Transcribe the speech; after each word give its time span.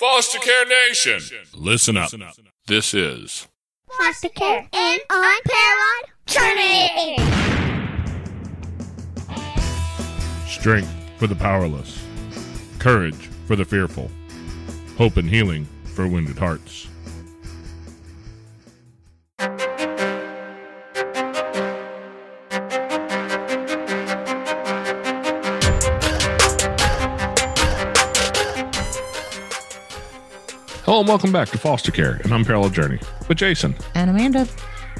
Foster 0.00 0.38
Care 0.38 0.64
Nation, 0.64 1.20
listen 1.54 1.94
up. 1.98 2.10
This 2.66 2.94
is 2.94 3.46
Foster 3.98 4.30
Care 4.30 4.66
and 4.72 5.00
Unparalleled 5.10 6.06
Journey. 6.24 7.18
Strength 10.48 10.90
for 11.18 11.26
the 11.26 11.36
powerless, 11.36 12.02
courage 12.78 13.28
for 13.46 13.56
the 13.56 13.64
fearful, 13.66 14.10
hope 14.96 15.18
and 15.18 15.28
healing 15.28 15.68
for 15.94 16.08
wounded 16.08 16.38
hearts. 16.38 16.88
Welcome 31.10 31.32
back 31.32 31.48
to 31.48 31.58
Foster 31.58 31.90
Care, 31.90 32.20
an 32.22 32.32
Unparalleled 32.32 32.72
Journey 32.72 33.00
with 33.26 33.36
Jason. 33.36 33.74
And 33.96 34.10
Amanda. 34.10 34.46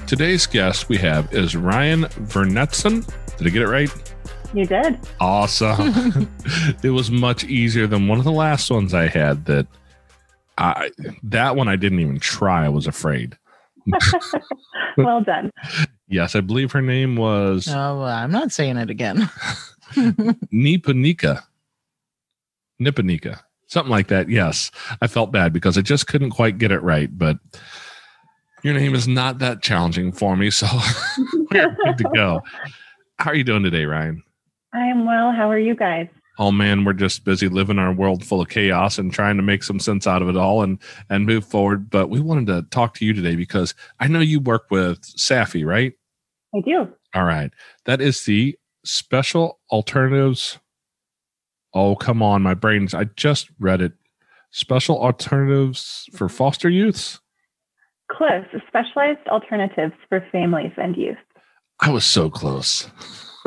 Today's 0.08 0.44
guest 0.44 0.88
we 0.88 0.96
have 0.96 1.32
is 1.32 1.54
Ryan 1.54 2.02
Vernetson. 2.26 3.08
Did 3.36 3.46
I 3.46 3.50
get 3.50 3.62
it 3.62 3.68
right? 3.68 4.12
You 4.52 4.66
did. 4.66 4.98
Awesome. 5.20 6.28
it 6.82 6.90
was 6.90 7.12
much 7.12 7.44
easier 7.44 7.86
than 7.86 8.08
one 8.08 8.18
of 8.18 8.24
the 8.24 8.32
last 8.32 8.72
ones 8.72 8.92
I 8.92 9.06
had 9.06 9.44
that 9.44 9.68
I 10.58 10.90
that 11.22 11.54
one 11.54 11.68
I 11.68 11.76
didn't 11.76 12.00
even 12.00 12.18
try. 12.18 12.64
I 12.64 12.70
was 12.70 12.88
afraid. 12.88 13.38
well 14.96 15.22
done. 15.22 15.52
Yes, 16.08 16.34
I 16.34 16.40
believe 16.40 16.72
her 16.72 16.82
name 16.82 17.14
was 17.14 17.68
Oh, 17.68 18.02
I'm 18.02 18.32
not 18.32 18.50
saying 18.50 18.78
it 18.78 18.90
again. 18.90 19.30
Nipanika. 20.52 21.44
Nipanika. 22.82 23.42
Something 23.70 23.90
like 23.90 24.08
that. 24.08 24.28
Yes. 24.28 24.70
I 25.00 25.06
felt 25.06 25.32
bad 25.32 25.52
because 25.52 25.78
I 25.78 25.82
just 25.82 26.06
couldn't 26.06 26.30
quite 26.30 26.58
get 26.58 26.72
it 26.72 26.82
right, 26.82 27.08
but 27.16 27.38
your 28.62 28.74
name 28.74 28.94
is 28.94 29.08
not 29.08 29.38
that 29.38 29.62
challenging 29.62 30.12
for 30.12 30.36
me, 30.36 30.50
so 30.50 30.66
we're 31.50 31.74
good 31.84 31.98
to 31.98 32.10
go. 32.14 32.40
How 33.18 33.30
are 33.30 33.34
you 33.34 33.44
doing 33.44 33.62
today, 33.62 33.84
Ryan? 33.84 34.22
I'm 34.74 35.06
well. 35.06 35.32
How 35.32 35.50
are 35.50 35.58
you 35.58 35.74
guys? 35.74 36.08
oh 36.40 36.50
man, 36.50 36.84
we're 36.84 36.94
just 36.94 37.24
busy 37.24 37.48
living 37.48 37.78
our 37.78 37.92
world 37.92 38.24
full 38.24 38.40
of 38.40 38.48
chaos 38.48 38.98
and 38.98 39.12
trying 39.12 39.36
to 39.36 39.42
make 39.42 39.62
some 39.62 39.78
sense 39.78 40.06
out 40.06 40.22
of 40.22 40.28
it 40.28 40.36
all 40.36 40.62
and 40.62 40.78
and 41.08 41.26
move 41.26 41.44
forward. 41.44 41.90
But 41.90 42.08
we 42.08 42.18
wanted 42.18 42.46
to 42.46 42.62
talk 42.70 42.94
to 42.94 43.04
you 43.04 43.12
today 43.12 43.36
because 43.36 43.74
I 44.00 44.08
know 44.08 44.20
you 44.20 44.40
work 44.40 44.64
with 44.70 45.04
SAFY, 45.04 45.64
right? 45.64 45.92
I 46.54 46.60
do. 46.60 46.88
All 47.14 47.24
right. 47.24 47.52
That 47.84 48.00
is 48.00 48.24
the 48.24 48.56
Special 48.84 49.60
Alternatives. 49.70 50.58
Oh, 51.74 51.94
come 51.96 52.22
on, 52.22 52.42
my 52.42 52.54
brains. 52.54 52.94
I 52.94 53.04
just 53.16 53.50
read 53.58 53.80
it. 53.80 53.92
Special 54.50 55.00
Alternatives 55.00 56.08
for 56.12 56.26
mm-hmm. 56.26 56.36
Foster 56.36 56.68
Youths. 56.68 57.20
Close. 58.10 58.44
Specialized 58.66 59.26
alternatives 59.28 59.94
for 60.08 60.24
families 60.32 60.72
and 60.76 60.96
youth. 60.96 61.16
I 61.78 61.90
was 61.90 62.04
so 62.04 62.28
close. 62.28 62.90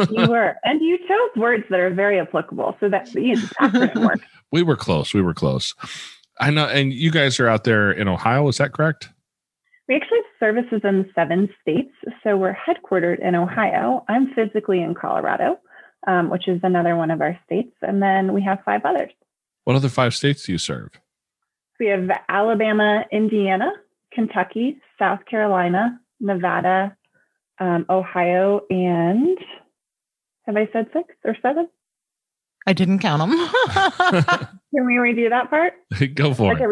You 0.09 0.27
were, 0.27 0.55
and 0.63 0.81
you 0.81 0.97
chose 0.97 1.41
words 1.41 1.65
that 1.69 1.79
are 1.79 1.93
very 1.93 2.19
applicable. 2.19 2.75
So 2.79 2.89
that 2.89 3.13
you 3.13 3.35
know, 3.35 3.41
acronym 3.61 4.05
work. 4.07 4.19
we 4.51 4.63
were 4.63 4.75
close. 4.75 5.13
We 5.13 5.21
were 5.21 5.33
close. 5.33 5.75
I 6.39 6.49
know. 6.49 6.65
And 6.65 6.93
you 6.93 7.11
guys 7.11 7.39
are 7.39 7.47
out 7.47 7.63
there 7.63 7.91
in 7.91 8.07
Ohio. 8.07 8.47
Is 8.47 8.57
that 8.57 8.73
correct? 8.73 9.09
We 9.87 9.95
actually 9.95 10.19
have 10.19 10.39
services 10.39 10.81
in 10.83 11.11
seven 11.13 11.49
states. 11.61 11.93
So 12.23 12.37
we're 12.37 12.55
headquartered 12.55 13.19
in 13.19 13.35
Ohio. 13.35 14.03
I'm 14.07 14.33
physically 14.33 14.81
in 14.81 14.95
Colorado, 14.95 15.59
um, 16.07 16.29
which 16.29 16.47
is 16.47 16.59
another 16.63 16.95
one 16.95 17.11
of 17.11 17.21
our 17.21 17.39
states. 17.45 17.75
And 17.81 18.01
then 18.01 18.33
we 18.33 18.41
have 18.43 18.59
five 18.65 18.81
others. 18.85 19.11
What 19.63 19.75
other 19.75 19.89
five 19.89 20.13
states 20.13 20.45
do 20.45 20.51
you 20.51 20.57
serve? 20.57 20.89
We 21.79 21.87
have 21.87 22.09
Alabama, 22.29 23.05
Indiana, 23.11 23.71
Kentucky, 24.13 24.77
South 24.99 25.25
Carolina, 25.25 25.99
Nevada, 26.19 26.95
um, 27.59 27.85
Ohio, 27.89 28.61
and 28.69 29.37
have 30.45 30.57
I 30.57 30.67
said 30.73 30.87
six 30.93 31.13
or 31.23 31.35
seven? 31.41 31.67
I 32.67 32.73
didn't 32.73 32.99
count 32.99 33.19
them. 33.19 33.31
Can 34.75 34.85
we 34.85 34.93
redo 34.95 35.29
that 35.29 35.49
part? 35.49 35.73
Go 36.15 36.33
for 36.33 36.53
Okay, 36.53 36.63
it. 36.65 36.69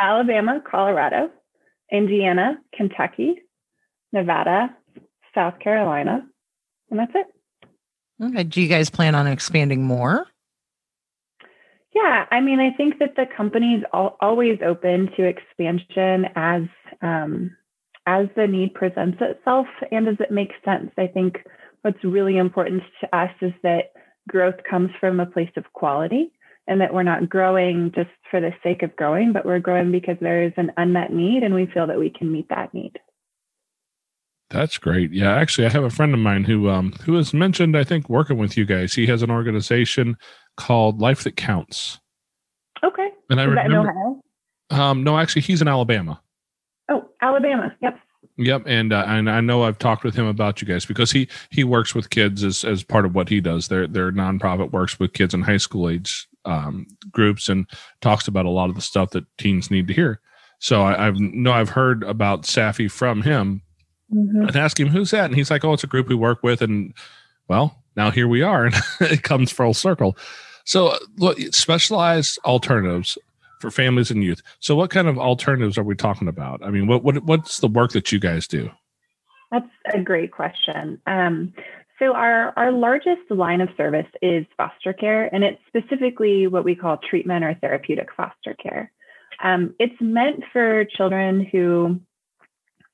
Alabama, 0.00 0.62
Colorado, 0.68 1.30
Indiana, 1.92 2.58
Kentucky, 2.74 3.36
Nevada, 4.12 4.74
South 5.34 5.58
Carolina, 5.58 6.26
and 6.90 6.98
that's 7.00 7.12
it. 7.14 7.26
Okay. 8.22 8.44
Do 8.44 8.60
you 8.60 8.68
guys 8.68 8.90
plan 8.90 9.14
on 9.14 9.26
expanding 9.26 9.82
more? 9.82 10.26
Yeah, 11.94 12.26
I 12.30 12.40
mean, 12.40 12.60
I 12.60 12.76
think 12.76 12.98
that 12.98 13.16
the 13.16 13.24
company's 13.34 13.82
al- 13.94 14.18
always 14.20 14.58
open 14.64 15.08
to 15.16 15.24
expansion 15.24 16.26
as 16.36 16.62
um, 17.00 17.56
as 18.06 18.26
the 18.36 18.46
need 18.46 18.74
presents 18.74 19.18
itself 19.20 19.66
and 19.90 20.06
as 20.06 20.16
it 20.20 20.30
makes 20.30 20.54
sense. 20.64 20.90
I 20.98 21.06
think 21.06 21.38
what's 21.82 22.02
really 22.04 22.36
important 22.36 22.82
to 23.00 23.16
us 23.16 23.30
is 23.40 23.52
that 23.62 23.92
growth 24.28 24.56
comes 24.68 24.90
from 25.00 25.20
a 25.20 25.26
place 25.26 25.50
of 25.56 25.72
quality 25.72 26.32
and 26.68 26.80
that 26.80 26.92
we're 26.92 27.02
not 27.02 27.28
growing 27.28 27.92
just 27.94 28.10
for 28.30 28.40
the 28.40 28.52
sake 28.62 28.82
of 28.82 28.94
growing, 28.96 29.32
but 29.32 29.46
we're 29.46 29.58
growing 29.58 29.90
because 29.90 30.16
there 30.20 30.42
is 30.42 30.52
an 30.56 30.72
unmet 30.76 31.12
need 31.12 31.42
and 31.42 31.54
we 31.54 31.66
feel 31.66 31.86
that 31.86 31.98
we 31.98 32.10
can 32.10 32.30
meet 32.30 32.48
that 32.48 32.74
need. 32.74 32.98
That's 34.50 34.78
great. 34.78 35.12
Yeah, 35.12 35.34
actually, 35.34 35.66
I 35.66 35.70
have 35.70 35.82
a 35.84 35.90
friend 35.90 36.14
of 36.14 36.20
mine 36.20 36.44
who 36.44 36.70
um 36.70 36.92
who 37.04 37.14
has 37.14 37.34
mentioned 37.34 37.76
I 37.76 37.84
think 37.84 38.08
working 38.08 38.38
with 38.38 38.56
you 38.56 38.64
guys. 38.64 38.94
He 38.94 39.06
has 39.06 39.22
an 39.22 39.30
organization 39.30 40.16
called 40.56 41.00
Life 41.00 41.24
That 41.24 41.36
Counts, 41.36 41.98
Okay. 42.84 43.08
and 43.28 43.40
I 43.40 43.44
is 43.44 43.48
remember. 43.50 44.20
Um, 44.70 45.02
no, 45.04 45.18
actually, 45.18 45.42
he's 45.42 45.62
in 45.62 45.68
Alabama. 45.68 46.20
Oh, 46.88 47.08
Alabama. 47.20 47.74
Yep. 47.82 47.98
Yep, 48.38 48.62
and 48.66 48.92
uh, 48.92 49.04
and 49.06 49.30
I 49.30 49.40
know 49.40 49.62
I've 49.64 49.78
talked 49.78 50.04
with 50.04 50.14
him 50.14 50.26
about 50.26 50.60
you 50.60 50.68
guys 50.68 50.84
because 50.84 51.10
he 51.10 51.28
he 51.50 51.64
works 51.64 51.94
with 51.94 52.10
kids 52.10 52.44
as 52.44 52.64
as 52.64 52.84
part 52.84 53.04
of 53.06 53.14
what 53.14 53.28
he 53.28 53.40
does. 53.40 53.68
Their 53.68 53.86
their 53.86 54.12
nonprofit 54.12 54.72
works 54.72 55.00
with 55.00 55.12
kids 55.12 55.32
in 55.34 55.42
high 55.42 55.56
school 55.56 55.88
age 55.88 56.28
um, 56.44 56.86
groups 57.10 57.48
and 57.48 57.66
talks 58.00 58.28
about 58.28 58.46
a 58.46 58.50
lot 58.50 58.68
of 58.68 58.74
the 58.76 58.82
stuff 58.82 59.10
that 59.10 59.24
teens 59.38 59.70
need 59.70 59.88
to 59.88 59.94
hear. 59.94 60.20
So 60.60 60.82
I, 60.82 61.06
I've 61.08 61.18
know 61.18 61.52
I've 61.52 61.70
heard 61.70 62.02
about 62.04 62.42
SAFY 62.46 62.88
from 62.90 63.22
him 63.22 63.62
Mhm. 64.12 64.46
and 64.46 64.56
ask 64.56 64.78
him 64.78 64.88
who's 64.88 65.10
that, 65.10 65.24
and 65.26 65.34
he's 65.34 65.50
like, 65.50 65.64
"Oh, 65.64 65.72
it's 65.72 65.84
a 65.84 65.88
group 65.88 66.08
we 66.08 66.14
work 66.14 66.42
with." 66.42 66.62
And 66.62 66.94
well, 67.48 67.82
now 67.96 68.10
here 68.10 68.28
we 68.28 68.42
are, 68.42 68.66
and 68.66 68.74
it 69.00 69.22
comes 69.22 69.50
full 69.50 69.74
circle. 69.74 70.16
So, 70.64 70.88
uh, 70.88 70.98
look, 71.16 71.38
specialized 71.52 72.38
alternatives 72.44 73.18
for 73.60 73.70
families 73.70 74.10
and 74.10 74.22
youth. 74.22 74.42
So, 74.60 74.76
what 74.76 74.90
kind 74.90 75.08
of 75.08 75.18
alternatives 75.18 75.78
are 75.78 75.82
we 75.82 75.94
talking 75.94 76.28
about? 76.28 76.64
I 76.64 76.70
mean, 76.70 76.86
what 76.86 77.02
what 77.02 77.22
what's 77.24 77.58
the 77.58 77.68
work 77.68 77.92
that 77.92 78.12
you 78.12 78.18
guys 78.18 78.46
do? 78.46 78.70
That's 79.50 79.68
a 79.94 80.00
great 80.00 80.32
question. 80.32 81.00
Um, 81.06 81.52
so 81.98 82.14
our 82.14 82.52
our 82.56 82.72
largest 82.72 83.30
line 83.30 83.60
of 83.60 83.68
service 83.76 84.06
is 84.20 84.44
foster 84.56 84.92
care, 84.92 85.32
and 85.34 85.44
it's 85.44 85.60
specifically 85.68 86.46
what 86.46 86.64
we 86.64 86.74
call 86.74 86.98
treatment 86.98 87.44
or 87.44 87.54
therapeutic 87.54 88.08
foster 88.16 88.54
care. 88.54 88.92
Um, 89.42 89.74
it's 89.78 90.00
meant 90.00 90.44
for 90.52 90.84
children 90.84 91.44
who 91.44 92.00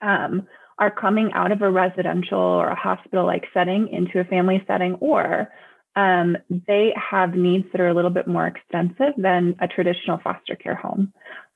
um, 0.03 0.47
are 0.83 0.91
coming 0.91 1.31
out 1.33 1.53
of 1.53 1.63
a 1.63 1.71
residential 1.71 2.41
or 2.41 2.67
a 2.67 2.75
hospital-like 2.75 3.45
setting 3.55 3.87
into 3.87 4.19
a 4.19 4.25
family 4.25 4.61
setting, 4.67 4.95
or 4.95 5.49
um, 5.95 6.37
they 6.67 6.93
have 6.97 7.37
needs 7.37 7.67
that 7.71 7.81
are 7.81 7.87
a 7.87 7.95
little 7.95 8.11
bit 8.11 8.27
more 8.27 8.49
extensive 8.49 9.15
than 9.17 9.55
a 9.61 9.69
traditional 9.69 10.19
foster 10.25 10.57
care 10.57 10.75
home. 10.75 11.13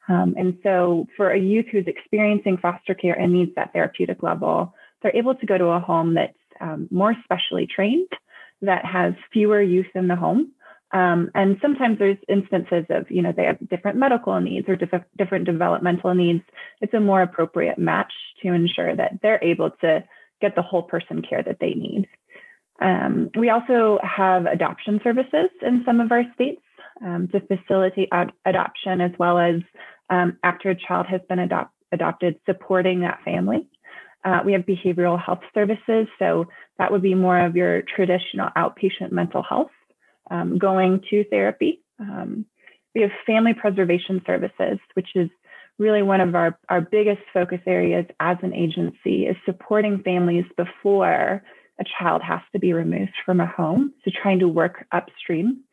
Um, 0.08 0.36
and 0.38 0.56
so, 0.62 1.08
for 1.16 1.32
a 1.32 1.40
youth 1.40 1.66
who's 1.72 1.88
experiencing 1.88 2.58
foster 2.58 2.94
care 2.94 3.18
and 3.18 3.32
needs 3.32 3.50
that 3.56 3.72
therapeutic 3.72 4.22
level, 4.22 4.72
they're 5.02 5.16
able 5.16 5.34
to 5.34 5.46
go 5.46 5.58
to 5.58 5.64
a 5.64 5.80
home 5.80 6.14
that's 6.14 6.38
um, 6.60 6.86
more 6.92 7.16
specially 7.24 7.66
trained, 7.66 8.12
that 8.62 8.84
has 8.84 9.12
fewer 9.32 9.60
youth 9.60 9.90
in 9.96 10.06
the 10.06 10.14
home. 10.14 10.52
Um, 10.92 11.30
and 11.34 11.58
sometimes 11.60 11.98
there's 11.98 12.18
instances 12.28 12.84
of, 12.90 13.10
you 13.10 13.20
know, 13.20 13.32
they 13.36 13.44
have 13.44 13.68
different 13.68 13.98
medical 13.98 14.40
needs 14.40 14.68
or 14.68 14.76
diff- 14.76 15.02
different 15.18 15.44
developmental 15.44 16.14
needs. 16.14 16.42
It's 16.80 16.94
a 16.94 17.00
more 17.00 17.22
appropriate 17.22 17.78
match 17.78 18.12
to 18.42 18.52
ensure 18.52 18.94
that 18.94 19.18
they're 19.20 19.42
able 19.42 19.70
to 19.82 20.04
get 20.40 20.54
the 20.54 20.62
whole 20.62 20.82
person 20.82 21.22
care 21.22 21.42
that 21.42 21.58
they 21.60 21.74
need. 21.74 22.08
Um, 22.80 23.30
we 23.36 23.50
also 23.50 23.98
have 24.02 24.46
adoption 24.46 25.00
services 25.02 25.50
in 25.62 25.82
some 25.84 26.00
of 26.00 26.12
our 26.12 26.24
states 26.34 26.62
um, 27.04 27.28
to 27.32 27.40
facilitate 27.40 28.08
ad- 28.12 28.32
adoption 28.44 29.00
as 29.00 29.12
well 29.18 29.38
as 29.38 29.56
um, 30.10 30.38
after 30.42 30.70
a 30.70 30.76
child 30.76 31.06
has 31.06 31.20
been 31.28 31.38
adopt- 31.38 31.74
adopted, 31.90 32.38
supporting 32.46 33.00
that 33.00 33.20
family. 33.24 33.66
Uh, 34.24 34.40
we 34.44 34.52
have 34.52 34.62
behavioral 34.62 35.22
health 35.22 35.40
services, 35.54 36.06
so 36.18 36.46
that 36.78 36.90
would 36.90 37.02
be 37.02 37.14
more 37.14 37.38
of 37.38 37.56
your 37.56 37.82
traditional 37.82 38.48
outpatient 38.56 39.12
mental 39.12 39.42
health, 39.42 39.70
um, 40.30 40.58
going 40.58 41.02
to 41.10 41.24
therapy. 41.24 41.82
Um, 41.98 42.46
we 42.94 43.02
have 43.02 43.10
family 43.26 43.54
preservation 43.54 44.22
services, 44.26 44.78
which 44.94 45.08
is 45.14 45.28
really 45.78 46.02
one 46.02 46.20
of 46.20 46.34
our, 46.34 46.58
our 46.68 46.80
biggest 46.80 47.22
focus 47.32 47.60
areas 47.66 48.06
as 48.18 48.38
an 48.42 48.54
agency 48.54 49.26
is 49.26 49.36
supporting 49.44 50.02
families 50.02 50.46
before 50.56 51.42
a 51.78 51.84
child 51.98 52.22
has 52.22 52.40
to 52.52 52.58
be 52.58 52.72
removed 52.72 53.12
from 53.26 53.40
a 53.40 53.46
home. 53.46 53.92
So 54.04 54.10
trying 54.22 54.38
to 54.38 54.48
work 54.48 54.86
upstream 54.92 55.64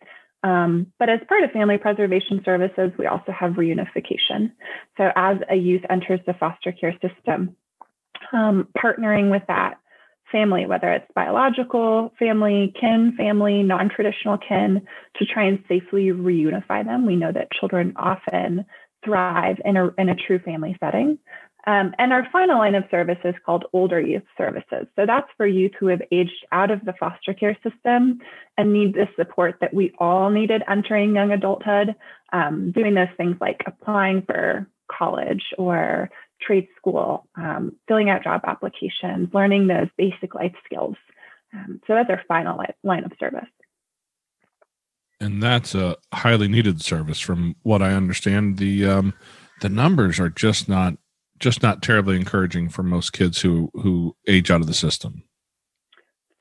Um, 0.44 0.92
but 1.00 1.10
as 1.10 1.22
part 1.30 1.44
of 1.44 1.52
family 1.52 1.78
preservation 1.78 2.42
services, 2.44 2.92
we 3.00 3.08
also 3.08 3.32
have 3.32 3.54
reunification. 3.54 4.52
So 4.98 5.10
as 5.16 5.38
a 5.50 5.56
youth 5.56 5.84
enters 5.90 6.20
the 6.26 6.34
foster 6.34 6.74
care 6.74 6.94
system, 7.02 7.56
um, 8.34 8.68
partnering 8.78 9.32
with 9.32 9.44
that 9.48 9.76
family, 10.34 10.66
whether 10.66 10.92
it's 10.92 11.08
biological 11.16 12.12
family, 12.20 12.74
kin 12.78 13.14
family, 13.16 13.64
non 13.64 13.88
traditional 13.88 14.38
kin, 14.38 14.86
to 15.16 15.26
try 15.26 15.46
and 15.46 15.64
safely 15.70 16.08
reunify 16.08 16.84
them. 16.84 17.06
We 17.06 17.16
know 17.16 17.32
that 17.32 17.52
children 17.58 17.94
often 17.96 18.66
thrive 19.06 19.62
in 19.64 19.78
a, 19.78 19.92
in 19.98 20.10
a 20.10 20.16
true 20.16 20.40
family 20.40 20.76
setting. 20.82 21.20
Um, 21.66 21.94
and 21.98 22.12
our 22.12 22.28
final 22.32 22.58
line 22.58 22.76
of 22.76 22.84
service 22.92 23.20
is 23.24 23.36
called 23.46 23.66
older 23.72 24.02
youth 24.02 24.24
services. 24.38 24.86
So 24.98 25.06
that's 25.06 25.30
for 25.38 25.48
youth 25.48 25.72
who 25.80 25.88
have 25.88 26.02
aged 26.12 26.46
out 26.52 26.72
of 26.72 26.84
the 26.84 26.94
foster 27.00 27.34
care 27.34 27.58
system 27.64 28.20
and 28.58 28.74
need 28.74 28.96
the 28.96 29.08
support 29.16 29.58
that 29.62 29.74
we 29.74 29.94
all 29.98 30.30
needed 30.30 30.64
entering 30.70 31.16
young 31.16 31.32
adulthood, 31.32 31.96
um, 32.34 32.72
doing 32.74 32.96
those 32.96 33.08
things 33.16 33.38
like 33.40 33.64
applying 33.66 34.24
for 34.24 34.68
college 34.92 35.44
or 35.58 36.10
trade 36.46 36.68
school, 36.78 37.28
um, 37.36 37.76
filling 37.88 38.10
out 38.10 38.24
job 38.24 38.42
applications, 38.46 39.34
learning 39.34 39.68
those 39.68 39.88
basic 39.98 40.36
life 40.36 40.56
skills. 40.66 40.96
Um, 41.54 41.82
so 41.86 41.94
that's 41.94 42.10
our 42.10 42.22
final 42.28 42.60
line 42.84 43.04
of 43.04 43.12
service. 43.20 43.50
And 45.20 45.42
that's 45.42 45.74
a 45.74 45.96
highly 46.14 46.48
needed 46.48 46.82
service, 46.82 47.20
from 47.20 47.56
what 47.64 47.82
I 47.82 47.94
understand. 47.94 48.58
The 48.58 48.86
um, 48.86 49.14
the 49.62 49.70
numbers 49.70 50.20
are 50.20 50.30
just 50.30 50.68
not 50.68 50.98
just 51.40 51.64
not 51.64 51.82
terribly 51.82 52.16
encouraging 52.16 52.70
for 52.70 52.84
most 52.84 53.14
kids 53.14 53.42
who 53.42 53.70
who 53.74 54.16
age 54.28 54.52
out 54.52 54.62
of 54.62 54.68
the 54.68 54.74
system. 54.74 55.24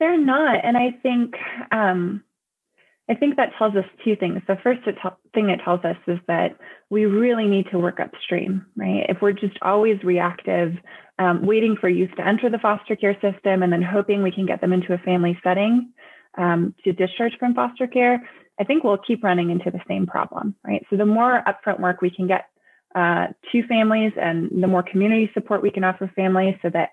They're 0.01 0.19
not, 0.19 0.65
and 0.65 0.77
I 0.77 0.91
think 1.03 1.37
um, 1.71 2.25
I 3.11 3.15
think 3.15 3.37
that 3.37 3.51
tells 3.59 3.75
us 3.75 3.85
two 4.05 4.15
things. 4.17 4.41
The 4.47 4.57
first 4.63 4.81
thing 5.35 5.51
it 5.51 5.61
tells 5.65 5.85
us 5.85 5.97
is 6.07 6.19
that 6.29 6.57
we 6.89 7.05
really 7.05 7.47
need 7.47 7.67
to 7.73 7.79
work 7.79 7.99
upstream, 7.99 8.65
right? 8.77 9.05
If 9.09 9.19
we're 9.21 9.33
just 9.33 9.59
always 9.61 10.03
reactive, 10.05 10.75
um, 11.19 11.45
waiting 11.45 11.77
for 11.81 11.89
youth 11.89 12.11
to 12.17 12.27
enter 12.27 12.49
the 12.49 12.59
foster 12.59 12.95
care 12.95 13.15
system 13.15 13.63
and 13.63 13.73
then 13.73 13.83
hoping 13.83 14.23
we 14.23 14.31
can 14.31 14.47
get 14.47 14.61
them 14.61 14.73
into 14.73 14.95
a 14.95 14.99
family 14.99 15.39
setting 15.43 15.93
um, 16.39 16.75
to 16.85 16.93
discharge 16.93 17.33
from 17.39 17.55
foster 17.55 17.87
care, 17.87 18.23
I 18.61 18.65
think 18.65 18.85
we'll 18.85 18.99
keep 18.99 19.25
running 19.25 19.51
into 19.51 19.71
the 19.71 19.81
same 19.89 20.07
problem, 20.07 20.55
right? 20.65 20.87
So 20.89 20.97
the 20.97 21.07
more 21.07 21.43
upfront 21.47 21.81
work 21.81 22.01
we 22.01 22.11
can 22.11 22.29
get 22.29 22.47
uh, 22.95 23.29
to 23.51 23.67
families 23.67 24.13
and 24.21 24.63
the 24.63 24.69
more 24.69 24.83
community 24.83 25.31
support 25.35 25.63
we 25.63 25.71
can 25.71 25.85
offer 25.85 26.11
families 26.15 26.55
so 26.63 26.71
that 26.71 26.91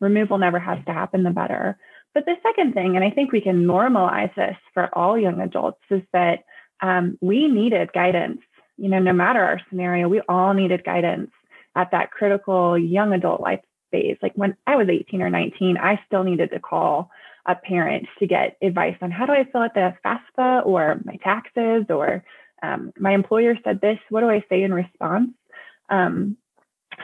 removal 0.00 0.38
never 0.38 0.58
has 0.58 0.78
to 0.86 0.92
happen, 0.92 1.22
the 1.22 1.30
better. 1.30 1.76
But 2.14 2.24
the 2.26 2.36
second 2.42 2.74
thing, 2.74 2.96
and 2.96 3.04
I 3.04 3.10
think 3.10 3.32
we 3.32 3.40
can 3.40 3.66
normalize 3.66 4.34
this 4.34 4.56
for 4.74 4.88
all 4.92 5.18
young 5.18 5.40
adults, 5.40 5.80
is 5.90 6.02
that 6.12 6.40
um, 6.80 7.18
we 7.20 7.48
needed 7.48 7.92
guidance. 7.92 8.40
You 8.76 8.88
know, 8.88 8.98
no 8.98 9.12
matter 9.12 9.40
our 9.40 9.60
scenario, 9.68 10.08
we 10.08 10.20
all 10.28 10.54
needed 10.54 10.84
guidance 10.84 11.30
at 11.76 11.92
that 11.92 12.10
critical 12.10 12.78
young 12.78 13.12
adult 13.12 13.40
life 13.40 13.60
phase. 13.90 14.16
Like 14.22 14.32
when 14.34 14.56
I 14.66 14.76
was 14.76 14.88
18 14.88 15.22
or 15.22 15.30
19, 15.30 15.76
I 15.76 16.00
still 16.06 16.24
needed 16.24 16.50
to 16.50 16.60
call 16.60 17.10
a 17.46 17.54
parent 17.54 18.06
to 18.18 18.26
get 18.26 18.56
advice 18.62 18.96
on 19.00 19.10
how 19.10 19.26
do 19.26 19.32
I 19.32 19.44
fill 19.44 19.62
out 19.62 19.74
the 19.74 19.94
FAFSA 20.04 20.66
or 20.66 21.00
my 21.04 21.16
taxes 21.16 21.84
or 21.88 22.24
um, 22.62 22.92
my 22.98 23.12
employer 23.12 23.56
said 23.64 23.80
this. 23.80 23.98
What 24.10 24.20
do 24.20 24.30
I 24.30 24.44
say 24.48 24.62
in 24.62 24.74
response? 24.74 25.30
Um, 25.88 26.36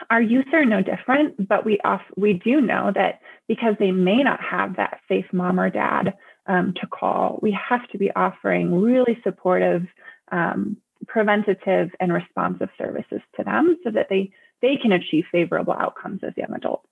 our 0.09 0.21
youth 0.21 0.47
are 0.53 0.65
no 0.65 0.81
different, 0.81 1.47
but 1.47 1.65
we 1.65 1.79
off, 1.83 2.01
we 2.15 2.33
do 2.33 2.61
know 2.61 2.91
that 2.93 3.21
because 3.47 3.75
they 3.79 3.91
may 3.91 4.23
not 4.23 4.39
have 4.41 4.75
that 4.77 4.99
safe 5.07 5.25
mom 5.31 5.59
or 5.59 5.69
dad 5.69 6.13
um, 6.47 6.73
to 6.79 6.87
call, 6.87 7.39
we 7.41 7.57
have 7.69 7.87
to 7.89 7.97
be 7.97 8.11
offering 8.15 8.81
really 8.81 9.19
supportive, 9.23 9.83
um, 10.31 10.77
preventative, 11.07 11.89
and 11.99 12.13
responsive 12.13 12.69
services 12.77 13.21
to 13.35 13.43
them 13.43 13.77
so 13.83 13.91
that 13.91 14.07
they 14.09 14.31
they 14.61 14.75
can 14.75 14.91
achieve 14.91 15.25
favorable 15.31 15.73
outcomes 15.73 16.21
as 16.23 16.33
young 16.35 16.53
adults. 16.55 16.87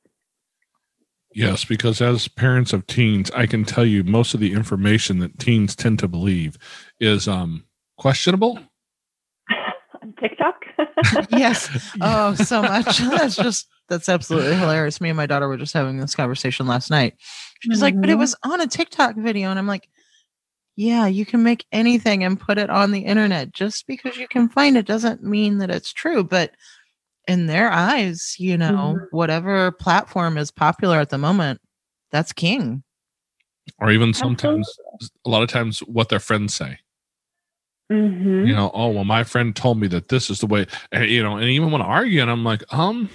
Yes, 1.34 1.66
because 1.66 2.00
as 2.00 2.28
parents 2.28 2.72
of 2.72 2.88
teens, 2.88 3.30
I 3.32 3.46
can 3.46 3.66
tell 3.66 3.86
you 3.86 4.04
most 4.04 4.34
of 4.34 4.40
the 4.40 4.54
information 4.54 5.20
that 5.20 5.40
teens 5.40 5.76
tend 5.76 6.00
to 6.00 6.08
believe 6.08 6.58
is 7.00 7.28
um, 7.28 7.66
questionable. 7.98 8.60
On 10.02 10.14
TikTok. 10.20 10.65
Yes. 11.30 11.70
Oh, 12.02 12.36
so 12.36 12.62
much. 12.62 12.98
That's 13.00 13.36
just 13.36 13.68
that's 13.88 14.10
absolutely 14.10 14.56
hilarious. 14.56 15.00
Me 15.00 15.10
and 15.10 15.18
my 15.18 15.28
daughter 15.28 15.48
were 15.48 15.58
just 15.58 15.74
having 15.74 16.00
this 16.00 16.16
conversation 16.16 16.66
last 16.66 16.90
night. 16.90 17.16
She's 17.60 17.74
mm-hmm. 17.74 17.82
like, 17.82 18.02
but 18.02 18.10
it 18.10 18.14
mm-hmm. 18.14 18.20
was 18.22 18.36
on 18.44 18.60
a 18.60 18.68
TikTok 18.68 19.16
video. 19.16 19.50
And 19.50 19.60
I'm 19.60 19.68
like, 19.68 19.90
yeah, 20.76 21.06
you 21.06 21.26
can 21.26 21.44
make 21.44 21.66
anything 21.72 22.24
and 22.24 22.40
put 22.40 22.58
it 22.58 22.70
on 22.70 22.92
the 22.92 23.02
internet. 23.02 23.54
Just 23.54 23.86
because 23.86 24.18
you 24.18 24.28
can 24.28 24.50
find 24.50 24.76
it 24.76 24.88
doesn't 24.88 25.24
mean 25.24 25.60
that 25.60 25.70
it's 25.70 25.94
true. 25.94 26.24
But 26.24 26.52
in 27.28 27.46
their 27.46 27.72
eyes, 27.72 28.36
you 28.40 28.58
know, 28.58 28.96
mm-hmm. 28.98 29.16
whatever 29.16 29.72
platform 29.72 30.38
is 30.38 30.52
popular 30.52 31.00
at 31.00 31.10
the 31.10 31.18
moment, 31.18 31.62
that's 32.12 32.34
king. 32.34 32.84
Or 33.80 33.92
even 33.92 34.14
sometimes, 34.14 34.72
a 35.26 35.30
lot 35.30 35.44
of 35.44 35.50
times, 35.50 35.80
what 35.80 36.10
their 36.10 36.20
friends 36.20 36.56
say. 36.56 36.80
Mm-hmm. 37.92 38.46
You 38.46 38.56
know, 38.56 38.72
oh 38.74 38.90
well, 38.90 39.04
my 39.04 39.24
friend 39.24 39.56
told 39.56 39.80
me 39.80 39.88
that 39.88 40.10
this 40.10 40.30
is 40.30 40.40
the 40.40 40.48
way. 40.48 40.66
And, 40.92 41.10
you 41.10 41.22
know, 41.22 41.38
and 41.38 41.46
even 41.46 41.72
want 41.72 41.84
to 41.84 41.88
argue, 41.88 42.22
and 42.22 42.32
I'm 42.32 42.44
like, 42.44 42.64
um, 42.74 43.10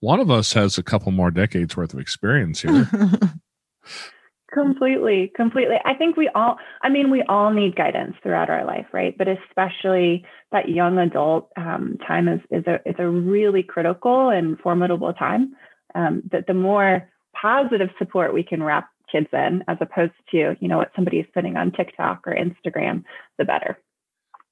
one 0.00 0.20
of 0.20 0.30
us 0.30 0.52
has 0.52 0.78
a 0.78 0.82
couple 0.82 1.12
more 1.12 1.30
decades 1.30 1.76
worth 1.76 1.92
of 1.92 2.00
experience 2.00 2.62
here. 2.62 2.88
completely, 4.52 5.32
completely. 5.34 5.76
I 5.84 5.94
think 5.94 6.16
we 6.16 6.28
all. 6.34 6.56
I 6.82 6.88
mean, 6.88 7.10
we 7.10 7.22
all 7.28 7.52
need 7.52 7.76
guidance 7.76 8.16
throughout 8.22 8.48
our 8.48 8.64
life, 8.64 8.86
right? 8.92 9.16
But 9.16 9.28
especially 9.28 10.24
that 10.52 10.68
young 10.68 10.98
adult 10.98 11.50
um, 11.56 11.98
time 12.06 12.28
is 12.28 12.40
is 12.50 12.64
a 12.66 12.76
is 12.88 12.96
a 12.98 13.08
really 13.08 13.62
critical 13.62 14.30
and 14.30 14.58
formidable 14.58 15.12
time. 15.12 15.54
Um, 15.94 16.22
that 16.30 16.46
the 16.46 16.54
more 16.54 17.08
positive 17.40 17.88
support 17.98 18.32
we 18.32 18.44
can 18.44 18.62
wrap 18.62 18.88
kids 19.10 19.28
in 19.32 19.62
as 19.68 19.78
opposed 19.80 20.12
to 20.30 20.56
you 20.60 20.68
know 20.68 20.78
what 20.78 20.90
somebody 20.94 21.18
is 21.18 21.26
putting 21.34 21.56
on 21.56 21.72
tiktok 21.72 22.20
or 22.26 22.34
instagram 22.34 23.04
the 23.38 23.44
better. 23.44 23.78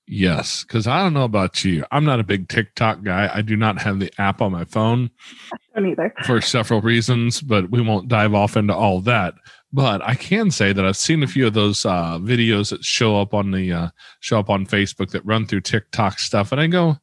Yes 0.07 0.65
because 0.65 0.87
i 0.87 1.03
don't 1.03 1.13
know 1.13 1.25
about 1.25 1.65
you. 1.65 1.85
I'm 1.93 2.05
not 2.05 2.21
a 2.21 2.25
big 2.25 2.49
tiktok 2.49 3.03
guy. 3.03 3.31
I 3.33 3.43
do 3.43 3.57
not 3.57 3.81
have 3.83 3.99
the 4.01 4.11
app 4.19 4.41
on 4.41 4.53
my 4.53 4.65
phone 4.65 5.11
either. 5.79 6.15
for 6.25 6.41
several 6.41 6.81
reasons 6.81 7.41
but 7.41 7.71
we 7.71 7.81
won't 7.81 8.09
dive 8.09 8.35
off 8.35 8.57
into 8.57 8.75
all 8.75 9.01
that. 9.03 9.35
But 9.71 10.03
i 10.03 10.15
can 10.15 10.51
say 10.51 10.73
that 10.73 10.85
i've 10.85 10.97
seen 10.97 11.23
a 11.23 11.27
few 11.27 11.47
of 11.47 11.55
those 11.55 11.85
uh, 11.85 12.19
videos 12.19 12.71
that 12.71 12.85
show 12.85 13.21
up 13.21 13.35
on 13.35 13.51
the 13.51 13.73
uh, 13.73 13.89
show 14.21 14.39
up 14.39 14.49
on 14.49 14.67
facebook 14.67 15.11
that 15.11 15.27
run 15.27 15.47
through 15.47 15.61
tiktok 15.61 16.19
stuff 16.19 16.53
and 16.53 16.61
i 16.61 16.67
go 16.67 16.97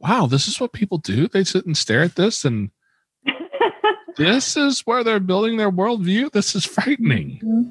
wow 0.00 0.26
this 0.26 0.48
is 0.48 0.60
what 0.60 0.72
people 0.72 0.98
do? 0.98 1.28
They 1.28 1.44
sit 1.44 1.66
and 1.66 1.76
stare 1.76 2.02
at 2.02 2.16
this 2.16 2.44
and 2.44 2.70
this 4.16 4.56
is 4.56 4.80
where 4.80 5.04
they're 5.04 5.20
building 5.20 5.56
their 5.56 5.70
worldview. 5.70 6.32
This 6.32 6.54
is 6.54 6.64
frightening. 6.64 7.40
Mm-hmm. 7.44 7.70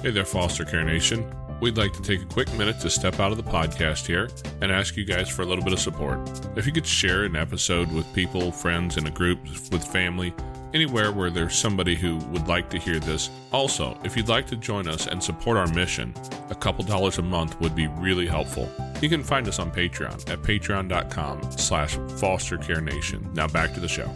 Hey 0.00 0.10
there, 0.10 0.24
Foster 0.24 0.64
Care 0.64 0.84
Nation. 0.84 1.24
We'd 1.60 1.78
like 1.78 1.92
to 1.94 2.02
take 2.02 2.20
a 2.20 2.26
quick 2.26 2.52
minute 2.54 2.78
to 2.80 2.90
step 2.90 3.20
out 3.20 3.30
of 3.32 3.38
the 3.38 3.42
podcast 3.42 4.06
here 4.06 4.28
and 4.60 4.70
ask 4.70 4.96
you 4.98 5.04
guys 5.04 5.30
for 5.30 5.42
a 5.42 5.46
little 5.46 5.64
bit 5.64 5.72
of 5.72 5.80
support. 5.80 6.18
If 6.56 6.66
you 6.66 6.72
could 6.72 6.86
share 6.86 7.24
an 7.24 7.36
episode 7.36 7.90
with 7.90 8.12
people, 8.12 8.52
friends, 8.52 8.98
in 8.98 9.06
a 9.06 9.10
group, 9.10 9.38
with 9.72 9.82
family, 9.82 10.34
anywhere 10.74 11.12
where 11.12 11.30
there's 11.30 11.56
somebody 11.56 11.94
who 11.94 12.16
would 12.26 12.48
like 12.48 12.68
to 12.70 12.78
hear 12.78 12.98
this. 12.98 13.30
Also, 13.52 13.96
if 14.04 14.16
you'd 14.16 14.28
like 14.28 14.46
to 14.48 14.56
join 14.56 14.88
us 14.88 15.06
and 15.06 15.22
support 15.22 15.56
our 15.56 15.68
mission, 15.68 16.12
a 16.50 16.54
couple 16.54 16.84
dollars 16.84 17.18
a 17.18 17.22
month 17.22 17.58
would 17.60 17.74
be 17.74 17.86
really 17.86 18.26
helpful. 18.26 18.68
You 19.00 19.08
can 19.08 19.22
find 19.22 19.46
us 19.48 19.58
on 19.58 19.70
Patreon 19.70 20.28
at 20.30 20.40
patreon.com 20.42 21.52
slash 21.52 21.96
fostercarenation. 21.96 23.32
Now 23.34 23.46
back 23.46 23.72
to 23.74 23.80
the 23.80 23.88
show. 23.88 24.10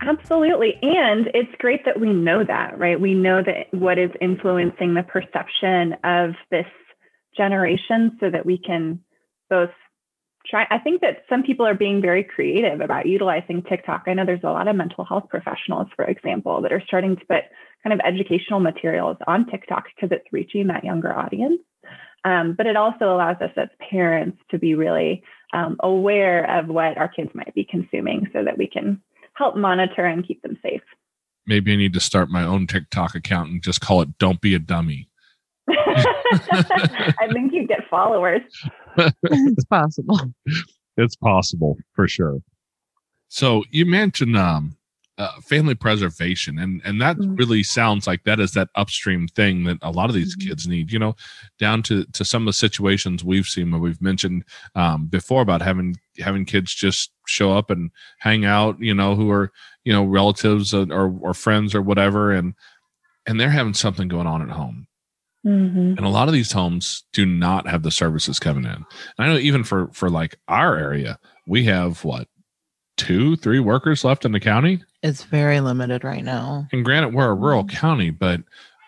Absolutely. 0.00 0.78
And 0.80 1.28
it's 1.34 1.52
great 1.58 1.84
that 1.84 2.00
we 2.00 2.12
know 2.12 2.44
that, 2.44 2.78
right? 2.78 2.98
We 2.98 3.14
know 3.14 3.42
that 3.42 3.66
what 3.78 3.98
is 3.98 4.10
influencing 4.20 4.94
the 4.94 5.02
perception 5.02 5.96
of 6.04 6.30
this 6.50 6.66
generation 7.36 8.16
so 8.20 8.30
that 8.30 8.46
we 8.46 8.58
can 8.58 9.00
both 9.50 9.70
try 10.48 10.66
i 10.70 10.78
think 10.78 11.00
that 11.00 11.24
some 11.28 11.42
people 11.42 11.66
are 11.66 11.74
being 11.74 12.00
very 12.00 12.24
creative 12.24 12.80
about 12.80 13.06
utilizing 13.06 13.62
tiktok. 13.62 14.04
I 14.06 14.14
know 14.14 14.24
there's 14.24 14.40
a 14.44 14.50
lot 14.50 14.68
of 14.68 14.76
mental 14.76 15.04
health 15.04 15.28
professionals 15.28 15.88
for 15.94 16.04
example 16.04 16.62
that 16.62 16.72
are 16.72 16.82
starting 16.86 17.16
to 17.16 17.24
put 17.26 17.44
kind 17.82 17.92
of 17.92 18.00
educational 18.04 18.60
materials 18.60 19.16
on 19.26 19.46
tiktok 19.50 19.84
because 19.94 20.10
it's 20.16 20.32
reaching 20.32 20.66
that 20.68 20.84
younger 20.84 21.16
audience. 21.16 21.60
Um, 22.24 22.54
but 22.54 22.66
it 22.66 22.76
also 22.76 23.14
allows 23.14 23.36
us 23.40 23.52
as 23.56 23.68
parents 23.90 24.38
to 24.50 24.58
be 24.58 24.74
really 24.74 25.22
um, 25.52 25.76
aware 25.80 26.58
of 26.58 26.66
what 26.66 26.98
our 26.98 27.08
kids 27.08 27.30
might 27.34 27.54
be 27.54 27.64
consuming 27.64 28.26
so 28.32 28.44
that 28.44 28.58
we 28.58 28.66
can 28.66 29.00
help 29.34 29.56
monitor 29.56 30.04
and 30.04 30.26
keep 30.26 30.42
them 30.42 30.58
safe. 30.62 30.82
Maybe 31.46 31.72
i 31.72 31.76
need 31.76 31.94
to 31.94 32.00
start 32.00 32.28
my 32.28 32.44
own 32.44 32.66
tiktok 32.66 33.14
account 33.14 33.50
and 33.50 33.62
just 33.62 33.80
call 33.80 34.02
it 34.02 34.18
don't 34.18 34.40
be 34.40 34.54
a 34.54 34.58
dummy 34.58 35.07
I 37.20 37.28
think 37.32 37.52
you 37.52 37.66
get 37.66 37.80
followers. 37.90 38.42
it's 39.22 39.64
possible. 39.66 40.18
It's 40.96 41.16
possible 41.16 41.76
for 41.94 42.08
sure. 42.08 42.38
So 43.28 43.62
you 43.70 43.86
mentioned 43.86 44.36
um, 44.36 44.76
uh, 45.18 45.32
family 45.42 45.74
preservation 45.74 46.58
and 46.58 46.80
and 46.84 47.00
that 47.00 47.16
Mhm. 47.16 47.38
really 47.38 47.62
sounds 47.62 48.06
like 48.06 48.22
that 48.24 48.38
is 48.40 48.52
that 48.52 48.68
upstream 48.76 49.26
thing 49.28 49.64
that 49.64 49.76
a 49.82 49.90
lot 49.90 50.08
of 50.08 50.14
these 50.14 50.36
Mhm. 50.36 50.46
kids 50.48 50.66
need 50.68 50.92
you 50.92 50.98
know 50.98 51.14
down 51.58 51.82
to 51.84 52.04
to 52.12 52.24
some 52.24 52.42
of 52.42 52.46
the 52.46 52.52
situations 52.52 53.24
we've 53.24 53.46
seen 53.46 53.70
where 53.70 53.80
we've 53.80 54.00
mentioned 54.00 54.44
um, 54.76 55.06
before 55.06 55.42
about 55.42 55.60
having 55.62 55.96
having 56.18 56.44
kids 56.44 56.72
just 56.74 57.10
show 57.26 57.52
up 57.52 57.68
and 57.70 57.90
hang 58.18 58.44
out 58.44 58.76
you 58.80 58.94
know 58.94 59.14
who 59.16 59.30
are 59.30 59.50
you 59.84 59.92
know 59.92 60.04
relatives 60.04 60.72
or 60.72 60.86
or, 60.92 61.12
or 61.20 61.34
friends 61.34 61.74
or 61.74 61.82
whatever 61.82 62.30
and 62.32 62.54
and 63.26 63.38
they're 63.40 63.50
having 63.50 63.74
something 63.74 64.08
going 64.08 64.26
on 64.26 64.40
at 64.42 64.50
home 64.50 64.86
Mhm. 65.46 65.96
and 65.96 66.00
a 66.00 66.08
lot 66.08 66.28
of 66.28 66.34
these 66.34 66.52
homes 66.52 67.04
do 67.12 67.24
not 67.24 67.68
have 67.68 67.82
the 67.82 67.90
services 67.90 68.38
coming 68.38 68.64
in 68.64 68.70
and 68.72 68.84
i 69.18 69.26
know 69.26 69.38
even 69.38 69.62
for 69.64 69.88
for 69.92 70.10
like 70.10 70.36
our 70.48 70.76
area 70.76 71.18
we 71.46 71.64
have 71.64 72.04
what 72.04 72.26
two 72.96 73.36
three 73.36 73.60
workers 73.60 74.04
left 74.04 74.24
in 74.24 74.32
the 74.32 74.40
county 74.40 74.82
It's 75.02 75.22
very 75.24 75.60
limited 75.60 76.02
right 76.02 76.24
now. 76.24 76.66
and 76.72 76.84
granted 76.84 77.14
we're 77.14 77.30
a 77.30 77.34
rural 77.34 77.64
Mhm. 77.64 77.70
county 77.70 78.10
but 78.10 78.40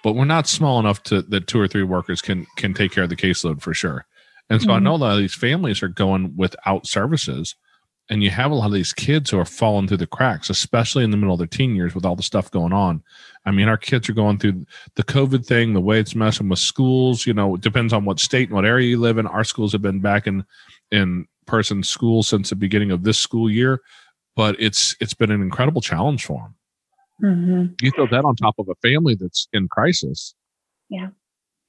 but 0.03 0.15
we're 0.15 0.25
not 0.25 0.49
small 0.49 0.81
enough 0.81 1.03
to 1.05 1.23
that 1.23 1.47
two 1.47 1.61
or 1.61 1.69
three 1.69 1.83
workers 1.85 2.21
can 2.21 2.47
can 2.57 2.75
take 2.75 2.91
care 2.93 3.05
of 3.05 3.11
the 3.11 3.17
caseload 3.17 3.61
for 3.63 3.73
sure 3.73 4.07
and 4.49 4.61
so 4.61 4.73
i 4.73 4.79
Mhm. 4.79 4.83
know 4.83 4.95
a 4.95 4.97
lot 4.97 5.13
of 5.13 5.19
these 5.21 5.35
families 5.35 5.83
are 5.83 5.89
going 5.89 6.35
without 6.37 6.87
services 6.87 7.55
and 8.09 8.25
you 8.25 8.31
have 8.31 8.51
a 8.51 8.55
lot 8.57 8.67
of 8.67 8.73
these 8.73 8.93
kids 8.93 9.31
who 9.31 9.39
are 9.39 9.45
falling 9.45 9.87
through 9.87 9.99
the 9.99 10.07
cracks 10.07 10.51
especially 10.51 11.05
in 11.05 11.13
the 11.13 11.17
middle 11.17 11.35
of 11.35 11.39
their 11.39 11.47
teen 11.47 11.77
years 11.77 11.95
with 11.95 12.05
all 12.05 12.17
the 12.17 12.25
stuff 12.25 12.51
going 12.51 12.73
on 12.73 13.03
i 13.47 13.51
mean 13.51 13.69
our 13.69 13.77
kids 13.77 14.09
are 14.09 14.13
going 14.15 14.39
through 14.39 14.65
the 14.97 15.03
covid 15.05 15.45
thing 15.47 15.73
the 15.73 15.81
way 15.81 15.99
it's 15.99 16.15
messing 16.15 16.49
with 16.49 16.59
schools 16.59 17.27
you 17.27 17.33
know 17.35 17.55
it 17.55 17.61
depends 17.61 17.93
on 17.93 18.05
what 18.05 18.21
state 18.21 18.49
and 18.49 18.55
what 18.57 18.65
area 18.67 18.89
you 18.89 18.99
live 18.99 19.19
in. 19.19 19.27
Our 19.27 19.45
schools 19.45 19.73
have 19.73 19.83
been 19.83 20.01
back 20.01 20.27
in 20.27 20.45
in 20.91 21.27
person 21.47 21.83
school 21.83 22.23
since 22.23 22.51
the 22.51 22.57
beginning 22.57 22.91
of 22.91 23.03
this 23.05 23.19
school 23.19 23.51
year 23.51 23.81
but 24.37 24.55
it's 24.61 24.95
it's 25.01 25.15
been 25.15 25.31
an 25.31 25.43
incredible 25.43 25.81
challenge 25.81 26.25
for 26.25 26.43
them 26.43 26.55
Mhm. 27.23 27.75
you 27.83 27.91
throw 27.91 28.07
that 28.07 28.25
on 28.25 28.35
top 28.37 28.55
of 28.59 28.67
a 28.71 28.75
family 28.77 29.15
that's 29.15 29.47
in 29.53 29.69
crisis. 29.69 30.35
Yeah. 30.89 31.09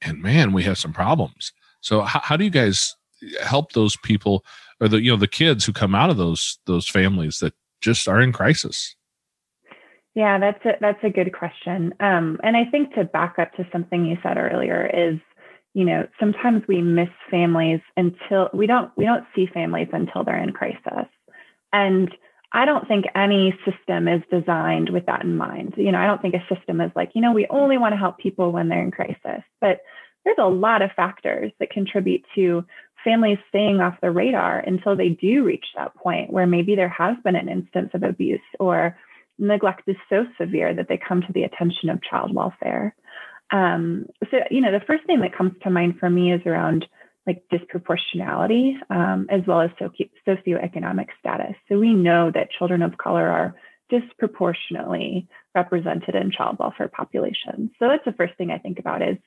and 0.01 0.22
man 0.22 0.54
we 0.54 0.63
have 0.63 0.78
some 0.78 0.94
problems. 0.94 1.51
So 1.82 2.01
how, 2.04 2.22
how 2.24 2.38
do 2.38 2.44
you 2.46 2.50
guys 2.50 2.96
help 3.44 3.74
those 3.74 3.98
people 3.98 4.46
or 4.80 4.88
the 4.88 5.01
you 5.01 5.12
know 5.12 5.18
the 5.18 5.28
kids 5.28 5.66
who 5.66 5.74
come 5.74 5.94
out 5.94 6.10
of 6.10 6.18
those 6.18 6.58
those 6.68 6.88
families 6.88 7.40
that 7.40 7.54
just 7.82 8.08
are 8.08 8.22
in 8.22 8.32
crisis 8.32 8.96
Yeah, 10.13 10.39
that's 10.39 10.63
a, 10.65 10.72
that's 10.82 11.03
a 11.03 11.10
good 11.10 11.34
question. 11.34 11.94
Um, 12.00 12.39
and 12.44 12.58
I 12.58 12.65
think 12.65 12.94
to 12.96 13.06
back 13.06 13.36
up 13.39 13.53
to 13.53 13.68
something 13.72 14.06
you 14.06 14.18
said 14.22 14.38
earlier 14.38 14.86
is, 14.86 15.20
you 15.74 15.86
know, 15.86 16.08
sometimes 16.20 16.63
we 16.68 16.82
miss 16.82 17.10
families 17.30 17.80
until 17.96 18.50
we 18.53 18.68
don't 18.68 18.91
we 18.98 19.06
don't 19.06 19.25
see 19.34 19.48
families 19.53 19.88
until 19.94 20.25
they're 20.25 20.44
in 20.44 20.51
crisis. 20.51 21.08
And 21.72 22.13
I 22.51 22.65
don't 22.65 22.86
think 22.88 23.06
any 23.15 23.58
system 23.63 24.10
is 24.10 24.22
designed 24.30 24.89
with 24.89 25.06
that 25.06 25.24
in 25.24 25.38
mind. 25.38 25.75
You 25.77 25.94
know, 25.94 26.00
I 26.00 26.08
don't 26.08 26.22
think 26.22 26.36
a 26.36 26.53
system 26.53 26.82
is 26.82 26.91
like, 26.94 27.12
you 27.15 27.22
know, 27.22 27.32
we 27.32 27.48
only 27.50 27.77
want 27.77 27.94
to 27.94 27.98
help 27.98 28.18
people 28.18 28.51
when 28.51 28.68
they're 28.68 28.84
in 28.84 28.91
crisis. 28.91 29.44
But 29.62 29.80
there's 30.25 30.38
a 30.38 30.50
lot 30.50 30.82
of 30.82 30.91
factors 30.91 31.53
that 31.60 31.70
contribute 31.70 32.24
to 32.36 32.65
families 33.03 33.39
staying 33.48 33.80
off 33.80 33.96
the 34.01 34.12
radar 34.12 34.60
until 34.60 34.98
they 34.98 35.10
do 35.10 35.44
reach 35.44 35.65
that 35.75 35.96
point 35.96 36.32
where 36.32 36.46
maybe 36.46 36.75
there 36.75 36.89
has 36.89 37.15
been 37.24 37.38
an 37.38 37.50
instance 37.50 37.91
of 37.94 38.03
abuse 38.03 38.41
or 38.60 38.98
neglect 39.41 39.81
is 39.88 39.98
so 40.10 40.25
severe 40.39 40.74
that 40.74 40.88
they 40.88 40.98
come 40.98 41.21
to 41.21 41.33
the 41.33 41.43
attention 41.43 41.89
of 41.89 42.01
child 42.03 42.33
welfare. 42.33 42.95
Um, 43.51 44.05
so, 44.29 44.38
you 44.50 44.62
know, 44.62 44.71
the 44.71 44.86
first 44.86 45.05
thing 45.05 45.19
that 45.21 45.36
comes 45.36 45.53
to 45.63 45.69
mind 45.69 46.00
for 46.00 46.10
me 46.10 46.31
is 46.31 46.41
around 46.45 46.86
like 47.27 47.43
disproportionality 47.51 48.75
um, 48.89 49.27
as 49.29 49.41
well 49.45 49.62
as 49.62 49.71
socio- 49.77 50.07
socioeconomic 50.25 51.07
status. 51.19 51.55
So 51.67 51.77
we 51.77 51.93
know 51.93 52.31
that 52.31 52.51
children 52.51 52.81
of 52.81 52.98
color 52.98 53.27
are 53.27 53.55
disproportionately 53.89 55.27
represented 55.53 56.15
in 56.15 56.31
child 56.31 56.57
welfare 56.60 56.88
populations. 56.88 57.71
So 57.77 57.89
that's 57.89 58.05
the 58.05 58.13
first 58.13 58.36
thing 58.38 58.51
I 58.51 58.57
think 58.57 58.79
about 58.79 59.01
is, 59.01 59.17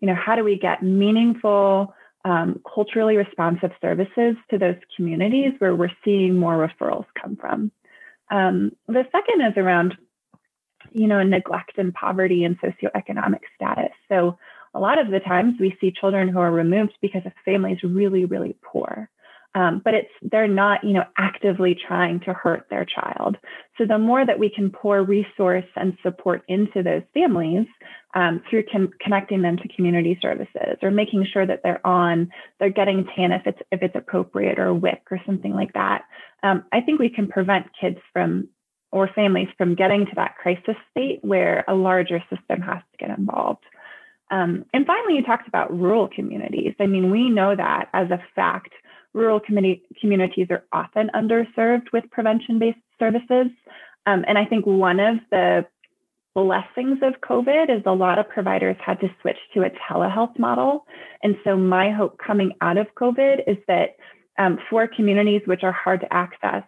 you 0.00 0.08
know, 0.08 0.14
how 0.14 0.36
do 0.36 0.44
we 0.44 0.58
get 0.58 0.82
meaningful, 0.82 1.94
um, 2.24 2.60
culturally 2.74 3.16
responsive 3.16 3.72
services 3.80 4.36
to 4.50 4.58
those 4.58 4.76
communities 4.94 5.52
where 5.58 5.74
we're 5.74 5.88
seeing 6.04 6.36
more 6.36 6.68
referrals 6.68 7.06
come 7.20 7.36
from? 7.36 7.72
Um, 8.30 8.72
the 8.86 9.04
second 9.12 9.42
is 9.42 9.56
around, 9.56 9.96
you 10.92 11.06
know, 11.06 11.22
neglect 11.22 11.72
and 11.78 11.92
poverty 11.92 12.44
and 12.44 12.58
socioeconomic 12.60 13.40
status. 13.54 13.92
So 14.08 14.38
a 14.74 14.80
lot 14.80 14.98
of 15.00 15.10
the 15.10 15.20
times 15.20 15.54
we 15.58 15.76
see 15.80 15.92
children 15.92 16.28
who 16.28 16.38
are 16.38 16.50
removed 16.50 16.96
because 17.00 17.24
the 17.24 17.32
family 17.44 17.72
is 17.72 17.82
really, 17.82 18.24
really 18.24 18.56
poor. 18.62 19.10
Um, 19.56 19.82
but 19.84 19.94
it's 19.94 20.10
they're 20.22 20.46
not, 20.46 20.84
you 20.84 20.92
know, 20.92 21.02
actively 21.18 21.74
trying 21.74 22.20
to 22.20 22.32
hurt 22.32 22.66
their 22.70 22.84
child. 22.84 23.36
So 23.78 23.84
the 23.84 23.98
more 23.98 24.24
that 24.24 24.38
we 24.38 24.48
can 24.48 24.70
pour 24.70 25.02
resource 25.02 25.64
and 25.74 25.98
support 26.04 26.42
into 26.46 26.84
those 26.84 27.02
families 27.14 27.66
um, 28.14 28.42
through 28.48 28.64
con- 28.70 28.92
connecting 29.00 29.42
them 29.42 29.56
to 29.56 29.68
community 29.74 30.16
services 30.22 30.78
or 30.82 30.92
making 30.92 31.26
sure 31.32 31.46
that 31.46 31.62
they're 31.64 31.84
on, 31.84 32.30
they're 32.60 32.70
getting 32.70 33.04
TANF 33.04 33.40
if 33.40 33.46
it's 33.46 33.62
if 33.72 33.82
it's 33.82 33.96
appropriate 33.96 34.58
or 34.58 34.72
WIC 34.74 35.02
or 35.10 35.20
something 35.26 35.52
like 35.52 35.72
that, 35.72 36.02
um, 36.42 36.64
I 36.72 36.80
think 36.80 37.00
we 37.00 37.10
can 37.10 37.28
prevent 37.28 37.66
kids 37.80 37.98
from 38.12 38.48
or 38.92 39.08
families 39.14 39.48
from 39.56 39.74
getting 39.74 40.06
to 40.06 40.12
that 40.16 40.36
crisis 40.36 40.74
state 40.90 41.20
where 41.22 41.64
a 41.68 41.74
larger 41.74 42.22
system 42.28 42.60
has 42.60 42.82
to 42.90 42.98
get 42.98 43.16
involved. 43.16 43.64
Um, 44.30 44.64
and 44.72 44.86
finally, 44.86 45.16
you 45.16 45.24
talked 45.24 45.48
about 45.48 45.76
rural 45.76 46.08
communities. 46.08 46.74
I 46.80 46.86
mean, 46.86 47.10
we 47.10 47.30
know 47.30 47.54
that 47.54 47.88
as 47.92 48.10
a 48.10 48.22
fact, 48.34 48.72
rural 49.14 49.40
community, 49.40 49.82
communities 50.00 50.48
are 50.50 50.64
often 50.72 51.10
underserved 51.14 51.92
with 51.92 52.10
prevention 52.10 52.58
based 52.58 52.78
services. 52.98 53.48
Um, 54.06 54.24
and 54.26 54.38
I 54.38 54.44
think 54.44 54.66
one 54.66 55.00
of 55.00 55.16
the 55.30 55.66
blessings 56.34 56.98
of 57.02 57.20
COVID 57.20 57.76
is 57.76 57.82
a 57.86 57.92
lot 57.92 58.18
of 58.18 58.28
providers 58.28 58.76
had 58.84 59.00
to 59.00 59.08
switch 59.20 59.36
to 59.54 59.62
a 59.62 59.70
telehealth 59.70 60.38
model. 60.38 60.86
And 61.22 61.36
so, 61.44 61.56
my 61.56 61.90
hope 61.90 62.18
coming 62.24 62.52
out 62.60 62.78
of 62.78 62.86
COVID 62.94 63.42
is 63.46 63.56
that 63.68 63.96
um, 64.38 64.58
for 64.70 64.86
communities 64.86 65.42
which 65.44 65.62
are 65.62 65.72
hard 65.72 66.00
to 66.00 66.12
access, 66.12 66.62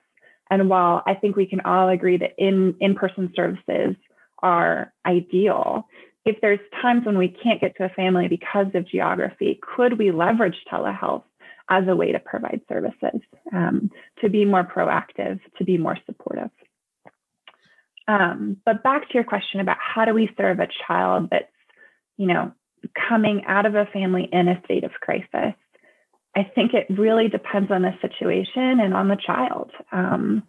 and 0.50 0.68
while 0.68 1.02
I 1.06 1.14
think 1.14 1.36
we 1.36 1.46
can 1.46 1.60
all 1.60 1.88
agree 1.88 2.18
that 2.18 2.34
in 2.38 2.74
in 2.80 2.94
person 2.94 3.32
services 3.34 3.96
are 4.42 4.92
ideal, 5.06 5.86
if 6.24 6.40
there's 6.40 6.60
times 6.80 7.06
when 7.06 7.18
we 7.18 7.28
can't 7.28 7.60
get 7.60 7.76
to 7.76 7.84
a 7.84 7.88
family 7.88 8.28
because 8.28 8.66
of 8.74 8.88
geography, 8.88 9.60
could 9.62 9.98
we 9.98 10.10
leverage 10.10 10.56
telehealth 10.70 11.24
as 11.68 11.84
a 11.88 11.96
way 11.96 12.12
to 12.12 12.18
provide 12.18 12.60
services, 12.68 13.20
um, 13.52 13.90
to 14.20 14.28
be 14.28 14.44
more 14.44 14.64
proactive, 14.64 15.40
to 15.58 15.64
be 15.64 15.78
more 15.78 15.98
supportive? 16.06 16.50
Um, 18.08 18.56
but 18.64 18.82
back 18.82 19.08
to 19.08 19.14
your 19.14 19.24
question 19.24 19.60
about 19.60 19.76
how 19.78 20.04
do 20.04 20.14
we 20.14 20.30
serve 20.36 20.58
a 20.58 20.68
child 20.86 21.28
that's, 21.30 21.46
you 22.16 22.26
know, 22.26 22.52
coming 23.08 23.44
out 23.46 23.66
of 23.66 23.74
a 23.74 23.86
family 23.86 24.28
in 24.30 24.48
a 24.48 24.60
state 24.64 24.84
of 24.84 24.92
crisis? 24.92 25.54
I 26.34 26.44
think 26.54 26.72
it 26.74 26.86
really 26.88 27.28
depends 27.28 27.70
on 27.70 27.82
the 27.82 27.92
situation 28.00 28.80
and 28.80 28.94
on 28.94 29.08
the 29.08 29.18
child. 29.24 29.70
Um, 29.92 30.42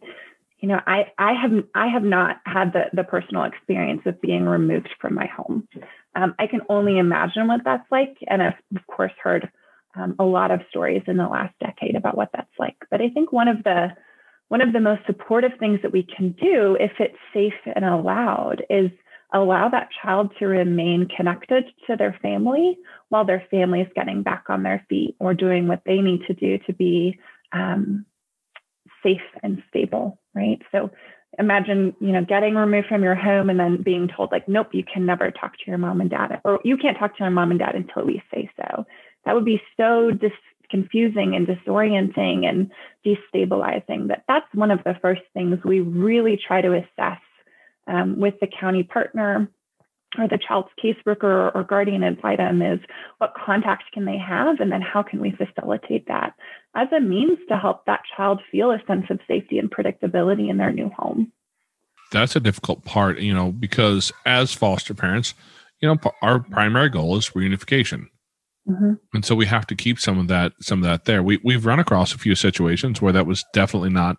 you 0.59 0.69
know, 0.69 0.79
I, 0.87 1.11
I 1.17 1.33
have 1.33 1.51
I 1.75 1.87
have 1.87 2.03
not 2.03 2.37
had 2.45 2.71
the, 2.71 2.83
the 2.93 3.03
personal 3.03 3.43
experience 3.43 4.03
of 4.05 4.21
being 4.21 4.45
removed 4.45 4.89
from 5.01 5.13
my 5.13 5.25
home. 5.25 5.67
Um, 6.15 6.35
I 6.39 6.47
can 6.47 6.61
only 6.69 6.97
imagine 6.97 7.47
what 7.47 7.61
that's 7.65 7.89
like, 7.91 8.17
and 8.27 8.41
I've 8.41 8.53
of 8.73 8.87
course 8.87 9.11
heard 9.21 9.51
um, 9.95 10.15
a 10.19 10.23
lot 10.23 10.51
of 10.51 10.61
stories 10.69 11.03
in 11.07 11.17
the 11.17 11.27
last 11.27 11.53
decade 11.59 11.95
about 11.95 12.17
what 12.17 12.29
that's 12.33 12.47
like. 12.59 12.77
But 12.89 13.01
I 13.01 13.09
think 13.09 13.31
one 13.31 13.47
of 13.47 13.63
the 13.63 13.89
one 14.49 14.61
of 14.61 14.73
the 14.73 14.79
most 14.79 15.01
supportive 15.07 15.53
things 15.59 15.79
that 15.81 15.91
we 15.91 16.03
can 16.03 16.31
do, 16.33 16.77
if 16.79 16.91
it's 16.99 17.17
safe 17.33 17.53
and 17.75 17.85
allowed, 17.85 18.63
is 18.69 18.91
allow 19.33 19.67
that 19.69 19.89
child 20.03 20.31
to 20.37 20.45
remain 20.45 21.07
connected 21.07 21.65
to 21.87 21.95
their 21.95 22.17
family 22.21 22.77
while 23.09 23.25
their 23.25 23.43
family 23.49 23.81
is 23.81 23.87
getting 23.95 24.21
back 24.21 24.43
on 24.49 24.61
their 24.61 24.85
feet 24.89 25.15
or 25.19 25.33
doing 25.33 25.67
what 25.67 25.81
they 25.85 26.01
need 26.01 26.21
to 26.27 26.33
do 26.33 26.59
to 26.67 26.73
be 26.73 27.19
um, 27.51 28.05
safe 29.01 29.21
and 29.41 29.63
stable, 29.69 30.19
right? 30.35 30.61
So 30.71 30.91
imagine, 31.39 31.95
you 31.99 32.11
know, 32.11 32.23
getting 32.23 32.55
removed 32.55 32.87
from 32.87 33.03
your 33.03 33.15
home 33.15 33.49
and 33.49 33.59
then 33.59 33.81
being 33.81 34.07
told 34.07 34.31
like, 34.31 34.47
nope, 34.47 34.69
you 34.71 34.83
can 34.83 35.05
never 35.05 35.31
talk 35.31 35.53
to 35.53 35.63
your 35.65 35.77
mom 35.77 36.01
and 36.01 36.09
dad, 36.09 36.41
or 36.43 36.59
you 36.63 36.77
can't 36.77 36.97
talk 36.97 37.17
to 37.17 37.23
your 37.23 37.31
mom 37.31 37.51
and 37.51 37.59
dad 37.59 37.75
until 37.75 38.05
we 38.05 38.21
say 38.31 38.49
so. 38.55 38.85
That 39.25 39.35
would 39.35 39.45
be 39.45 39.61
so 39.77 40.11
dis- 40.11 40.31
confusing 40.73 41.35
and 41.35 41.45
disorienting 41.45 42.45
and 42.49 42.71
destabilizing 43.05 44.07
that 44.07 44.23
that's 44.27 44.47
one 44.55 44.71
of 44.71 44.79
the 44.83 44.95
first 45.03 45.21
things 45.33 45.59
we 45.63 45.79
really 45.79 46.35
try 46.35 46.61
to 46.61 46.73
assess 46.73 47.21
um, 47.87 48.19
with 48.19 48.33
the 48.41 48.47
county 48.47 48.81
partner 48.81 49.47
or 50.17 50.27
the 50.27 50.39
child's 50.39 50.69
caseworker 50.83 51.53
or 51.53 51.63
guardian 51.63 52.03
ad 52.03 52.17
litem 52.23 52.63
is 52.63 52.79
what 53.19 53.33
contacts 53.35 53.85
can 53.93 54.05
they 54.05 54.17
have 54.17 54.59
and 54.59 54.71
then 54.71 54.81
how 54.81 55.03
can 55.03 55.19
we 55.19 55.31
facilitate 55.31 56.07
that 56.07 56.33
as 56.75 56.87
a 56.91 56.99
means 56.99 57.37
to 57.49 57.57
help 57.57 57.85
that 57.85 58.01
child 58.17 58.41
feel 58.51 58.71
a 58.71 58.81
sense 58.87 59.05
of 59.11 59.19
safety 59.27 59.59
and 59.59 59.69
predictability 59.69 60.49
in 60.49 60.57
their 60.57 60.71
new 60.71 60.89
home. 60.97 61.31
That's 62.11 62.35
a 62.35 62.39
difficult 62.39 62.83
part 62.83 63.19
you 63.19 63.33
know 63.33 63.51
because 63.51 64.11
as 64.25 64.53
foster 64.53 64.95
parents 64.95 65.35
you 65.81 65.87
know 65.87 65.97
our 66.23 66.39
primary 66.39 66.89
goal 66.89 67.15
is 67.17 67.29
reunification 67.29 68.07
mm-hmm. 68.67 68.93
and 69.13 69.25
so 69.25 69.35
we 69.35 69.45
have 69.45 69.65
to 69.67 69.75
keep 69.75 69.99
some 69.99 70.17
of 70.19 70.27
that 70.27 70.51
some 70.61 70.79
of 70.79 70.83
that 70.83 71.05
there 71.05 71.21
we, 71.23 71.39
we've 71.43 71.65
run 71.65 71.79
across 71.79 72.13
a 72.13 72.17
few 72.17 72.35
situations 72.35 73.01
where 73.01 73.13
that 73.13 73.25
was 73.27 73.43
definitely 73.53 73.89
not 73.89 74.17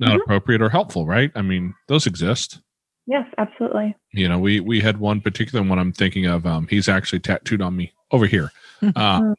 not 0.00 0.10
Mhm. 0.18 0.22
appropriate 0.22 0.62
or 0.62 0.68
helpful 0.68 1.06
right 1.06 1.30
i 1.34 1.42
mean 1.42 1.74
those 1.88 2.06
exist 2.06 2.60
Yes, 3.06 3.26
absolutely. 3.36 3.94
You 4.12 4.30
know, 4.30 4.38
we 4.38 4.60
we 4.60 4.80
had 4.80 4.96
one 4.98 5.20
particular 5.20 5.62
one 5.62 5.78
I'm 5.78 5.92
thinking 5.92 6.24
of. 6.24 6.46
Um, 6.46 6.66
he's 6.68 6.88
actually 6.88 7.20
tattooed 7.20 7.60
on 7.60 7.76
me 7.76 7.92
over 8.12 8.24
here, 8.24 8.50
uh, 8.96 9.34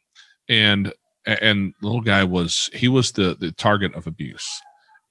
and 0.48 0.92
and 1.26 1.74
the 1.80 1.86
little 1.86 2.00
guy 2.00 2.22
was 2.22 2.70
he 2.72 2.86
was 2.86 3.10
the 3.10 3.34
the 3.40 3.50
target 3.50 3.92
of 3.96 4.06
abuse, 4.06 4.48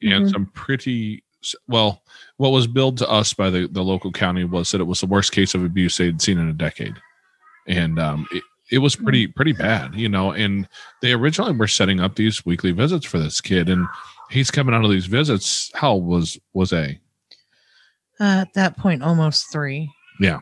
and 0.01 0.25
Mhm. 0.25 0.31
some 0.31 0.45
pretty 0.53 1.21
well. 1.67 2.01
What 2.37 2.53
was 2.53 2.65
billed 2.65 2.97
to 2.99 3.09
us 3.09 3.33
by 3.33 3.49
the 3.49 3.67
the 3.67 3.83
local 3.83 4.13
county 4.13 4.45
was 4.45 4.71
that 4.71 4.79
it 4.79 4.85
was 4.85 5.01
the 5.01 5.07
worst 5.07 5.33
case 5.33 5.53
of 5.53 5.61
abuse 5.65 5.97
they'd 5.97 6.21
seen 6.21 6.37
in 6.37 6.47
a 6.47 6.53
decade, 6.53 6.95
and 7.67 7.99
um, 7.99 8.25
it, 8.31 8.41
it 8.71 8.79
was 8.79 8.95
pretty 8.95 9.27
pretty 9.27 9.53
bad, 9.53 9.95
you 9.95 10.09
know. 10.09 10.31
And 10.31 10.67
they 11.01 11.13
originally 11.13 11.53
were 11.53 11.67
setting 11.67 11.99
up 11.99 12.15
these 12.15 12.45
weekly 12.45 12.71
visits 12.71 13.05
for 13.05 13.19
this 13.19 13.41
kid, 13.41 13.69
and 13.69 13.87
he's 14.31 14.51
coming 14.51 14.73
out 14.75 14.83
of 14.85 14.91
these 14.91 15.05
visits. 15.05 15.71
How 15.75 15.95
was 15.95 16.37
was 16.53 16.73
a 16.73 16.99
Uh, 18.19 18.23
at 18.43 18.53
that 18.53 18.77
point, 18.77 19.03
almost 19.03 19.51
three. 19.51 19.91
Yeah, 20.19 20.39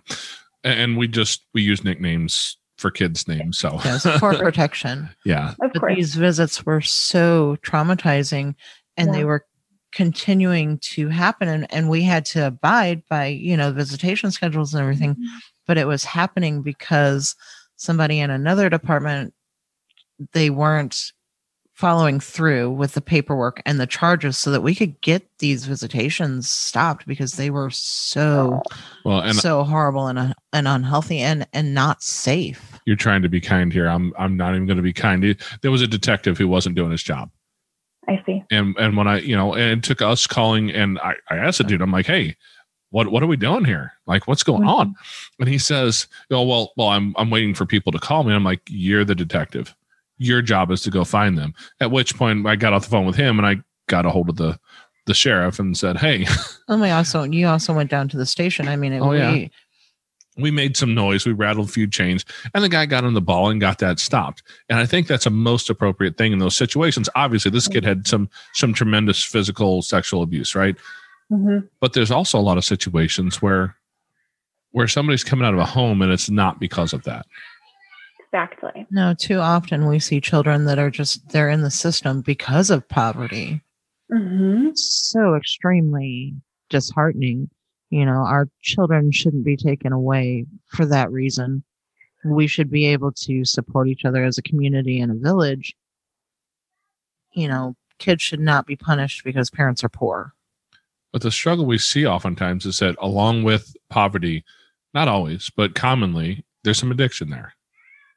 and 0.64 0.98
we 0.98 1.08
just 1.08 1.42
we 1.54 1.62
use 1.62 1.84
nicknames 1.84 2.58
for 2.78 2.92
kids' 2.92 3.28
names. 3.28 3.58
So 3.60 3.80
Yes, 3.86 4.04
for 4.20 4.34
protection. 4.38 5.10
yeah, 5.26 5.54
Of 5.62 5.72
But 5.74 5.96
these 5.96 6.16
visits 6.16 6.66
were 6.66 6.82
so 6.82 7.56
traumatizing 7.64 8.56
and 8.98 9.08
Yeah. 9.08 9.14
they 9.14 9.26
were 9.26 9.46
continuing 9.94 10.80
to 10.80 11.08
happen 11.08 11.48
and, 11.48 11.72
and 11.72 11.88
we 11.88 12.02
had 12.02 12.26
to 12.26 12.48
abide 12.48 13.04
by, 13.10 13.28
you 13.28 13.56
know, 13.56 13.72
visitation 13.72 14.32
schedules 14.32 14.74
and 14.74 14.82
everything. 14.82 15.16
But 15.68 15.78
it 15.78 15.88
was 15.88 16.04
happening 16.04 16.62
because 16.64 17.36
somebody 17.76 18.20
in 18.20 18.30
another 18.30 18.70
department 18.70 19.34
they 20.34 20.50
weren't 20.50 21.12
following 21.74 22.20
through 22.20 22.70
with 22.70 22.94
the 22.94 23.02
paperwork 23.02 23.62
and 23.66 23.80
the 23.80 23.88
charges 23.88 24.38
so 24.38 24.52
that 24.52 24.62
we 24.62 24.76
could 24.76 25.00
get 25.02 25.28
these 25.40 25.66
visitations 25.66 26.48
stopped 26.48 27.08
because 27.08 27.34
they 27.34 27.50
were 27.50 27.70
so 27.72 28.62
well, 29.04 29.22
and 29.22 29.36
so 29.36 29.64
horrible 29.64 30.08
and, 30.08 30.20
uh, 30.20 30.34
and 30.54 30.68
unhealthy 30.68 31.18
and 31.18 31.48
and 31.52 31.74
not 31.74 32.04
safe. 32.04 32.80
you're 32.86 32.96
trying 32.96 33.24
to 33.24 33.30
be 33.30 33.42
kind 33.42 33.74
here. 33.74 33.88
I'm 33.88 34.14
I'm 34.20 34.38
not 34.38 34.54
even 34.54 34.68
going 34.68 34.78
to 34.78 34.84
be 34.84 34.94
kind. 34.94 35.36
There 35.62 35.72
was 35.72 35.82
a 35.82 35.88
detective 35.88 36.38
who 36.38 36.48
wasn't 36.48 36.76
doing 36.76 36.92
his 36.92 37.02
job, 37.02 37.32
I 38.08 38.22
see. 38.26 38.44
and 38.52 38.76
and 38.78 38.96
when 38.96 39.08
I 39.08 39.20
you 39.20 39.36
know, 39.36 39.56
and 39.56 39.80
it 39.80 39.84
took 39.84 40.02
us 40.02 40.28
calling, 40.28 40.70
and 40.70 41.00
I 41.00 41.16
I 41.30 41.38
asked 41.38 41.58
the 41.58 41.64
dude, 41.64 41.82
I'm 41.82 41.92
like, 41.92 42.06
hey. 42.06 42.36
What, 42.94 43.12
what 43.12 43.24
are 43.24 43.28
we 43.28 43.38
doing 43.38 43.66
here? 43.66 43.92
Like, 44.06 44.28
what's 44.28 44.44
going 44.44 44.66
on? 44.66 44.90
Mm-hmm. 44.90 45.42
And 45.42 45.50
he 45.50 45.58
says, 45.58 46.06
"Oh, 46.30 46.44
well, 46.44 46.74
well, 46.78 46.90
I'm 46.90 47.16
I'm 47.18 47.32
waiting 47.32 47.56
for 47.56 47.66
people 47.66 47.92
to 47.92 47.98
call 47.98 48.24
me." 48.24 48.36
I'm 48.36 48.44
like, 48.44 48.62
"You're 48.70 49.04
the 49.04 49.16
detective. 49.16 49.76
Your 50.20 50.44
job 50.44 50.70
is 50.70 50.84
to 50.84 50.92
go 50.92 51.04
find 51.04 51.36
them." 51.36 51.56
At 51.80 51.90
which 51.90 52.16
point, 52.16 52.46
I 52.46 52.56
got 52.56 52.72
off 52.72 52.84
the 52.84 52.92
phone 52.92 53.08
with 53.08 53.16
him, 53.16 53.40
and 53.40 53.48
I 53.48 53.64
got 53.88 54.06
a 54.06 54.12
hold 54.12 54.30
of 54.30 54.36
the 54.36 54.60
the 55.08 55.16
sheriff 55.16 55.58
and 55.58 55.76
said, 55.76 55.98
"Hey, 55.98 56.28
oh, 56.30 56.60
And 56.68 56.82
we 56.84 56.92
also 56.92 57.24
you 57.24 57.48
also 57.48 57.74
went 57.74 57.90
down 57.90 58.10
to 58.10 58.18
the 58.18 58.28
station. 58.28 58.68
I 58.68 58.76
mean, 58.76 58.94
it, 58.94 59.00
Oh, 59.00 59.12
yeah. 59.12 59.32
we, 59.32 59.52
we 60.38 60.52
made 60.52 60.78
some 60.78 60.94
noise, 60.94 61.26
we 61.26 61.34
rattled 61.34 61.70
a 61.70 61.72
few 61.72 61.88
chains, 61.88 62.26
and 62.54 62.64
the 62.64 62.70
guy 62.70 62.86
got 62.86 63.06
on 63.06 63.16
the 63.16 63.22
ball 63.22 63.50
and 63.50 63.60
got 63.60 63.80
that 63.80 63.98
stopped. 63.98 64.44
And 64.70 64.78
I 64.78 64.86
think 64.86 65.08
that's 65.08 65.26
a 65.26 65.32
most 65.32 65.68
appropriate 65.68 66.16
thing 66.16 66.32
in 66.32 66.38
those 66.38 66.56
situations. 66.56 67.10
Obviously, 67.16 67.50
this 67.50 67.68
kid 67.68 67.86
mm-hmm. 67.86 67.88
had 67.88 68.08
some 68.08 68.30
some 68.54 68.72
tremendous 68.72 69.24
physical 69.24 69.82
sexual 69.82 70.22
abuse, 70.22 70.54
right? 70.54 70.76
Hmm 71.34 71.60
But 71.80 71.94
there's 71.94 72.12
also 72.12 72.38
a 72.38 72.42
lot 72.42 72.58
of 72.58 72.66
situations 72.66 73.42
where 73.42 73.76
where 74.72 74.88
somebody's 74.88 75.24
coming 75.24 75.46
out 75.46 75.54
of 75.54 75.60
a 75.60 75.66
home 75.66 76.02
and 76.02 76.12
it's 76.12 76.30
not 76.30 76.60
because 76.60 76.94
of 76.94 77.04
that. 77.04 77.26
Exactly. 78.26 78.88
No, 78.90 79.14
too 79.14 79.38
often 79.38 79.88
we 79.88 80.00
see 80.00 80.20
children 80.20 80.66
that 80.66 80.80
are 80.80 80.90
just 80.90 81.30
they're 81.30 81.50
in 81.50 81.62
the 81.62 81.72
system 81.72 82.22
because 82.22 82.70
of 82.70 82.88
poverty. 82.88 83.62
hmm 84.12 84.70
So 84.76 85.36
extremely 85.36 86.34
disheartening. 86.70 87.50
You 87.90 88.06
know, 88.06 88.26
our 88.26 88.50
children 88.62 89.12
shouldn't 89.12 89.46
be 89.46 89.56
taken 89.56 89.92
away 89.94 90.46
for 90.68 90.86
that 90.86 91.12
reason. 91.12 91.64
We 92.26 92.48
should 92.48 92.72
be 92.72 92.86
able 92.86 93.12
to 93.12 93.46
support 93.46 93.88
each 93.88 94.06
other 94.06 94.24
as 94.24 94.38
a 94.38 94.44
community 94.44 95.00
and 95.00 95.12
a 95.12 95.16
village. 95.16 95.76
You 97.34 97.48
know, 97.48 97.76
kids 98.00 98.22
should 98.22 98.40
not 98.40 98.66
be 98.66 98.76
punished 98.76 99.24
because 99.24 99.50
parents 99.52 99.84
are 99.84 99.90
poor. 99.90 100.34
But 101.14 101.22
the 101.22 101.32
struggle 101.32 101.66
we 101.66 101.78
see 101.78 102.06
oftentimes 102.06 102.66
is 102.66 102.80
that 102.80 102.96
along 103.00 103.44
with 103.44 103.76
poverty, 103.90 104.44
not 104.94 105.08
always, 105.08 105.50
but 105.56 105.76
commonly, 105.76 106.44
there's 106.64 106.80
some 106.80 106.92
addiction 106.92 107.30
there. 107.30 107.54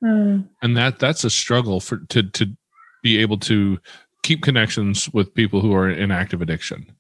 Mm. 0.05 0.47
and 0.61 0.77
that 0.77 0.99
that's 0.99 1.25
a 1.25 1.31
struggle 1.31 1.81
for 1.81 1.97
to 2.11 2.23
to 2.23 2.55
be 3.03 3.17
able 3.17 3.39
to 3.39 3.79
keep 4.23 4.43
connections 4.43 5.09
with 5.15 5.33
people 5.33 5.63
who 5.63 5.75
are 5.75 5.89
in 5.89 6.11
active 6.11 6.43
addiction. 6.43 6.93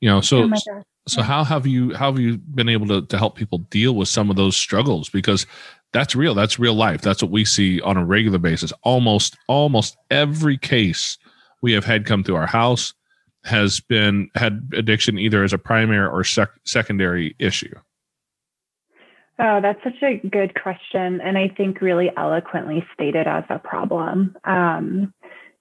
You 0.00 0.08
know 0.08 0.20
so 0.22 0.50
oh 0.50 0.82
so 1.06 1.22
how 1.22 1.44
have 1.44 1.66
you 1.66 1.94
how 1.94 2.10
have 2.10 2.18
you 2.18 2.38
been 2.38 2.68
able 2.68 2.86
to, 2.88 3.06
to 3.06 3.18
help 3.18 3.36
people 3.36 3.58
deal 3.58 3.94
with 3.94 4.08
some 4.08 4.30
of 4.30 4.36
those 4.36 4.56
struggles? 4.56 5.10
Because 5.10 5.46
that's 5.92 6.16
real 6.16 6.34
that's 6.34 6.58
real 6.58 6.74
life. 6.74 7.02
That's 7.02 7.22
what 7.22 7.30
we 7.30 7.44
see 7.44 7.80
on 7.82 7.96
a 7.96 8.04
regular 8.04 8.38
basis. 8.38 8.72
Almost 8.82 9.36
almost 9.46 9.96
every 10.10 10.56
case 10.56 11.18
we 11.60 11.72
have 11.72 11.84
had 11.84 12.06
come 12.06 12.24
through 12.24 12.36
our 12.36 12.46
house 12.46 12.94
has 13.44 13.80
been 13.80 14.30
had 14.34 14.72
addiction 14.74 15.18
either 15.18 15.44
as 15.44 15.52
a 15.52 15.58
primary 15.58 16.06
or 16.06 16.24
sec- 16.24 16.60
secondary 16.64 17.36
issue 17.38 17.74
Oh, 19.38 19.60
that's 19.60 19.82
such 19.82 20.00
a 20.02 20.26
good 20.28 20.54
question. 20.60 21.20
And 21.20 21.36
I 21.36 21.48
think 21.56 21.80
really 21.80 22.10
eloquently 22.16 22.84
stated 22.94 23.26
as 23.26 23.42
a 23.50 23.58
problem. 23.58 24.36
Um, 24.44 25.12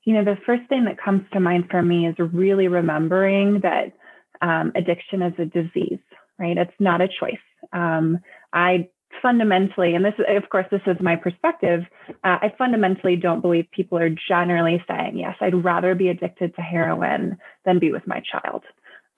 you 0.04 0.14
know, 0.14 0.24
the 0.24 0.38
first 0.46 0.68
thing 0.70 0.86
that 0.86 1.02
comes 1.04 1.24
to 1.34 1.40
mind 1.40 1.70
for 1.72 1.82
me 1.82 2.08
is 2.08 2.16
really 2.20 2.68
remembering 2.68 3.62
that 3.62 3.94
um, 4.42 4.74
addiction 4.76 5.24
is 5.24 5.34
a 5.40 5.46
disease, 5.46 6.00
right? 6.38 6.58
It's 6.58 6.74
not 6.80 7.02
a 7.02 7.08
choice. 7.08 7.36
Um, 7.72 8.20
I 8.52 8.90
fundamentally, 9.22 9.96
and 9.96 10.04
this, 10.04 10.14
of 10.28 10.50
course, 10.50 10.66
this 10.72 10.82
is 10.86 10.98
my 11.00 11.16
perspective, 11.16 11.84
uh, 12.24 12.38
I 12.42 12.54
fundamentally 12.58 13.16
don't 13.16 13.42
believe 13.42 13.66
people 13.72 13.98
are 13.98 14.10
generally 14.28 14.84
saying, 14.88 15.18
yes, 15.18 15.36
I'd 15.42 15.64
rather 15.64 15.96
be 15.96 16.10
addicted 16.10 16.56
to 16.56 16.62
heroin 16.62 17.38
than 17.66 17.80
be 17.80 17.92
with 17.92 18.08
my 18.08 18.22
child. 18.22 18.64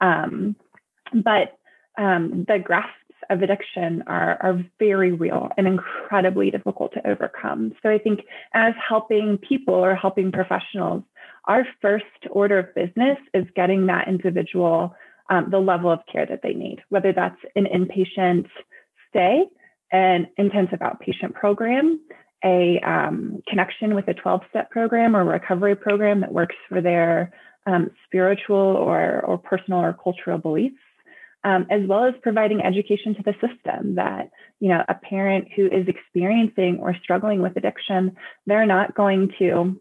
Um, 0.02 0.56
but 1.14 1.58
um, 1.98 2.46
the 2.48 2.60
grasps 2.60 2.92
of 3.30 3.42
addiction 3.42 4.04
are, 4.08 4.38
are 4.42 4.64
very 4.80 5.12
real 5.12 5.50
and 5.58 5.68
incredibly 5.68 6.52
difficult 6.52 6.94
to 6.94 7.08
overcome. 7.08 7.74
So 7.82 7.90
I 7.90 7.98
think 7.98 8.22
as 8.54 8.74
helping 8.88 9.38
people 9.38 9.74
or 9.74 9.96
helping 9.96 10.32
professionals, 10.32 11.04
our 11.46 11.66
first 11.82 12.06
order 12.30 12.60
of 12.60 12.76
business 12.76 13.18
is 13.34 13.46
getting 13.56 13.88
that 13.88 14.08
individual 14.08 14.96
um, 15.30 15.50
the 15.50 15.60
level 15.60 15.92
of 15.92 16.00
care 16.12 16.26
that 16.26 16.42
they 16.44 16.54
need, 16.54 16.84
whether 16.90 17.12
that's 17.12 17.40
an 17.56 17.66
inpatient 17.66 18.48
stay, 19.10 19.46
an 19.96 20.28
intensive 20.38 20.80
outpatient 20.80 21.34
program, 21.34 22.00
a 22.44 22.80
um, 22.80 23.42
connection 23.48 23.96
with 23.96 24.08
a 24.08 24.14
12 24.14 24.42
step 24.50 24.70
program 24.70 25.16
or 25.16 25.24
recovery 25.24 25.76
program 25.76 26.22
that 26.22 26.32
works 26.32 26.56
for 26.70 26.82
their 26.82 27.34
um, 27.66 27.90
spiritual 28.06 28.58
or, 28.58 29.22
or 29.22 29.38
personal 29.38 29.80
or 29.80 29.94
cultural 29.94 30.38
beliefs 30.38 30.76
um, 31.44 31.68
as 31.70 31.82
well 31.88 32.06
as 32.06 32.14
providing 32.24 32.62
education 32.62 33.16
to 33.16 33.24
the 33.24 33.34
system 33.34 33.96
that 33.96 34.30
you 34.60 34.70
know 34.70 34.84
a 34.88 34.94
parent 34.94 35.48
who 35.56 35.66
is 35.66 35.88
experiencing 35.88 36.80
or 36.80 36.96
struggling 37.02 37.42
with 37.42 37.56
addiction 37.56 38.16
they're 38.46 38.66
not 38.66 38.94
going 38.96 39.32
to 39.40 39.80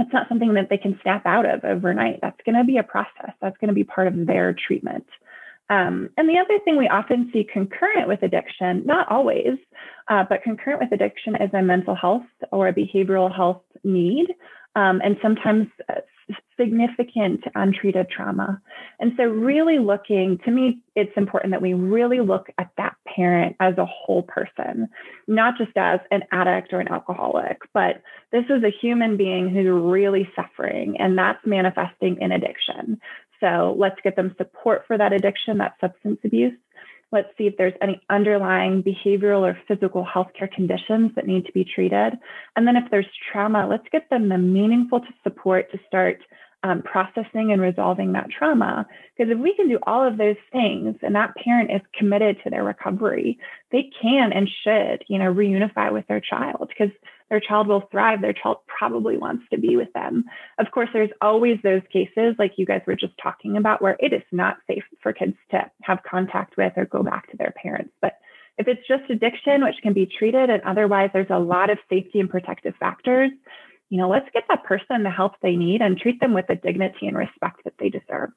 it's 0.00 0.12
not 0.12 0.28
something 0.28 0.54
that 0.54 0.68
they 0.70 0.78
can 0.78 0.98
snap 1.02 1.26
out 1.26 1.46
of 1.46 1.64
overnight. 1.64 2.20
That's 2.22 2.40
going 2.44 2.56
to 2.56 2.64
be 2.64 2.78
a 2.78 2.82
process. 2.82 3.32
That's 3.40 3.56
going 3.58 3.68
to 3.68 3.74
be 3.74 3.84
part 3.84 4.08
of 4.08 4.26
their 4.26 4.54
treatment 4.54 5.06
um, 5.70 6.10
and 6.16 6.28
the 6.28 6.38
other 6.38 6.58
thing 6.64 6.76
we 6.76 6.88
often 6.88 7.30
see 7.32 7.46
concurrent 7.50 8.08
with 8.08 8.22
addiction 8.22 8.82
not 8.84 9.10
always 9.10 9.56
uh, 10.08 10.24
but 10.28 10.42
concurrent 10.42 10.80
with 10.80 10.92
addiction 10.92 11.36
is 11.36 11.50
a 11.54 11.62
mental 11.62 11.94
health 11.94 12.26
or 12.52 12.68
a 12.68 12.74
behavioral 12.74 13.34
health 13.34 13.62
need 13.84 14.28
um, 14.76 15.00
and 15.02 15.16
sometimes 15.22 15.66
significant 16.58 17.42
untreated 17.54 18.08
trauma. 18.08 18.60
And 18.98 19.12
so, 19.16 19.24
really 19.24 19.78
looking 19.78 20.38
to 20.44 20.50
me, 20.50 20.80
it's 20.94 21.12
important 21.16 21.52
that 21.52 21.62
we 21.62 21.74
really 21.74 22.20
look 22.20 22.48
at 22.58 22.70
that 22.76 22.96
parent 23.06 23.56
as 23.60 23.76
a 23.78 23.86
whole 23.86 24.22
person, 24.22 24.88
not 25.26 25.56
just 25.56 25.72
as 25.76 26.00
an 26.10 26.22
addict 26.32 26.72
or 26.72 26.80
an 26.80 26.88
alcoholic, 26.88 27.58
but 27.72 28.02
this 28.32 28.44
is 28.44 28.62
a 28.62 28.70
human 28.80 29.16
being 29.16 29.48
who's 29.48 29.66
really 29.66 30.28
suffering, 30.36 30.96
and 30.98 31.16
that's 31.16 31.44
manifesting 31.46 32.18
in 32.20 32.32
addiction. 32.32 33.00
So, 33.40 33.74
let's 33.78 34.00
get 34.02 34.16
them 34.16 34.34
support 34.38 34.84
for 34.86 34.96
that 34.98 35.12
addiction, 35.12 35.58
that 35.58 35.76
substance 35.80 36.20
abuse. 36.24 36.54
Let's 37.12 37.28
see 37.36 37.46
if 37.46 37.56
there's 37.56 37.74
any 37.82 38.00
underlying 38.08 38.84
behavioral 38.84 39.40
or 39.40 39.58
physical 39.66 40.06
healthcare 40.06 40.50
conditions 40.50 41.12
that 41.16 41.26
need 41.26 41.44
to 41.46 41.52
be 41.52 41.64
treated. 41.64 42.18
And 42.54 42.66
then 42.66 42.76
if 42.76 42.88
there's 42.90 43.06
trauma, 43.32 43.66
let's 43.66 43.88
get 43.90 44.08
them 44.10 44.28
the 44.28 44.38
meaningful 44.38 45.00
to 45.00 45.08
support 45.24 45.72
to 45.72 45.80
start 45.88 46.20
um, 46.62 46.82
processing 46.82 47.52
and 47.52 47.60
resolving 47.60 48.12
that 48.12 48.30
trauma. 48.30 48.86
Because 49.16 49.32
if 49.32 49.38
we 49.38 49.54
can 49.54 49.68
do 49.68 49.78
all 49.84 50.06
of 50.06 50.18
those 50.18 50.36
things 50.52 50.96
and 51.02 51.14
that 51.16 51.34
parent 51.36 51.70
is 51.70 51.80
committed 51.94 52.38
to 52.44 52.50
their 52.50 52.62
recovery, 52.62 53.38
they 53.72 53.90
can 54.00 54.32
and 54.32 54.48
should, 54.62 55.04
you 55.08 55.18
know, 55.18 55.32
reunify 55.32 55.92
with 55.92 56.06
their 56.06 56.20
child 56.20 56.68
because 56.68 56.94
their 57.30 57.40
child 57.40 57.68
will 57.68 57.88
thrive. 57.90 58.20
Their 58.20 58.32
child 58.32 58.58
probably 58.66 59.16
wants 59.16 59.44
to 59.50 59.58
be 59.58 59.76
with 59.76 59.92
them. 59.94 60.24
Of 60.58 60.70
course, 60.72 60.90
there's 60.92 61.10
always 61.20 61.58
those 61.62 61.82
cases, 61.92 62.34
like 62.38 62.52
you 62.56 62.66
guys 62.66 62.82
were 62.86 62.96
just 62.96 63.14
talking 63.22 63.56
about, 63.56 63.80
where 63.80 63.96
it 64.00 64.12
is 64.12 64.22
not 64.32 64.58
safe 64.66 64.82
for 65.00 65.12
kids 65.12 65.36
to 65.52 65.70
have 65.82 66.00
contact 66.02 66.56
with 66.56 66.72
or 66.76 66.84
go 66.84 67.02
back 67.02 67.30
to 67.30 67.36
their 67.36 67.54
parents. 67.62 67.92
But 68.02 68.18
if 68.58 68.66
it's 68.68 68.86
just 68.86 69.08
addiction, 69.08 69.64
which 69.64 69.76
can 69.82 69.92
be 69.92 70.06
treated, 70.06 70.50
and 70.50 70.62
otherwise 70.62 71.10
there's 71.12 71.30
a 71.30 71.38
lot 71.38 71.70
of 71.70 71.78
safety 71.88 72.18
and 72.18 72.28
protective 72.28 72.74
factors, 72.80 73.30
you 73.88 73.98
know, 73.98 74.08
let's 74.08 74.28
get 74.32 74.44
that 74.48 74.64
person 74.64 75.02
the 75.02 75.10
help 75.10 75.34
they 75.40 75.56
need 75.56 75.80
and 75.80 75.98
treat 75.98 76.20
them 76.20 76.34
with 76.34 76.46
the 76.48 76.56
dignity 76.56 77.06
and 77.06 77.16
respect 77.16 77.62
that 77.64 77.74
they 77.78 77.88
deserve. 77.88 78.30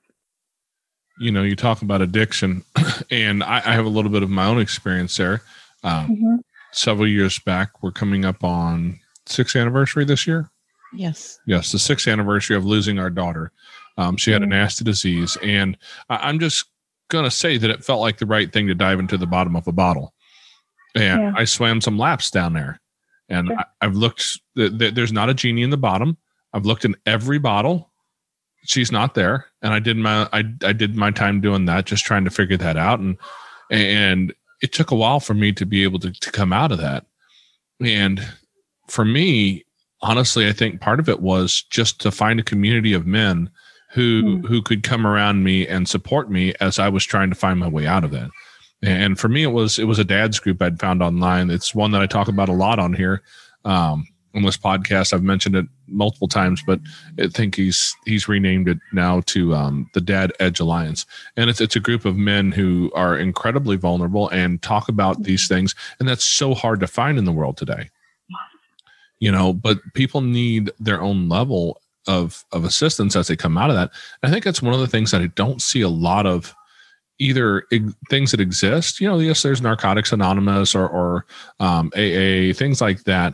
You 1.20 1.32
know, 1.32 1.44
you 1.44 1.56
talk 1.56 1.82
about 1.82 2.02
addiction, 2.02 2.64
and 3.12 3.44
I, 3.44 3.58
I 3.58 3.74
have 3.74 3.86
a 3.86 3.90
little 3.90 4.12
bit 4.12 4.24
of 4.24 4.30
my 4.30 4.46
own 4.46 4.60
experience 4.60 5.16
there. 5.18 5.42
Um, 5.84 6.10
mm-hmm. 6.10 6.36
Several 6.74 7.08
years 7.08 7.40
back, 7.40 7.82
we're 7.82 7.92
coming 7.92 8.26
up 8.26 8.44
on 8.44 9.00
sixth 9.26 9.56
anniversary 9.56 10.06
this 10.06 10.28
year. 10.28 10.50
Yes. 10.94 11.40
Yes, 11.46 11.72
the 11.72 11.80
sixth 11.80 12.08
anniversary 12.08 12.56
of 12.56 12.66
losing 12.66 13.00
our 13.00 13.10
daughter. 13.10 13.52
Um, 13.98 14.18
she 14.18 14.32
had 14.32 14.42
a 14.42 14.46
mm-hmm. 14.46 14.54
nasty 14.54 14.84
disease, 14.84 15.38
and 15.42 15.78
I, 16.10 16.18
I'm 16.28 16.40
just 16.40 16.66
going 17.10 17.26
to 17.26 17.32
say 17.32 17.58
that 17.58 17.70
it 17.70 17.84
felt 17.84 18.02
like 18.02 18.18
the 18.18 18.26
right 18.26 18.52
thing 18.52 18.68
to 18.68 18.76
dive 18.76 19.00
into 19.00 19.18
the 19.18 19.28
bottom 19.28 19.56
of 19.56 19.68
a 19.68 19.72
bottle. 19.72 20.14
And 20.96 21.22
yeah. 21.22 21.34
I 21.36 21.46
swam 21.46 21.80
some 21.80 21.98
laps 21.98 22.32
down 22.32 22.54
there. 22.54 22.80
And 23.30 23.48
sure. 23.48 23.58
I, 23.60 23.86
have 23.86 23.96
looked, 23.96 24.40
th- 24.58 24.78
th- 24.78 24.94
there's 24.96 25.14
not 25.14 25.30
a 25.30 25.34
genie 25.34 25.64
in 25.64 25.70
the 25.70 25.78
bottom. 25.78 26.18
I've 26.54 26.66
looked 26.66 26.86
in 26.86 26.96
every 27.06 27.40
bottle. 27.40 27.92
She's 28.66 28.92
not 28.92 29.14
there. 29.14 29.46
And 29.62 29.74
I 29.74 29.80
did 29.80 29.98
my, 29.98 30.28
I, 30.34 30.44
I 30.64 30.74
did 30.74 30.96
my 30.96 31.12
time 31.12 31.42
doing 31.42 31.66
that, 31.66 31.86
just 31.86 32.06
trying 32.06 32.26
to 32.26 32.32
figure 32.32 32.58
that 32.58 32.78
out. 32.78 33.00
And, 33.00 33.18
and 33.70 34.34
it 34.64 34.72
took 34.72 34.90
a 34.90 34.96
while 34.96 35.20
for 35.20 35.34
me 35.34 35.52
to 35.52 35.66
be 35.66 35.84
able 35.84 36.00
to, 36.00 36.12
to 36.12 36.32
come 36.32 36.54
out 36.54 36.72
of 36.72 36.80
that. 36.80 37.06
And 37.82 38.26
for 38.88 39.04
me, 39.04 39.66
honestly, 40.02 40.48
I 40.48 40.54
think 40.54 40.80
part 40.80 41.02
of 41.02 41.10
it 41.10 41.20
was 41.20 41.64
just 41.70 42.00
to 42.02 42.12
find 42.12 42.40
a 42.40 42.44
community 42.44 42.94
of 42.94 43.06
men 43.06 43.50
who 43.92 44.24
mm. 44.24 44.48
who 44.48 44.62
could 44.62 44.82
come 44.82 45.06
around 45.06 45.44
me 45.44 45.68
and 45.68 45.88
support 45.88 46.32
me 46.32 46.54
as 46.62 46.80
I 46.80 46.90
was 46.90 47.04
trying 47.04 47.30
to 47.30 47.36
find 47.36 47.60
my 47.60 47.68
way 47.68 47.86
out 47.86 48.06
of 48.06 48.12
that. 48.12 48.30
And 48.82 49.20
for 49.20 49.28
me, 49.28 49.44
it 49.44 49.52
was 49.52 49.78
it 49.78 49.84
was 49.84 50.00
a 50.00 50.06
dad's 50.06 50.40
group 50.40 50.62
I'd 50.62 50.80
found 50.80 51.04
online. 51.04 51.50
It's 51.50 51.76
one 51.76 51.92
that 51.92 52.02
I 52.02 52.08
talk 52.08 52.30
about 52.30 52.50
a 52.50 52.54
lot 52.54 52.80
on 52.80 52.94
here. 52.94 53.22
Um, 53.66 54.08
on 54.36 54.44
this 54.44 54.58
podcast, 54.58 55.14
I've 55.14 55.24
mentioned 55.24 55.56
it 55.56 55.66
multiple 55.88 56.28
times, 56.28 56.64
but 56.66 56.80
I 57.20 57.28
think 57.28 57.56
he's 57.56 57.96
he's 58.06 58.28
renamed 58.28 58.68
it 58.68 58.80
now 58.92 59.22
to 59.28 59.54
um, 59.54 59.90
the 59.94 60.02
Dad 60.02 60.34
Edge 60.40 60.60
Alliance, 60.60 61.06
and 61.38 61.50
it's 61.50 61.62
it's 61.62 61.76
a 61.76 61.80
group 61.82 62.06
of 62.06 62.18
men 62.18 62.52
who 62.52 62.92
are 62.96 63.18
incredibly 63.18 63.76
vulnerable 63.76 64.30
and 64.30 64.62
talk 64.62 64.90
about 64.90 65.24
these 65.24 65.48
things, 65.48 65.76
and 66.00 66.08
that's 66.10 66.26
so 66.26 66.54
hard 66.54 66.80
to 66.80 66.88
find 66.88 67.18
in 67.18 67.26
the 67.26 67.32
world 67.32 67.58
today. 67.58 67.90
You 69.20 69.32
know, 69.32 69.54
but 69.54 69.80
people 69.94 70.22
need 70.22 70.72
their 70.80 71.02
own 71.02 71.30
level 71.30 71.82
of 72.08 72.44
of 72.52 72.66
assistance 72.66 73.16
as 73.16 73.28
they 73.28 73.36
come 73.36 73.58
out 73.58 73.70
of 73.70 73.76
that. 73.76 73.92
I 74.24 74.30
think 74.30 74.44
that's 74.44 74.62
one 74.62 74.74
of 74.74 74.80
the 74.80 74.88
things 74.88 75.12
that 75.12 75.22
I 75.22 75.28
don't 75.28 75.62
see 75.62 75.82
a 75.82 75.90
lot 75.90 76.26
of 76.26 76.54
either 77.20 77.66
things 78.10 78.32
that 78.32 78.42
exist. 78.42 79.00
You 79.00 79.08
know, 79.08 79.20
yes, 79.20 79.44
there's 79.44 79.62
Narcotics 79.62 80.12
Anonymous 80.12 80.76
or, 80.76 80.88
or 80.88 81.26
um, 81.60 81.92
AA, 81.96 82.54
things 82.54 82.82
like 82.82 83.04
that. 83.04 83.34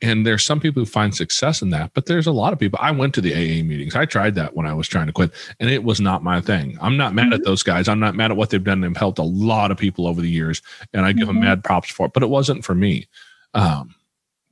And 0.00 0.24
there's 0.24 0.44
some 0.44 0.60
people 0.60 0.80
who 0.80 0.86
find 0.86 1.12
success 1.12 1.60
in 1.60 1.70
that, 1.70 1.90
but 1.92 2.06
there's 2.06 2.28
a 2.28 2.32
lot 2.32 2.52
of 2.52 2.58
people. 2.58 2.78
I 2.80 2.92
went 2.92 3.14
to 3.14 3.20
the 3.20 3.34
AA 3.34 3.64
meetings. 3.64 3.96
I 3.96 4.04
tried 4.04 4.36
that 4.36 4.54
when 4.54 4.64
I 4.64 4.72
was 4.72 4.86
trying 4.86 5.08
to 5.08 5.12
quit, 5.12 5.32
and 5.58 5.68
it 5.68 5.82
was 5.82 6.00
not 6.00 6.22
my 6.22 6.40
thing. 6.40 6.78
I'm 6.80 6.96
not 6.96 7.14
mad 7.14 7.26
mm-hmm. 7.26 7.32
at 7.34 7.44
those 7.44 7.64
guys. 7.64 7.88
I'm 7.88 7.98
not 7.98 8.14
mad 8.14 8.30
at 8.30 8.36
what 8.36 8.50
they've 8.50 8.62
done. 8.62 8.80
They've 8.80 8.96
helped 8.96 9.18
a 9.18 9.24
lot 9.24 9.72
of 9.72 9.76
people 9.76 10.06
over 10.06 10.20
the 10.20 10.30
years, 10.30 10.62
and 10.92 11.04
I 11.04 11.12
give 11.12 11.26
mm-hmm. 11.26 11.40
them 11.40 11.44
mad 11.44 11.64
props 11.64 11.90
for 11.90 12.06
it. 12.06 12.12
But 12.12 12.22
it 12.22 12.28
wasn't 12.28 12.64
for 12.64 12.76
me. 12.76 13.08
Um, 13.54 13.94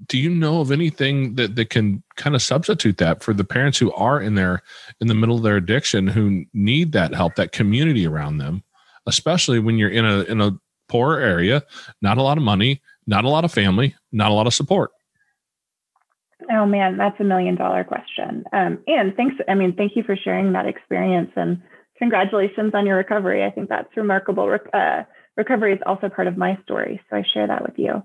do 0.07 0.19
you 0.19 0.29
know 0.29 0.61
of 0.61 0.71
anything 0.71 1.37
that, 1.37 1.57
that 1.57 1.71
can 1.71 2.03
kind 2.17 2.35
of 2.35 2.43
substitute 2.43 2.99
that 2.99 3.23
for 3.23 3.33
the 3.33 3.45
parents 3.45 3.79
who 3.79 3.93
are 3.93 4.21
in 4.21 4.35
there 4.35 4.63
in 5.01 5.07
the 5.07 5.15
middle 5.15 5.37
of 5.37 5.43
their 5.43 5.57
addiction 5.57 6.07
who 6.07 6.45
need 6.53 6.93
that 6.93 7.15
help 7.15 7.35
that 7.37 7.53
community 7.53 8.07
around 8.07 8.39
them 8.39 8.63
especially 9.07 9.59
when 9.59 9.79
you're 9.79 9.91
in 9.91 10.05
a 10.05 10.21
in 10.23 10.41
a 10.41 10.53
poor 10.89 11.19
area 11.19 11.63
not 12.03 12.19
a 12.19 12.23
lot 12.23 12.37
of 12.37 12.45
money 12.45 12.83
not 13.07 13.25
a 13.25 13.29
lot 13.29 13.45
of 13.45 13.53
family 13.53 13.95
not 14.13 14.31
a 14.31 14.35
lot 14.35 14.47
of 14.47 14.55
support 14.55 14.91
oh 16.51 16.67
man 16.67 16.97
that's 16.97 17.19
a 17.21 17.25
million 17.25 17.57
dollar 17.57 17.85
question. 17.85 18.45
Um, 18.53 18.79
and 18.87 19.15
thanks 19.17 19.37
i 19.49 19.55
mean 19.55 19.75
thank 19.75 19.97
you 19.97 20.03
for 20.03 20.17
sharing 20.17 20.53
that 20.53 20.67
experience 20.67 21.31
and 21.37 21.63
congratulations 21.99 22.73
on 22.75 22.87
your 22.87 22.97
recovery. 22.97 23.45
I 23.45 23.51
think 23.51 23.69
that's 23.69 23.97
remarkable. 23.97 24.57
Uh, 24.73 25.03
recovery 25.37 25.75
is 25.75 25.81
also 25.87 26.09
part 26.09 26.29
of 26.29 26.37
my 26.37 26.59
story 26.65 27.01
so 27.09 27.17
i 27.17 27.23
share 27.33 27.47
that 27.47 27.63
with 27.63 27.79
you. 27.79 28.03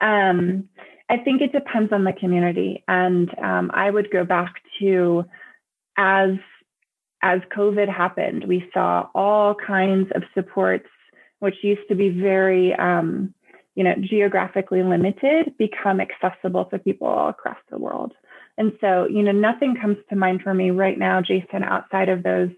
Um, 0.00 0.68
I 1.12 1.18
think 1.18 1.42
it 1.42 1.52
depends 1.52 1.92
on 1.92 2.04
the 2.04 2.12
community. 2.12 2.84
And 2.88 3.28
um, 3.38 3.70
I 3.74 3.90
would 3.90 4.10
go 4.10 4.24
back 4.24 4.54
to 4.80 5.24
as 5.98 6.30
as 7.22 7.40
COVID 7.56 7.88
happened, 7.88 8.44
we 8.48 8.68
saw 8.74 9.06
all 9.14 9.54
kinds 9.54 10.10
of 10.14 10.24
supports, 10.34 10.88
which 11.38 11.54
used 11.62 11.86
to 11.88 11.94
be 11.94 12.08
very, 12.08 12.74
um, 12.74 13.32
you 13.74 13.84
know, 13.84 13.94
geographically 14.00 14.82
limited, 14.82 15.54
become 15.58 16.00
accessible 16.00 16.66
to 16.66 16.78
people 16.78 17.08
all 17.08 17.28
across 17.28 17.58
the 17.70 17.78
world. 17.78 18.12
And 18.58 18.72
so, 18.80 19.06
you 19.08 19.22
know, 19.22 19.32
nothing 19.32 19.76
comes 19.80 19.96
to 20.10 20.16
mind 20.16 20.42
for 20.42 20.52
me 20.52 20.70
right 20.70 20.98
now, 20.98 21.22
Jason, 21.22 21.64
outside 21.64 22.08
of 22.08 22.22
those 22.22 22.50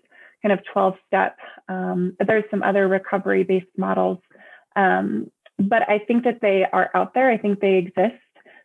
kind 0.43 0.53
of 0.53 0.61
12 0.73 0.95
step. 1.07 1.37
Um, 1.69 2.17
there's 2.27 2.45
some 2.51 2.63
other 2.63 2.89
recovery 2.89 3.45
based 3.45 3.67
models, 3.77 4.19
um, 4.77 5.31
but 5.59 5.89
I 5.89 6.01
think 6.01 6.25
that 6.25 6.41
they 6.43 6.65
are 6.71 6.91
out 6.95 7.15
there. 7.15 7.31
I 7.31 7.39
think 7.39 7.61
they 7.61 7.75
exist 7.75 8.17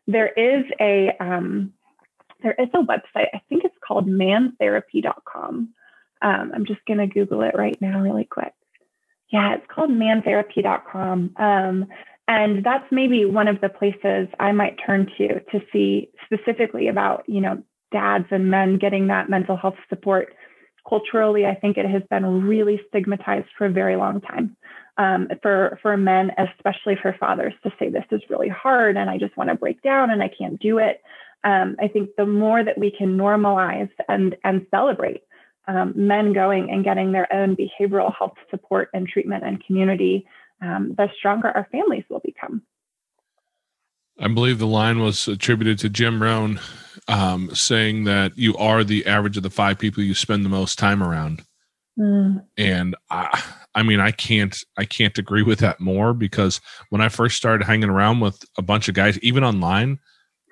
there 0.09 0.27
is 0.27 0.65
a 0.79 1.11
um, 1.19 1.73
there 2.41 2.55
is 2.57 2.69
a 2.73 2.79
website. 2.79 3.27
I 3.33 3.41
think 3.47 3.63
it's 3.63 3.75
called 3.85 4.07
mantherapy.com. 4.07 5.69
Um, 6.21 6.51
I'm 6.53 6.65
just 6.65 6.83
going 6.85 6.99
to 6.99 7.07
Google 7.07 7.41
it 7.43 7.55
right 7.55 7.79
now, 7.79 7.99
really 8.01 8.25
quick. 8.25 8.53
Yeah, 9.31 9.55
it's 9.55 9.67
called 9.67 9.91
mantherapy.com. 9.91 11.35
Um, 11.37 11.87
and 12.29 12.63
that's 12.63 12.85
maybe 12.91 13.25
one 13.25 13.47
of 13.47 13.59
the 13.59 13.69
places 13.69 14.27
I 14.39 14.51
might 14.51 14.77
turn 14.85 15.07
to 15.17 15.39
to 15.39 15.61
see 15.73 16.11
specifically 16.25 16.87
about, 16.87 17.23
you 17.27 17.41
know, 17.41 17.63
dads 17.91 18.27
and 18.29 18.51
men 18.51 18.77
getting 18.77 19.07
that 19.07 19.31
mental 19.31 19.57
health 19.57 19.77
support. 19.89 20.35
Culturally, 20.87 21.47
I 21.47 21.55
think 21.55 21.77
it 21.77 21.89
has 21.89 22.03
been 22.07 22.47
really 22.47 22.79
stigmatized 22.87 23.47
for 23.57 23.65
a 23.65 23.71
very 23.71 23.95
long 23.95 24.21
time 24.21 24.55
um, 24.97 25.27
for 25.41 25.79
for 25.81 25.97
men, 25.97 26.31
especially 26.37 26.97
for 27.01 27.15
fathers, 27.19 27.53
to 27.63 27.71
say 27.79 27.89
this 27.89 28.05
is 28.11 28.21
really 28.29 28.49
hard 28.49 28.95
and 28.95 29.09
I 29.09 29.17
just 29.17 29.35
want 29.35 29.49
to 29.49 29.55
break 29.55 29.81
down 29.81 30.11
and 30.11 30.21
I 30.21 30.29
can't 30.29 30.59
do 30.59 30.77
it. 30.77 31.01
Um, 31.43 31.77
I 31.81 31.87
think 31.87 32.11
the 32.15 32.27
more 32.27 32.63
that 32.63 32.77
we 32.77 32.91
can 32.95 33.17
normalize 33.17 33.89
and 34.07 34.35
and 34.43 34.67
celebrate 34.69 35.23
um, 35.67 35.93
men 35.95 36.33
going 36.33 36.69
and 36.69 36.83
getting 36.83 37.11
their 37.11 37.31
own 37.33 37.55
behavioral 37.55 38.13
health 38.15 38.35
support 38.51 38.89
and 38.93 39.07
treatment 39.07 39.43
and 39.43 39.65
community, 39.65 40.27
um, 40.61 40.93
the 40.97 41.09
stronger 41.17 41.49
our 41.49 41.67
families 41.71 42.03
will 42.09 42.19
become. 42.19 42.61
I 44.19 44.27
believe 44.27 44.59
the 44.59 44.67
line 44.67 44.99
was 44.99 45.27
attributed 45.27 45.79
to 45.79 45.89
Jim 45.89 46.21
Rohn 46.21 46.59
um, 47.07 47.53
saying 47.55 48.03
that 48.03 48.37
you 48.37 48.55
are 48.57 48.83
the 48.83 49.05
average 49.05 49.37
of 49.37 49.43
the 49.43 49.49
five 49.49 49.79
people 49.79 50.03
you 50.03 50.13
spend 50.13 50.43
the 50.43 50.49
most 50.49 50.77
time 50.77 51.01
around. 51.01 51.41
Mm. 51.97 52.43
And 52.57 52.95
I, 53.09 53.41
I 53.75 53.83
mean, 53.83 53.99
I 53.99 54.11
can't, 54.11 54.55
I 54.77 54.85
can't 54.85 55.17
agree 55.17 55.43
with 55.43 55.59
that 55.59 55.79
more 55.79 56.13
because 56.13 56.59
when 56.89 57.01
I 57.01 57.09
first 57.09 57.37
started 57.37 57.65
hanging 57.65 57.89
around 57.89 58.19
with 58.19 58.43
a 58.57 58.61
bunch 58.61 58.89
of 58.89 58.95
guys, 58.95 59.17
even 59.19 59.43
online, 59.43 59.99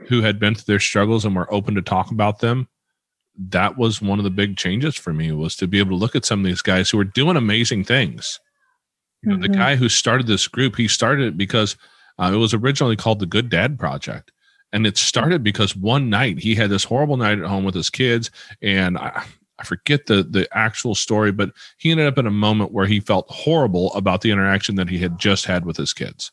who 0.08 0.22
had 0.22 0.40
been 0.40 0.56
through 0.56 0.72
their 0.74 0.80
struggles 0.80 1.26
and 1.26 1.36
were 1.36 1.52
open 1.54 1.76
to 1.76 1.82
talk 1.82 2.12
about 2.12 2.40
them, 2.40 2.68
that 3.38 3.78
was 3.78 4.02
one 4.02 4.20
of 4.20 4.24
the 4.24 4.30
big 4.30 4.58
changes 4.58 4.96
for 4.96 5.14
me 5.14 5.32
was 5.32 5.56
to 5.58 5.68
be 5.68 5.80
able 5.80 5.92
to 5.92 5.96
look 5.96 6.16
at 6.16 6.26
some 6.26 6.40
of 6.40 6.46
these 6.46 6.62
guys 6.62 6.90
who 6.90 6.98
were 6.98 7.04
doing 7.04 7.38
amazing 7.38 7.84
things. 7.84 8.40
You 9.24 9.30
know, 9.30 9.36
mm-hmm. 9.36 9.52
the 9.52 9.58
guy 9.58 9.76
who 9.76 9.90
started 9.90 10.28
this 10.28 10.48
group, 10.48 10.76
he 10.76 10.88
started 10.88 11.28
it 11.28 11.38
because 11.38 11.76
uh, 12.20 12.32
it 12.34 12.38
was 12.38 12.54
originally 12.54 12.96
called 12.96 13.20
the 13.20 13.26
Good 13.26 13.50
Dad 13.50 13.80
Project. 13.80 14.32
And 14.74 14.86
it 14.86 14.98
started 14.98 15.44
because 15.44 15.76
one 15.76 16.10
night 16.10 16.40
he 16.40 16.56
had 16.56 16.70
this 16.70 16.84
horrible 16.84 17.18
night 17.18 17.40
at 17.40 17.46
home 17.46 17.64
with 17.64 17.74
his 17.74 17.90
kids. 17.90 18.30
And 18.62 18.98
I, 18.98 19.24
I 19.60 19.64
forget 19.64 20.06
the 20.06 20.24
the 20.24 20.48
actual 20.52 20.94
story, 20.94 21.32
but 21.32 21.52
he 21.78 21.90
ended 21.90 22.08
up 22.08 22.18
in 22.18 22.28
a 22.28 22.32
moment 22.32 22.72
where 22.72 22.86
he 22.86 23.00
felt 23.00 23.26
horrible 23.30 23.94
about 23.94 24.22
the 24.22 24.32
interaction 24.32 24.76
that 24.76 24.90
he 24.90 25.00
had 25.00 25.18
just 25.18 25.46
had 25.46 25.66
with 25.66 25.78
his 25.78 25.94
kids. 25.94 26.32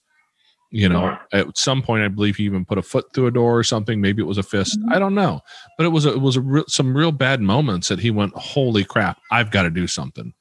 You 0.70 0.88
know, 0.88 1.16
at 1.32 1.56
some 1.56 1.82
point, 1.82 2.02
I 2.02 2.08
believe 2.08 2.34
he 2.34 2.42
even 2.44 2.64
put 2.64 2.78
a 2.78 2.82
foot 2.82 3.06
through 3.14 3.28
a 3.28 3.30
door 3.30 3.56
or 3.56 3.62
something. 3.62 4.00
Maybe 4.00 4.20
it 4.22 4.26
was 4.26 4.38
a 4.38 4.42
fist. 4.42 4.80
Mm-hmm. 4.80 4.92
I 4.92 4.98
don't 4.98 5.14
know, 5.14 5.40
but 5.78 5.84
it 5.84 5.90
was 5.90 6.04
a, 6.04 6.12
it 6.14 6.20
was 6.20 6.36
a 6.36 6.40
re- 6.40 6.64
some 6.66 6.96
real 6.96 7.12
bad 7.12 7.40
moments 7.40 7.86
that 7.88 8.00
he 8.00 8.10
went, 8.10 8.34
"Holy 8.34 8.82
crap! 8.82 9.20
I've 9.30 9.52
got 9.52 9.62
to 9.62 9.70
do 9.70 9.86
something." 9.86 10.34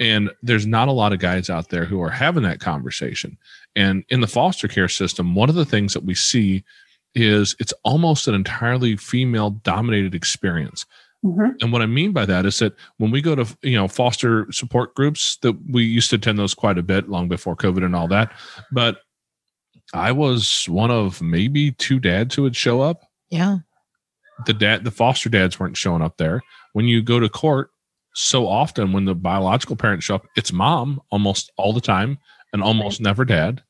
And 0.00 0.30
there's 0.42 0.66
not 0.66 0.88
a 0.88 0.92
lot 0.92 1.12
of 1.12 1.18
guys 1.18 1.48
out 1.48 1.70
there 1.70 1.84
who 1.84 2.02
are 2.02 2.10
having 2.10 2.42
that 2.42 2.60
conversation. 2.60 3.38
And 3.74 4.04
in 4.08 4.20
the 4.20 4.26
foster 4.26 4.68
care 4.68 4.88
system, 4.88 5.34
one 5.34 5.48
of 5.48 5.54
the 5.54 5.64
things 5.64 5.94
that 5.94 6.04
we 6.04 6.14
see 6.14 6.64
is 7.14 7.56
it's 7.58 7.72
almost 7.82 8.28
an 8.28 8.34
entirely 8.34 8.96
female 8.96 9.50
dominated 9.50 10.14
experience 10.14 10.84
Mm-hmm. 11.26 11.56
And 11.60 11.72
what 11.72 11.82
I 11.82 11.86
mean 11.86 12.12
by 12.12 12.24
that 12.26 12.46
is 12.46 12.58
that 12.58 12.74
when 12.98 13.10
we 13.10 13.20
go 13.20 13.34
to 13.34 13.56
you 13.62 13.76
know 13.76 13.88
foster 13.88 14.50
support 14.52 14.94
groups, 14.94 15.36
that 15.38 15.56
we 15.68 15.84
used 15.84 16.10
to 16.10 16.16
attend 16.16 16.38
those 16.38 16.54
quite 16.54 16.78
a 16.78 16.82
bit 16.82 17.08
long 17.08 17.28
before 17.28 17.56
COVID 17.56 17.84
and 17.84 17.96
all 17.96 18.08
that, 18.08 18.32
but 18.70 19.00
I 19.94 20.12
was 20.12 20.66
one 20.68 20.90
of 20.90 21.22
maybe 21.22 21.72
two 21.72 21.98
dads 21.98 22.34
who 22.34 22.42
would 22.42 22.56
show 22.56 22.80
up. 22.80 23.02
Yeah. 23.30 23.58
The 24.44 24.52
dad, 24.52 24.84
the 24.84 24.90
foster 24.90 25.28
dads 25.28 25.58
weren't 25.58 25.76
showing 25.76 26.02
up 26.02 26.18
there. 26.18 26.42
When 26.74 26.86
you 26.86 27.02
go 27.02 27.18
to 27.18 27.28
court, 27.28 27.70
so 28.18 28.48
often 28.48 28.92
when 28.92 29.04
the 29.04 29.14
biological 29.14 29.76
parents 29.76 30.06
show 30.06 30.14
up, 30.14 30.26
it's 30.36 30.50
mom 30.50 31.02
almost 31.10 31.52
all 31.58 31.74
the 31.74 31.82
time 31.82 32.16
and 32.54 32.62
almost 32.62 32.98
never 32.98 33.26
dad. 33.26 33.62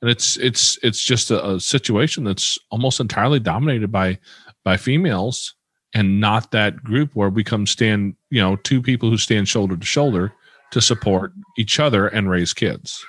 And 0.00 0.10
it's 0.10 0.36
it's 0.38 0.76
it's 0.82 1.04
just 1.04 1.30
a, 1.30 1.52
a 1.52 1.60
situation 1.60 2.24
that's 2.24 2.58
almost 2.70 2.98
entirely 2.98 3.38
dominated 3.38 3.92
by 3.92 4.18
by 4.64 4.76
females 4.76 5.54
and 5.94 6.20
not 6.20 6.50
that 6.50 6.82
group 6.82 7.14
where 7.14 7.28
we 7.28 7.44
come 7.44 7.64
stand, 7.64 8.16
you 8.30 8.40
know, 8.40 8.56
two 8.56 8.82
people 8.82 9.08
who 9.08 9.18
stand 9.18 9.48
shoulder 9.48 9.76
to 9.76 9.86
shoulder 9.86 10.32
to 10.72 10.80
support 10.80 11.32
each 11.56 11.78
other 11.78 12.08
and 12.08 12.28
raise 12.28 12.52
kids. 12.52 13.04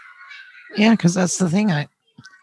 Yeah, 0.77 0.91
because 0.91 1.15
that's 1.15 1.39
the 1.39 1.49
thing. 1.49 1.71
I 1.71 1.87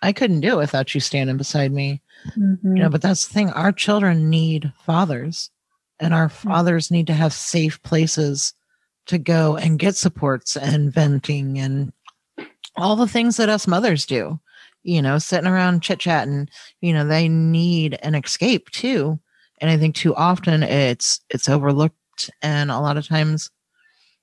I 0.03 0.13
couldn't 0.13 0.41
do 0.41 0.55
it 0.55 0.57
without 0.57 0.93
you 0.93 1.01
standing 1.01 1.37
beside 1.37 1.71
me. 1.71 2.03
Mhm. 2.37 2.59
You 2.65 2.83
know, 2.83 2.89
but 2.91 3.01
that's 3.01 3.29
the 3.29 3.33
thing. 3.33 3.51
Our 3.51 3.71
children 3.71 4.29
need 4.29 4.73
fathers, 4.85 5.51
and 6.01 6.15
our 6.15 6.29
mm-hmm. 6.29 6.49
fathers 6.49 6.91
need 6.91 7.07
to 7.07 7.13
have 7.13 7.33
safe 7.33 7.81
places 7.83 8.55
to 9.07 9.19
go 9.19 9.57
and 9.57 9.79
get 9.79 9.97
supports 9.97 10.57
and 10.57 10.93
venting 10.93 11.59
and 11.59 11.93
all 12.77 12.97
the 12.97 13.09
things 13.09 13.37
that 13.37 13.49
us 13.49 13.67
mothers 13.67 14.07
do. 14.07 14.41
You 14.83 15.03
know, 15.03 15.19
sitting 15.19 15.47
around 15.47 15.83
chit 15.83 15.99
chatting. 15.99 16.49
You 16.81 16.95
know, 16.95 17.07
they 17.07 17.29
need 17.29 17.99
an 18.03 18.15
escape 18.15 18.71
too. 18.71 19.21
And 19.61 19.71
I 19.71 19.77
think 19.77 19.95
too 19.95 20.15
often 20.15 20.63
it's 20.63 21.21
it's 21.29 21.51
overlooked, 21.51 22.31
and 22.41 22.71
a 22.71 22.81
lot 22.81 22.97
of 22.97 23.07
times, 23.07 23.51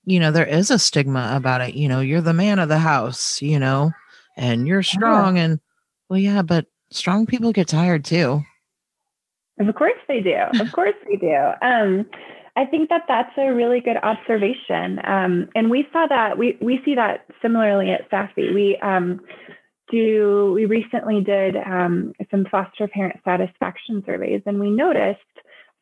you 0.06 0.20
know, 0.20 0.32
there 0.32 0.48
is 0.48 0.72
a 0.72 0.80
stigma 0.80 1.34
about 1.36 1.62
it. 1.62 1.76
You 1.76 1.88
know, 1.88 2.00
you're 2.00 2.22
the 2.22 2.34
man 2.34 2.58
of 2.58 2.70
the 2.70 2.80
house. 2.80 3.40
You 3.40 3.60
know, 3.60 3.92
and 4.36 4.68
you're 4.68 4.82
strong. 4.82 5.38
And 5.38 5.60
well, 6.10 6.18
yeah, 6.18 6.42
but 6.42 6.66
strong 6.90 7.28
people 7.28 7.52
get 7.52 7.68
tired 7.68 8.04
too. 8.04 8.42
Of 9.60 9.74
course 9.76 10.00
they 10.08 10.22
do. 10.22 10.38
Of 10.60 10.72
course 10.74 10.96
they 11.08 11.18
do. 11.18 11.36
Um, 11.62 12.06
I 12.56 12.66
think 12.66 12.90
that 12.90 13.04
that's 13.08 13.34
a 13.38 13.54
really 13.54 13.80
good 13.80 13.98
observation, 13.98 15.00
um, 15.04 15.50
and 15.56 15.70
we 15.70 15.88
saw 15.94 16.08
that 16.08 16.38
we 16.38 16.58
we 16.60 16.82
see 16.84 16.96
that 16.96 17.26
similarly 17.42 17.92
at 17.92 18.10
SAFY. 18.10 18.54
We 18.54 18.78
um, 18.82 19.22
do 19.92 20.54
we 20.56 20.66
recently 20.66 21.22
did 21.22 21.56
um, 21.56 22.14
some 22.32 22.46
foster 22.50 22.88
parent 22.88 23.20
satisfaction 23.24 24.04
surveys, 24.06 24.42
and 24.46 24.60
we 24.60 24.72
noticed 24.72 25.22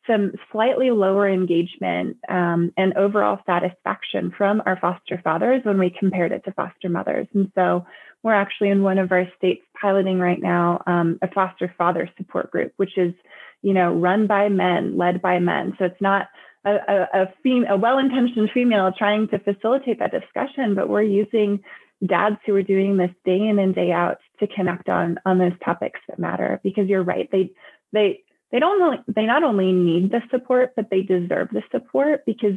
some 0.06 0.32
slightly 0.52 0.90
lower 0.90 1.28
engagement 1.28 2.16
um, 2.28 2.72
and 2.76 2.96
overall 2.96 3.38
satisfaction 3.46 4.32
from 4.36 4.62
our 4.66 4.78
foster 4.78 5.20
fathers 5.22 5.62
when 5.64 5.78
we 5.78 5.90
compared 5.90 6.32
it 6.32 6.44
to 6.44 6.52
foster 6.52 6.88
mothers. 6.88 7.26
And 7.34 7.50
so 7.54 7.86
we're 8.22 8.34
actually 8.34 8.70
in 8.70 8.82
one 8.82 8.98
of 8.98 9.12
our 9.12 9.26
states 9.36 9.62
piloting 9.80 10.18
right 10.18 10.40
now 10.40 10.82
um, 10.86 11.18
a 11.22 11.28
foster 11.28 11.74
father 11.76 12.08
support 12.16 12.50
group, 12.50 12.72
which 12.76 12.96
is 12.96 13.14
you 13.62 13.74
know 13.74 13.92
run 13.92 14.26
by 14.26 14.48
men, 14.48 14.96
led 14.96 15.20
by 15.22 15.38
men. 15.38 15.74
So 15.78 15.86
it's 15.86 16.00
not 16.00 16.28
a, 16.64 16.74
a, 16.74 17.22
a, 17.22 17.26
fem- 17.42 17.66
a 17.68 17.76
well-intentioned 17.76 18.50
female 18.52 18.92
trying 18.96 19.28
to 19.28 19.38
facilitate 19.38 20.00
that 20.00 20.12
discussion, 20.12 20.74
but 20.74 20.88
we're 20.88 21.02
using 21.02 21.62
dads 22.04 22.36
who 22.44 22.54
are 22.54 22.62
doing 22.62 22.96
this 22.96 23.12
day 23.24 23.38
in 23.38 23.58
and 23.58 23.74
day 23.74 23.92
out 23.92 24.18
to 24.40 24.46
connect 24.46 24.88
on 24.88 25.18
on 25.24 25.38
those 25.38 25.58
topics 25.64 26.00
that 26.08 26.18
matter. 26.18 26.60
Because 26.62 26.88
you're 26.88 27.02
right, 27.02 27.28
they 27.30 27.50
they 27.92 28.20
they 28.52 28.58
don't 28.58 28.80
only 28.82 28.98
they 29.08 29.26
not 29.26 29.44
only 29.44 29.72
need 29.72 30.10
the 30.10 30.22
support, 30.30 30.72
but 30.76 30.90
they 30.90 31.02
deserve 31.02 31.48
the 31.52 31.62
support 31.70 32.24
because 32.26 32.56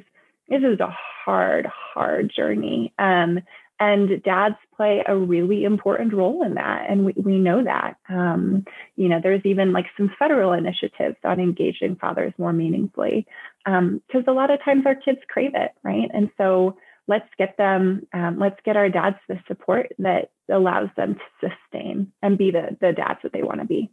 this 0.50 0.62
is 0.64 0.80
a 0.80 0.94
hard, 1.24 1.68
hard 1.68 2.32
journey. 2.36 2.94
Um, 2.98 3.40
and 3.80 4.22
dads 4.24 4.56
play 4.76 5.04
a 5.08 5.16
really 5.16 5.64
important 5.64 6.14
role 6.14 6.44
in 6.44 6.56
that. 6.56 6.86
And 6.90 7.06
we, 7.06 7.14
we 7.16 7.38
know 7.38 7.64
that. 7.64 7.96
Um, 8.10 8.66
you 8.96 9.08
know 9.08 9.20
there's 9.22 9.46
even 9.46 9.72
like 9.72 9.86
some 9.98 10.12
federal 10.20 10.54
initiatives 10.54 11.18
on 11.24 11.40
engaging 11.40 11.96
fathers 11.96 12.34
more 12.38 12.54
meaningfully. 12.54 13.26
Because 13.66 14.24
a 14.28 14.32
lot 14.32 14.52
of 14.52 14.64
times 14.64 14.86
our 14.86 14.96
kids 14.96 15.20
crave 15.28 15.52
it 15.54 15.72
right? 15.84 16.10
And 16.14 16.30
so 16.38 16.78
let's 17.08 17.30
get 17.38 17.58
them 17.58 18.08
um, 18.14 18.40
let's 18.40 18.60
get 18.64 18.78
our 18.78 18.90
dads 18.90 19.18
the 19.28 19.40
support 19.48 19.92
that 20.00 20.32
allows 20.50 20.90
them 20.96 21.16
to 21.16 21.50
sustain 21.50 22.12
and 22.22 22.38
be 22.38 22.52
the 22.52 22.78
the 22.80 22.94
dads 22.94 23.20
that 23.24 23.34
they 23.34 23.44
want 23.44 23.60
to 23.60 23.66
be. 23.66 23.90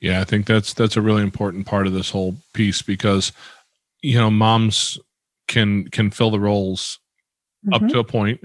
Yeah, 0.00 0.20
I 0.20 0.24
think 0.24 0.46
that's 0.46 0.74
that's 0.74 0.96
a 0.96 1.02
really 1.02 1.22
important 1.22 1.66
part 1.66 1.86
of 1.86 1.92
this 1.94 2.10
whole 2.10 2.36
piece 2.52 2.82
because 2.82 3.32
you 4.02 4.18
know 4.18 4.30
moms 4.30 4.98
can 5.48 5.88
can 5.88 6.10
fill 6.10 6.30
the 6.30 6.40
roles 6.40 6.98
up 7.72 7.82
Mhm. 7.82 7.88
to 7.90 7.98
a 8.00 8.04
point, 8.04 8.40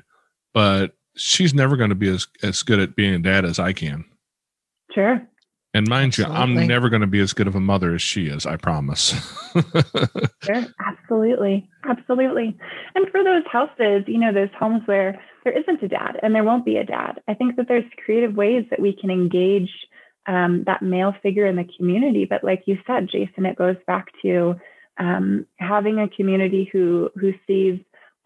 but 0.53 0.95
she's 1.15 1.53
never 1.53 1.75
going 1.75 1.89
to 1.89 1.95
be 1.95 2.09
as 2.09 2.27
as 2.43 2.63
good 2.63 2.79
at 2.79 2.95
being 2.95 3.13
a 3.13 3.19
dad 3.19 3.45
as 3.45 3.59
I 3.59 3.73
can. 3.73 4.05
sure 4.93 5.21
And 5.73 5.87
mind 5.87 6.17
you, 6.17 6.25
I'm 6.25 6.55
never 6.67 6.89
going 6.89 7.01
to 7.01 7.07
be 7.07 7.19
as 7.19 7.33
good 7.33 7.47
of 7.47 7.55
a 7.55 7.59
mother 7.59 7.93
as 7.93 8.01
she 8.01 8.27
is. 8.27 8.45
I 8.45 8.57
promise. 8.57 9.13
Sure, 10.43 10.65
absolutely, 10.85 11.69
absolutely. 11.85 12.57
And 12.95 13.09
for 13.09 13.23
those 13.23 13.43
houses, 13.51 14.03
you 14.07 14.17
know, 14.17 14.31
those 14.31 14.49
homes 14.57 14.81
where 14.85 15.19
there 15.43 15.57
isn't 15.57 15.83
a 15.83 15.87
dad 15.87 16.19
and 16.23 16.33
there 16.33 16.43
won't 16.43 16.65
be 16.65 16.77
a 16.77 16.85
dad, 16.85 17.21
I 17.27 17.33
think 17.33 17.55
that 17.55 17.67
there's 17.67 17.83
creative 18.03 18.35
ways 18.35 18.65
that 18.69 18.79
we 18.79 18.93
can 18.93 19.09
engage 19.09 19.69
um, 20.27 20.63
that 20.65 20.81
male 20.81 21.13
figure 21.21 21.45
in 21.45 21.55
the 21.55 21.67
community. 21.77 22.25
But 22.25 22.43
like 22.43 22.63
you 22.65 22.77
said, 22.85 23.09
Jason, 23.11 23.45
it 23.45 23.57
goes 23.57 23.75
back 23.87 24.07
to 24.21 24.55
um, 24.97 25.45
having 25.57 25.99
a 25.99 26.09
community 26.09 26.69
who 26.71 27.09
who 27.15 27.33
sees 27.47 27.79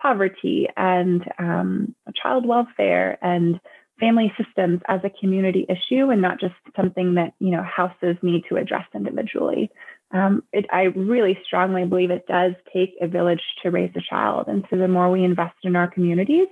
poverty 0.03 0.67
and 0.77 1.23
um, 1.39 1.95
child 2.21 2.45
welfare 2.45 3.17
and 3.23 3.59
family 3.99 4.31
systems 4.37 4.81
as 4.87 4.99
a 5.03 5.09
community 5.09 5.65
issue 5.69 6.09
and 6.09 6.21
not 6.21 6.39
just 6.39 6.53
something 6.75 7.15
that 7.15 7.33
you 7.39 7.49
know 7.49 7.63
houses 7.63 8.17
need 8.21 8.43
to 8.49 8.57
address 8.57 8.85
individually 8.93 9.71
um, 10.13 10.43
it, 10.53 10.65
I 10.71 10.83
really 10.83 11.37
strongly 11.45 11.85
believe 11.85 12.11
it 12.11 12.27
does 12.27 12.53
take 12.71 12.93
a 13.01 13.07
village 13.07 13.41
to 13.63 13.71
raise 13.71 13.91
a 13.95 14.01
child. 14.07 14.47
And 14.47 14.63
so 14.69 14.77
the 14.77 14.87
more 14.87 15.09
we 15.09 15.23
invest 15.23 15.55
in 15.63 15.75
our 15.75 15.87
communities, 15.87 16.47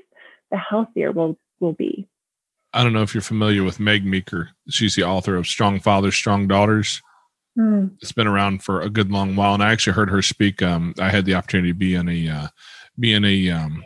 the 0.50 0.58
healthier 0.58 1.12
we'll, 1.12 1.38
we'll 1.60 1.74
be. 1.74 2.08
I 2.74 2.84
don't 2.84 2.94
know 2.94 3.04
if 3.04 3.14
you're 3.14 3.22
familiar 3.22 3.64
with 3.64 3.80
Meg 3.80 4.04
Meeker. 4.04 4.50
She's 4.70 4.96
the 4.96 5.04
author 5.04 5.36
of 5.36 5.46
Strong 5.46 5.82
Fathers, 5.82 6.16
Strong 6.16 6.48
Daughters. 6.48 7.02
It's 8.02 8.14
been 8.14 8.28
around 8.28 8.64
for 8.64 8.82
a 8.82 8.90
good 8.90 9.12
long 9.12 9.36
while, 9.36 9.54
and 9.54 9.62
I 9.62 9.72
actually 9.72 9.94
heard 9.94 10.10
her 10.10 10.22
speak. 10.22 10.64
Um, 10.64 10.96
I 10.98 11.10
had 11.10 11.26
the 11.26 11.36
opportunity 11.36 11.72
to 11.72 11.78
be 11.78 11.96
in 11.96 12.08
a 12.08 12.30
uh, 12.30 12.48
be 13.02 13.14
in 13.14 13.26
a 13.26 13.50
um, 13.50 13.84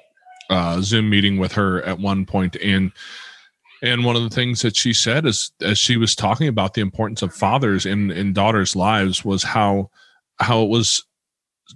uh, 0.49 0.81
Zoom 0.81 1.09
meeting 1.09 1.37
with 1.37 1.53
her 1.53 1.81
at 1.83 1.99
one 1.99 2.25
point, 2.25 2.55
and 2.57 2.91
and 3.81 4.03
one 4.03 4.15
of 4.15 4.23
the 4.23 4.29
things 4.29 4.61
that 4.61 4.75
she 4.75 4.93
said 4.93 5.25
is 5.25 5.51
as 5.61 5.77
she 5.77 5.97
was 5.97 6.15
talking 6.15 6.47
about 6.47 6.73
the 6.73 6.81
importance 6.81 7.21
of 7.21 7.33
fathers 7.33 7.85
in 7.85 8.11
in 8.11 8.33
daughters' 8.33 8.75
lives 8.75 9.25
was 9.25 9.43
how 9.43 9.89
how 10.39 10.61
it 10.61 10.69
was 10.69 11.03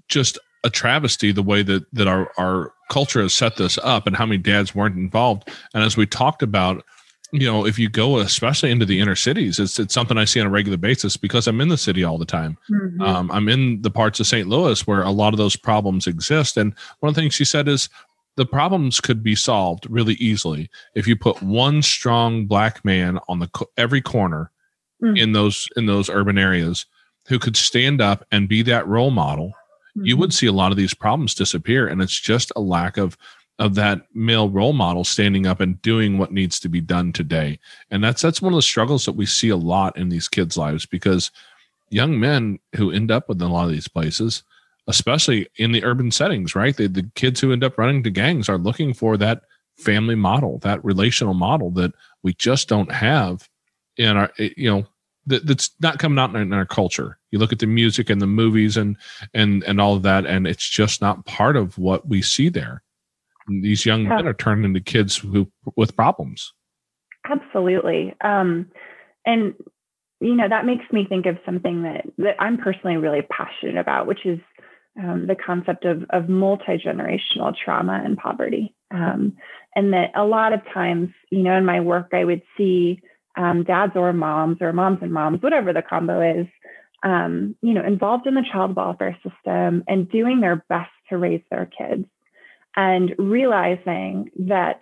just 0.07 0.37
a 0.63 0.69
travesty 0.69 1.31
the 1.31 1.43
way 1.43 1.63
that 1.63 1.83
that 1.93 2.07
our 2.07 2.31
our 2.37 2.73
culture 2.89 3.21
has 3.21 3.33
set 3.33 3.55
this 3.57 3.77
up 3.83 4.07
and 4.07 4.15
how 4.15 4.25
many 4.25 4.37
dads 4.37 4.75
weren't 4.75 4.97
involved. 4.97 5.49
And 5.73 5.83
as 5.83 5.95
we 5.95 6.05
talked 6.05 6.41
about 6.41 6.83
you 7.31 7.45
know, 7.45 7.65
if 7.65 7.77
you 7.77 7.89
go 7.89 8.19
especially 8.19 8.71
into 8.71 8.85
the 8.85 8.99
inner 8.99 9.15
cities, 9.15 9.59
it's 9.59 9.79
it's 9.79 9.93
something 9.93 10.17
I 10.17 10.25
see 10.25 10.39
on 10.39 10.47
a 10.47 10.49
regular 10.49 10.77
basis 10.77 11.15
because 11.17 11.47
I'm 11.47 11.61
in 11.61 11.69
the 11.69 11.77
city 11.77 12.03
all 12.03 12.17
the 12.17 12.25
time. 12.25 12.57
Mhm. 12.71 13.01
Um, 13.01 13.31
I'm 13.31 13.47
in 13.49 13.81
the 13.81 13.91
parts 13.91 14.19
of 14.19 14.27
St. 14.27 14.47
Louis 14.47 14.85
where 14.87 15.01
a 15.03 15.11
lot 15.11 15.33
of 15.33 15.37
those 15.37 15.55
problems 15.55 16.07
exist. 16.07 16.57
And 16.57 16.73
one 16.99 17.09
of 17.09 17.15
the 17.15 17.21
things 17.21 17.33
she 17.35 17.45
said 17.45 17.67
is 17.67 17.89
the 18.35 18.45
problems 18.45 18.99
could 19.01 19.21
be 19.21 19.35
solved 19.35 19.85
really 19.89 20.13
easily 20.15 20.69
if 20.95 21.07
you 21.07 21.15
put 21.15 21.41
one 21.43 21.81
strong 21.81 22.45
black 22.45 22.83
man 22.85 23.19
on 23.27 23.39
the 23.39 23.47
co- 23.47 23.69
every 23.77 24.01
corner 24.01 24.51
Mm. 25.03 25.17
in 25.17 25.31
those 25.31 25.67
in 25.77 25.85
those 25.85 26.09
urban 26.09 26.37
areas 26.37 26.85
who 27.27 27.39
could 27.39 27.55
stand 27.55 28.01
up 28.01 28.25
and 28.31 28.49
be 28.49 28.61
that 28.63 28.85
role 28.87 29.11
model. 29.11 29.53
You 29.95 30.15
Mhm. 30.15 30.19
would 30.19 30.33
see 30.33 30.45
a 30.47 30.51
lot 30.51 30.71
of 30.71 30.77
these 30.77 30.93
problems 30.93 31.33
disappear, 31.35 31.87
and 31.87 32.01
it's 32.01 32.19
just 32.19 32.51
a 32.55 32.59
lack 32.61 32.97
of 32.97 33.17
of 33.59 33.75
that 33.75 34.07
male 34.13 34.49
role 34.49 34.73
model 34.73 35.03
standing 35.03 35.45
up 35.45 35.59
and 35.59 35.81
doing 35.81 36.17
what 36.17 36.31
needs 36.31 36.59
to 36.61 36.69
be 36.69 36.79
done 36.79 37.11
today. 37.11 37.59
And 37.91 38.03
that's 38.03 38.21
that's 38.21 38.41
one 38.41 38.53
of 38.53 38.57
the 38.57 38.63
struggles 38.63 39.05
that 39.05 39.13
we 39.15 39.25
see 39.25 39.49
a 39.49 39.57
lot 39.57 39.97
in 39.97 40.09
these 40.09 40.29
kids' 40.29 40.57
lives 40.57 40.85
because 40.85 41.29
young 41.89 42.19
men 42.19 42.59
who 42.75 42.91
end 42.91 43.11
up 43.11 43.29
in 43.29 43.41
a 43.41 43.47
lot 43.47 43.65
of 43.65 43.71
these 43.71 43.87
places, 43.87 44.43
especially 44.87 45.47
in 45.57 45.71
the 45.71 45.83
urban 45.83 46.11
settings, 46.11 46.55
right? 46.55 46.75
The, 46.75 47.09
kids 47.15 47.41
who 47.41 47.51
end 47.51 47.63
up 47.63 47.77
running 47.77 48.03
to 48.03 48.09
gangs 48.09 48.47
are 48.47 48.57
looking 48.57 48.93
for 48.93 49.17
that 49.17 49.41
family 49.77 50.15
model, 50.15 50.59
that 50.59 50.83
relational 50.83 51.33
model 51.33 51.71
that 51.71 51.91
we 52.23 52.33
just 52.33 52.69
don't 52.69 52.91
have 52.91 53.49
in 53.97 54.15
our, 54.17 54.31
eh, 54.39 54.49
you 54.55 54.69
know, 54.69 54.87
that, 55.25 55.45
that's 55.45 55.71
not 55.81 55.99
coming 55.99 56.17
out 56.17 56.29
in, 56.31 56.41
in 56.41 56.53
our 56.53 56.65
culture. 56.65 57.17
You 57.31 57.39
look 57.39 57.51
at 57.51 57.59
the 57.59 57.67
music 57.67 58.09
and 58.09 58.21
the 58.21 58.27
movies 58.27 58.77
and 58.77 58.97
and 59.33 59.63
and 59.63 59.79
all 59.79 59.95
of 59.95 60.03
that, 60.03 60.25
and 60.25 60.47
it's 60.47 60.67
just 60.67 61.01
not 61.01 61.25
part 61.25 61.55
of 61.55 61.77
what 61.77 62.07
we 62.07 62.21
see 62.21 62.49
there. 62.49 62.81
These 63.49 63.85
young 63.85 64.03
Yeah. 64.03 64.17
men 64.17 64.27
are 64.27 64.33
turned 64.33 64.65
into 64.65 64.79
kids 64.79 65.17
who 65.17 65.51
with 65.75 65.95
problems. 65.95 66.53
Absolutely. 67.25 68.15
Um, 68.21 68.67
and 69.25 69.53
you 70.21 70.35
know 70.35 70.47
that 70.47 70.65
makes 70.65 70.85
me 70.91 71.05
think 71.07 71.25
of 71.25 71.37
something 71.45 71.83
that 71.83 72.05
that 72.17 72.35
I'm 72.39 72.57
personally 72.57 72.97
really 72.97 73.21
passionate 73.21 73.77
about, 73.77 74.07
which 74.07 74.25
is 74.25 74.39
um, 75.01 75.27
the 75.27 75.35
concept 75.35 75.85
of 75.85 76.03
of 76.09 76.29
multi 76.29 76.77
generational 76.77 77.55
trauma 77.55 78.01
and 78.03 78.17
poverty. 78.17 78.75
Um, 78.91 79.37
and 79.75 79.93
that 79.93 80.11
a 80.15 80.25
lot 80.25 80.53
of 80.53 80.61
times, 80.73 81.09
you 81.29 81.43
know, 81.43 81.55
in 81.55 81.65
my 81.65 81.79
work, 81.79 82.09
I 82.13 82.25
would 82.25 82.41
see 82.57 83.01
um, 83.37 83.63
dads 83.63 83.93
or 83.95 84.11
moms 84.13 84.57
or 84.61 84.73
moms 84.73 84.99
and 85.01 85.13
moms, 85.13 85.41
whatever 85.41 85.73
the 85.73 85.83
combo 85.83 86.41
is, 86.41 86.47
um, 87.03 87.55
you 87.61 87.73
know, 87.73 87.85
involved 87.85 88.25
in 88.27 88.33
the 88.33 88.45
child 88.51 88.75
welfare 88.75 89.17
system 89.23 89.83
and 89.87 90.09
doing 90.09 90.41
their 90.41 90.65
best 90.69 90.91
to 91.09 91.17
raise 91.17 91.43
their 91.49 91.65
kids 91.67 92.05
and 92.75 93.15
realizing 93.17 94.29
that, 94.47 94.81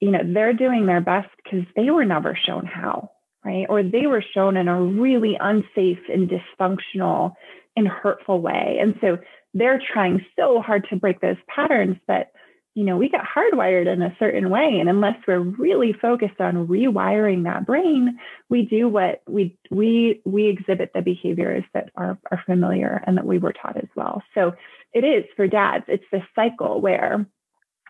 you 0.00 0.10
know, 0.10 0.20
they're 0.24 0.52
doing 0.52 0.86
their 0.86 1.00
best 1.00 1.28
because 1.42 1.66
they 1.76 1.90
were 1.90 2.04
never 2.04 2.38
shown 2.46 2.66
how, 2.66 3.10
right? 3.44 3.66
Or 3.68 3.82
they 3.82 4.06
were 4.06 4.24
shown 4.34 4.56
in 4.56 4.68
a 4.68 4.82
really 4.82 5.36
unsafe 5.38 6.00
and 6.08 6.30
dysfunctional 6.30 7.34
and 7.76 7.86
hurtful 7.86 8.40
way. 8.40 8.78
And 8.80 8.94
so 9.00 9.18
they're 9.54 9.80
trying 9.92 10.24
so 10.38 10.60
hard 10.60 10.86
to 10.90 10.96
break 10.96 11.20
those 11.20 11.36
patterns 11.54 11.96
that 12.08 12.32
you 12.80 12.86
know, 12.86 12.96
we 12.96 13.10
get 13.10 13.20
hardwired 13.20 13.92
in 13.92 14.00
a 14.00 14.16
certain 14.18 14.48
way. 14.48 14.78
And 14.80 14.88
unless 14.88 15.16
we're 15.28 15.38
really 15.38 15.92
focused 15.92 16.40
on 16.40 16.66
rewiring 16.66 17.44
that 17.44 17.66
brain, 17.66 18.18
we 18.48 18.62
do 18.62 18.88
what 18.88 19.22
we 19.28 19.58
we 19.70 20.22
we 20.24 20.46
exhibit 20.46 20.92
the 20.94 21.02
behaviors 21.02 21.62
that 21.74 21.90
are, 21.94 22.18
are 22.30 22.42
familiar 22.46 23.04
and 23.06 23.18
that 23.18 23.26
we 23.26 23.36
were 23.36 23.52
taught 23.52 23.76
as 23.76 23.90
well. 23.94 24.22
So 24.32 24.54
it 24.94 25.04
is 25.04 25.24
for 25.36 25.46
dads, 25.46 25.84
it's 25.88 26.06
this 26.10 26.22
cycle 26.34 26.80
where, 26.80 27.26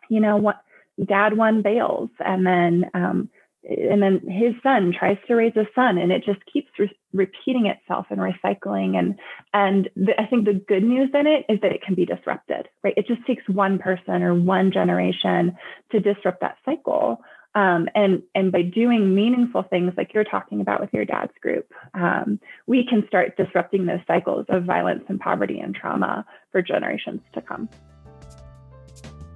you 0.08 0.18
know, 0.18 0.38
what 0.38 0.60
dad 1.06 1.36
one 1.36 1.62
bails 1.62 2.10
and 2.18 2.44
then 2.44 2.90
um, 2.92 3.30
and 3.62 4.02
then 4.02 4.20
his 4.26 4.54
son 4.62 4.92
tries 4.96 5.18
to 5.26 5.34
raise 5.34 5.56
a 5.56 5.66
son 5.74 5.98
and 5.98 6.10
it 6.12 6.24
just 6.24 6.40
keeps 6.50 6.70
re- 6.78 6.98
repeating 7.12 7.66
itself 7.66 8.06
and 8.10 8.18
recycling 8.18 8.96
and 8.96 9.18
and 9.52 9.88
the, 9.96 10.18
i 10.18 10.26
think 10.26 10.46
the 10.46 10.54
good 10.54 10.82
news 10.82 11.10
in 11.12 11.26
it 11.26 11.44
is 11.48 11.60
that 11.60 11.72
it 11.72 11.82
can 11.82 11.94
be 11.94 12.06
disrupted 12.06 12.68
right? 12.82 12.94
It 12.96 13.06
just 13.06 13.24
takes 13.26 13.48
one 13.48 13.78
person 13.78 14.22
or 14.22 14.34
one 14.34 14.72
generation 14.72 15.56
to 15.92 16.00
disrupt 16.00 16.40
that 16.40 16.56
cycle. 16.64 17.20
Um, 17.52 17.88
and 17.96 18.22
and 18.32 18.52
by 18.52 18.62
doing 18.62 19.12
meaningful 19.12 19.64
things 19.64 19.92
like 19.96 20.14
you're 20.14 20.22
talking 20.22 20.60
about 20.60 20.80
with 20.80 20.90
your 20.92 21.04
dad's 21.04 21.32
group 21.42 21.72
um, 21.94 22.38
we 22.68 22.86
can 22.86 23.04
start 23.08 23.36
disrupting 23.36 23.86
those 23.86 23.98
cycles 24.06 24.46
of 24.48 24.62
violence 24.62 25.02
and 25.08 25.18
poverty 25.18 25.58
and 25.58 25.74
trauma 25.74 26.24
for 26.52 26.62
generations 26.62 27.22
to 27.32 27.42
come 27.42 27.68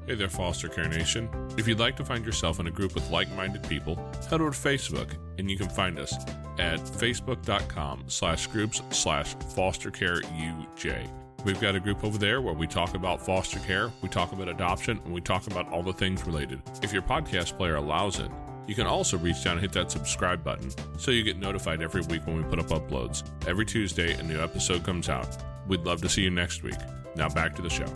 Hey 0.07 0.17
there, 0.17 0.29
Foster 0.29 0.69
Care 0.69 0.87
Nation. 0.87 1.31
If 1.57 1.67
you'd 1.67 1.81
like 1.81 1.97
to 1.97 2.05
find 2.05 2.27
yourself 2.27 2.61
in 2.61 2.67
a 2.67 2.71
group 2.71 2.95
with 2.95 3.09
like-minded 3.11 3.67
people, 3.67 3.97
head 4.29 4.43
over 4.43 4.51
to 4.51 4.57
Facebook 4.57 5.17
and 5.39 5.51
you 5.51 5.57
can 5.57 5.71
find 5.71 5.99
us 5.99 6.15
at 6.59 6.79
facebook.com 6.79 8.05
slash 8.09 8.47
groups 8.49 8.83
slash 8.91 9.35
foster 9.55 9.91
care 9.91 10.21
UJ. 10.21 11.09
We've 11.47 11.59
got 11.59 11.75
a 11.75 11.81
group 11.81 12.05
over 12.05 12.19
there 12.19 12.43
where 12.43 12.53
we 12.53 12.67
talk 12.67 12.95
about 12.95 13.25
foster 13.25 13.59
care, 13.61 13.91
we 14.03 14.11
talk 14.11 14.33
about 14.33 14.49
adoption, 14.49 15.01
and 15.07 15.15
we 15.15 15.23
talk 15.23 15.47
about 15.47 15.73
all 15.73 15.83
the 15.83 15.93
things 15.95 16.27
related. 16.27 16.61
If 16.83 16.93
your 16.93 17.03
podcast 17.03 17.57
player 17.57 17.77
allows 17.77 18.19
it, 18.19 18.31
you 18.67 18.75
can 18.75 18.87
also 18.87 19.17
reach 19.17 19.43
down 19.43 19.53
and 19.55 19.63
hit 19.63 19.73
that 19.73 19.91
subscribe 19.91 20.45
button 20.45 20.71
so 20.99 21.13
you 21.13 21.23
get 21.23 21.39
notified 21.39 21.81
every 21.81 22.03
week 22.03 22.27
when 22.27 22.37
we 22.37 22.43
put 22.43 22.59
up 22.59 22.67
uploads. 22.67 23.25
Every 23.49 23.65
Tuesday, 23.65 24.13
a 24.13 24.23
new 24.23 24.39
episode 24.39 24.85
comes 24.85 25.09
out. 25.09 25.39
We'd 25.67 25.81
love 25.81 26.03
to 26.03 26.11
see 26.11 26.23
you 26.23 26.31
next 26.31 26.63
week. 26.63 26.79
Now 27.17 27.31
back 27.31 27.55
to 27.57 27.63
the 27.63 27.71
show. 27.71 27.87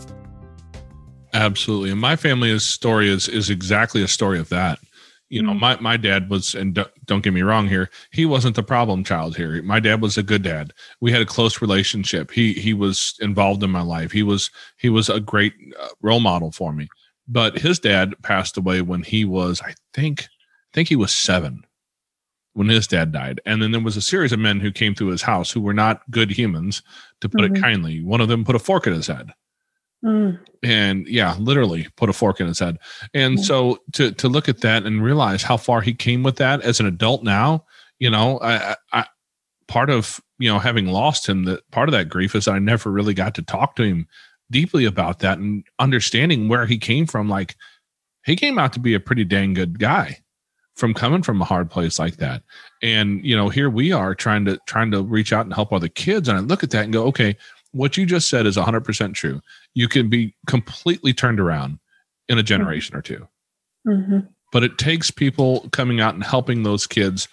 Absolutely. 1.33 1.91
And 1.91 2.01
my 2.01 2.15
family's 2.15 2.65
story 2.65 3.09
is 3.09 3.27
is 3.27 3.49
exactly 3.49 4.03
a 4.03 4.07
story 4.07 4.39
of 4.39 4.49
that. 4.49 4.79
You 5.29 5.43
know, 5.43 5.51
mm-hmm. 5.51 5.59
my, 5.59 5.79
my 5.79 5.97
dad 5.97 6.27
was, 6.27 6.55
and 6.55 6.73
don't, 6.73 6.89
don't 7.05 7.21
get 7.21 7.33
me 7.33 7.43
wrong 7.43 7.67
here, 7.67 7.91
he 8.11 8.25
wasn't 8.25 8.55
the 8.55 8.63
problem 8.63 9.03
child 9.03 9.37
here. 9.37 9.61
My 9.61 9.79
dad 9.79 10.01
was 10.01 10.17
a 10.17 10.23
good 10.23 10.41
dad. 10.41 10.73
We 11.01 11.11
had 11.11 11.21
a 11.21 11.25
close 11.25 11.61
relationship. 11.61 12.31
He 12.31 12.53
he 12.53 12.73
was 12.73 13.15
involved 13.19 13.61
in 13.61 13.69
my 13.69 13.83
life. 13.83 14.11
He 14.11 14.23
was 14.23 14.49
he 14.77 14.89
was 14.89 15.07
a 15.07 15.19
great 15.19 15.53
uh, 15.79 15.89
role 16.01 16.19
model 16.19 16.51
for 16.51 16.73
me. 16.73 16.87
But 17.27 17.59
his 17.59 17.77
dad 17.77 18.15
passed 18.23 18.57
away 18.57 18.81
when 18.81 19.03
he 19.03 19.23
was, 19.23 19.61
I 19.61 19.75
think, 19.93 20.23
I 20.23 20.73
think 20.73 20.89
he 20.89 20.95
was 20.95 21.13
seven 21.13 21.63
when 22.53 22.69
his 22.69 22.87
dad 22.87 23.11
died. 23.11 23.39
And 23.45 23.61
then 23.61 23.71
there 23.71 23.81
was 23.81 23.97
a 23.97 24.01
series 24.01 24.31
of 24.31 24.39
men 24.39 24.59
who 24.59 24.71
came 24.71 24.95
through 24.95 25.09
his 25.09 25.21
house 25.21 25.51
who 25.51 25.61
were 25.61 25.73
not 25.73 26.01
good 26.09 26.31
humans, 26.31 26.81
to 27.21 27.29
put 27.29 27.41
mm-hmm. 27.41 27.55
it 27.55 27.61
kindly. 27.61 28.03
One 28.03 28.19
of 28.19 28.29
them 28.29 28.43
put 28.43 28.55
a 28.55 28.59
fork 28.59 28.87
in 28.87 28.93
his 28.93 29.07
head. 29.07 29.29
Mm. 30.03 30.39
And 30.63 31.07
yeah, 31.07 31.35
literally 31.39 31.87
put 31.97 32.09
a 32.09 32.13
fork 32.13 32.39
in 32.39 32.47
his 32.47 32.59
head. 32.59 32.79
And 33.13 33.43
so 33.43 33.79
to 33.93 34.11
to 34.11 34.29
look 34.29 34.47
at 34.47 34.61
that 34.61 34.83
and 34.83 35.03
realize 35.03 35.43
how 35.43 35.57
far 35.57 35.81
he 35.81 35.93
came 35.93 36.23
with 36.23 36.37
that 36.37 36.61
as 36.61 36.79
an 36.79 36.85
adult 36.85 37.23
now, 37.23 37.65
you 37.99 38.09
know, 38.09 38.39
I, 38.41 38.75
I 38.93 39.05
part 39.67 39.89
of 39.89 40.19
you 40.37 40.49
know 40.49 40.59
having 40.59 40.87
lost 40.87 41.27
him 41.27 41.43
that 41.45 41.69
part 41.71 41.89
of 41.89 41.93
that 41.93 42.09
grief 42.09 42.33
is 42.35 42.47
I 42.47 42.59
never 42.59 42.89
really 42.89 43.13
got 43.13 43.35
to 43.35 43.41
talk 43.41 43.75
to 43.75 43.83
him 43.83 44.07
deeply 44.51 44.85
about 44.85 45.19
that 45.19 45.37
and 45.37 45.63
understanding 45.79 46.47
where 46.47 46.65
he 46.65 46.77
came 46.77 47.05
from. 47.05 47.27
Like 47.27 47.55
he 48.25 48.35
came 48.35 48.57
out 48.57 48.73
to 48.73 48.79
be 48.79 48.93
a 48.93 48.99
pretty 48.99 49.25
dang 49.25 49.53
good 49.53 49.79
guy 49.79 50.19
from 50.75 50.93
coming 50.93 51.21
from 51.21 51.41
a 51.41 51.45
hard 51.45 51.69
place 51.69 51.99
like 51.99 52.17
that. 52.17 52.41
And 52.81 53.23
you 53.23 53.35
know, 53.35 53.49
here 53.49 53.69
we 53.69 53.91
are 53.91 54.15
trying 54.15 54.45
to 54.45 54.57
trying 54.65 54.91
to 54.91 55.03
reach 55.03 55.33
out 55.33 55.45
and 55.45 55.53
help 55.53 55.73
other 55.73 55.89
kids. 55.89 56.29
And 56.29 56.37
I 56.37 56.41
look 56.41 56.63
at 56.63 56.71
that 56.71 56.85
and 56.85 56.93
go, 56.93 57.05
okay, 57.07 57.35
what 57.71 57.97
you 57.97 58.05
just 58.05 58.29
said 58.29 58.45
is 58.45 58.57
100% 58.57 59.13
true. 59.13 59.41
You 59.73 59.87
can 59.87 60.09
be 60.09 60.35
completely 60.47 61.13
turned 61.13 61.39
around 61.39 61.79
in 62.27 62.37
a 62.37 62.43
generation 62.43 62.95
or 62.95 63.01
2 63.01 63.27
mm-hmm. 63.87 64.19
But 64.51 64.63
it 64.63 64.77
takes 64.77 65.11
people 65.11 65.69
coming 65.71 66.01
out 66.01 66.15
and 66.15 66.23
helping 66.23 66.63
those 66.63 66.87
kids 66.87 67.27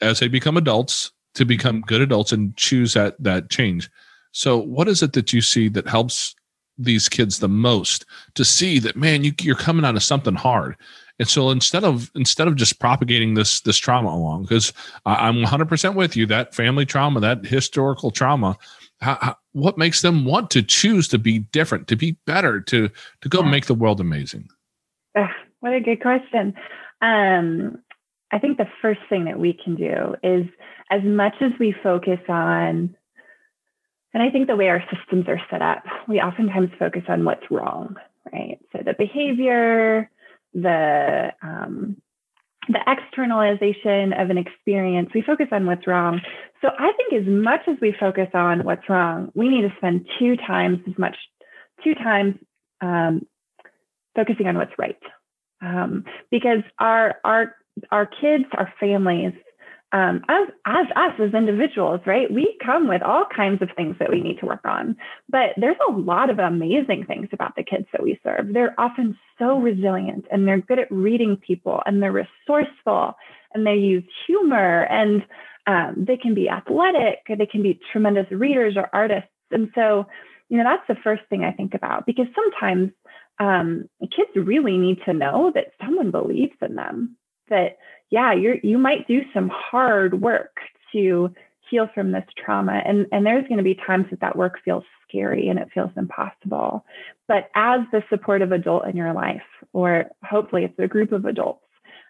as 0.00 0.20
they 0.20 0.28
become 0.28 0.56
adults 0.56 1.10
to 1.34 1.44
become 1.44 1.80
good 1.80 2.00
adults 2.00 2.32
and 2.32 2.56
choose 2.56 2.94
that 2.94 3.20
that 3.22 3.50
change. 3.50 3.90
So, 4.32 4.58
what 4.58 4.88
is 4.88 5.02
it 5.02 5.12
that 5.14 5.32
you 5.32 5.40
see 5.40 5.68
that 5.70 5.88
helps 5.88 6.34
these 6.76 7.08
kids 7.08 7.38
the 7.38 7.48
most 7.48 8.04
to 8.34 8.44
see 8.44 8.80
that 8.80 8.96
man, 8.96 9.22
you, 9.24 9.32
you're 9.40 9.54
coming 9.54 9.84
out 9.84 9.96
of 9.96 10.02
something 10.02 10.34
hard? 10.34 10.76
And 11.18 11.28
so 11.28 11.50
instead 11.50 11.84
of 11.84 12.10
instead 12.14 12.48
of 12.48 12.56
just 12.56 12.80
propagating 12.80 13.34
this 13.34 13.60
this 13.60 13.78
trauma 13.78 14.10
along, 14.10 14.42
because 14.42 14.72
I'm 15.06 15.36
100% 15.36 15.94
with 15.94 16.16
you, 16.16 16.26
that 16.26 16.54
family 16.54 16.84
trauma, 16.84 17.20
that 17.20 17.46
historical 17.46 18.10
trauma, 18.10 18.58
how, 19.00 19.18
how, 19.20 19.36
what 19.52 19.78
makes 19.78 20.02
them 20.02 20.24
want 20.24 20.50
to 20.50 20.62
choose 20.62 21.08
to 21.08 21.18
be 21.18 21.40
different, 21.40 21.88
to 21.88 21.96
be 21.96 22.12
better, 22.26 22.60
to 22.60 22.90
to 23.20 23.28
go 23.28 23.42
yeah. 23.42 23.50
make 23.50 23.66
the 23.66 23.74
world 23.74 24.00
amazing? 24.00 24.48
Uh, 25.16 25.28
what 25.60 25.72
a 25.72 25.80
good 25.80 26.00
question. 26.00 26.54
Um, 27.00 27.78
I 28.32 28.38
think 28.38 28.58
the 28.58 28.68
first 28.82 29.00
thing 29.08 29.26
that 29.26 29.38
we 29.38 29.52
can 29.52 29.76
do 29.76 30.16
is 30.22 30.46
as 30.90 31.02
much 31.04 31.34
as 31.40 31.52
we 31.58 31.74
focus 31.82 32.20
on, 32.28 32.96
and 34.12 34.22
I 34.22 34.30
think 34.30 34.46
the 34.46 34.56
way 34.56 34.68
our 34.68 34.82
systems 34.92 35.26
are 35.28 35.40
set 35.50 35.62
up, 35.62 35.84
we 36.08 36.20
oftentimes 36.20 36.70
focus 36.78 37.02
on 37.08 37.24
what's 37.24 37.50
wrong, 37.50 37.96
right? 38.32 38.58
So 38.72 38.82
the 38.84 38.94
behavior, 38.94 40.10
the 40.52 41.32
um, 41.42 41.96
the 42.68 42.80
externalization 42.86 44.12
of 44.12 44.30
an 44.30 44.38
experience, 44.38 45.10
we 45.14 45.22
focus 45.22 45.48
on 45.52 45.66
what's 45.66 45.86
wrong. 45.86 46.20
So 46.62 46.68
I 46.78 46.92
think 46.96 47.12
as 47.12 47.26
much 47.26 47.60
as 47.68 47.76
we 47.80 47.94
focus 47.98 48.28
on 48.34 48.64
what's 48.64 48.88
wrong, 48.88 49.30
we 49.34 49.48
need 49.48 49.62
to 49.62 49.74
spend 49.76 50.06
two 50.18 50.36
times 50.36 50.78
as 50.88 50.98
much, 50.98 51.16
two 51.82 51.94
times 51.94 52.36
um, 52.80 53.26
focusing 54.16 54.46
on 54.46 54.56
what's 54.56 54.72
right. 54.78 54.98
Um, 55.60 56.04
because 56.30 56.62
our 56.78 57.16
our 57.24 57.54
our 57.90 58.06
kids, 58.06 58.44
our 58.56 58.72
families, 58.78 59.32
um, 59.94 60.24
as 60.28 60.48
as 60.66 60.86
us 60.96 61.12
as 61.20 61.34
individuals, 61.34 62.00
right? 62.04 62.28
We 62.30 62.58
come 62.64 62.88
with 62.88 63.00
all 63.00 63.26
kinds 63.34 63.62
of 63.62 63.68
things 63.76 63.94
that 64.00 64.10
we 64.10 64.20
need 64.20 64.40
to 64.40 64.46
work 64.46 64.64
on, 64.64 64.96
but 65.28 65.50
there's 65.56 65.76
a 65.88 65.92
lot 65.92 66.30
of 66.30 66.40
amazing 66.40 67.04
things 67.06 67.28
about 67.32 67.54
the 67.54 67.62
kids 67.62 67.86
that 67.92 68.02
we 68.02 68.18
serve. 68.24 68.52
They're 68.52 68.74
often 68.76 69.16
so 69.38 69.56
resilient, 69.60 70.26
and 70.32 70.48
they're 70.48 70.60
good 70.60 70.80
at 70.80 70.90
reading 70.90 71.36
people, 71.36 71.80
and 71.86 72.02
they're 72.02 72.10
resourceful, 72.10 73.14
and 73.54 73.64
they 73.64 73.76
use 73.76 74.02
humor, 74.26 74.82
and 74.82 75.24
um, 75.68 76.04
they 76.08 76.16
can 76.16 76.34
be 76.34 76.48
athletic, 76.48 77.20
they 77.28 77.46
can 77.46 77.62
be 77.62 77.78
tremendous 77.92 78.26
readers 78.32 78.74
or 78.76 78.90
artists, 78.92 79.30
and 79.52 79.70
so 79.76 80.06
you 80.48 80.58
know 80.58 80.64
that's 80.64 80.88
the 80.88 81.00
first 81.04 81.22
thing 81.30 81.44
I 81.44 81.52
think 81.52 81.72
about 81.72 82.04
because 82.04 82.26
sometimes 82.34 82.90
um, 83.38 83.88
kids 84.00 84.30
really 84.34 84.76
need 84.76 84.98
to 85.04 85.12
know 85.12 85.52
that 85.54 85.72
someone 85.80 86.10
believes 86.10 86.56
in 86.60 86.74
them 86.74 87.16
that 87.48 87.78
yeah, 88.10 88.32
you're 88.32 88.56
you 88.62 88.78
might 88.78 89.08
do 89.08 89.22
some 89.32 89.50
hard 89.52 90.20
work 90.20 90.56
to 90.92 91.34
heal 91.68 91.88
from 91.94 92.12
this 92.12 92.24
trauma. 92.36 92.80
And 92.84 93.06
and 93.12 93.26
there's 93.26 93.46
going 93.48 93.58
to 93.58 93.64
be 93.64 93.74
times 93.74 94.06
that 94.10 94.20
that 94.20 94.36
work 94.36 94.60
feels 94.64 94.84
scary 95.08 95.48
and 95.48 95.58
it 95.58 95.68
feels 95.72 95.90
impossible. 95.96 96.84
But 97.26 97.50
as 97.54 97.80
the 97.92 98.02
supportive 98.10 98.52
adult 98.52 98.86
in 98.86 98.96
your 98.96 99.12
life 99.12 99.42
or 99.72 100.10
hopefully 100.22 100.64
it's 100.64 100.78
a 100.78 100.88
group 100.88 101.12
of 101.12 101.24
adults 101.24 101.64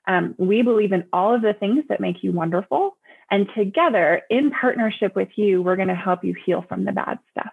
um, 0.06 0.34
we 0.38 0.62
believe 0.62 0.92
in 0.92 1.04
all 1.12 1.34
of 1.34 1.42
the 1.42 1.54
things 1.54 1.84
that 1.88 2.00
make 2.00 2.22
you 2.22 2.32
wonderful. 2.32 2.96
And 3.30 3.48
together 3.56 4.22
in 4.28 4.50
partnership 4.50 5.16
with 5.16 5.30
you 5.36 5.62
we're 5.62 5.76
going 5.76 5.88
to 5.88 5.94
help 5.94 6.24
you 6.24 6.34
heal 6.44 6.64
from 6.68 6.84
the 6.84 6.92
bad 6.92 7.18
stuff. 7.30 7.52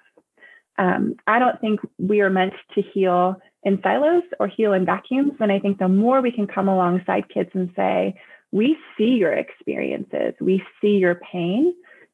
Um, 0.78 1.16
i 1.28 1.40
don't 1.40 1.60
think 1.60 1.80
we 1.98 2.22
are 2.22 2.30
meant 2.30 2.54
to 2.76 2.82
heal 2.82 3.36
in 3.64 3.80
silos 3.84 4.24
or 4.40 4.48
heal 4.48 4.74
in 4.74 4.86
vacuums. 4.86 5.34
And 5.40 5.52
I 5.52 5.60
think 5.60 5.78
the 5.78 5.88
more 5.88 6.22
we 6.22 6.32
can 6.32 6.48
come 6.48 6.68
alongside 6.68 7.30
kids 7.30 7.52
and 7.54 7.72
say, 7.76 8.20
we 8.52 8.78
see 8.98 9.12
your 9.12 9.34
experiences, 9.34 10.34
we 10.42 10.64
see 10.82 10.98
your 10.98 11.16
pain, 11.16 11.74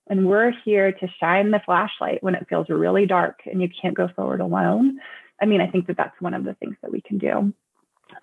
and 0.10 0.28
we're 0.28 0.52
here 0.64 0.92
to 0.92 1.08
shine 1.20 1.52
the 1.52 1.62
flashlight 1.66 2.22
when 2.22 2.36
it 2.36 2.48
feels 2.50 2.70
really 2.70 3.06
dark 3.06 3.40
and 3.46 3.62
you 3.62 3.70
can't 3.82 3.96
go 3.96 4.08
forward 4.16 4.40
alone. 4.40 5.00
I 5.42 5.46
mean, 5.46 5.62
I 5.62 5.68
think 5.68 5.88
that 5.88 5.98
that's 5.98 6.20
one 6.22 6.34
of 6.34 6.44
the 6.44 6.54
things 6.56 6.76
that 6.82 6.92
we 6.92 7.02
can 7.02 7.18
do. 7.18 7.54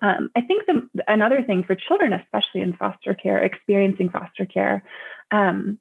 Um, 0.01 0.31
I 0.35 0.41
think 0.41 0.65
the, 0.65 0.89
another 1.07 1.43
thing 1.43 1.63
for 1.63 1.75
children, 1.75 2.13
especially 2.13 2.61
in 2.61 2.73
foster 2.73 3.13
care, 3.13 3.43
experiencing 3.43 4.09
foster 4.09 4.45
care, 4.45 4.83
um, 5.31 5.79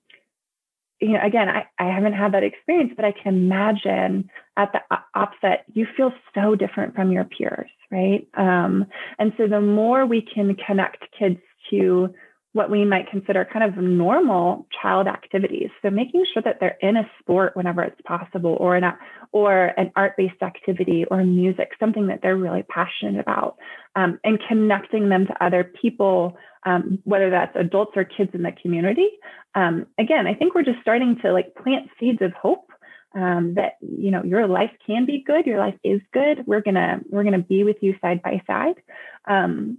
you 1.05 1.13
know, 1.13 1.21
again, 1.23 1.51
I, 1.51 1.67
I 1.79 1.95
haven't 1.95 2.15
had 2.15 2.33
that 2.33 2.43
experience, 2.43 2.93
but 2.97 3.05
I 3.05 3.13
can 3.13 3.35
imagine 3.35 4.31
at 4.57 4.73
the 4.73 4.81
offset, 5.15 5.65
you 5.75 5.87
feel 5.97 6.13
so 6.35 6.55
different 6.55 6.95
from 6.95 7.13
your 7.13 7.25
peers, 7.25 7.69
right? 7.91 8.27
Um, 8.35 8.87
and 9.19 9.35
so 9.37 9.47
the 9.47 9.61
more 9.61 10.07
we 10.07 10.23
can 10.23 10.57
connect 10.67 11.05
kids 11.19 11.41
to 11.69 12.09
what 12.55 12.71
we 12.71 12.85
might 12.85 13.11
consider 13.11 13.45
kind 13.53 13.65
of 13.65 13.83
normal 13.83 14.65
child 14.81 15.09
activities. 15.09 15.71
So 15.83 15.91
making 15.91 16.25
sure 16.33 16.43
that 16.45 16.59
they're 16.61 16.79
in 16.81 16.97
a 16.97 17.11
sport 17.19 17.57
whenever 17.57 17.83
it's 17.83 18.01
possible, 18.03 18.57
or 18.61 18.77
an 18.77 18.85
or 19.33 19.73
an 19.77 19.91
art-based 19.97 20.41
activity, 20.41 21.05
or 21.11 21.25
music, 21.25 21.73
something 21.81 22.07
that 22.07 22.21
they're 22.23 22.37
really 22.37 22.63
passionate 22.63 23.21
about, 23.21 23.57
um, 23.97 24.21
and 24.23 24.39
connecting 24.49 25.09
them 25.09 25.27
to 25.27 25.45
other 25.45 25.65
people, 25.65 26.37
um, 26.65 27.01
whether 27.03 27.29
that's 27.29 27.57
adults 27.57 27.93
or 27.97 28.05
kids 28.05 28.31
in 28.35 28.43
the 28.43 28.53
community. 28.63 29.09
Um, 29.57 29.87
again, 29.99 30.29
I 30.29 30.35
think 30.35 30.55
we're 30.55 30.63
just 30.63 30.81
starting 30.81 31.19
to 31.23 31.33
like 31.33 31.57
plant 31.57 31.91
seeds 31.99 32.23
of 32.23 32.33
hope 32.35 32.71
um, 33.17 33.55
that 33.57 33.79
you 33.81 34.13
know 34.13 34.23
your 34.23 34.47
life 34.47 34.71
can 34.87 35.07
be 35.07 35.23
good 35.25 35.47
your 35.47 35.59
life 35.59 35.79
is 35.85 36.01
good 36.13 36.45
we're 36.47 36.61
gonna 36.61 37.01
we're 37.11 37.23
gonna 37.23 37.39
be 37.39 37.63
with 37.63 37.77
you 37.81 37.95
side 38.01 38.21
by 38.23 38.43
side 38.45 38.75
um, 39.27 39.79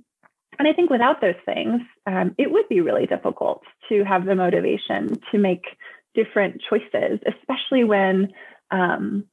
and 0.60 0.68
I 0.68 0.74
think 0.74 0.90
without 0.90 1.22
those 1.22 1.36
things, 1.46 1.82
um, 2.06 2.36
it 2.38 2.52
would 2.52 2.68
be 2.70 2.82
really 2.82 3.06
difficult 3.06 3.64
to 3.90 4.04
have 4.04 4.26
the 4.26 4.36
motivation 4.36 5.16
to 5.32 5.38
make 5.38 5.66
different 6.14 6.62
choices, 6.70 7.20
especially 7.28 7.84
when, 7.84 8.30
um, 8.72 9.26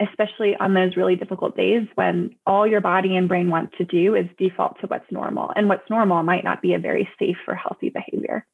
especially 0.00 0.56
on 0.56 0.74
those 0.74 0.96
really 0.96 1.16
difficult 1.16 1.56
days 1.56 1.86
when 1.94 2.34
all 2.46 2.66
your 2.66 2.80
body 2.80 3.16
and 3.16 3.28
brain 3.28 3.50
want 3.50 3.72
to 3.78 3.84
do 3.84 4.14
is 4.14 4.26
default 4.38 4.80
to 4.80 4.86
what's 4.86 5.10
normal. 5.10 5.52
And 5.54 5.68
what's 5.68 5.88
normal 5.88 6.22
might 6.22 6.44
not 6.44 6.62
be 6.62 6.74
a 6.74 6.78
very 6.78 7.08
safe 7.18 7.36
or 7.46 7.54
healthy 7.54 7.90
behavior. 7.90 8.46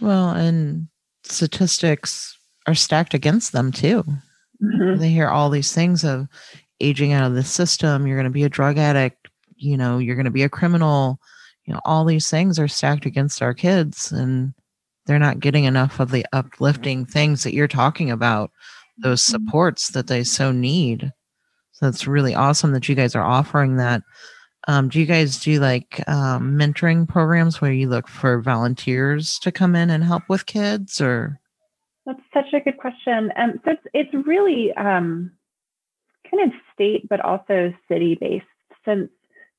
Well, 0.00 0.30
and 0.30 0.88
statistics 1.22 2.38
are 2.66 2.74
stacked 2.74 3.14
against 3.14 3.52
them 3.52 3.72
too. 3.72 4.04
Mm-hmm. 4.62 5.00
They 5.00 5.10
hear 5.10 5.28
all 5.28 5.50
these 5.50 5.72
things 5.72 6.04
of 6.04 6.28
aging 6.80 7.12
out 7.12 7.26
of 7.26 7.34
the 7.34 7.44
system, 7.44 8.06
you're 8.06 8.16
going 8.16 8.24
to 8.24 8.30
be 8.30 8.44
a 8.44 8.48
drug 8.48 8.78
addict, 8.78 9.28
you 9.56 9.76
know, 9.76 9.98
you're 9.98 10.16
going 10.16 10.26
to 10.26 10.30
be 10.30 10.42
a 10.42 10.48
criminal 10.48 11.18
you 11.66 11.74
know 11.74 11.80
all 11.84 12.04
these 12.04 12.30
things 12.30 12.58
are 12.58 12.68
stacked 12.68 13.06
against 13.06 13.42
our 13.42 13.54
kids 13.54 14.12
and 14.12 14.54
they're 15.06 15.18
not 15.18 15.40
getting 15.40 15.64
enough 15.64 16.00
of 16.00 16.10
the 16.10 16.26
uplifting 16.32 17.06
things 17.06 17.44
that 17.44 17.54
you're 17.54 17.68
talking 17.68 18.10
about 18.10 18.50
those 18.98 19.22
mm-hmm. 19.22 19.44
supports 19.44 19.90
that 19.90 20.06
they 20.06 20.24
so 20.24 20.52
need. 20.52 21.12
So 21.72 21.88
it's 21.88 22.06
really 22.06 22.34
awesome 22.34 22.72
that 22.72 22.88
you 22.88 22.94
guys 22.94 23.14
are 23.14 23.24
offering 23.24 23.76
that. 23.76 24.02
Um, 24.68 24.88
do 24.88 24.98
you 24.98 25.06
guys 25.06 25.38
do 25.38 25.60
like 25.60 26.02
um, 26.08 26.58
mentoring 26.58 27.06
programs 27.06 27.60
where 27.60 27.72
you 27.72 27.88
look 27.88 28.08
for 28.08 28.40
volunteers 28.40 29.38
to 29.40 29.52
come 29.52 29.76
in 29.76 29.90
and 29.90 30.02
help 30.02 30.24
with 30.28 30.46
kids 30.46 31.00
or? 31.00 31.38
That's 32.04 32.20
such 32.32 32.52
a 32.52 32.60
good 32.60 32.78
question. 32.78 33.30
And 33.36 33.60
so 33.64 33.72
it's, 33.72 33.86
it's 33.92 34.26
really 34.26 34.72
um, 34.72 35.30
kind 36.30 36.50
of 36.50 36.58
state 36.72 37.08
but 37.08 37.20
also 37.20 37.72
city 37.88 38.16
based 38.20 38.44
since 38.84 39.10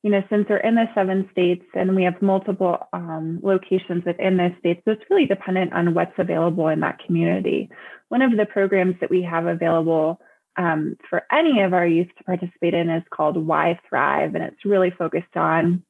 you 0.03 0.11
know, 0.11 0.23
since 0.29 0.47
we're 0.49 0.57
in 0.57 0.75
the 0.75 0.85
seven 0.93 1.27
states 1.31 1.65
and 1.73 1.95
we 1.95 2.03
have 2.03 2.21
multiple 2.21 2.77
um, 2.93 3.39
locations 3.41 4.05
within 4.05 4.37
those 4.37 4.51
states, 4.59 4.81
so 4.85 4.91
it's 4.91 5.09
really 5.09 5.25
dependent 5.25 5.73
on 5.73 5.93
what's 5.93 6.17
available 6.17 6.67
in 6.67 6.81
that 6.81 6.99
community. 7.05 7.69
One 8.09 8.21
of 8.21 8.37
the 8.37 8.45
programs 8.45 8.95
that 9.01 9.09
we 9.09 9.23
have 9.23 9.47
available 9.47 10.19
um, 10.55 10.97
for 11.09 11.23
any 11.31 11.61
of 11.61 11.73
our 11.73 11.85
youth 11.85 12.07
to 12.17 12.23
participate 12.23 12.73
in 12.73 12.89
is 12.89 13.03
called 13.11 13.37
Why 13.37 13.79
Thrive, 13.87 14.35
and 14.35 14.43
it's 14.43 14.65
really 14.65 14.91
focused 14.91 15.35
on 15.35 15.83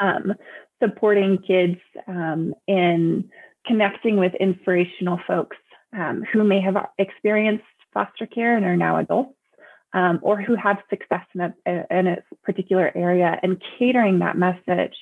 um, 0.00 0.34
supporting 0.82 1.38
kids 1.38 1.78
um, 2.08 2.54
in 2.66 3.28
connecting 3.66 4.16
with 4.16 4.34
inspirational 4.34 5.20
folks 5.26 5.56
um, 5.96 6.24
who 6.32 6.42
may 6.42 6.60
have 6.60 6.76
experienced 6.98 7.64
foster 7.92 8.26
care 8.26 8.56
and 8.56 8.64
are 8.64 8.76
now 8.76 8.96
adults 8.98 9.36
um, 9.94 10.18
or 10.22 10.40
who 10.40 10.54
have 10.56 10.78
success 10.88 11.24
in 11.34 11.40
a, 11.40 11.54
in 11.90 12.06
a 12.06 12.16
particular 12.44 12.90
area 12.94 13.38
and 13.42 13.62
catering 13.78 14.20
that 14.20 14.38
message 14.38 14.94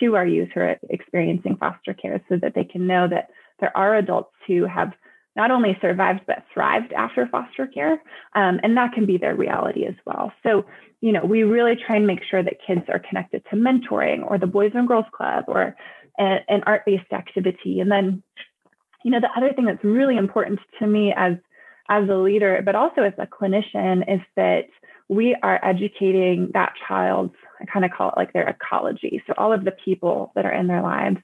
to 0.00 0.16
our 0.16 0.26
youth 0.26 0.48
who 0.54 0.60
are 0.60 0.78
experiencing 0.90 1.56
foster 1.56 1.94
care 1.94 2.20
so 2.28 2.36
that 2.40 2.54
they 2.54 2.64
can 2.64 2.86
know 2.86 3.06
that 3.08 3.30
there 3.60 3.76
are 3.76 3.94
adults 3.96 4.32
who 4.46 4.64
have 4.64 4.92
not 5.36 5.50
only 5.50 5.78
survived 5.80 6.20
but 6.26 6.44
thrived 6.52 6.92
after 6.92 7.26
foster 7.26 7.66
care. 7.66 8.02
Um, 8.34 8.60
and 8.62 8.76
that 8.76 8.92
can 8.92 9.06
be 9.06 9.16
their 9.16 9.34
reality 9.34 9.86
as 9.86 9.94
well. 10.04 10.32
So 10.42 10.64
you 11.00 11.12
know 11.12 11.24
we 11.24 11.42
really 11.42 11.76
try 11.76 11.96
and 11.96 12.06
make 12.06 12.22
sure 12.28 12.42
that 12.42 12.64
kids 12.66 12.82
are 12.88 12.98
connected 12.98 13.42
to 13.50 13.56
mentoring 13.56 14.28
or 14.28 14.38
the 14.38 14.46
boys 14.46 14.72
and 14.74 14.88
girls 14.88 15.06
club 15.12 15.44
or 15.48 15.76
a, 16.18 16.38
an 16.48 16.62
art-based 16.66 17.12
activity. 17.12 17.80
And 17.80 17.90
then 17.90 18.22
you 19.04 19.10
know 19.10 19.20
the 19.20 19.30
other 19.36 19.52
thing 19.52 19.66
that's 19.66 19.84
really 19.84 20.16
important 20.16 20.60
to 20.80 20.86
me 20.86 21.14
as 21.16 21.34
as 21.92 22.08
a 22.08 22.14
leader, 22.14 22.62
but 22.64 22.74
also 22.74 23.02
as 23.02 23.12
a 23.18 23.26
clinician, 23.26 24.02
is 24.12 24.20
that 24.36 24.64
we 25.08 25.36
are 25.42 25.60
educating 25.62 26.50
that 26.54 26.72
child's, 26.88 27.34
I 27.60 27.66
kind 27.66 27.84
of 27.84 27.90
call 27.90 28.08
it 28.08 28.14
like 28.16 28.32
their 28.32 28.48
ecology. 28.48 29.22
So, 29.26 29.34
all 29.36 29.52
of 29.52 29.64
the 29.64 29.74
people 29.84 30.32
that 30.34 30.46
are 30.46 30.52
in 30.52 30.68
their 30.68 30.82
lives 30.82 31.18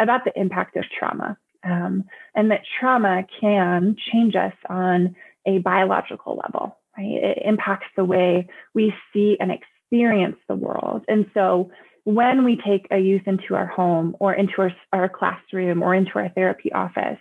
about 0.00 0.24
the 0.24 0.38
impact 0.38 0.76
of 0.76 0.84
trauma. 0.98 1.36
Um, 1.62 2.04
and 2.34 2.50
that 2.50 2.60
trauma 2.78 3.24
can 3.40 3.96
change 4.12 4.34
us 4.34 4.52
on 4.68 5.16
a 5.46 5.58
biological 5.58 6.40
level, 6.42 6.76
right? 6.96 7.36
It 7.36 7.38
impacts 7.44 7.86
the 7.96 8.04
way 8.04 8.48
we 8.74 8.92
see 9.12 9.36
and 9.40 9.50
experience 9.50 10.36
the 10.48 10.56
world. 10.56 11.04
And 11.08 11.26
so, 11.34 11.70
when 12.04 12.44
we 12.44 12.56
take 12.56 12.86
a 12.90 12.98
youth 12.98 13.22
into 13.26 13.54
our 13.54 13.66
home 13.66 14.16
or 14.20 14.32
into 14.34 14.54
our, 14.58 14.72
our 14.92 15.08
classroom 15.08 15.82
or 15.82 15.94
into 15.94 16.12
our 16.16 16.28
therapy 16.30 16.72
office, 16.72 17.18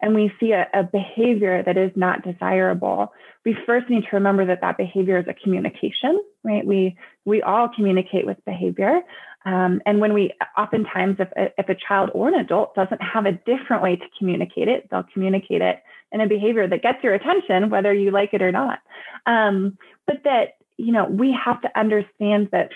and 0.00 0.14
we 0.14 0.32
see 0.40 0.52
a, 0.52 0.66
a, 0.74 0.82
behavior 0.82 1.62
that 1.64 1.76
is 1.76 1.90
not 1.96 2.22
desirable, 2.22 3.12
we 3.44 3.56
first 3.66 3.88
need 3.88 4.02
to 4.02 4.08
remember 4.12 4.46
that 4.46 4.60
that 4.60 4.76
behavior 4.76 5.18
is 5.18 5.26
a 5.28 5.34
communication, 5.34 6.22
right? 6.42 6.66
We 6.66 6.96
we 7.24 7.42
all 7.42 7.68
communicate 7.74 8.26
with 8.26 8.36
behavior, 8.44 9.00
um, 9.44 9.82
and 9.84 10.00
when 10.00 10.14
we 10.14 10.32
oftentimes, 10.56 11.16
if 11.18 11.28
if 11.58 11.68
a 11.68 11.74
child 11.74 12.10
or 12.14 12.28
an 12.28 12.34
adult 12.34 12.74
doesn't 12.74 13.02
have 13.02 13.26
a 13.26 13.32
different 13.32 13.82
way 13.82 13.96
to 13.96 14.04
communicate 14.18 14.68
it, 14.68 14.88
they'll 14.90 15.06
communicate 15.12 15.60
it 15.60 15.82
in 16.12 16.20
a 16.20 16.28
behavior 16.28 16.66
that 16.66 16.82
gets 16.82 17.02
your 17.02 17.14
attention, 17.14 17.70
whether 17.70 17.92
you 17.92 18.10
like 18.10 18.32
it 18.32 18.40
or 18.40 18.52
not. 18.52 18.78
Um, 19.26 19.76
but 20.06 20.22
that 20.24 20.56
you 20.76 20.92
know 20.92 21.04
we 21.04 21.36
have 21.44 21.60
to 21.62 21.78
understand 21.78 22.48
that 22.52 22.70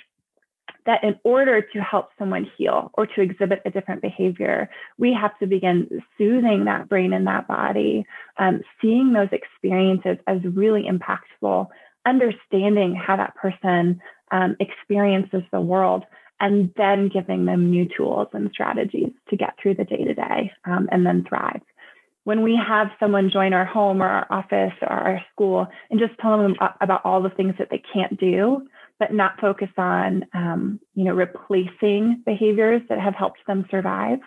that 0.88 1.04
in 1.04 1.14
order 1.22 1.60
to 1.60 1.78
help 1.80 2.08
someone 2.18 2.50
heal 2.56 2.90
or 2.94 3.06
to 3.06 3.20
exhibit 3.20 3.60
a 3.66 3.70
different 3.70 4.00
behavior, 4.00 4.70
we 4.96 5.12
have 5.12 5.38
to 5.38 5.46
begin 5.46 5.86
soothing 6.16 6.64
that 6.64 6.88
brain 6.88 7.12
and 7.12 7.26
that 7.26 7.46
body, 7.46 8.06
um, 8.38 8.62
seeing 8.80 9.12
those 9.12 9.28
experiences 9.30 10.16
as 10.26 10.38
really 10.42 10.88
impactful, 10.90 11.66
understanding 12.06 12.94
how 12.94 13.18
that 13.18 13.34
person 13.34 14.00
um, 14.32 14.56
experiences 14.60 15.42
the 15.52 15.60
world, 15.60 16.04
and 16.40 16.72
then 16.78 17.10
giving 17.12 17.44
them 17.44 17.70
new 17.70 17.86
tools 17.94 18.28
and 18.32 18.48
strategies 18.50 19.10
to 19.28 19.36
get 19.36 19.56
through 19.62 19.74
the 19.74 19.84
day 19.84 20.04
to 20.04 20.14
day 20.14 20.50
and 20.64 21.04
then 21.04 21.22
thrive. 21.28 21.60
When 22.24 22.42
we 22.42 22.58
have 22.66 22.88
someone 22.98 23.30
join 23.30 23.52
our 23.52 23.66
home 23.66 24.02
or 24.02 24.08
our 24.08 24.26
office 24.30 24.72
or 24.80 24.88
our 24.88 25.20
school 25.34 25.66
and 25.90 26.00
just 26.00 26.18
tell 26.18 26.38
them 26.38 26.54
about 26.80 27.04
all 27.04 27.20
the 27.20 27.30
things 27.30 27.56
that 27.58 27.68
they 27.70 27.82
can't 27.92 28.18
do, 28.18 28.66
but 28.98 29.12
not 29.12 29.40
focus 29.40 29.68
on, 29.76 30.24
um, 30.34 30.80
you 30.94 31.04
know, 31.04 31.14
replacing 31.14 32.22
behaviors 32.26 32.82
that 32.88 32.98
have 32.98 33.14
helped 33.14 33.38
them 33.46 33.64
survive, 33.70 34.18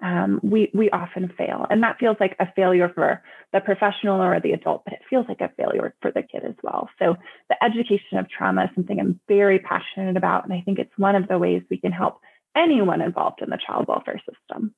um, 0.00 0.40
we 0.42 0.70
we 0.74 0.90
often 0.90 1.32
fail, 1.36 1.66
and 1.70 1.82
that 1.82 1.98
feels 1.98 2.16
like 2.20 2.36
a 2.38 2.46
failure 2.54 2.90
for 2.94 3.22
the 3.52 3.60
professional 3.60 4.22
or 4.22 4.40
the 4.40 4.52
adult, 4.52 4.84
but 4.84 4.94
it 4.94 5.00
feels 5.10 5.26
like 5.28 5.40
a 5.40 5.50
failure 5.56 5.94
for 6.00 6.10
the 6.10 6.22
kid 6.22 6.44
as 6.44 6.54
well. 6.62 6.88
So 6.98 7.16
the 7.48 7.62
education 7.62 8.18
of 8.18 8.28
trauma 8.28 8.64
is 8.64 8.70
something 8.74 8.98
I'm 8.98 9.20
very 9.28 9.58
passionate 9.58 10.16
about, 10.16 10.44
and 10.44 10.52
I 10.52 10.62
think 10.62 10.78
it's 10.78 10.96
one 10.96 11.16
of 11.16 11.28
the 11.28 11.38
ways 11.38 11.62
we 11.68 11.78
can 11.78 11.92
help 11.92 12.20
anyone 12.56 13.00
involved 13.00 13.42
in 13.42 13.50
the 13.50 13.58
child 13.64 13.86
welfare 13.88 14.20
system. 14.20 14.74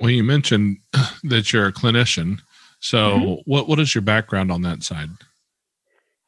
Well, 0.00 0.10
you 0.10 0.24
mentioned 0.24 0.78
that 1.24 1.52
you're 1.52 1.66
a 1.66 1.72
clinician. 1.72 2.40
So, 2.78 2.98
mm-hmm. 2.98 3.50
what 3.50 3.68
what 3.68 3.80
is 3.80 3.94
your 3.94 4.02
background 4.02 4.50
on 4.50 4.62
that 4.62 4.82
side? 4.82 5.10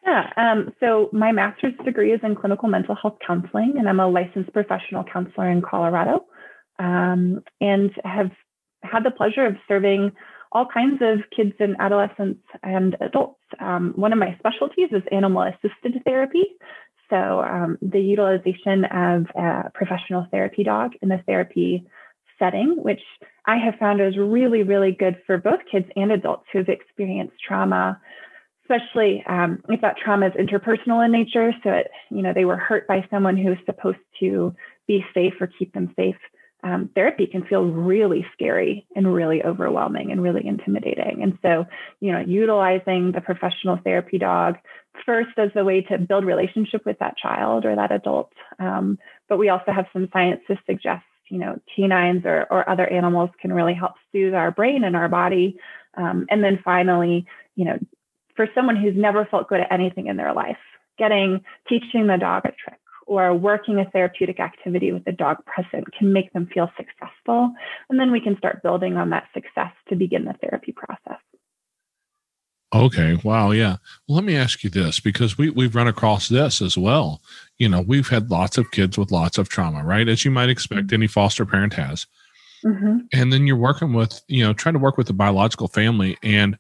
Yeah, 0.08 0.32
um, 0.38 0.72
so 0.80 1.10
my 1.12 1.32
master's 1.32 1.74
degree 1.84 2.12
is 2.12 2.20
in 2.22 2.34
clinical 2.34 2.68
mental 2.68 2.94
health 2.94 3.18
counseling, 3.26 3.74
and 3.78 3.88
I'm 3.88 4.00
a 4.00 4.08
licensed 4.08 4.52
professional 4.54 5.04
counselor 5.04 5.50
in 5.50 5.60
Colorado, 5.60 6.24
um, 6.78 7.42
and 7.60 7.90
have 8.04 8.30
had 8.82 9.04
the 9.04 9.10
pleasure 9.10 9.44
of 9.44 9.56
serving 9.66 10.12
all 10.50 10.66
kinds 10.72 11.02
of 11.02 11.18
kids 11.36 11.52
and 11.60 11.76
adolescents 11.78 12.40
and 12.62 12.96
adults. 13.02 13.40
Um, 13.60 13.92
one 13.96 14.14
of 14.14 14.18
my 14.18 14.34
specialties 14.38 14.88
is 14.92 15.02
animal 15.12 15.42
assisted 15.42 16.02
therapy. 16.04 16.44
So, 17.10 17.42
um, 17.42 17.76
the 17.82 18.00
utilization 18.00 18.86
of 18.86 19.26
a 19.36 19.70
professional 19.74 20.26
therapy 20.30 20.64
dog 20.64 20.92
in 21.02 21.10
the 21.10 21.22
therapy 21.26 21.84
setting, 22.38 22.76
which 22.82 23.02
I 23.46 23.56
have 23.58 23.74
found 23.78 24.00
is 24.00 24.16
really, 24.16 24.62
really 24.62 24.92
good 24.92 25.16
for 25.26 25.36
both 25.36 25.60
kids 25.70 25.86
and 25.96 26.12
adults 26.12 26.46
who 26.50 26.58
have 26.60 26.68
experienced 26.68 27.36
trauma 27.46 28.00
especially 28.68 29.24
um, 29.26 29.62
if 29.68 29.80
that 29.80 29.96
trauma 29.96 30.28
is 30.28 30.32
interpersonal 30.34 31.04
in 31.04 31.12
nature. 31.12 31.52
So 31.62 31.70
it, 31.70 31.90
you 32.10 32.22
know, 32.22 32.32
they 32.34 32.44
were 32.44 32.56
hurt 32.56 32.86
by 32.86 33.06
someone 33.10 33.36
who 33.36 33.52
is 33.52 33.58
supposed 33.66 33.98
to 34.20 34.54
be 34.86 35.04
safe 35.14 35.34
or 35.40 35.46
keep 35.46 35.72
them 35.72 35.92
safe, 35.96 36.16
um, 36.64 36.90
therapy 36.94 37.26
can 37.26 37.44
feel 37.44 37.64
really 37.64 38.26
scary 38.32 38.86
and 38.96 39.12
really 39.12 39.44
overwhelming 39.44 40.10
and 40.10 40.22
really 40.22 40.44
intimidating. 40.44 41.22
And 41.22 41.38
so, 41.40 41.66
you 42.00 42.12
know, 42.12 42.20
utilizing 42.20 43.12
the 43.12 43.20
professional 43.20 43.78
therapy 43.82 44.18
dog 44.18 44.56
first 45.06 45.38
as 45.38 45.50
a 45.54 45.64
way 45.64 45.82
to 45.82 45.98
build 45.98 46.24
relationship 46.24 46.84
with 46.84 46.98
that 46.98 47.16
child 47.16 47.64
or 47.64 47.76
that 47.76 47.92
adult. 47.92 48.32
Um, 48.58 48.98
but 49.28 49.38
we 49.38 49.50
also 49.50 49.70
have 49.70 49.86
some 49.92 50.08
science 50.12 50.40
to 50.48 50.58
suggest, 50.66 51.04
you 51.30 51.38
know, 51.38 51.60
canines 51.76 52.24
or, 52.24 52.46
or 52.50 52.68
other 52.68 52.86
animals 52.88 53.30
can 53.40 53.52
really 53.52 53.74
help 53.74 53.92
soothe 54.10 54.34
our 54.34 54.50
brain 54.50 54.82
and 54.82 54.96
our 54.96 55.08
body. 55.08 55.58
Um, 55.96 56.26
and 56.28 56.42
then 56.42 56.58
finally, 56.64 57.26
you 57.54 57.66
know, 57.66 57.78
for 58.38 58.48
someone 58.54 58.76
who's 58.76 58.94
never 58.96 59.26
felt 59.26 59.48
good 59.48 59.58
at 59.58 59.72
anything 59.72 60.06
in 60.06 60.16
their 60.16 60.32
life, 60.32 60.56
getting 60.96 61.40
teaching 61.68 62.06
the 62.06 62.16
dog 62.16 62.44
a 62.44 62.52
trick 62.52 62.78
or 63.04 63.34
working 63.34 63.80
a 63.80 63.90
therapeutic 63.90 64.38
activity 64.38 64.92
with 64.92 65.04
the 65.04 65.10
dog 65.10 65.38
present 65.44 65.92
can 65.98 66.12
make 66.12 66.32
them 66.32 66.48
feel 66.54 66.70
successful. 66.76 67.52
And 67.90 67.98
then 67.98 68.12
we 68.12 68.20
can 68.20 68.38
start 68.38 68.62
building 68.62 68.96
on 68.96 69.10
that 69.10 69.26
success 69.34 69.72
to 69.88 69.96
begin 69.96 70.24
the 70.24 70.34
therapy 70.34 70.70
process. 70.70 71.18
Okay. 72.72 73.18
Wow. 73.24 73.50
Yeah. 73.50 73.78
Well, 74.06 74.16
let 74.16 74.24
me 74.24 74.36
ask 74.36 74.62
you 74.62 74.70
this 74.70 75.00
because 75.00 75.36
we, 75.36 75.50
we've 75.50 75.74
run 75.74 75.88
across 75.88 76.28
this 76.28 76.62
as 76.62 76.78
well. 76.78 77.20
You 77.56 77.68
know, 77.68 77.80
we've 77.80 78.08
had 78.08 78.30
lots 78.30 78.56
of 78.56 78.70
kids 78.70 78.96
with 78.96 79.10
lots 79.10 79.36
of 79.36 79.48
trauma, 79.48 79.82
right? 79.82 80.06
As 80.06 80.24
you 80.24 80.30
might 80.30 80.48
expect, 80.48 80.92
any 80.92 81.08
foster 81.08 81.44
parent 81.44 81.72
has. 81.72 82.06
Mm-hmm. 82.64 82.98
And 83.12 83.32
then 83.32 83.48
you're 83.48 83.56
working 83.56 83.94
with, 83.94 84.22
you 84.28 84.44
know, 84.44 84.52
trying 84.52 84.74
to 84.74 84.78
work 84.78 84.96
with 84.96 85.08
the 85.08 85.12
biological 85.12 85.66
family. 85.66 86.18
And 86.22 86.56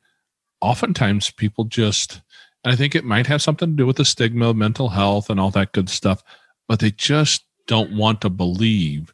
oftentimes 0.60 1.30
people 1.30 1.64
just, 1.64 2.20
I 2.64 2.76
think 2.76 2.94
it 2.94 3.04
might 3.04 3.26
have 3.26 3.42
something 3.42 3.70
to 3.70 3.76
do 3.76 3.86
with 3.86 3.96
the 3.96 4.04
stigma 4.04 4.50
of 4.50 4.56
mental 4.56 4.88
health 4.88 5.30
and 5.30 5.38
all 5.38 5.50
that 5.52 5.72
good 5.72 5.88
stuff, 5.88 6.22
but 6.68 6.80
they 6.80 6.90
just 6.90 7.44
don't 7.66 7.96
want 7.96 8.20
to 8.22 8.30
believe 8.30 9.12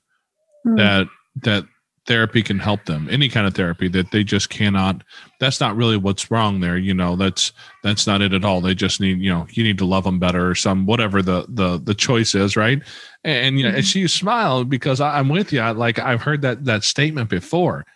mm. 0.67 0.77
that, 0.77 1.07
that 1.43 1.65
therapy 2.07 2.43
can 2.43 2.59
help 2.59 2.85
them 2.85 3.09
any 3.11 3.29
kind 3.29 3.47
of 3.47 3.55
therapy 3.55 3.89
that 3.89 4.11
they 4.11 4.23
just 4.23 4.51
cannot 4.51 5.03
that's 5.41 5.59
not 5.59 5.75
really 5.75 5.97
what's 5.97 6.31
wrong 6.31 6.61
there 6.61 6.77
you 6.77 6.93
know 6.93 7.17
that's 7.17 7.53
that's 7.83 8.07
not 8.07 8.21
it 8.21 8.35
at 8.35 8.45
all 8.45 8.61
they 8.61 8.75
just 8.75 9.01
need 9.01 9.19
you 9.21 9.31
know 9.31 9.47
you 9.51 9.65
need 9.65 9.79
to 9.79 9.87
love 9.87 10.05
them 10.05 10.19
better 10.19 10.51
or 10.51 10.55
some 10.55 10.85
whatever 10.85 11.23
the 11.23 11.47
the 11.49 11.79
the 11.79 11.95
choice 11.95 12.35
is 12.35 12.57
right 12.57 12.83
and 13.25 13.57
you 13.57 13.63
know 13.63 13.71
mm-hmm. 13.71 13.79
and 13.79 13.87
she 13.87 14.07
smiled 14.07 14.69
because 14.69 15.01
I, 15.01 15.19
am 15.19 15.31
with 15.31 15.53
you 15.53 15.61
I, 15.61 15.71
like 15.71 15.99
i've 15.99 16.23
heard 16.23 16.43
that 16.43 16.65
that 16.67 16.85
statement 16.85 17.31
before 17.31 17.87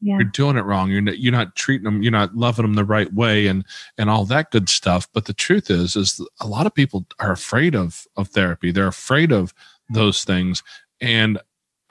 yeah. 0.00 0.16
you're 0.16 0.24
doing 0.24 0.56
it 0.56 0.64
wrong 0.64 0.90
you're 0.90 1.00
not, 1.00 1.18
you're 1.18 1.32
not 1.32 1.54
treating 1.56 1.84
them 1.84 2.02
you're 2.02 2.12
not 2.12 2.34
loving 2.34 2.64
them 2.64 2.74
the 2.74 2.84
right 2.84 3.12
way 3.12 3.46
and 3.46 3.64
and 3.98 4.10
all 4.10 4.24
that 4.24 4.50
good 4.50 4.68
stuff 4.68 5.08
but 5.12 5.26
the 5.26 5.32
truth 5.32 5.70
is 5.70 5.96
is 5.96 6.20
a 6.40 6.46
lot 6.46 6.66
of 6.66 6.74
people 6.74 7.06
are 7.18 7.32
afraid 7.32 7.74
of 7.74 8.06
of 8.16 8.28
therapy 8.28 8.70
they're 8.70 8.86
afraid 8.86 9.32
of 9.32 9.54
those 9.90 10.24
things 10.24 10.62
and 11.00 11.38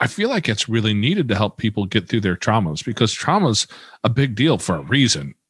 I 0.00 0.06
feel 0.06 0.28
like 0.28 0.48
it's 0.48 0.68
really 0.68 0.92
needed 0.92 1.28
to 1.28 1.36
help 1.36 1.56
people 1.56 1.86
get 1.86 2.08
through 2.08 2.22
their 2.22 2.36
traumas 2.36 2.84
because 2.84 3.12
trauma's 3.12 3.66
a 4.02 4.08
big 4.08 4.34
deal 4.34 4.58
for 4.58 4.76
a 4.76 4.82
reason. 4.82 5.34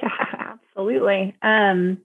Yeah, 0.00 0.54
absolutely. 0.76 1.34
Um, 1.42 1.98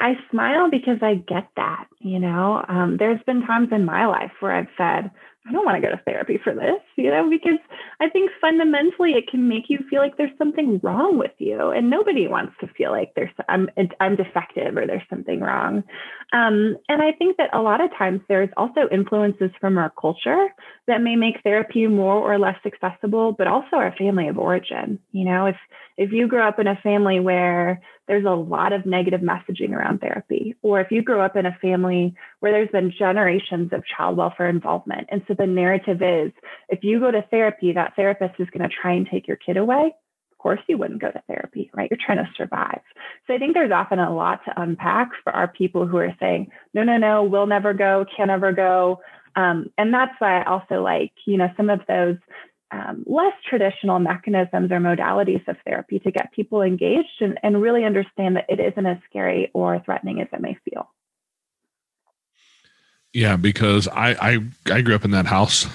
I 0.00 0.14
smile 0.30 0.70
because 0.70 0.98
I 1.02 1.14
get 1.14 1.48
that, 1.54 1.86
you 2.00 2.18
know. 2.18 2.64
Um, 2.68 2.96
there's 2.96 3.22
been 3.26 3.46
times 3.46 3.68
in 3.70 3.84
my 3.84 4.06
life 4.06 4.32
where 4.40 4.52
I've 4.52 4.66
said, 4.76 5.12
I 5.48 5.52
don't 5.52 5.64
want 5.64 5.82
to 5.82 5.88
go 5.88 5.94
to 5.94 6.02
therapy 6.04 6.38
for 6.42 6.54
this, 6.54 6.80
you 6.96 7.10
know, 7.10 7.28
because 7.30 7.58
I 8.00 8.08
think 8.10 8.30
fundamentally 8.40 9.12
it 9.12 9.28
can 9.30 9.48
make 9.48 9.64
you 9.68 9.78
feel 9.88 10.00
like 10.00 10.16
there's 10.16 10.36
something 10.36 10.78
wrong 10.82 11.18
with 11.18 11.32
you, 11.38 11.70
and 11.70 11.88
nobody 11.88 12.28
wants 12.28 12.52
to 12.60 12.68
feel 12.68 12.90
like 12.90 13.12
there's 13.16 13.30
I'm 13.48 13.68
I'm 14.00 14.16
defective 14.16 14.76
or 14.76 14.86
there's 14.86 15.08
something 15.08 15.40
wrong. 15.40 15.84
Um, 16.32 16.76
and 16.88 17.02
I 17.02 17.12
think 17.12 17.38
that 17.38 17.54
a 17.54 17.62
lot 17.62 17.80
of 17.80 17.90
times 17.96 18.20
there's 18.28 18.50
also 18.56 18.88
influences 18.92 19.50
from 19.60 19.78
our 19.78 19.90
culture 19.98 20.48
that 20.86 21.00
may 21.00 21.16
make 21.16 21.42
therapy 21.42 21.86
more 21.86 22.16
or 22.16 22.38
less 22.38 22.58
accessible, 22.66 23.32
but 23.32 23.46
also 23.46 23.76
our 23.76 23.94
family 23.96 24.28
of 24.28 24.38
origin. 24.38 24.98
You 25.12 25.24
know, 25.24 25.46
if 25.46 25.56
if 25.96 26.12
you 26.12 26.28
grew 26.28 26.42
up 26.42 26.58
in 26.58 26.66
a 26.66 26.76
family 26.76 27.20
where 27.20 27.80
there's 28.08 28.24
a 28.24 28.30
lot 28.30 28.72
of 28.72 28.86
negative 28.86 29.20
messaging 29.20 29.72
around 29.72 30.00
therapy, 30.00 30.56
or 30.62 30.80
if 30.80 30.90
you 30.90 31.02
grew 31.02 31.20
up 31.20 31.36
in 31.36 31.46
a 31.46 31.56
family 31.60 32.14
where 32.40 32.50
there's 32.50 32.70
been 32.70 32.92
generations 32.98 33.72
of 33.72 33.84
child 33.86 34.16
welfare 34.16 34.48
involvement, 34.48 35.08
and 35.12 35.22
so 35.28 35.34
the 35.34 35.46
narrative 35.46 36.02
is 36.02 36.32
if 36.68 36.82
you 36.82 36.98
go 36.98 37.10
to 37.10 37.22
therapy, 37.30 37.72
that 37.72 37.94
therapist 37.94 38.34
is 38.40 38.48
going 38.50 38.68
to 38.68 38.74
try 38.74 38.92
and 38.94 39.06
take 39.08 39.28
your 39.28 39.36
kid 39.36 39.56
away. 39.56 39.94
Of 40.32 40.38
course, 40.38 40.60
you 40.68 40.78
wouldn't 40.78 41.00
go 41.00 41.10
to 41.10 41.22
therapy, 41.26 41.70
right? 41.74 41.90
You're 41.90 41.98
trying 42.04 42.24
to 42.24 42.30
survive. 42.36 42.80
So 43.26 43.34
I 43.34 43.38
think 43.38 43.54
there's 43.54 43.72
often 43.72 43.98
a 43.98 44.14
lot 44.14 44.40
to 44.44 44.60
unpack 44.60 45.10
for 45.24 45.32
our 45.32 45.48
people 45.48 45.86
who 45.86 45.96
are 45.96 46.14
saying, 46.20 46.50
no, 46.74 46.84
no, 46.84 46.96
no, 46.96 47.24
we'll 47.24 47.48
never 47.48 47.74
go, 47.74 48.06
can't 48.16 48.30
ever 48.30 48.52
go. 48.52 49.00
Um, 49.34 49.70
and 49.76 49.92
that's 49.92 50.14
why 50.18 50.40
I 50.40 50.44
also 50.44 50.82
like, 50.82 51.12
you 51.26 51.36
know, 51.36 51.48
some 51.56 51.70
of 51.70 51.80
those 51.86 52.16
um, 52.70 53.04
less 53.06 53.32
traditional 53.48 53.98
mechanisms 53.98 54.70
or 54.70 54.78
modalities 54.78 55.46
of 55.48 55.56
therapy 55.64 55.98
to 56.00 56.10
get 56.10 56.32
people 56.32 56.62
engaged 56.62 57.20
and, 57.20 57.38
and 57.42 57.62
really 57.62 57.84
understand 57.84 58.36
that 58.36 58.46
it 58.48 58.60
isn't 58.60 58.86
as 58.86 58.98
scary 59.08 59.50
or 59.54 59.80
threatening 59.84 60.20
as 60.20 60.28
it 60.32 60.40
may 60.40 60.56
feel. 60.68 60.90
Yeah, 63.12 63.36
because 63.36 63.88
I 63.88 64.10
I, 64.10 64.38
I 64.70 64.80
grew 64.82 64.94
up 64.94 65.04
in 65.04 65.12
that 65.12 65.26
house 65.26 65.66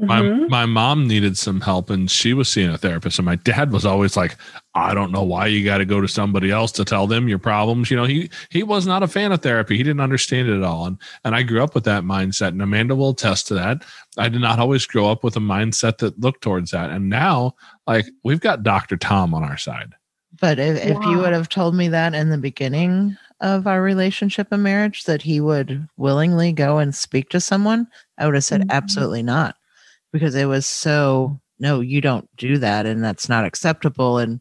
my 0.00 0.20
mm-hmm. 0.20 0.48
my 0.48 0.66
mom 0.66 1.06
needed 1.06 1.36
some 1.36 1.60
help 1.60 1.90
and 1.90 2.10
she 2.10 2.32
was 2.32 2.48
seeing 2.48 2.70
a 2.70 2.78
therapist 2.78 3.18
and 3.18 3.26
my 3.26 3.36
dad 3.36 3.72
was 3.72 3.84
always 3.84 4.16
like 4.16 4.36
i 4.74 4.94
don't 4.94 5.10
know 5.10 5.22
why 5.22 5.46
you 5.46 5.64
got 5.64 5.78
to 5.78 5.84
go 5.84 6.00
to 6.00 6.08
somebody 6.08 6.50
else 6.50 6.70
to 6.72 6.84
tell 6.84 7.06
them 7.06 7.28
your 7.28 7.38
problems. 7.38 7.90
You 7.90 7.96
know 7.96 8.04
he 8.04 8.30
he 8.50 8.62
was 8.62 8.86
not 8.86 9.02
a 9.02 9.08
fan 9.08 9.32
of 9.32 9.42
therapy. 9.42 9.76
He 9.76 9.82
didn't 9.82 10.00
understand 10.00 10.48
it 10.48 10.56
at 10.56 10.62
all. 10.62 10.86
And 10.86 10.98
and 11.24 11.34
i 11.34 11.42
grew 11.42 11.62
up 11.62 11.74
with 11.74 11.84
that 11.84 12.04
mindset 12.04 12.48
and 12.48 12.62
amanda 12.62 12.94
will 12.94 13.10
attest 13.10 13.48
to 13.48 13.54
that. 13.54 13.84
I 14.16 14.28
did 14.28 14.40
not 14.40 14.58
always 14.58 14.86
grow 14.86 15.10
up 15.10 15.24
with 15.24 15.36
a 15.36 15.40
mindset 15.40 15.98
that 15.98 16.20
looked 16.20 16.42
towards 16.42 16.70
that. 16.70 16.90
And 16.90 17.08
now 17.08 17.54
like 17.86 18.06
we've 18.24 18.40
got 18.40 18.62
dr 18.62 18.96
tom 18.98 19.34
on 19.34 19.42
our 19.42 19.56
side. 19.58 19.94
But 20.40 20.58
if, 20.58 20.78
if 20.78 20.96
you 21.04 21.18
would 21.18 21.32
have 21.32 21.48
told 21.48 21.74
me 21.74 21.88
that 21.88 22.14
in 22.14 22.30
the 22.30 22.38
beginning 22.38 23.16
of 23.40 23.66
our 23.66 23.82
relationship 23.82 24.48
and 24.50 24.62
marriage 24.62 25.04
that 25.04 25.22
he 25.22 25.40
would 25.40 25.88
willingly 25.96 26.52
go 26.52 26.78
and 26.78 26.94
speak 26.94 27.30
to 27.30 27.40
someone 27.40 27.86
i 28.18 28.26
would 28.26 28.34
have 28.34 28.44
said 28.44 28.60
mm-hmm. 28.62 28.70
absolutely 28.70 29.22
not. 29.22 29.56
Because 30.12 30.34
it 30.34 30.46
was 30.46 30.66
so 30.66 31.40
no 31.58 31.80
you 31.80 32.00
don't 32.00 32.28
do 32.36 32.58
that 32.58 32.86
and 32.86 33.02
that's 33.02 33.28
not 33.28 33.44
acceptable 33.44 34.18
and 34.18 34.40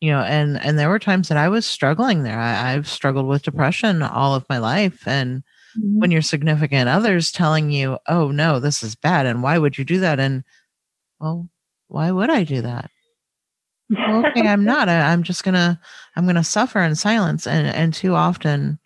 you 0.00 0.10
know 0.10 0.20
and 0.20 0.62
and 0.64 0.78
there 0.78 0.88
were 0.88 0.98
times 0.98 1.28
that 1.28 1.38
i 1.38 1.48
was 1.48 1.66
struggling 1.66 2.22
there. 2.22 2.38
I, 2.38 2.72
have 2.72 2.88
struggled 2.88 3.26
with 3.26 3.42
depression 3.42 4.02
all 4.02 4.34
of 4.34 4.46
my 4.48 4.58
life 4.58 5.06
and 5.06 5.42
mm-hmm. 5.78 5.98
when 6.00 6.10
your 6.10 6.22
significant 6.22 6.88
others 6.88 7.32
telling 7.32 7.70
you 7.70 7.98
oh 8.08 8.30
no 8.30 8.60
this 8.60 8.82
is 8.82 8.94
bad 8.94 9.26
and 9.26 9.42
why 9.42 9.58
would 9.58 9.78
you 9.78 9.84
do 9.84 10.00
that? 10.00 10.20
and 10.20 10.44
well 11.20 11.48
why 11.88 12.10
would 12.10 12.30
i 12.30 12.44
do 12.44 12.62
that? 12.62 12.90
Well, 13.90 14.26
okay 14.26 14.46
i'm 14.46 14.64
not. 14.64 14.88
I, 14.88 15.12
i'm 15.12 15.22
just 15.22 15.44
gonna 15.44 15.80
i'm 16.16 16.26
gonna 16.26 16.44
suffer 16.44 16.80
in 16.80 16.94
silence 16.94 17.46
and 17.46 17.66
and 17.68 17.92
too 17.92 18.14
often 18.14 18.78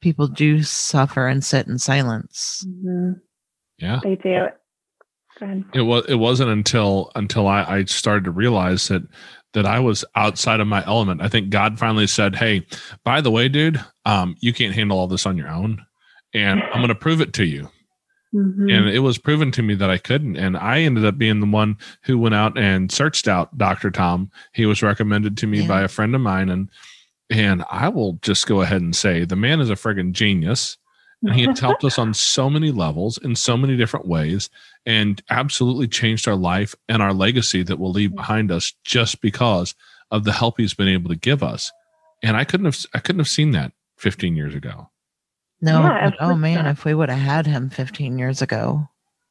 people 0.00 0.28
do 0.28 0.62
suffer 0.62 1.26
and 1.26 1.44
sit 1.44 1.66
in 1.66 1.78
silence. 1.78 2.64
Mm-hmm. 2.66 3.12
yeah. 3.78 4.00
They 4.02 4.16
do. 4.16 4.46
It 5.72 5.82
was 5.82 6.04
it 6.08 6.16
wasn't 6.16 6.50
until 6.50 7.12
until 7.14 7.46
I, 7.46 7.62
I 7.62 7.84
started 7.84 8.24
to 8.24 8.32
realize 8.32 8.88
that 8.88 9.02
that 9.54 9.66
I 9.66 9.80
was 9.80 10.04
outside 10.14 10.60
of 10.60 10.66
my 10.66 10.84
element. 10.86 11.22
I 11.22 11.28
think 11.28 11.50
God 11.50 11.78
finally 11.78 12.06
said, 12.06 12.36
"Hey, 12.36 12.66
by 13.04 13.20
the 13.20 13.30
way, 13.30 13.48
dude, 13.48 13.82
um, 14.04 14.36
you 14.40 14.52
can't 14.52 14.74
handle 14.74 14.98
all 14.98 15.08
this 15.08 15.26
on 15.26 15.36
your 15.36 15.48
own, 15.48 15.84
and 16.34 16.62
I'm 16.62 16.80
going 16.80 16.88
to 16.88 16.94
prove 16.94 17.20
it 17.20 17.32
to 17.34 17.44
you." 17.44 17.70
Mm-hmm. 18.34 18.68
And 18.68 18.88
it 18.88 18.98
was 18.98 19.16
proven 19.16 19.50
to 19.52 19.62
me 19.62 19.74
that 19.76 19.90
I 19.90 19.98
couldn't. 19.98 20.36
And 20.36 20.56
I 20.56 20.80
ended 20.80 21.04
up 21.04 21.16
being 21.16 21.40
the 21.40 21.46
one 21.46 21.78
who 22.02 22.18
went 22.18 22.34
out 22.34 22.58
and 22.58 22.92
searched 22.92 23.26
out 23.26 23.56
Dr. 23.56 23.90
Tom. 23.90 24.30
He 24.52 24.66
was 24.66 24.82
recommended 24.82 25.36
to 25.38 25.46
me 25.46 25.62
yeah. 25.62 25.68
by 25.68 25.82
a 25.82 25.88
friend 25.88 26.14
of 26.14 26.20
mine. 26.20 26.50
And 26.50 26.68
and 27.30 27.64
I 27.70 27.88
will 27.88 28.14
just 28.22 28.46
go 28.46 28.62
ahead 28.62 28.80
and 28.80 28.94
say 28.94 29.24
the 29.24 29.36
man 29.36 29.60
is 29.60 29.70
a 29.70 29.74
friggin' 29.74 30.12
genius. 30.12 30.76
And 31.22 31.34
he 31.34 31.46
has 31.46 31.58
helped 31.58 31.82
us 31.82 31.98
on 31.98 32.14
so 32.14 32.48
many 32.48 32.70
levels 32.70 33.18
in 33.18 33.34
so 33.34 33.56
many 33.56 33.76
different 33.76 34.06
ways 34.06 34.50
and 34.88 35.22
absolutely 35.28 35.86
changed 35.86 36.26
our 36.26 36.34
life 36.34 36.74
and 36.88 37.02
our 37.02 37.12
legacy 37.12 37.62
that 37.62 37.78
we'll 37.78 37.92
leave 37.92 38.10
mm. 38.10 38.16
behind 38.16 38.50
us 38.50 38.72
just 38.84 39.20
because 39.20 39.74
of 40.10 40.24
the 40.24 40.32
help 40.32 40.54
he's 40.56 40.72
been 40.72 40.88
able 40.88 41.10
to 41.10 41.16
give 41.16 41.42
us. 41.42 41.70
And 42.22 42.36
I 42.36 42.44
couldn't 42.44 42.64
have 42.64 42.86
I 42.94 42.98
couldn't 42.98 43.20
have 43.20 43.28
seen 43.28 43.50
that 43.52 43.72
15 43.98 44.34
years 44.34 44.54
ago. 44.54 44.90
No, 45.60 45.82
yeah, 45.82 46.10
oh 46.20 46.34
man, 46.34 46.66
if 46.66 46.84
we 46.84 46.94
would 46.94 47.10
have 47.10 47.18
had 47.18 47.46
him 47.46 47.68
15 47.68 48.18
years 48.18 48.40
ago. 48.40 48.88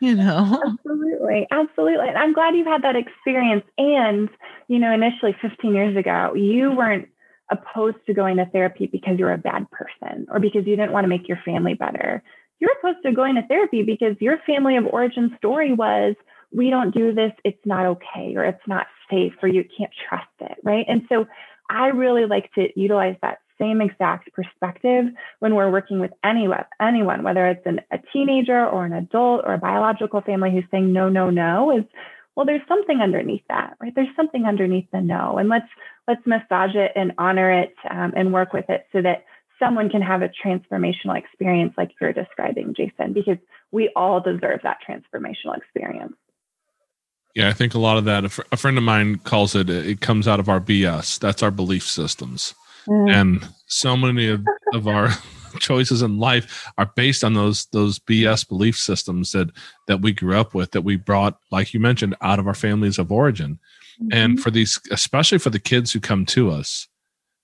you 0.00 0.16
know. 0.16 0.60
Absolutely. 0.66 1.46
Absolutely. 1.50 2.08
And 2.08 2.18
I'm 2.18 2.32
glad 2.32 2.56
you've 2.56 2.66
had 2.66 2.82
that 2.82 2.96
experience. 2.96 3.64
And, 3.78 4.28
you 4.66 4.78
know, 4.78 4.92
initially 4.92 5.36
15 5.40 5.74
years 5.74 5.96
ago, 5.96 6.32
you 6.34 6.72
weren't 6.72 7.08
opposed 7.50 7.98
to 8.06 8.14
going 8.14 8.38
to 8.38 8.46
therapy 8.46 8.86
because 8.86 9.18
you're 9.18 9.32
a 9.32 9.38
bad 9.38 9.70
person 9.70 10.26
or 10.30 10.40
because 10.40 10.66
you 10.66 10.74
didn't 10.74 10.92
want 10.92 11.04
to 11.04 11.08
make 11.08 11.28
your 11.28 11.38
family 11.44 11.74
better. 11.74 12.22
You're 12.62 12.78
opposed 12.78 13.02
to 13.04 13.10
going 13.10 13.34
to 13.34 13.42
therapy 13.48 13.82
because 13.82 14.14
your 14.20 14.38
family 14.46 14.76
of 14.76 14.86
origin 14.86 15.34
story 15.36 15.72
was, 15.72 16.14
we 16.52 16.70
don't 16.70 16.94
do 16.94 17.12
this, 17.12 17.32
it's 17.44 17.58
not 17.64 17.86
okay, 17.86 18.36
or 18.36 18.44
it's 18.44 18.62
not 18.68 18.86
safe, 19.10 19.32
or 19.42 19.48
you 19.48 19.64
can't 19.76 19.90
trust 20.08 20.30
it, 20.38 20.58
right? 20.62 20.86
And 20.88 21.02
so 21.08 21.26
I 21.68 21.88
really 21.88 22.24
like 22.24 22.54
to 22.54 22.68
utilize 22.76 23.16
that 23.20 23.38
same 23.60 23.80
exact 23.80 24.32
perspective 24.32 25.06
when 25.40 25.56
we're 25.56 25.72
working 25.72 25.98
with 25.98 26.12
anyone, 26.22 26.64
anyone, 26.80 27.24
whether 27.24 27.48
it's 27.48 27.66
an, 27.66 27.80
a 27.90 27.98
teenager 28.12 28.64
or 28.64 28.84
an 28.84 28.92
adult 28.92 29.42
or 29.44 29.54
a 29.54 29.58
biological 29.58 30.20
family 30.20 30.52
who's 30.52 30.62
saying 30.70 30.92
no, 30.92 31.08
no, 31.08 31.30
no, 31.30 31.76
is 31.76 31.82
well, 32.36 32.46
there's 32.46 32.62
something 32.68 33.00
underneath 33.00 33.42
that, 33.48 33.74
right? 33.80 33.92
There's 33.92 34.14
something 34.14 34.44
underneath 34.46 34.86
the 34.92 35.00
no, 35.00 35.38
and 35.38 35.48
let's 35.48 35.68
let's 36.06 36.24
massage 36.26 36.76
it 36.76 36.92
and 36.94 37.10
honor 37.18 37.50
it 37.50 37.74
um, 37.90 38.12
and 38.14 38.32
work 38.32 38.52
with 38.52 38.70
it 38.70 38.86
so 38.92 39.02
that 39.02 39.24
someone 39.62 39.88
can 39.88 40.02
have 40.02 40.22
a 40.22 40.28
transformational 40.28 41.16
experience 41.16 41.74
like 41.76 41.90
you're 42.00 42.12
describing, 42.12 42.74
Jason, 42.74 43.12
because 43.12 43.38
we 43.70 43.90
all 43.94 44.20
deserve 44.20 44.60
that 44.64 44.78
transformational 44.88 45.56
experience. 45.56 46.14
Yeah, 47.34 47.48
I 47.48 47.52
think 47.52 47.74
a 47.74 47.78
lot 47.78 47.96
of 47.96 48.04
that. 48.04 48.24
A, 48.24 48.28
fr- 48.28 48.42
a 48.50 48.56
friend 48.56 48.76
of 48.76 48.84
mine 48.84 49.18
calls 49.18 49.54
it. 49.54 49.70
It 49.70 50.00
comes 50.00 50.28
out 50.28 50.40
of 50.40 50.48
our 50.48 50.60
BS. 50.60 51.18
That's 51.18 51.42
our 51.42 51.50
belief 51.50 51.88
systems, 51.88 52.54
mm. 52.86 53.10
and 53.10 53.48
so 53.66 53.96
many 53.96 54.28
of, 54.28 54.44
of 54.74 54.86
our 54.86 55.08
choices 55.58 56.02
in 56.02 56.18
life 56.18 56.70
are 56.76 56.92
based 56.94 57.24
on 57.24 57.32
those 57.32 57.66
those 57.66 57.98
BS 57.98 58.46
belief 58.46 58.76
systems 58.76 59.32
that 59.32 59.50
that 59.86 60.02
we 60.02 60.12
grew 60.12 60.36
up 60.36 60.54
with, 60.54 60.72
that 60.72 60.82
we 60.82 60.96
brought, 60.96 61.38
like 61.50 61.72
you 61.72 61.80
mentioned, 61.80 62.14
out 62.20 62.38
of 62.38 62.46
our 62.46 62.54
families 62.54 62.98
of 62.98 63.10
origin. 63.10 63.58
Mm-hmm. 64.02 64.08
And 64.12 64.40
for 64.40 64.50
these, 64.50 64.78
especially 64.90 65.38
for 65.38 65.50
the 65.50 65.58
kids 65.58 65.90
who 65.90 66.00
come 66.00 66.26
to 66.26 66.50
us, 66.50 66.86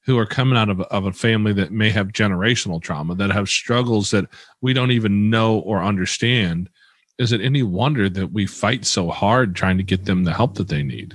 who 0.09 0.17
are 0.17 0.27
coming 0.27 0.57
out 0.57 0.71
of, 0.71 0.81
of 0.81 1.05
a 1.05 1.13
family 1.13 1.53
that 1.53 1.71
may 1.71 1.91
have 1.91 2.09
generational 2.09 2.81
trauma, 2.81 3.15
that 3.15 3.31
have 3.31 3.47
struggles 3.47 4.11
that 4.11 4.25
we 4.63 4.73
don't 4.73 4.91
even 4.91 5.29
know 5.29 5.59
or 5.59 5.83
understand, 5.83 6.71
is 7.19 7.31
it 7.31 7.43
any 7.43 7.63
wonder 7.63 8.09
that 8.09 8.33
we 8.33 8.47
fight 8.47 8.87
so 8.87 9.11
hard 9.11 9.55
trying 9.55 9.77
to 9.77 9.83
get 9.83 10.07
them 10.07 10.25
the 10.25 10.33
help 10.33 10.55
that 10.55 10.69
they 10.69 10.83
need? 10.83 11.15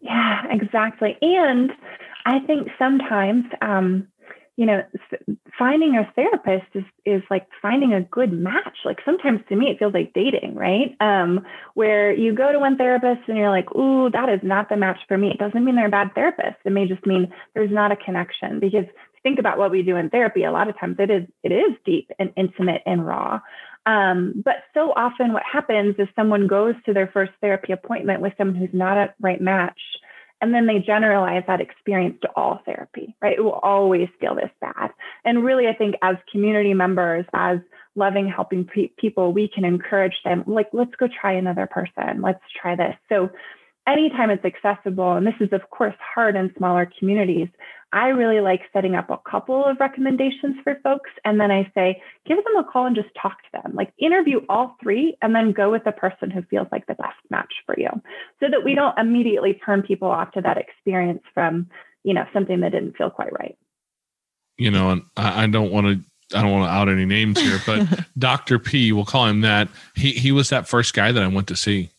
Yeah, 0.00 0.42
exactly. 0.50 1.18
And 1.20 1.72
I 2.26 2.38
think 2.46 2.68
sometimes, 2.78 3.46
um, 3.60 4.06
you 4.60 4.66
know, 4.66 4.82
finding 5.58 5.96
a 5.96 6.12
therapist 6.14 6.66
is, 6.74 6.84
is 7.06 7.22
like 7.30 7.46
finding 7.62 7.94
a 7.94 8.02
good 8.02 8.30
match. 8.30 8.76
Like 8.84 8.98
sometimes 9.06 9.40
to 9.48 9.56
me, 9.56 9.70
it 9.70 9.78
feels 9.78 9.94
like 9.94 10.12
dating, 10.12 10.54
right? 10.54 10.94
Um, 11.00 11.46
where 11.72 12.12
you 12.12 12.34
go 12.34 12.52
to 12.52 12.58
one 12.58 12.76
therapist 12.76 13.22
and 13.26 13.38
you're 13.38 13.48
like, 13.48 13.74
ooh, 13.74 14.10
that 14.10 14.28
is 14.28 14.40
not 14.42 14.68
the 14.68 14.76
match 14.76 14.98
for 15.08 15.16
me. 15.16 15.30
It 15.30 15.38
doesn't 15.38 15.64
mean 15.64 15.76
they're 15.76 15.86
a 15.86 15.90
bad 15.90 16.14
therapist. 16.14 16.58
It 16.66 16.72
may 16.72 16.86
just 16.86 17.06
mean 17.06 17.32
there's 17.54 17.70
not 17.70 17.90
a 17.90 17.96
connection 17.96 18.60
because 18.60 18.84
think 19.22 19.38
about 19.38 19.56
what 19.56 19.70
we 19.70 19.82
do 19.82 19.96
in 19.96 20.10
therapy. 20.10 20.44
A 20.44 20.52
lot 20.52 20.68
of 20.68 20.78
times 20.78 20.96
it 20.98 21.10
is, 21.10 21.22
it 21.42 21.52
is 21.52 21.74
deep 21.86 22.10
and 22.18 22.30
intimate 22.36 22.82
and 22.84 23.06
raw. 23.06 23.40
Um, 23.86 24.42
but 24.44 24.56
so 24.74 24.92
often 24.94 25.32
what 25.32 25.42
happens 25.50 25.94
is 25.98 26.06
someone 26.14 26.48
goes 26.48 26.74
to 26.84 26.92
their 26.92 27.06
first 27.06 27.32
therapy 27.40 27.72
appointment 27.72 28.20
with 28.20 28.34
someone 28.36 28.56
who's 28.56 28.74
not 28.74 28.98
a 28.98 29.14
right 29.22 29.40
match 29.40 29.80
and 30.40 30.54
then 30.54 30.66
they 30.66 30.78
generalize 30.78 31.42
that 31.46 31.60
experience 31.60 32.16
to 32.22 32.28
all 32.36 32.60
therapy, 32.64 33.14
right? 33.20 33.36
It 33.36 33.42
will 33.42 33.52
always 33.52 34.08
feel 34.20 34.34
this 34.34 34.50
bad. 34.60 34.90
And 35.24 35.44
really, 35.44 35.66
I 35.66 35.74
think 35.74 35.96
as 36.02 36.16
community 36.30 36.74
members, 36.74 37.26
as 37.34 37.58
loving, 37.94 38.28
helping 38.28 38.64
pe- 38.64 38.92
people, 38.96 39.32
we 39.32 39.48
can 39.48 39.64
encourage 39.64 40.14
them, 40.24 40.44
like, 40.46 40.68
let's 40.72 40.94
go 40.96 41.08
try 41.08 41.32
another 41.32 41.66
person. 41.66 42.22
Let's 42.22 42.42
try 42.60 42.76
this. 42.76 42.94
So 43.08 43.30
anytime 43.92 44.30
it's 44.30 44.44
accessible, 44.44 45.12
and 45.12 45.26
this 45.26 45.34
is 45.40 45.52
of 45.52 45.70
course 45.70 45.94
hard 46.14 46.36
in 46.36 46.52
smaller 46.56 46.90
communities, 46.98 47.48
I 47.92 48.08
really 48.08 48.40
like 48.40 48.60
setting 48.72 48.94
up 48.94 49.10
a 49.10 49.18
couple 49.28 49.64
of 49.64 49.78
recommendations 49.80 50.56
for 50.62 50.78
folks. 50.82 51.10
And 51.24 51.40
then 51.40 51.50
I 51.50 51.70
say, 51.74 52.00
give 52.26 52.36
them 52.36 52.56
a 52.56 52.64
call 52.64 52.86
and 52.86 52.94
just 52.94 53.08
talk 53.20 53.38
to 53.42 53.62
them. 53.62 53.74
Like 53.74 53.92
interview 53.98 54.40
all 54.48 54.76
three 54.80 55.16
and 55.22 55.34
then 55.34 55.52
go 55.52 55.70
with 55.70 55.84
the 55.84 55.92
person 55.92 56.30
who 56.30 56.42
feels 56.42 56.68
like 56.70 56.86
the 56.86 56.94
best 56.94 57.18
match 57.30 57.52
for 57.66 57.74
you. 57.76 57.88
So 58.38 58.46
that 58.48 58.64
we 58.64 58.74
don't 58.74 58.96
immediately 58.96 59.60
turn 59.64 59.82
people 59.82 60.08
off 60.08 60.30
to 60.32 60.40
that 60.40 60.56
experience 60.56 61.22
from, 61.34 61.68
you 62.04 62.14
know, 62.14 62.24
something 62.32 62.60
that 62.60 62.72
didn't 62.72 62.96
feel 62.96 63.10
quite 63.10 63.32
right. 63.32 63.58
You 64.56 64.70
know, 64.70 64.90
and 64.90 65.02
I, 65.16 65.44
I 65.44 65.46
don't 65.48 65.72
want 65.72 65.86
to 65.86 66.36
I 66.36 66.42
don't 66.42 66.52
want 66.52 66.66
to 66.66 66.72
out 66.72 66.88
any 66.88 67.06
names 67.06 67.40
here, 67.40 67.58
but 67.66 68.06
Dr. 68.18 68.60
P, 68.60 68.92
we'll 68.92 69.04
call 69.04 69.26
him 69.26 69.40
that. 69.40 69.68
He 69.96 70.12
he 70.12 70.30
was 70.30 70.48
that 70.50 70.68
first 70.68 70.94
guy 70.94 71.10
that 71.10 71.22
I 71.22 71.26
went 71.26 71.48
to 71.48 71.56
see. 71.56 71.90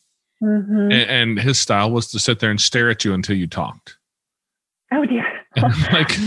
Mm-hmm. 0.41 0.91
And, 0.91 0.93
and, 0.93 1.39
his 1.39 1.59
style 1.59 1.91
was 1.91 2.07
to 2.11 2.19
sit 2.19 2.39
there 2.39 2.49
and 2.49 2.59
stare 2.59 2.89
at 2.89 3.05
you 3.05 3.13
until 3.13 3.37
you 3.37 3.45
talked. 3.45 3.97
Oh 4.91 5.05
dear. 5.05 5.25
like, 5.91 6.17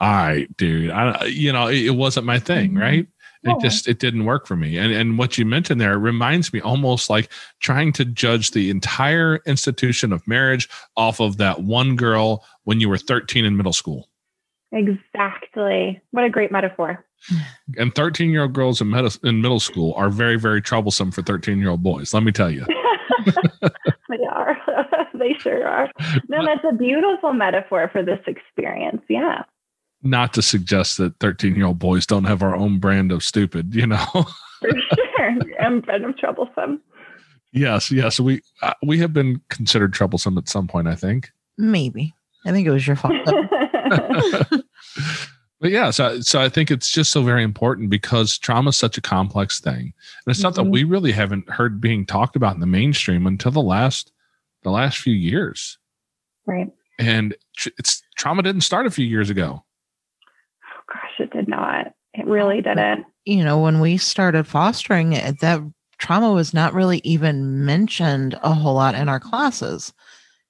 all 0.00 0.12
right, 0.12 0.56
dude. 0.56 0.90
I, 0.90 1.24
you 1.24 1.52
know, 1.52 1.68
it, 1.68 1.86
it 1.86 1.90
wasn't 1.90 2.26
my 2.26 2.38
thing, 2.38 2.70
mm-hmm. 2.70 2.78
right? 2.78 3.06
It 3.48 3.60
just 3.60 3.86
it 3.86 3.98
didn't 3.98 4.24
work 4.24 4.46
for 4.46 4.56
me. 4.56 4.76
And 4.76 4.92
and 4.92 5.18
what 5.18 5.38
you 5.38 5.46
mentioned 5.46 5.80
there 5.80 5.98
reminds 5.98 6.52
me 6.52 6.60
almost 6.60 7.08
like 7.08 7.30
trying 7.60 7.92
to 7.92 8.04
judge 8.04 8.50
the 8.50 8.70
entire 8.70 9.36
institution 9.46 10.12
of 10.12 10.26
marriage 10.26 10.68
off 10.96 11.20
of 11.20 11.36
that 11.36 11.62
one 11.62 11.96
girl 11.96 12.44
when 12.64 12.80
you 12.80 12.88
were 12.88 12.98
13 12.98 13.44
in 13.44 13.56
middle 13.56 13.72
school. 13.72 14.08
Exactly. 14.72 16.00
What 16.10 16.24
a 16.24 16.30
great 16.30 16.50
metaphor. 16.50 17.04
And 17.78 17.94
13 17.94 18.30
year 18.30 18.42
old 18.42 18.52
girls 18.52 18.80
in, 18.80 18.90
med- 18.90 19.16
in 19.22 19.40
middle 19.40 19.60
school 19.60 19.94
are 19.94 20.10
very, 20.10 20.36
very 20.36 20.60
troublesome 20.60 21.10
for 21.12 21.22
13 21.22 21.58
year 21.58 21.70
old 21.70 21.82
boys. 21.82 22.12
Let 22.12 22.22
me 22.22 22.32
tell 22.32 22.50
you. 22.50 22.66
they 24.08 24.24
are. 24.30 24.56
they 25.14 25.34
sure 25.38 25.66
are. 25.66 25.90
No, 26.28 26.44
that's 26.44 26.64
a 26.68 26.74
beautiful 26.74 27.32
metaphor 27.32 27.88
for 27.92 28.02
this 28.02 28.20
experience. 28.26 29.02
Yeah. 29.08 29.42
Not 30.02 30.34
to 30.34 30.42
suggest 30.42 30.98
that 30.98 31.18
13 31.20 31.56
year 31.56 31.66
old 31.66 31.78
boys 31.78 32.06
don't 32.06 32.24
have 32.24 32.42
our 32.42 32.54
own 32.54 32.78
brand 32.78 33.12
of 33.12 33.22
stupid, 33.22 33.74
you 33.74 33.86
know? 33.86 34.06
for 34.60 34.70
sure. 34.94 35.36
And 35.58 35.84
brand 35.84 36.04
of 36.04 36.16
troublesome. 36.16 36.80
Yes, 37.52 37.90
yes. 37.90 38.20
We 38.20 38.42
uh, 38.62 38.74
we 38.82 38.98
have 38.98 39.12
been 39.12 39.40
considered 39.48 39.92
troublesome 39.92 40.36
at 40.36 40.48
some 40.48 40.68
point, 40.68 40.88
I 40.88 40.94
think. 40.94 41.30
Maybe. 41.56 42.14
I 42.44 42.52
think 42.52 42.66
it 42.66 42.70
was 42.70 42.86
your 42.86 42.96
fault. 42.96 43.14
But 45.66 45.72
yeah, 45.72 45.90
so 45.90 46.20
so 46.20 46.40
I 46.40 46.48
think 46.48 46.70
it's 46.70 46.92
just 46.92 47.10
so 47.10 47.24
very 47.24 47.42
important 47.42 47.90
because 47.90 48.38
trauma 48.38 48.68
is 48.68 48.76
such 48.76 48.96
a 48.96 49.00
complex 49.00 49.58
thing, 49.58 49.74
and 49.74 49.92
it's 50.28 50.38
mm-hmm. 50.38 50.44
not 50.44 50.54
that 50.54 50.62
mm-hmm. 50.62 50.70
we 50.70 50.84
really 50.84 51.10
haven't 51.10 51.50
heard 51.50 51.80
being 51.80 52.06
talked 52.06 52.36
about 52.36 52.54
in 52.54 52.60
the 52.60 52.68
mainstream 52.68 53.26
until 53.26 53.50
the 53.50 53.60
last 53.60 54.12
the 54.62 54.70
last 54.70 54.98
few 54.98 55.12
years. 55.12 55.76
Right. 56.46 56.70
And 57.00 57.34
it's 57.80 58.00
trauma 58.14 58.44
didn't 58.44 58.60
start 58.60 58.86
a 58.86 58.92
few 58.92 59.04
years 59.04 59.28
ago. 59.28 59.64
Oh 60.62 60.82
gosh, 60.92 61.18
it 61.18 61.32
did 61.32 61.48
not. 61.48 61.94
It 62.14 62.26
really 62.26 62.62
didn't. 62.62 63.04
You 63.24 63.42
know, 63.42 63.58
when 63.58 63.80
we 63.80 63.96
started 63.96 64.46
fostering 64.46 65.14
it, 65.14 65.40
that 65.40 65.60
trauma 65.98 66.30
was 66.30 66.54
not 66.54 66.74
really 66.74 67.00
even 67.02 67.64
mentioned 67.64 68.38
a 68.40 68.54
whole 68.54 68.74
lot 68.74 68.94
in 68.94 69.08
our 69.08 69.18
classes. 69.18 69.92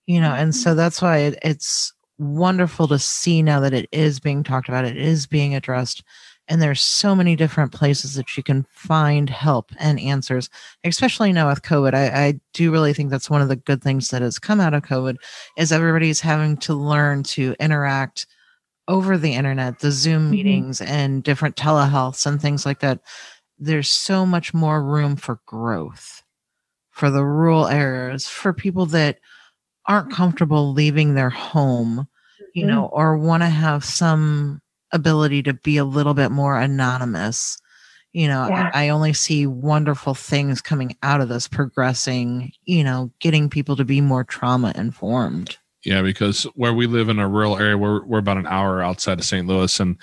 You 0.07 0.21
know, 0.21 0.35
and 0.35 0.55
so 0.55 0.71
mm-hmm. 0.71 0.77
that's 0.77 1.01
why 1.01 1.21
it, 1.21 1.39
it's 1.41 1.95
wonderful 2.19 2.89
to 2.89 2.99
see 2.99 3.43
now 3.43 3.61
that 3.61 3.75
it 3.75 3.89
is 3.93 4.21
being 4.21 4.43
talked 4.43 4.69
about, 4.69 4.85
it 4.85 4.97
is 4.97 5.27
being 5.27 5.55
addressed. 5.55 6.03
And 6.49 6.63
there's 6.63 6.81
so 6.81 7.15
many 7.15 7.35
different 7.35 7.73
places 7.73 8.15
that 8.15 8.37
you 8.37 8.43
can 8.43 8.67
find 8.71 9.29
help 9.29 9.73
and 9.81 9.99
answers, 9.99 10.49
especially 10.85 11.33
now 11.33 11.49
with 11.49 11.63
COVID. 11.63 11.93
I, 11.93 12.27
I 12.27 12.41
do 12.53 12.71
really 12.71 12.93
think 12.93 13.11
that's 13.11 13.29
one 13.29 13.43
of 13.43 13.49
the 13.49 13.57
good 13.57 13.83
things 13.83 14.11
that 14.11 14.23
has 14.23 14.39
come 14.39 14.61
out 14.61 14.73
of 14.73 14.85
COVID 14.85 15.17
is 15.57 15.73
everybody's 15.73 16.21
having 16.21 16.57
to 16.59 16.75
learn 16.75 17.25
to 17.25 17.57
interact 17.59 18.27
over 18.87 19.19
the 19.19 19.35
internet, 19.35 19.81
the 19.81 19.91
Zoom 19.91 20.25
mm-hmm. 20.25 20.31
meetings 20.31 20.81
and 20.81 21.25
different 21.25 21.57
telehealths 21.57 22.27
and 22.27 22.41
things 22.41 22.65
like 22.65 22.79
that. 22.79 23.01
There's 23.59 23.91
so 23.91 24.25
much 24.25 24.55
more 24.55 24.83
room 24.83 25.17
for 25.17 25.41
growth 25.47 26.23
for 26.97 27.11
the 27.11 27.25
rural 27.25 27.67
areas, 27.67 28.27
for 28.27 28.55
people 28.55 28.87
that 28.87 29.19
aren't 29.89 30.13
comfortable 30.13 30.73
leaving 30.73 31.15
their 31.15 31.31
home, 31.31 32.07
you 32.55 32.63
mm-hmm. 32.63 32.71
know, 32.71 32.87
or 32.87 33.19
want 33.19 33.43
to 33.43 33.49
have 33.49 33.85
some 33.85 34.61
ability 34.93 35.43
to 35.45 35.55
be 35.55 35.77
a 35.77 35.85
little 35.85 36.15
bit 36.15 36.31
more 36.31 36.59
anonymous. 36.59 37.59
You 38.13 38.29
know, 38.29 38.49
yeah. 38.49 38.71
I, 38.73 38.87
I 38.87 38.89
only 38.89 39.13
see 39.13 39.47
wonderful 39.47 40.15
things 40.15 40.63
coming 40.63 40.97
out 41.03 41.21
of 41.21 41.29
this, 41.29 41.49
progressing, 41.49 42.53
you 42.65 42.83
know, 42.83 43.13
getting 43.21 43.51
people 43.51 43.77
to 43.77 43.85
be 43.85 44.01
more 44.01 44.25
trauma 44.25 44.73
informed. 44.75 45.59
Yeah, 45.85 46.03
because 46.03 46.45
where 46.55 46.73
we 46.73 46.87
live 46.87 47.09
in 47.09 47.19
a 47.19 47.29
rural 47.29 47.59
area, 47.59 47.79
we're 47.79 48.05
we're 48.05 48.19
about 48.19 48.39
an 48.39 48.47
hour 48.47 48.83
outside 48.83 49.19
of 49.21 49.25
St. 49.25 49.47
Louis, 49.47 49.79
and 49.79 49.97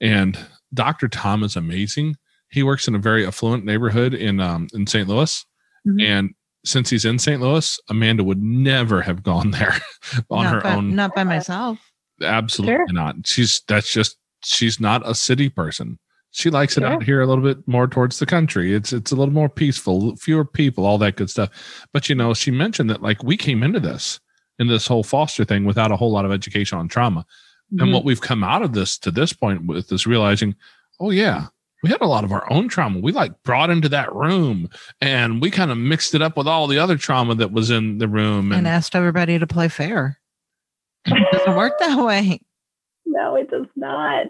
and 0.00 0.38
Dr. 0.74 1.08
Tom 1.08 1.44
is 1.44 1.56
amazing. 1.56 2.16
He 2.50 2.62
works 2.62 2.88
in 2.88 2.94
a 2.94 2.98
very 2.98 3.26
affluent 3.26 3.64
neighborhood 3.64 4.14
in 4.14 4.40
um 4.40 4.66
in 4.72 4.86
St. 4.86 5.06
Louis, 5.06 5.44
mm-hmm. 5.86 6.00
and 6.00 6.34
since 6.64 6.90
he's 6.90 7.04
in 7.04 7.18
St. 7.18 7.40
Louis, 7.40 7.78
Amanda 7.88 8.24
would 8.24 8.42
never 8.42 9.02
have 9.02 9.22
gone 9.22 9.50
there 9.50 9.76
on 10.30 10.44
not 10.44 10.54
her 10.54 10.60
by, 10.60 10.74
own. 10.74 10.94
Not 10.94 11.14
by 11.14 11.24
myself. 11.24 11.78
Absolutely 12.22 12.76
sure. 12.76 12.86
not. 12.92 13.26
She's 13.26 13.62
that's 13.68 13.92
just 13.92 14.16
she's 14.44 14.80
not 14.80 15.08
a 15.08 15.14
city 15.14 15.48
person. 15.48 15.98
She 16.30 16.50
likes 16.50 16.76
it 16.76 16.84
out 16.84 17.02
here 17.02 17.22
a 17.22 17.26
little 17.26 17.42
bit 17.42 17.66
more 17.66 17.88
towards 17.88 18.18
the 18.18 18.26
country. 18.26 18.74
It's 18.74 18.92
it's 18.92 19.12
a 19.12 19.16
little 19.16 19.32
more 19.32 19.48
peaceful, 19.48 20.14
fewer 20.16 20.44
people, 20.44 20.84
all 20.84 20.98
that 20.98 21.16
good 21.16 21.30
stuff. 21.30 21.50
But 21.92 22.08
you 22.08 22.14
know, 22.14 22.34
she 22.34 22.50
mentioned 22.50 22.90
that 22.90 23.02
like 23.02 23.22
we 23.22 23.36
came 23.36 23.62
into 23.62 23.80
this 23.80 24.20
in 24.58 24.66
this 24.66 24.86
whole 24.86 25.02
foster 25.02 25.44
thing 25.44 25.64
without 25.64 25.90
a 25.90 25.96
whole 25.96 26.12
lot 26.12 26.24
of 26.24 26.32
education 26.32 26.78
on 26.78 26.88
trauma. 26.88 27.20
Mm-hmm. 27.20 27.82
And 27.82 27.92
what 27.92 28.04
we've 28.04 28.20
come 28.20 28.44
out 28.44 28.62
of 28.62 28.72
this 28.72 28.98
to 28.98 29.10
this 29.10 29.32
point 29.32 29.66
with 29.66 29.90
is 29.90 30.06
realizing, 30.06 30.54
oh 31.00 31.10
yeah, 31.10 31.46
we 31.82 31.90
had 31.90 32.00
a 32.00 32.06
lot 32.06 32.24
of 32.24 32.32
our 32.32 32.50
own 32.52 32.68
trauma. 32.68 33.00
We 33.00 33.12
like 33.12 33.42
brought 33.42 33.70
into 33.70 33.88
that 33.90 34.14
room 34.14 34.68
and 35.00 35.40
we 35.40 35.50
kind 35.50 35.70
of 35.70 35.78
mixed 35.78 36.14
it 36.14 36.22
up 36.22 36.36
with 36.36 36.48
all 36.48 36.66
the 36.66 36.78
other 36.78 36.96
trauma 36.96 37.34
that 37.36 37.52
was 37.52 37.70
in 37.70 37.98
the 37.98 38.08
room 38.08 38.52
and, 38.52 38.60
and 38.60 38.68
asked 38.68 38.96
everybody 38.96 39.38
to 39.38 39.46
play 39.46 39.68
fair. 39.68 40.18
It 41.06 41.32
doesn't 41.32 41.56
work 41.56 41.78
that 41.78 42.04
way. 42.04 42.40
no, 43.06 43.36
it 43.36 43.50
does 43.50 43.66
not. 43.76 44.26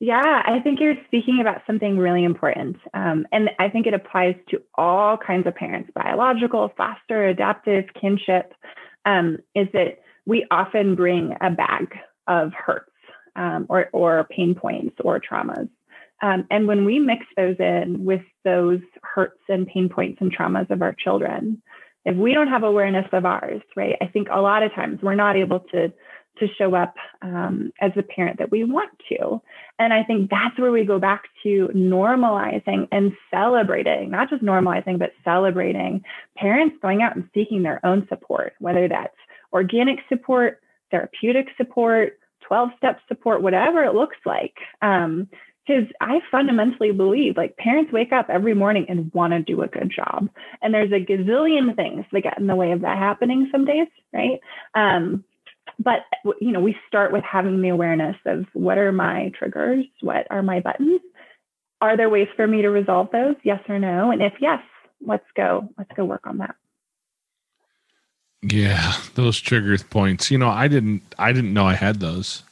Yeah, 0.00 0.42
I 0.44 0.58
think 0.64 0.80
you're 0.80 0.96
speaking 1.06 1.38
about 1.40 1.62
something 1.64 1.96
really 1.96 2.24
important. 2.24 2.76
Um, 2.92 3.24
and 3.30 3.50
I 3.60 3.68
think 3.68 3.86
it 3.86 3.94
applies 3.94 4.34
to 4.50 4.60
all 4.74 5.16
kinds 5.16 5.46
of 5.46 5.54
parents 5.54 5.90
biological, 5.94 6.72
foster, 6.76 7.28
adaptive, 7.28 7.84
kinship. 8.00 8.52
Um, 9.04 9.38
is 9.54 9.68
that 9.72 10.00
we 10.26 10.46
often 10.50 10.94
bring 10.94 11.34
a 11.40 11.50
bag 11.50 11.94
of 12.26 12.52
hurts 12.52 12.90
um, 13.36 13.66
or, 13.68 13.90
or 13.92 14.26
pain 14.30 14.54
points 14.54 14.96
or 15.04 15.20
traumas. 15.20 15.68
Um, 16.22 16.46
and 16.50 16.66
when 16.66 16.84
we 16.84 16.98
mix 16.98 17.26
those 17.36 17.56
in 17.58 18.04
with 18.04 18.22
those 18.44 18.80
hurts 19.02 19.40
and 19.48 19.66
pain 19.66 19.88
points 19.88 20.18
and 20.20 20.34
traumas 20.34 20.70
of 20.70 20.80
our 20.80 20.94
children, 20.94 21.60
if 22.04 22.16
we 22.16 22.32
don't 22.32 22.48
have 22.48 22.62
awareness 22.62 23.06
of 23.12 23.24
ours, 23.24 23.62
right, 23.76 23.96
I 24.00 24.06
think 24.06 24.28
a 24.30 24.40
lot 24.40 24.62
of 24.62 24.72
times 24.72 25.00
we're 25.02 25.14
not 25.14 25.36
able 25.36 25.60
to 25.72 25.92
to 26.38 26.48
show 26.56 26.74
up 26.74 26.94
um, 27.20 27.72
as 27.80 27.92
a 27.96 28.02
parent 28.02 28.38
that 28.38 28.50
we 28.50 28.64
want 28.64 28.90
to. 29.10 29.40
And 29.78 29.92
I 29.92 30.02
think 30.02 30.30
that's 30.30 30.58
where 30.58 30.72
we 30.72 30.84
go 30.84 30.98
back 30.98 31.24
to 31.42 31.68
normalizing 31.74 32.88
and 32.90 33.12
celebrating, 33.30 34.10
not 34.10 34.30
just 34.30 34.42
normalizing, 34.42 34.98
but 34.98 35.12
celebrating 35.24 36.02
parents 36.36 36.76
going 36.80 37.02
out 37.02 37.16
and 37.16 37.28
seeking 37.34 37.62
their 37.62 37.84
own 37.84 38.06
support, 38.08 38.54
whether 38.60 38.88
that's 38.88 39.14
organic 39.52 39.98
support, 40.08 40.60
therapeutic 40.90 41.48
support, 41.58 42.18
12 42.46 42.70
step 42.78 43.00
support, 43.08 43.42
whatever 43.42 43.84
it 43.84 43.94
looks 43.94 44.16
like. 44.24 44.54
Um, 44.80 45.28
because 45.66 45.84
I 46.00 46.20
fundamentally 46.30 46.92
believe 46.92 47.36
like 47.36 47.56
parents 47.56 47.92
wake 47.92 48.12
up 48.12 48.26
every 48.28 48.54
morning 48.54 48.86
and 48.88 49.12
want 49.14 49.32
to 49.32 49.40
do 49.40 49.62
a 49.62 49.68
good 49.68 49.92
job. 49.94 50.28
And 50.60 50.74
there's 50.74 50.92
a 50.92 51.04
gazillion 51.04 51.76
things 51.76 52.04
that 52.12 52.22
get 52.22 52.38
in 52.38 52.46
the 52.46 52.56
way 52.56 52.72
of 52.72 52.80
that 52.80 52.98
happening 52.98 53.48
some 53.52 53.64
days, 53.64 53.88
right? 54.12 54.40
Um, 54.74 55.24
but 55.78 56.00
you 56.40 56.52
know 56.52 56.60
we 56.60 56.76
start 56.88 57.12
with 57.12 57.24
having 57.24 57.62
the 57.62 57.68
awareness 57.68 58.16
of 58.26 58.46
what 58.52 58.78
are 58.78 58.92
my 58.92 59.30
triggers 59.38 59.84
what 60.00 60.26
are 60.30 60.42
my 60.42 60.60
buttons? 60.60 61.00
Are 61.80 61.96
there 61.96 62.10
ways 62.10 62.28
for 62.36 62.46
me 62.46 62.62
to 62.62 62.68
resolve 62.68 63.08
those? 63.12 63.36
Yes 63.42 63.60
or 63.68 63.78
no? 63.78 64.10
And 64.10 64.22
if 64.22 64.34
yes 64.40 64.62
let's 65.04 65.26
go 65.36 65.68
let's 65.78 65.90
go 65.96 66.04
work 66.04 66.26
on 66.26 66.38
that. 66.38 66.56
Yeah 68.42 68.94
those 69.14 69.40
trigger 69.40 69.78
points. 69.78 70.30
You 70.30 70.38
know 70.38 70.48
i 70.48 70.68
didn't 70.68 71.02
i 71.18 71.32
didn't 71.32 71.54
know 71.54 71.66
i 71.66 71.74
had 71.74 72.00
those 72.00 72.42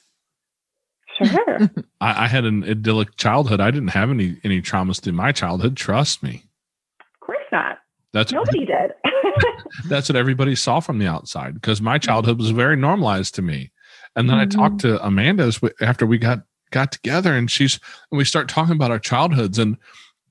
sure 1.27 1.71
I, 2.01 2.25
I 2.25 2.29
had 2.29 2.45
an 2.45 2.65
idyllic 2.65 3.17
childhood 3.17 3.61
i 3.61 3.71
didn't 3.71 3.89
have 3.89 4.11
any 4.11 4.37
any 4.45 4.63
traumas 4.63 5.01
through 5.01 5.13
my 5.15 5.33
childhood 5.33 5.77
trust 5.77 6.23
me 6.23 6.45
of 7.01 7.21
course 7.21 7.39
not 7.53 7.79
that's 8.13 8.33
nobody 8.33 8.67
did 8.67 8.93
that's 9.89 10.09
what 10.09 10.17
everybody 10.17 10.55
saw 10.55 10.81
from 10.81 10.99
the 10.99 11.07
outside 11.07 11.55
because 11.55 11.81
my 11.81 11.99
childhood 11.99 12.39
was 12.39 12.51
very 12.51 12.77
normalized 12.77 13.35
to 13.37 13.43
me. 13.43 13.71
And 14.17 14.29
then 14.29 14.37
mm-hmm. 14.37 14.61
I 14.61 14.69
talked 14.69 14.81
to 14.81 15.05
Amanda 15.05 15.53
after 15.81 16.07
we 16.07 16.19
got 16.19 16.43
got 16.71 16.93
together, 16.93 17.35
and 17.35 17.51
she's 17.51 17.79
and 18.11 18.19
we 18.19 18.25
start 18.25 18.49
talking 18.49 18.75
about 18.75 18.91
our 18.91 18.99
childhoods. 18.99 19.59
And 19.59 19.77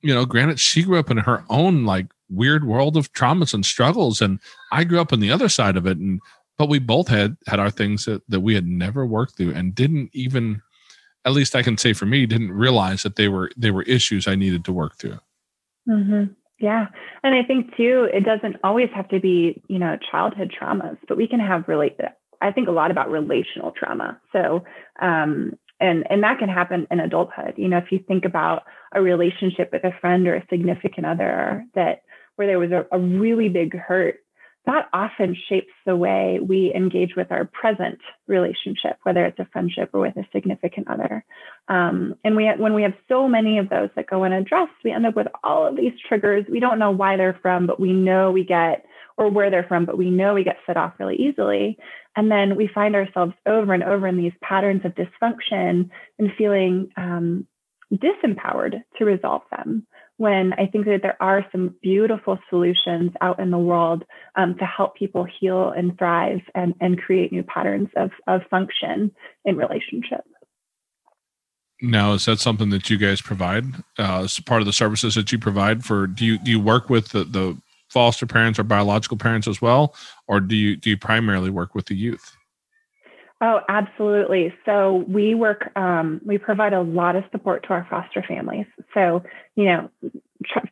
you 0.02 0.14
know, 0.14 0.24
granted, 0.24 0.60
she 0.60 0.82
grew 0.82 0.98
up 0.98 1.10
in 1.10 1.18
her 1.18 1.44
own 1.48 1.84
like 1.84 2.06
weird 2.28 2.64
world 2.64 2.96
of 2.96 3.12
traumas 3.12 3.54
and 3.54 3.64
struggles, 3.64 4.20
and 4.20 4.38
I 4.70 4.84
grew 4.84 5.00
up 5.00 5.12
on 5.12 5.20
the 5.20 5.32
other 5.32 5.48
side 5.48 5.76
of 5.76 5.86
it. 5.86 5.98
And 5.98 6.20
but 6.58 6.68
we 6.68 6.78
both 6.78 7.08
had 7.08 7.36
had 7.46 7.58
our 7.58 7.70
things 7.70 8.04
that, 8.04 8.22
that 8.28 8.40
we 8.40 8.54
had 8.54 8.66
never 8.66 9.06
worked 9.06 9.36
through 9.36 9.54
and 9.54 9.74
didn't 9.74 10.10
even 10.12 10.60
at 11.24 11.32
least 11.32 11.54
I 11.54 11.62
can 11.62 11.76
say 11.76 11.92
for 11.92 12.06
me, 12.06 12.26
didn't 12.26 12.52
realize 12.52 13.02
that 13.02 13.16
they 13.16 13.28
were 13.28 13.50
they 13.56 13.70
were 13.70 13.82
issues 13.82 14.26
I 14.26 14.34
needed 14.34 14.64
to 14.66 14.72
work 14.72 14.96
through. 14.96 15.18
Mm-hmm. 15.88 16.32
Yeah. 16.60 16.86
And 17.22 17.34
I 17.34 17.42
think 17.42 17.76
too, 17.76 18.08
it 18.12 18.24
doesn't 18.24 18.56
always 18.62 18.90
have 18.94 19.08
to 19.08 19.20
be, 19.20 19.62
you 19.68 19.78
know, 19.78 19.96
childhood 20.10 20.52
traumas, 20.58 20.98
but 21.08 21.16
we 21.16 21.26
can 21.26 21.40
have 21.40 21.64
really, 21.66 21.96
I 22.42 22.52
think 22.52 22.68
a 22.68 22.72
lot 22.72 22.90
about 22.90 23.10
relational 23.10 23.72
trauma. 23.72 24.20
So, 24.32 24.64
um, 25.00 25.54
and, 25.80 26.04
and 26.10 26.22
that 26.22 26.38
can 26.38 26.50
happen 26.50 26.86
in 26.90 27.00
adulthood. 27.00 27.54
You 27.56 27.68
know, 27.68 27.78
if 27.78 27.90
you 27.90 27.98
think 28.06 28.26
about 28.26 28.64
a 28.94 29.00
relationship 29.00 29.70
with 29.72 29.84
a 29.84 29.98
friend 30.02 30.28
or 30.28 30.34
a 30.34 30.46
significant 30.50 31.06
other 31.06 31.64
that 31.74 32.02
where 32.36 32.46
there 32.46 32.58
was 32.58 32.72
a, 32.72 32.84
a 32.92 32.98
really 32.98 33.48
big 33.48 33.74
hurt 33.74 34.16
that 34.66 34.88
often 34.92 35.34
shapes 35.48 35.72
the 35.86 35.96
way 35.96 36.38
we 36.40 36.72
engage 36.74 37.16
with 37.16 37.32
our 37.32 37.46
present 37.46 37.98
relationship, 38.26 38.98
whether 39.04 39.24
it's 39.24 39.38
a 39.38 39.48
friendship 39.52 39.90
or 39.92 40.00
with 40.00 40.16
a 40.16 40.28
significant 40.32 40.88
other. 40.88 41.24
Um, 41.68 42.14
and 42.24 42.36
we, 42.36 42.46
when 42.58 42.74
we 42.74 42.82
have 42.82 42.92
so 43.08 43.26
many 43.26 43.58
of 43.58 43.70
those 43.70 43.88
that 43.96 44.08
go 44.08 44.24
unaddressed, 44.24 44.72
we 44.84 44.92
end 44.92 45.06
up 45.06 45.16
with 45.16 45.28
all 45.42 45.66
of 45.66 45.76
these 45.76 45.92
triggers. 46.06 46.44
We 46.48 46.60
don't 46.60 46.78
know 46.78 46.90
why 46.90 47.16
they're 47.16 47.38
from, 47.40 47.66
but 47.66 47.80
we 47.80 47.92
know 47.92 48.32
we 48.32 48.44
get, 48.44 48.84
or 49.16 49.30
where 49.30 49.50
they're 49.50 49.66
from, 49.66 49.86
but 49.86 49.98
we 49.98 50.10
know 50.10 50.34
we 50.34 50.44
get 50.44 50.58
set 50.66 50.76
off 50.76 50.94
really 50.98 51.16
easily. 51.16 51.78
And 52.14 52.30
then 52.30 52.56
we 52.56 52.68
find 52.74 52.94
ourselves 52.94 53.32
over 53.46 53.72
and 53.72 53.82
over 53.82 54.06
in 54.06 54.18
these 54.18 54.32
patterns 54.42 54.82
of 54.84 54.94
dysfunction 54.94 55.88
and 56.18 56.32
feeling 56.36 56.90
um, 56.98 57.46
disempowered 57.92 58.82
to 58.98 59.04
resolve 59.04 59.42
them 59.50 59.86
when 60.20 60.52
I 60.52 60.66
think 60.66 60.84
that 60.84 61.00
there 61.00 61.16
are 61.18 61.46
some 61.50 61.74
beautiful 61.80 62.38
solutions 62.50 63.10
out 63.22 63.40
in 63.40 63.50
the 63.50 63.56
world 63.56 64.04
um, 64.36 64.54
to 64.58 64.66
help 64.66 64.94
people 64.94 65.26
heal 65.40 65.70
and 65.70 65.96
thrive 65.96 66.42
and, 66.54 66.74
and 66.78 67.00
create 67.00 67.32
new 67.32 67.42
patterns 67.42 67.88
of, 67.96 68.10
of 68.26 68.42
function 68.50 69.12
in 69.46 69.56
relationships. 69.56 70.28
Now, 71.80 72.12
is 72.12 72.26
that 72.26 72.38
something 72.38 72.68
that 72.68 72.90
you 72.90 72.98
guys 72.98 73.22
provide 73.22 73.64
uh, 73.98 74.24
as 74.24 74.38
part 74.40 74.60
of 74.60 74.66
the 74.66 74.74
services 74.74 75.14
that 75.14 75.32
you 75.32 75.38
provide 75.38 75.86
for? 75.86 76.06
Do 76.06 76.26
you 76.26 76.36
do 76.36 76.50
you 76.50 76.60
work 76.60 76.90
with 76.90 77.08
the, 77.08 77.24
the 77.24 77.56
foster 77.88 78.26
parents 78.26 78.58
or 78.58 78.64
biological 78.64 79.16
parents 79.16 79.48
as 79.48 79.62
well, 79.62 79.94
or 80.28 80.38
do 80.40 80.54
you 80.54 80.76
do 80.76 80.90
you 80.90 80.98
primarily 80.98 81.48
work 81.48 81.74
with 81.74 81.86
the 81.86 81.96
youth? 81.96 82.36
Oh, 83.42 83.60
absolutely. 83.70 84.52
So 84.66 85.04
we 85.08 85.34
work, 85.34 85.70
um, 85.74 86.20
we 86.26 86.36
provide 86.36 86.74
a 86.74 86.82
lot 86.82 87.16
of 87.16 87.24
support 87.32 87.62
to 87.64 87.70
our 87.70 87.86
foster 87.88 88.22
families. 88.26 88.66
So, 88.92 89.22
you 89.56 89.64
know, 89.64 89.90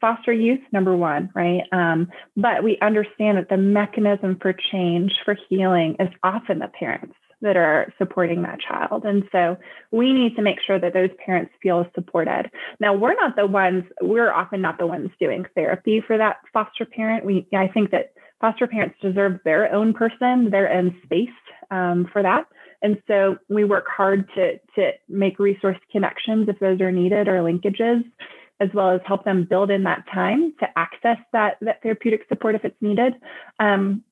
foster 0.00 0.32
youth, 0.34 0.60
number 0.70 0.94
one, 0.94 1.30
right? 1.34 1.62
Um, 1.72 2.08
but 2.36 2.62
we 2.62 2.78
understand 2.82 3.38
that 3.38 3.48
the 3.48 3.56
mechanism 3.56 4.36
for 4.40 4.52
change, 4.52 5.12
for 5.24 5.34
healing, 5.48 5.96
is 5.98 6.10
often 6.22 6.58
the 6.58 6.68
parents 6.68 7.14
that 7.40 7.56
are 7.56 7.90
supporting 7.96 8.42
that 8.42 8.60
child. 8.60 9.04
And 9.04 9.24
so 9.32 9.56
we 9.90 10.12
need 10.12 10.36
to 10.36 10.42
make 10.42 10.58
sure 10.66 10.78
that 10.78 10.92
those 10.92 11.10
parents 11.24 11.52
feel 11.62 11.86
supported. 11.94 12.50
Now, 12.80 12.94
we're 12.94 13.14
not 13.14 13.36
the 13.36 13.46
ones, 13.46 13.84
we're 14.02 14.32
often 14.32 14.60
not 14.60 14.76
the 14.78 14.86
ones 14.86 15.10
doing 15.18 15.46
therapy 15.54 16.02
for 16.06 16.18
that 16.18 16.38
foster 16.52 16.84
parent. 16.84 17.24
We, 17.24 17.46
I 17.54 17.68
think 17.68 17.92
that 17.92 18.12
foster 18.40 18.66
parents 18.66 18.96
deserve 19.00 19.40
their 19.44 19.72
own 19.72 19.94
person, 19.94 20.50
their 20.50 20.70
own 20.72 20.96
space 21.04 21.28
um, 21.70 22.08
for 22.12 22.22
that. 22.22 22.46
And 22.82 23.02
so 23.06 23.38
we 23.48 23.64
work 23.64 23.86
hard 23.88 24.28
to, 24.34 24.58
to 24.76 24.92
make 25.08 25.38
resource 25.38 25.78
connections 25.90 26.48
if 26.48 26.58
those 26.58 26.80
are 26.80 26.92
needed 26.92 27.28
or 27.28 27.40
linkages, 27.40 28.04
as 28.60 28.68
well 28.74 28.90
as 28.90 29.00
help 29.06 29.24
them 29.24 29.44
build 29.44 29.70
in 29.70 29.84
that 29.84 30.04
time 30.12 30.54
to 30.60 30.66
access 30.78 31.18
that, 31.32 31.58
that 31.60 31.82
therapeutic 31.82 32.26
support 32.28 32.54
if 32.54 32.64
it's 32.64 32.80
needed. 32.80 33.14
Um, 33.58 34.04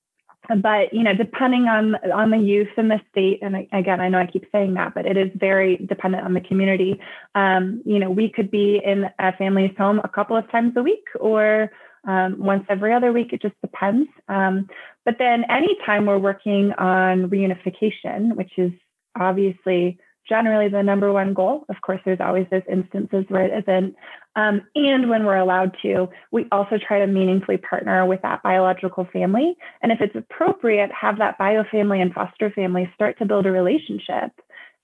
but 0.48 0.92
you 0.92 1.02
know, 1.02 1.14
depending 1.14 1.66
on 1.66 1.96
on 2.12 2.30
the 2.30 2.38
youth 2.38 2.68
and 2.76 2.90
the 2.90 3.00
state, 3.10 3.40
and 3.42 3.66
again, 3.72 4.00
I 4.00 4.08
know 4.08 4.18
I 4.18 4.26
keep 4.26 4.46
saying 4.52 4.74
that, 4.74 4.94
but 4.94 5.04
it 5.04 5.16
is 5.16 5.30
very 5.34 5.76
dependent 5.76 6.24
on 6.24 6.34
the 6.34 6.40
community. 6.40 7.00
Um, 7.34 7.82
you 7.84 7.98
know, 7.98 8.10
we 8.10 8.28
could 8.30 8.50
be 8.50 8.80
in 8.84 9.10
a 9.18 9.32
family's 9.36 9.76
home 9.76 10.00
a 10.04 10.08
couple 10.08 10.36
of 10.36 10.48
times 10.52 10.74
a 10.76 10.82
week, 10.82 11.04
or 11.18 11.72
um, 12.06 12.36
once 12.38 12.64
every 12.68 12.92
other 12.92 13.12
week. 13.12 13.32
It 13.32 13.42
just 13.42 13.60
depends. 13.60 14.08
Um, 14.28 14.68
but 15.04 15.16
then 15.18 15.44
anytime 15.50 16.06
we're 16.06 16.18
working 16.18 16.72
on 16.78 17.28
reunification, 17.28 18.36
which 18.36 18.52
is 18.56 18.72
obviously 19.18 19.98
generally 20.28 20.68
the 20.68 20.82
number 20.82 21.12
one 21.12 21.34
goal, 21.34 21.64
of 21.68 21.76
course, 21.82 22.00
there's 22.04 22.20
always 22.20 22.46
those 22.50 22.62
instances 22.70 23.24
where 23.28 23.44
it 23.44 23.64
isn't. 23.64 23.94
Um, 24.34 24.62
and 24.74 25.08
when 25.08 25.24
we're 25.24 25.36
allowed 25.36 25.76
to, 25.82 26.08
we 26.32 26.46
also 26.50 26.78
try 26.78 26.98
to 26.98 27.06
meaningfully 27.06 27.58
partner 27.58 28.04
with 28.06 28.22
that 28.22 28.42
biological 28.42 29.06
family. 29.12 29.56
And 29.82 29.92
if 29.92 30.00
it's 30.00 30.16
appropriate, 30.16 30.90
have 30.92 31.18
that 31.18 31.38
bio 31.38 31.64
family 31.70 32.00
and 32.00 32.12
foster 32.12 32.50
family 32.50 32.90
start 32.94 33.18
to 33.18 33.24
build 33.24 33.46
a 33.46 33.52
relationship 33.52 34.32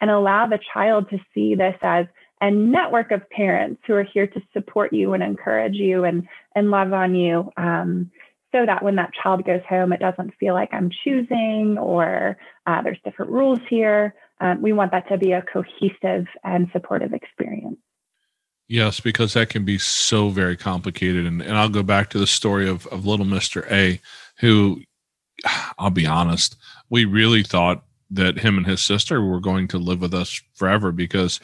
and 0.00 0.10
allow 0.10 0.46
the 0.46 0.58
child 0.72 1.10
to 1.10 1.18
see 1.34 1.54
this 1.54 1.76
as 1.82 2.06
a 2.42 2.50
network 2.50 3.12
of 3.12 3.28
parents 3.30 3.80
who 3.86 3.94
are 3.94 4.02
here 4.02 4.26
to 4.26 4.42
support 4.52 4.92
you 4.92 5.14
and 5.14 5.22
encourage 5.22 5.76
you 5.76 6.04
and, 6.04 6.26
and 6.56 6.70
love 6.70 6.92
on 6.92 7.14
you. 7.14 7.50
Um, 7.56 8.10
so 8.50 8.66
that 8.66 8.82
when 8.82 8.96
that 8.96 9.12
child 9.22 9.46
goes 9.46 9.62
home, 9.66 9.92
it 9.92 10.00
doesn't 10.00 10.34
feel 10.38 10.52
like 10.52 10.68
I'm 10.74 10.90
choosing 11.04 11.78
or 11.78 12.36
uh, 12.66 12.82
there's 12.82 12.98
different 13.02 13.30
rules 13.30 13.60
here. 13.70 14.14
Um, 14.40 14.60
we 14.60 14.72
want 14.72 14.90
that 14.90 15.08
to 15.08 15.16
be 15.16 15.32
a 15.32 15.42
cohesive 15.42 16.26
and 16.44 16.68
supportive 16.72 17.14
experience. 17.14 17.78
Yes, 18.68 19.00
because 19.00 19.34
that 19.34 19.48
can 19.48 19.64
be 19.64 19.78
so 19.78 20.28
very 20.28 20.56
complicated. 20.56 21.26
And, 21.26 21.40
and 21.40 21.56
I'll 21.56 21.68
go 21.68 21.82
back 21.82 22.10
to 22.10 22.18
the 22.18 22.26
story 22.26 22.68
of, 22.68 22.86
of 22.88 23.06
little 23.06 23.24
Mr. 23.24 23.70
A, 23.70 24.00
who, 24.40 24.82
I'll 25.78 25.90
be 25.90 26.06
honest, 26.06 26.56
we 26.90 27.04
really 27.04 27.42
thought 27.42 27.84
that 28.10 28.40
him 28.40 28.58
and 28.58 28.66
his 28.66 28.82
sister 28.82 29.24
were 29.24 29.40
going 29.40 29.68
to 29.68 29.78
live 29.78 30.00
with 30.00 30.12
us 30.12 30.42
forever 30.54 30.92
because 30.92 31.40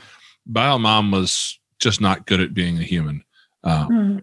bio 0.48 0.78
mom 0.78 1.10
was 1.10 1.58
just 1.78 2.00
not 2.00 2.26
good 2.26 2.40
at 2.40 2.54
being 2.54 2.78
a 2.78 2.82
human. 2.82 3.22
Um, 3.64 3.88
mm. 3.88 4.22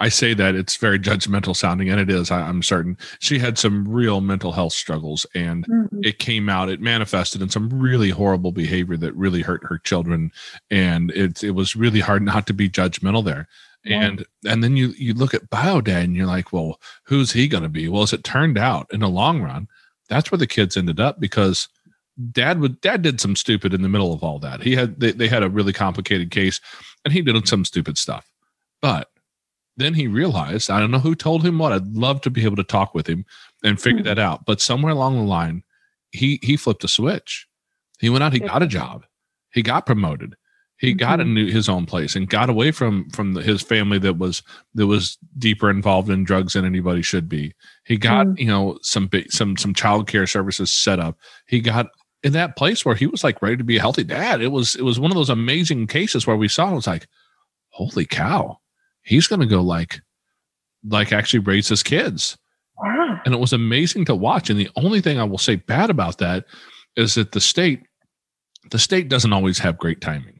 I 0.00 0.08
say 0.08 0.32
that 0.34 0.54
it's 0.54 0.76
very 0.76 0.98
judgmental 0.98 1.56
sounding, 1.56 1.90
and 1.90 2.00
it 2.00 2.08
is. 2.08 2.30
I, 2.30 2.48
am 2.48 2.62
certain 2.62 2.96
she 3.18 3.38
had 3.38 3.58
some 3.58 3.86
real 3.86 4.20
mental 4.20 4.52
health 4.52 4.72
struggles, 4.72 5.26
and 5.34 5.66
Mhm. 5.66 5.88
it 6.06 6.20
came 6.20 6.48
out. 6.48 6.68
It 6.68 6.80
manifested 6.80 7.42
in 7.42 7.48
some 7.48 7.68
really 7.68 8.10
horrible 8.10 8.52
behavior 8.52 8.96
that 8.96 9.14
really 9.16 9.42
hurt 9.42 9.64
her 9.64 9.78
children, 9.78 10.30
and 10.70 11.10
it 11.12 11.42
it 11.42 11.50
was 11.52 11.74
really 11.74 12.00
hard 12.00 12.22
not 12.22 12.46
to 12.46 12.54
be 12.54 12.68
judgmental 12.70 13.24
there. 13.24 13.48
Yeah. 13.84 14.02
And 14.02 14.24
and 14.46 14.62
then 14.62 14.76
you 14.76 14.94
you 14.96 15.14
look 15.14 15.34
at 15.34 15.50
Biodad, 15.50 16.04
and 16.04 16.14
you're 16.16 16.26
like, 16.26 16.52
well, 16.52 16.80
who's 17.04 17.32
he 17.32 17.48
going 17.48 17.64
to 17.64 17.68
be? 17.68 17.88
Well, 17.88 18.02
as 18.02 18.12
it 18.12 18.22
turned 18.22 18.56
out, 18.58 18.86
in 18.92 19.00
the 19.00 19.08
long 19.08 19.42
run, 19.42 19.66
that's 20.08 20.30
where 20.30 20.38
the 20.38 20.46
kids 20.46 20.76
ended 20.76 21.00
up 21.00 21.18
because 21.18 21.68
dad 22.32 22.60
would 22.60 22.80
dad 22.80 23.02
did 23.02 23.20
some 23.20 23.36
stupid 23.36 23.72
in 23.74 23.82
the 23.82 23.88
middle 23.88 24.12
of 24.12 24.22
all 24.22 24.38
that. 24.40 24.62
He 24.62 24.74
had 24.74 24.98
they, 25.00 25.12
they 25.12 25.28
had 25.28 25.42
a 25.42 25.48
really 25.50 25.72
complicated 25.72 26.30
case, 26.30 26.60
and 27.04 27.12
he 27.12 27.22
did 27.22 27.46
some 27.48 27.64
stupid 27.64 27.98
stuff, 27.98 28.30
but 28.82 29.08
then 29.76 29.94
he 29.94 30.06
realized 30.08 30.70
I 30.70 30.80
don't 30.80 30.90
know 30.90 30.98
who 30.98 31.14
told 31.14 31.44
him 31.44 31.58
what. 31.58 31.72
I'd 31.72 31.86
love 31.94 32.20
to 32.22 32.30
be 32.30 32.44
able 32.44 32.56
to 32.56 32.64
talk 32.64 32.94
with 32.94 33.06
him 33.06 33.24
and 33.62 33.80
figure 33.80 34.00
Hmm. 34.00 34.06
that 34.06 34.18
out. 34.18 34.44
But 34.44 34.60
somewhere 34.60 34.92
along 34.92 35.16
the 35.16 35.22
line, 35.24 35.62
he 36.10 36.40
he 36.42 36.56
flipped 36.56 36.84
a 36.84 36.88
switch. 36.88 37.46
He 38.00 38.08
went 38.10 38.24
out. 38.24 38.32
He 38.32 38.40
got 38.40 38.62
a 38.62 38.66
job. 38.66 39.04
He 39.52 39.62
got 39.62 39.86
promoted. 39.86 40.34
He 40.78 40.92
got 40.94 41.20
a 41.20 41.24
Mhm. 41.24 41.32
new 41.34 41.46
his 41.50 41.68
own 41.68 41.86
place 41.86 42.14
and 42.16 42.28
got 42.28 42.48
away 42.50 42.70
from 42.72 43.08
from 43.10 43.34
the, 43.34 43.42
his 43.42 43.62
family 43.62 43.98
that 44.00 44.18
was 44.18 44.42
that 44.74 44.86
was 44.86 45.16
deeper 45.36 45.70
involved 45.70 46.08
in 46.10 46.24
drugs 46.24 46.52
than 46.54 46.64
anybody 46.64 47.02
should 47.02 47.28
be. 47.28 47.52
He 47.84 47.96
got 47.96 48.26
Mm. 48.26 48.38
you 48.40 48.46
know 48.46 48.78
some 48.82 49.08
some 49.28 49.56
some 49.56 49.74
child 49.74 50.06
care 50.08 50.26
services 50.26 50.72
set 50.72 50.98
up. 51.00 51.16
He 51.46 51.60
got 51.60 51.88
in 52.22 52.32
that 52.32 52.56
place 52.56 52.84
where 52.84 52.94
he 52.96 53.06
was 53.06 53.22
like 53.24 53.40
ready 53.42 53.56
to 53.56 53.64
be 53.64 53.76
a 53.76 53.80
healthy 53.80 54.04
dad. 54.04 54.40
It 54.42 54.48
was 54.48 54.74
it 54.74 54.82
was 54.82 54.98
one 55.00 55.10
of 55.10 55.16
those 55.16 55.30
amazing 55.30 55.86
cases 55.86 56.26
where 56.26 56.36
we 56.36 56.48
saw 56.48 56.70
it 56.72 56.74
was 56.74 56.86
like, 56.86 57.06
holy 57.70 58.04
cow, 58.06 58.58
he's 59.02 59.26
going 59.28 59.40
to 59.40 59.46
go 59.46 59.60
like 59.62 60.00
like 60.84 61.12
actually 61.12 61.40
raise 61.40 61.68
his 61.68 61.82
kids 61.82 62.36
Yeah. 62.84 63.18
and 63.24 63.34
it 63.34 63.38
was 63.40 63.52
amazing 63.52 64.04
to 64.06 64.14
watch 64.14 64.48
and 64.48 64.58
the 64.58 64.70
only 64.76 65.00
thing 65.00 65.18
i 65.18 65.24
will 65.24 65.36
say 65.38 65.56
bad 65.56 65.90
about 65.90 66.18
that 66.18 66.44
is 66.96 67.14
that 67.16 67.32
the 67.32 67.40
state 67.40 67.82
the 68.70 68.78
state 68.78 69.08
doesn't 69.08 69.32
always 69.32 69.58
have 69.58 69.76
great 69.76 70.00
timing 70.00 70.38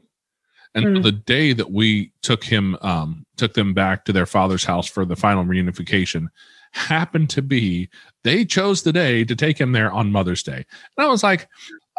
and 0.75 0.85
Mm. 0.85 1.03
the 1.03 1.11
day 1.11 1.51
that 1.51 1.71
we 1.71 2.13
took 2.21 2.43
him 2.45 2.77
um 2.81 3.25
took 3.35 3.53
them 3.53 3.73
back 3.73 4.05
to 4.05 4.13
their 4.13 4.25
father's 4.25 4.63
house 4.63 4.87
for 4.87 5.03
the 5.03 5.15
final 5.17 5.43
reunification 5.43 6.27
happened 6.71 7.29
to 7.29 7.41
be 7.41 7.89
they 8.23 8.45
chose 8.45 8.83
the 8.83 8.93
day 8.93 9.23
to 9.23 9.35
take 9.35 9.59
him 9.59 9.71
there 9.71 9.91
on 9.91 10.11
mother's 10.11 10.43
day 10.43 10.65
and 10.97 11.05
i 11.05 11.07
was 11.07 11.23
like 11.23 11.47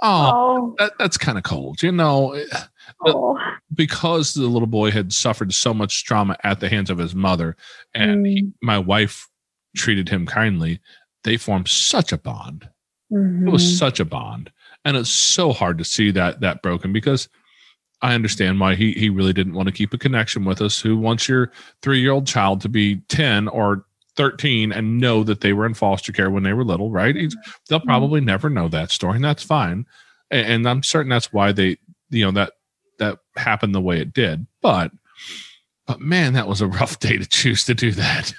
oh 0.03 0.31
Oh. 0.33 0.75
that, 0.79 0.93
that's 0.99 1.19
kind 1.19 1.37
of 1.39 1.45
cold 1.45 1.83
you 1.83 1.93
know 1.93 2.41
oh. 3.05 3.39
because 3.75 4.35
the 4.35 4.47
little 4.47 4.69
boy 4.69 4.91
had 4.91 5.13
suffered 5.13 5.53
so 5.53 5.75
much 5.75 6.05
trauma 6.05 6.37
at 6.45 6.61
the 6.61 6.69
hands 6.69 6.89
of 6.91 6.99
his 6.99 7.15
mother 7.15 7.57
and 7.95 8.27
he, 8.27 8.51
my 8.63 8.79
wife 8.79 9.29
treated 9.77 10.09
him 10.09 10.25
kindly 10.27 10.81
they 11.25 11.37
formed 11.37 11.69
such 11.69 12.13
a 12.13 12.19
bond 12.19 12.65
it 13.11 13.15
Mhm. 13.15 13.51
was 13.51 13.79
such 13.79 13.99
a 14.01 14.05
bond 14.05 14.51
and 14.85 14.97
it's 14.97 15.11
so 15.11 15.53
hard 15.53 15.77
to 15.79 15.85
see 15.85 16.11
that 16.13 16.41
that 16.41 16.63
broken 16.63 16.93
because 16.93 17.29
i 18.03 18.15
understand 18.15 18.59
why 18.61 18.75
he 18.77 18.93
he 18.93 19.11
really 19.11 19.33
didn't 19.33 19.55
want 19.55 19.67
to 19.67 19.75
keep 19.75 19.93
a 19.93 19.99
connection 19.99 20.45
with 20.45 20.63
us 20.63 20.81
who 20.81 20.97
wants 20.97 21.29
your 21.29 21.51
three-year-old 21.83 22.27
child 22.27 22.61
to 22.63 22.69
be 22.69 22.97
10 23.09 23.49
or 23.49 23.85
13 24.21 24.71
and 24.71 24.99
know 24.99 25.25
that 25.25 25.41
they 25.41 25.55
were 25.55 25.65
in 25.65 25.73
foster 25.73 26.13
care 26.13 26.29
when 26.29 26.43
they 26.43 26.53
were 26.53 26.63
little 26.63 26.91
right? 26.91 27.15
They'll 27.15 27.79
mm-hmm. 27.79 27.89
probably 27.89 28.21
never 28.21 28.51
know 28.51 28.69
that 28.69 28.91
story 28.91 29.17
and 29.17 29.25
that's 29.25 29.43
fine. 29.43 29.87
And, 30.31 30.47
and 30.47 30.69
i'm 30.69 30.83
certain 30.83 31.09
that's 31.09 31.33
why 31.33 31.53
they 31.53 31.79
you 32.11 32.27
know 32.27 32.31
that 32.33 32.53
that 32.99 33.21
happened 33.37 33.75
the 33.75 33.81
way 33.81 33.99
it 33.99 34.13
did. 34.13 34.47
But 34.61 34.93
but 35.87 36.01
man 36.01 36.35
that 36.35 36.49
was 36.49 36.61
a 36.61 36.67
rough 36.67 36.99
day 36.99 37.17
to 37.17 37.27
choose 37.27 37.65
to 37.65 37.75
do 37.75 37.93
that. 37.93 38.35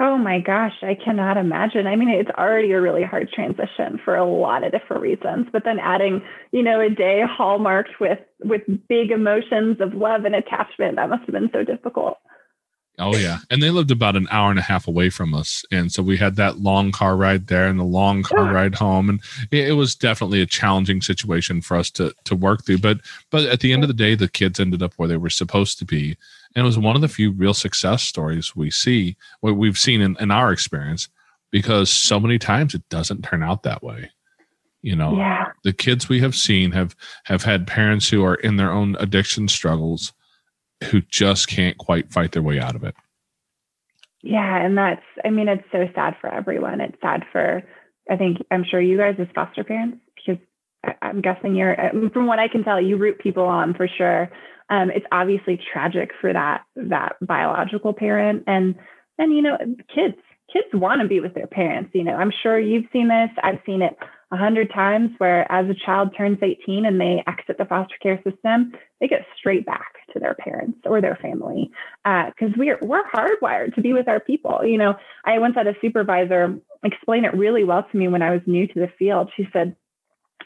Oh 0.00 0.16
my 0.16 0.40
gosh, 0.40 0.72
I 0.80 0.94
cannot 0.94 1.36
imagine. 1.36 1.86
I 1.86 1.96
mean, 1.96 2.08
it's 2.08 2.30
already 2.30 2.72
a 2.72 2.80
really 2.80 3.02
hard 3.02 3.30
transition 3.30 4.00
for 4.02 4.16
a 4.16 4.24
lot 4.24 4.64
of 4.64 4.72
different 4.72 5.02
reasons, 5.02 5.48
but 5.52 5.64
then 5.64 5.78
adding, 5.80 6.22
you 6.50 6.62
know, 6.62 6.80
a 6.80 6.88
day 6.88 7.22
hallmarked 7.28 8.00
with 8.00 8.20
with 8.42 8.62
big 8.88 9.10
emotions 9.10 9.80
of 9.80 9.92
love 9.92 10.24
and 10.24 10.34
attachment, 10.34 10.96
that 10.96 11.10
must 11.10 11.24
have 11.24 11.32
been 11.32 11.50
so 11.52 11.62
difficult. 11.62 12.16
Oh 13.00 13.16
yeah, 13.16 13.38
and 13.50 13.62
they 13.62 13.70
lived 13.70 13.90
about 13.92 14.16
an 14.16 14.26
hour 14.30 14.50
and 14.50 14.58
a 14.58 14.62
half 14.62 14.88
away 14.88 15.08
from 15.08 15.32
us, 15.32 15.64
and 15.70 15.92
so 15.92 16.02
we 16.02 16.16
had 16.16 16.34
that 16.36 16.58
long 16.58 16.90
car 16.90 17.16
ride 17.16 17.46
there 17.46 17.68
and 17.68 17.78
the 17.78 17.84
long 17.84 18.22
car 18.24 18.46
Yeah. 18.46 18.50
ride 18.52 18.74
home, 18.74 19.08
and 19.08 19.20
it, 19.52 19.68
it 19.68 19.72
was 19.72 19.94
definitely 19.94 20.40
a 20.42 20.46
challenging 20.46 21.00
situation 21.00 21.60
for 21.60 21.76
us 21.76 21.90
to 21.92 22.12
to 22.24 22.34
work 22.34 22.64
through. 22.64 22.78
But 22.78 22.98
but 23.30 23.44
at 23.46 23.60
the 23.60 23.72
end 23.72 23.84
of 23.84 23.88
the 23.88 23.94
day, 23.94 24.14
the 24.16 24.28
kids 24.28 24.58
ended 24.58 24.82
up 24.82 24.94
where 24.96 25.08
they 25.08 25.16
were 25.16 25.30
supposed 25.30 25.78
to 25.78 25.84
be, 25.84 26.16
and 26.56 26.62
it 26.64 26.66
was 26.66 26.78
one 26.78 26.96
of 26.96 27.02
the 27.02 27.08
few 27.08 27.30
real 27.30 27.54
success 27.54 28.02
stories 28.02 28.56
we 28.56 28.70
see, 28.70 29.16
what 29.40 29.56
we've 29.56 29.78
seen 29.78 30.00
in, 30.00 30.16
in 30.18 30.30
our 30.32 30.50
experience, 30.52 31.08
because 31.52 31.90
so 31.90 32.18
many 32.18 32.38
times 32.38 32.74
it 32.74 32.88
doesn't 32.88 33.22
turn 33.22 33.42
out 33.44 33.62
that 33.62 33.82
way. 33.82 34.10
You 34.82 34.96
know, 34.96 35.16
Yeah. 35.16 35.46
the 35.62 35.72
kids 35.72 36.08
we 36.08 36.18
have 36.20 36.34
seen 36.34 36.72
have 36.72 36.96
have 37.24 37.44
had 37.44 37.66
parents 37.68 38.08
who 38.08 38.24
are 38.24 38.34
in 38.36 38.56
their 38.56 38.72
own 38.72 38.96
addiction 38.98 39.46
struggles 39.46 40.12
who 40.84 41.00
just 41.02 41.48
can't 41.48 41.76
quite 41.78 42.12
fight 42.12 42.32
their 42.32 42.42
way 42.42 42.60
out 42.60 42.76
of 42.76 42.84
it. 42.84 42.94
Yeah. 44.22 44.64
And 44.64 44.76
that's, 44.76 45.02
I 45.24 45.30
mean, 45.30 45.48
it's 45.48 45.64
so 45.72 45.86
sad 45.94 46.16
for 46.20 46.28
everyone. 46.28 46.80
It's 46.80 47.00
sad 47.00 47.24
for, 47.32 47.62
I 48.10 48.16
think, 48.16 48.38
I'm 48.50 48.64
sure 48.64 48.80
you 48.80 48.96
guys 48.96 49.16
as 49.18 49.28
foster 49.34 49.64
parents, 49.64 49.98
because 50.16 50.42
I'm 51.02 51.20
guessing 51.20 51.54
you're, 51.54 51.76
from 52.12 52.26
what 52.26 52.38
I 52.38 52.48
can 52.48 52.64
tell, 52.64 52.80
you 52.80 52.96
root 52.96 53.18
people 53.18 53.44
on 53.44 53.74
for 53.74 53.88
sure. 53.88 54.30
Um, 54.70 54.90
it's 54.90 55.06
obviously 55.12 55.58
tragic 55.72 56.10
for 56.20 56.32
that, 56.32 56.64
that 56.76 57.16
biological 57.20 57.92
parent. 57.92 58.44
And, 58.46 58.74
and, 59.18 59.32
you 59.34 59.42
know, 59.42 59.56
kids, 59.94 60.16
kids 60.52 60.68
want 60.72 61.00
to 61.00 61.08
be 61.08 61.20
with 61.20 61.34
their 61.34 61.46
parents. 61.46 61.90
You 61.94 62.04
know, 62.04 62.14
I'm 62.14 62.32
sure 62.42 62.58
you've 62.58 62.86
seen 62.92 63.08
this. 63.08 63.30
I've 63.42 63.60
seen 63.66 63.82
it 63.82 63.96
a 64.30 64.36
hundred 64.36 64.70
times 64.72 65.10
where 65.18 65.50
as 65.50 65.68
a 65.70 65.86
child 65.86 66.14
turns 66.16 66.38
18 66.42 66.84
and 66.84 67.00
they 67.00 67.22
exit 67.26 67.56
the 67.56 67.64
foster 67.64 67.96
care 68.02 68.20
system, 68.22 68.72
they 69.00 69.08
get 69.08 69.24
straight 69.38 69.64
back 69.64 69.94
to 70.12 70.18
their 70.18 70.34
parents 70.34 70.78
or 70.84 71.00
their 71.00 71.16
family 71.16 71.70
uh, 72.04 72.26
because 72.26 72.54
we're 72.56 72.78
we're 72.82 73.08
hardwired 73.10 73.74
to 73.74 73.80
be 73.80 73.92
with 73.92 74.08
our 74.08 74.20
people. 74.20 74.60
You 74.64 74.78
know, 74.78 74.94
I 75.24 75.38
once 75.38 75.54
had 75.54 75.66
a 75.66 75.74
supervisor 75.80 76.58
explain 76.84 77.24
it 77.24 77.34
really 77.34 77.64
well 77.64 77.84
to 77.90 77.96
me 77.96 78.08
when 78.08 78.22
I 78.22 78.30
was 78.30 78.42
new 78.46 78.66
to 78.66 78.80
the 78.80 78.90
field. 78.98 79.30
She 79.36 79.48
said, 79.52 79.74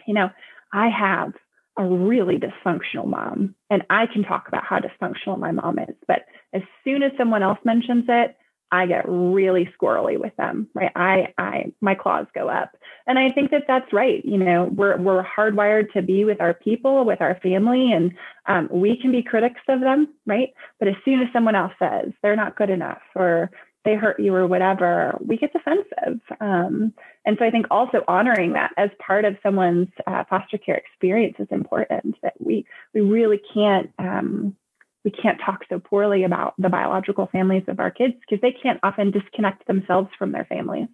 you 0.06 0.14
know, 0.14 0.30
I 0.72 0.88
have 0.88 1.32
a 1.76 1.84
really 1.84 2.38
dysfunctional 2.38 3.06
mom, 3.06 3.54
and 3.70 3.82
I 3.90 4.06
can 4.06 4.22
talk 4.22 4.46
about 4.48 4.64
how 4.64 4.78
dysfunctional 4.78 5.38
my 5.38 5.52
mom 5.52 5.78
is, 5.78 5.94
but 6.06 6.26
as 6.52 6.62
soon 6.84 7.02
as 7.02 7.12
someone 7.16 7.42
else 7.42 7.58
mentions 7.64 8.04
it, 8.08 8.36
I 8.72 8.86
get 8.86 9.04
really 9.06 9.68
squirrely 9.78 10.18
with 10.18 10.34
them, 10.36 10.66
right? 10.72 10.90
I, 10.96 11.34
I, 11.36 11.72
my 11.82 11.94
claws 11.94 12.26
go 12.34 12.48
up, 12.48 12.74
and 13.06 13.18
I 13.18 13.30
think 13.30 13.50
that 13.50 13.64
that's 13.68 13.92
right. 13.92 14.24
You 14.24 14.38
know, 14.38 14.70
we're 14.74 14.96
we're 14.96 15.22
hardwired 15.22 15.92
to 15.92 16.00
be 16.00 16.24
with 16.24 16.40
our 16.40 16.54
people, 16.54 17.04
with 17.04 17.20
our 17.20 17.38
family, 17.42 17.92
and 17.92 18.12
um, 18.46 18.68
we 18.72 18.98
can 19.00 19.12
be 19.12 19.22
critics 19.22 19.60
of 19.68 19.80
them, 19.80 20.08
right? 20.26 20.54
But 20.78 20.88
as 20.88 20.94
soon 21.04 21.20
as 21.20 21.28
someone 21.34 21.54
else 21.54 21.74
says 21.78 22.12
they're 22.22 22.34
not 22.34 22.56
good 22.56 22.70
enough 22.70 23.02
or 23.14 23.50
they 23.84 23.94
hurt 23.94 24.18
you 24.18 24.34
or 24.34 24.46
whatever, 24.46 25.18
we 25.20 25.36
get 25.36 25.52
defensive. 25.52 26.20
Um, 26.40 26.94
and 27.26 27.36
so 27.38 27.44
I 27.44 27.50
think 27.50 27.66
also 27.70 28.04
honoring 28.08 28.52
that 28.54 28.70
as 28.76 28.90
part 29.04 29.24
of 29.24 29.36
someone's 29.42 29.88
uh, 30.06 30.24
foster 30.30 30.56
care 30.56 30.76
experience 30.76 31.36
is 31.38 31.48
important. 31.50 32.16
That 32.22 32.34
we 32.38 32.64
we 32.94 33.02
really 33.02 33.40
can't 33.52 33.90
um, 33.98 34.56
we 35.05 35.11
can't 35.11 35.40
talk 35.44 35.61
so 35.68 35.78
poorly 35.78 36.24
about 36.24 36.55
the 36.59 36.68
biological 36.68 37.28
families 37.30 37.64
of 37.68 37.80
our 37.80 37.90
kids 37.90 38.14
because 38.20 38.40
they 38.40 38.53
can't 38.53 38.80
often 38.82 39.11
disconnect 39.11 39.66
themselves 39.66 40.09
from 40.18 40.32
their 40.32 40.44
families. 40.44 40.88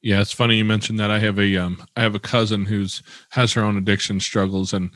Yeah, 0.00 0.20
it's 0.20 0.32
funny 0.32 0.56
you 0.56 0.64
mentioned 0.64 0.98
that. 1.00 1.10
I 1.10 1.18
have 1.18 1.38
a 1.38 1.56
um 1.56 1.82
I 1.96 2.02
have 2.02 2.14
a 2.14 2.20
cousin 2.20 2.66
who's 2.66 3.02
has 3.30 3.52
her 3.54 3.62
own 3.62 3.76
addiction 3.76 4.20
struggles 4.20 4.72
and 4.72 4.90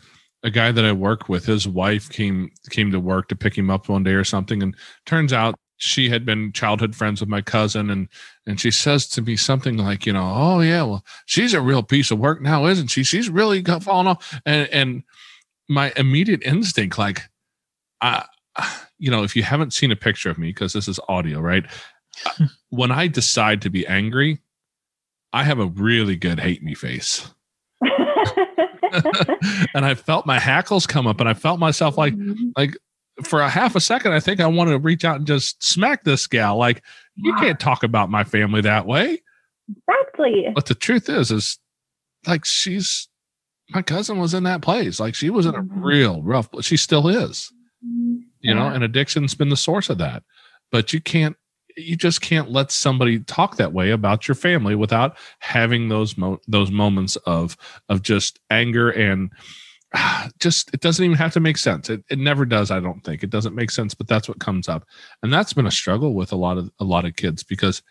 a 0.45 0.51
guy 0.51 0.72
that 0.72 0.84
I 0.84 0.93
work 0.93 1.28
with, 1.28 1.47
his 1.47 1.68
wife 1.68 2.09
came 2.09 2.51
came 2.70 2.90
to 2.93 3.01
work 3.01 3.28
to 3.28 3.36
pick 3.36 3.57
him 3.57 3.70
up 3.70 3.88
one 3.88 4.05
day 4.05 4.12
or 4.12 4.24
something 4.24 4.62
and 4.62 4.76
turns 5.07 5.32
out 5.32 5.55
she 5.76 6.09
had 6.09 6.24
been 6.24 6.53
childhood 6.53 6.95
friends 6.95 7.20
with 7.20 7.28
my 7.28 7.40
cousin 7.43 7.90
and 7.90 8.09
and 8.47 8.61
she 8.61 8.70
says 8.70 9.09
to 9.09 9.22
me 9.22 9.36
something 9.36 9.76
like, 9.76 10.07
you 10.07 10.12
know, 10.12 10.32
oh 10.34 10.61
yeah, 10.61 10.82
well, 10.82 11.05
she's 11.26 11.55
a 11.55 11.61
real 11.61 11.82
piece 11.82 12.11
of 12.11 12.18
work 12.18 12.40
now, 12.40 12.66
isn't 12.66 12.88
she? 12.88 13.03
She's 13.03 13.28
really 13.28 13.62
fallen 13.62 14.07
off 14.07 14.40
and 14.47 14.68
and 14.68 15.03
my 15.68 15.93
immediate 15.97 16.43
instinct 16.43 16.99
like 16.99 17.22
I 18.03 18.24
you 18.98 19.11
know, 19.11 19.22
if 19.24 19.34
you 19.34 19.42
haven't 19.42 19.72
seen 19.72 19.90
a 19.90 19.96
picture 19.96 20.28
of 20.28 20.36
me 20.38 20.48
because 20.48 20.74
this 20.74 20.86
is 20.88 21.00
audio, 21.09 21.40
right? 21.40 21.64
when 22.68 22.90
I 22.90 23.07
decide 23.09 23.62
to 23.62 23.70
be 23.70 23.86
angry, 23.86 24.40
I 25.32 25.44
have 25.44 25.59
a 25.59 25.66
really 25.66 26.16
good 26.16 26.38
hate 26.38 26.62
me 26.62 26.74
face. 26.74 27.30
and 29.74 29.84
I 29.86 29.94
felt 29.94 30.26
my 30.26 30.38
hackles 30.38 30.86
come 30.86 31.07
up 31.07 31.20
and 31.20 31.28
I 31.28 31.34
felt 31.34 31.59
myself 31.59 31.96
like 31.96 32.14
like 32.57 32.76
for 33.24 33.40
a 33.40 33.48
half 33.48 33.74
a 33.76 33.80
second 33.80 34.12
I 34.12 34.20
think 34.20 34.40
I 34.40 34.46
wanted 34.46 34.72
to 34.72 34.78
reach 34.78 35.05
out 35.05 35.16
and 35.16 35.26
just 35.26 35.62
smack 35.62 36.05
this 36.05 36.26
gal 36.26 36.57
like 36.57 36.82
you 37.16 37.34
can't 37.36 37.61
talk 37.61 37.82
about 37.82 38.11
my 38.11 38.24
family 38.24 38.61
that 38.62 38.86
way. 38.86 39.22
exactly. 39.88 40.46
But 40.55 40.66
the 40.66 40.74
truth 40.74 41.09
is 41.09 41.30
is 41.30 41.59
like 42.26 42.44
she's 42.44 43.09
my 43.70 43.82
cousin 43.82 44.18
was 44.18 44.34
in 44.34 44.42
that 44.44 44.61
place. 44.62 45.00
Like 45.00 45.14
she 45.14 45.30
was 45.30 45.46
in 45.46 45.55
a 45.55 45.62
Mhm. 45.62 45.82
real 45.82 46.22
rough 46.22 46.48
she 46.61 46.76
still 46.76 47.09
is. 47.09 47.50
You 48.41 48.55
know, 48.55 48.68
and 48.68 48.83
addiction's 48.85 49.35
been 49.35 49.49
the 49.51 49.57
source 49.57 49.91
of 49.91 49.99
that. 49.99 50.22
but 50.70 50.93
you 50.93 51.01
can't 51.01 51.37
you 51.76 51.97
just 51.97 52.20
can't 52.20 52.51
let 52.51 52.70
somebody 52.70 53.18
talk 53.20 53.57
that 53.57 53.72
way 53.72 53.91
about 53.93 54.28
your 54.28 54.35
family 54.35 54.74
without 54.74 55.16
having 55.39 55.89
those 55.89 56.18
mo- 56.18 56.39
those 56.47 56.70
moments 56.70 57.16
of 57.26 57.57
of 57.89 58.03
just 58.03 58.39
anger 58.51 58.91
and 58.91 59.30
ah, 59.95 60.28
just 60.39 60.72
it 60.74 60.80
doesn't 60.80 61.05
even 61.05 61.16
have 61.16 61.33
to 61.33 61.41
make 61.41 61.57
sense. 61.57 61.89
It, 61.89 62.05
it 62.11 62.18
never 62.18 62.45
does 62.45 62.70
i 62.70 62.78
don't 62.80 63.03
think. 63.05 63.22
It 63.22 63.30
doesn't 63.30 63.55
make 63.55 63.70
sense 63.70 63.95
but 63.95 64.07
that's 64.07 64.28
what 64.28 64.39
comes 64.39 64.68
up. 64.68 64.85
And 65.22 65.33
that's 65.33 65.53
been 65.55 65.66
a 65.66 65.70
struggle 65.70 66.14
with 66.14 66.30
a 66.33 66.37
lot 66.37 66.59
of 66.59 66.70
a 66.78 66.85
lot 66.85 67.05
of 67.07 67.16
kids 67.16 67.43
because 67.43 67.83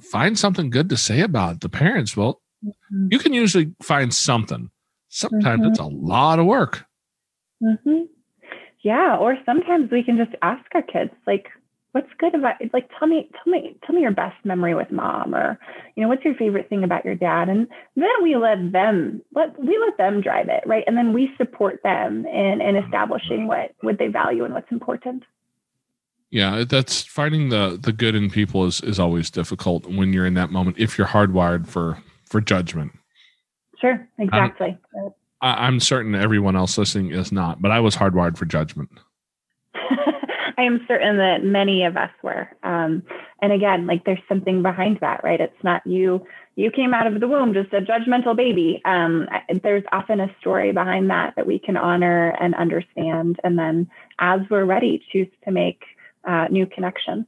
find 0.00 0.38
something 0.38 0.70
good 0.70 0.88
to 0.88 0.96
say 0.96 1.20
about 1.20 1.60
the 1.60 1.68
parents. 1.68 2.16
Well 2.16 2.40
Mhm. 2.64 3.08
you 3.10 3.18
can 3.18 3.32
usually 3.34 3.74
find 3.82 4.12
something. 4.14 4.70
Sometimes 5.08 5.66
it's 5.66 5.78
a 5.78 5.84
lot 5.84 6.38
of 6.38 6.46
work. 6.46 6.84
Hmm 7.62 8.04
Yeah, 8.82 9.16
or 9.16 9.36
sometimes 9.44 9.90
we 9.90 10.02
can 10.02 10.16
just 10.16 10.34
ask 10.42 10.64
our 10.74 10.82
kids, 10.82 11.10
like, 11.26 11.48
"What's 11.92 12.12
good 12.18 12.34
about 12.34 12.60
it? 12.60 12.72
like? 12.72 12.88
Tell 12.98 13.08
me, 13.08 13.30
tell 13.32 13.52
me, 13.52 13.76
tell 13.84 13.94
me 13.94 14.00
your 14.02 14.10
best 14.10 14.36
memory 14.44 14.74
with 14.74 14.90
mom, 14.90 15.34
or 15.34 15.58
you 15.94 16.02
know, 16.02 16.08
what's 16.08 16.24
your 16.24 16.34
favorite 16.34 16.68
thing 16.68 16.82
about 16.82 17.04
your 17.04 17.14
dad?" 17.14 17.48
And 17.48 17.68
then 17.96 18.22
we 18.22 18.36
let 18.36 18.72
them 18.72 19.22
let 19.34 19.58
we 19.58 19.76
let 19.78 19.98
them 19.98 20.22
drive 20.22 20.48
it, 20.48 20.64
right? 20.66 20.84
And 20.86 20.96
then 20.96 21.12
we 21.12 21.30
support 21.36 21.80
them 21.82 22.26
in 22.26 22.60
in 22.62 22.76
establishing 22.76 23.46
what 23.46 23.74
what 23.82 23.98
they 23.98 24.08
value 24.08 24.44
and 24.44 24.54
what's 24.54 24.72
important. 24.72 25.24
Yeah, 26.30 26.64
that's 26.66 27.02
finding 27.02 27.48
the 27.48 27.78
the 27.80 27.92
good 27.92 28.14
in 28.14 28.30
people 28.30 28.64
is 28.64 28.80
is 28.80 28.98
always 28.98 29.30
difficult 29.30 29.86
when 29.86 30.12
you're 30.12 30.26
in 30.26 30.34
that 30.34 30.50
moment 30.50 30.78
if 30.78 30.96
you're 30.96 31.08
hardwired 31.08 31.66
for 31.66 31.98
for 32.24 32.40
judgment. 32.40 32.92
Sure, 33.80 34.08
exactly. 34.18 34.78
I, 35.40 35.66
I'm 35.66 35.80
certain 35.80 36.14
everyone 36.14 36.56
else 36.56 36.78
listening 36.78 37.12
is 37.12 37.32
not, 37.32 37.60
but 37.60 37.70
I 37.70 37.80
was 37.80 37.96
hardwired 37.96 38.36
for 38.36 38.44
judgment. 38.44 38.90
I 39.74 40.62
am 40.62 40.84
certain 40.86 41.16
that 41.16 41.42
many 41.42 41.84
of 41.84 41.96
us 41.96 42.10
were. 42.22 42.48
Um, 42.62 43.02
and 43.40 43.52
again, 43.52 43.86
like 43.86 44.04
there's 44.04 44.20
something 44.28 44.62
behind 44.62 44.98
that, 45.00 45.24
right? 45.24 45.40
It's 45.40 45.64
not 45.64 45.86
you. 45.86 46.26
You 46.56 46.70
came 46.70 46.92
out 46.92 47.06
of 47.06 47.20
the 47.20 47.28
womb 47.28 47.54
just 47.54 47.72
a 47.72 47.80
judgmental 47.80 48.36
baby. 48.36 48.82
Um, 48.84 49.26
there's 49.62 49.84
often 49.92 50.20
a 50.20 50.34
story 50.40 50.72
behind 50.72 51.08
that 51.08 51.34
that 51.36 51.46
we 51.46 51.58
can 51.58 51.76
honor 51.76 52.36
and 52.40 52.54
understand, 52.54 53.40
and 53.42 53.58
then 53.58 53.88
as 54.18 54.40
we're 54.50 54.64
ready, 54.64 55.02
choose 55.10 55.28
to 55.44 55.50
make 55.50 55.82
uh, 56.28 56.48
new 56.50 56.66
connections. 56.66 57.24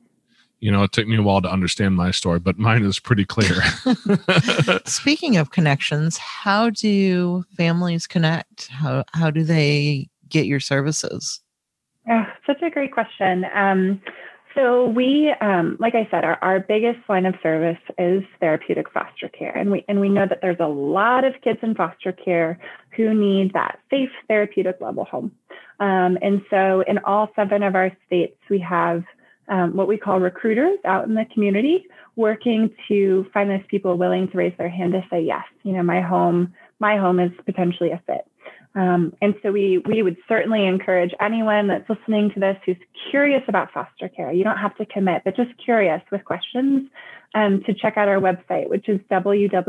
You 0.63 0.71
know, 0.71 0.85
it 0.85 0.93
took 0.93 1.09
me 1.09 1.17
a 1.17 1.23
while 1.23 1.43
to 1.43 1.51
understand 1.51 1.97
my 1.97 2.13
story, 2.13 2.39
but 2.39 2.57
mine 2.57 2.85
is 2.85 3.01
pretty 3.01 3.25
clear. 3.25 3.63
Speaking 4.87 5.37
of 5.37 5.51
connections, 5.51 6.19
how 6.19 6.71
do 6.71 7.43
families 7.57 8.07
connect? 8.07 8.69
How 8.69 9.05
how 9.13 9.29
do 9.29 9.43
they 9.43 10.09
get 10.29 10.47
your 10.47 10.61
services? 10.61 11.41
Oh, 12.09 12.25
such 12.47 12.63
a 12.63 12.71
great 12.71 12.93
question. 12.93 13.45
Um, 13.53 14.01
so 14.55 14.87
we, 14.87 15.35
um, 15.41 15.77
like 15.81 15.95
I 15.97 16.07
said, 16.11 16.25
our, 16.25 16.39
our 16.43 16.61
biggest 16.61 17.01
line 17.09 17.27
of 17.27 17.35
service 17.43 17.79
is 17.99 18.23
therapeutic 18.39 18.89
foster 18.93 19.29
care, 19.29 19.57
and 19.57 19.73
we 19.73 19.85
and 19.89 20.01
we 20.01 20.09
know 20.09 20.27
that 20.29 20.39
there's 20.43 20.61
a 20.61 20.69
lot 20.69 21.25
of 21.25 21.35
kids 21.43 21.59
in 21.63 21.75
foster 21.75 22.13
care 22.13 22.61
who 22.97 23.13
need 23.13 23.53
that 23.55 23.81
safe 23.91 24.11
therapeutic 24.29 24.77
level 24.81 25.05
home. 25.07 25.33
Um, 25.81 26.19
and 26.23 26.43
so, 26.51 26.85
in 26.87 26.99
all 26.99 27.31
seven 27.35 27.65
of 27.65 27.75
our 27.75 27.91
states, 28.07 28.37
we 28.49 28.61
have 28.61 29.03
um, 29.53 29.76
what 29.76 29.86
we 29.86 29.98
call 29.98 30.18
recruiters 30.18 30.78
out 30.86 31.05
in 31.05 31.14
the 31.14 31.26
community 31.34 31.84
working 32.16 32.70
to 32.88 33.26
find 33.34 33.50
those 33.50 33.66
people 33.68 33.98
willing 33.98 34.28
to 34.30 34.38
raise 34.38 34.57
their 34.57 34.70
hand 34.70 34.92
to 34.92 35.05
say 35.11 35.20
yes. 35.20 35.44
You 35.62 35.72
know, 35.72 35.82
my 35.82 36.00
home, 36.00 36.55
my 36.78 36.96
home 36.96 37.20
is 37.20 37.32
potentially 37.44 37.90
a 37.90 38.03
fit. 38.07 38.26
Um, 38.74 39.12
and 39.20 39.34
so 39.42 39.53
we 39.53 39.82
we 39.86 40.03
would 40.03 40.16
certainly 40.26 40.66
encourage 40.66 41.12
anyone 41.20 41.68
that's 41.68 41.88
listening 41.90 42.30
to 42.32 42.40
this 42.40 42.57
who's 42.64 42.78
curious 43.11 43.42
about 43.46 43.70
foster 43.72 44.09
care. 44.09 44.32
You 44.32 44.44
don't 44.44 44.57
have 44.57 44.74
to 44.78 44.86
commit, 44.86 45.20
but 45.26 45.36
just 45.36 45.50
curious 45.62 46.00
with 46.11 46.24
questions, 46.24 46.88
um, 47.35 47.62
to 47.64 47.72
check 47.74 47.97
out 47.97 48.09
our 48.09 48.20
website, 48.20 48.68
which 48.68 48.89
is 48.89 49.01
www.safy.org, 49.11 49.68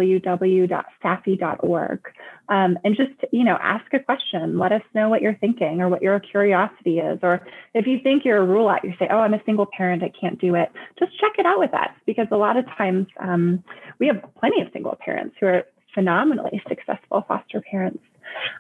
um, 2.50 2.78
and 2.84 2.96
just 2.96 3.14
you 3.32 3.44
know 3.44 3.58
ask 3.62 3.86
a 3.94 4.00
question. 4.00 4.60
Let 4.60 4.72
us 4.72 4.82
know 4.94 5.10
what 5.10 5.22
you're 5.22 5.36
thinking 5.36 5.82
or 5.82 5.88
what 5.90 6.02
your 6.02 6.20
curiosity 6.20 7.00
is, 7.00 7.20
or 7.24 7.46
if 7.74 7.88
you 7.88 8.00
think 8.04 8.26
you're 8.26 8.42
a 8.42 8.46
rule 8.46 8.68
out, 8.68 8.84
you 8.84 8.94
say, 9.00 9.08
"Oh, 9.10 9.20
I'm 9.20 9.34
a 9.34 9.42
single 9.46 9.66
parent, 9.66 10.04
I 10.04 10.12
can't 10.20 10.40
do 10.40 10.56
it." 10.56 10.72
Just 11.00 11.18
check 11.20 11.34
it 11.38 11.46
out 11.46 11.60
with 11.60 11.74
us 11.74 11.92
because 12.06 12.28
a 12.32 12.38
lot 12.38 12.58
of 12.58 12.66
times 12.78 13.08
um, 13.20 13.64
we 14.00 14.08
have 14.08 14.22
plenty 14.40 14.62
of 14.62 14.68
single 14.74 14.98
parents 15.04 15.36
who 15.40 15.46
are 15.48 15.64
phenomenally 15.94 16.62
successful 16.68 17.24
foster 17.28 17.62
parents. 17.62 18.04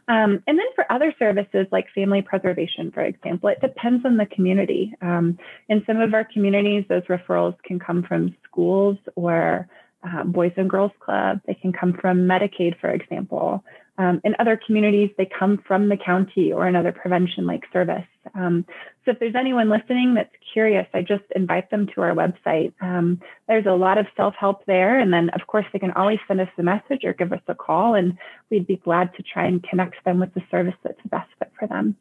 Um, 0.07 0.43
and 0.47 0.59
then 0.59 0.65
for 0.75 0.91
other 0.91 1.13
services 1.17 1.67
like 1.71 1.85
family 1.95 2.21
preservation, 2.21 2.91
for 2.91 3.01
example, 3.01 3.49
it 3.49 3.61
depends 3.61 4.05
on 4.05 4.17
the 4.17 4.25
community. 4.25 4.93
Um, 5.01 5.37
in 5.69 5.83
some 5.87 6.01
of 6.01 6.13
our 6.13 6.25
communities, 6.25 6.85
those 6.89 7.03
referrals 7.03 7.55
can 7.63 7.79
come 7.79 8.03
from 8.03 8.35
schools 8.43 8.97
or 9.15 9.67
uh, 10.03 10.23
Boys 10.23 10.51
and 10.57 10.69
Girls 10.69 10.91
Club. 10.99 11.39
They 11.47 11.53
can 11.53 11.71
come 11.71 11.93
from 11.93 12.27
Medicaid, 12.27 12.79
for 12.79 12.89
example. 12.89 13.63
Um, 13.97 14.21
in 14.23 14.35
other 14.39 14.59
communities, 14.65 15.11
they 15.17 15.25
come 15.27 15.61
from 15.67 15.89
the 15.89 15.97
county 15.97 16.51
or 16.51 16.65
another 16.65 16.91
prevention 16.91 17.45
like 17.45 17.61
service. 17.71 18.07
Um, 18.33 18.65
so 19.05 19.11
if 19.11 19.19
there's 19.19 19.35
anyone 19.35 19.69
listening 19.69 20.15
that's 20.15 20.33
curious, 20.51 20.87
I 20.95 21.01
just 21.01 21.23
invite 21.35 21.69
them 21.69 21.87
to 21.93 22.01
our 22.01 22.15
website. 22.15 22.73
Um, 22.81 23.21
there's 23.47 23.67
a 23.67 23.71
lot 23.71 23.99
of 23.99 24.07
self 24.17 24.33
help 24.39 24.65
there. 24.65 24.97
And 24.99 25.13
then, 25.13 25.29
of 25.29 25.45
course, 25.45 25.65
they 25.71 25.79
can 25.79 25.91
always 25.91 26.19
send 26.27 26.41
us 26.41 26.49
a 26.57 26.63
message 26.63 27.03
or 27.03 27.13
give 27.13 27.31
us 27.33 27.41
a 27.47 27.53
call, 27.53 27.93
and 27.93 28.17
we'd 28.49 28.65
be 28.65 28.77
glad 28.77 29.13
to 29.15 29.23
try 29.23 29.45
and 29.45 29.61
connect 29.61 30.03
them 30.05 30.19
with 30.19 30.33
the 30.33 30.41
service 30.49 30.75
that's 30.83 31.01
the 31.03 31.09
best 31.09 31.29
fit 31.37 31.51
for 31.59 31.67
them. 31.67 31.95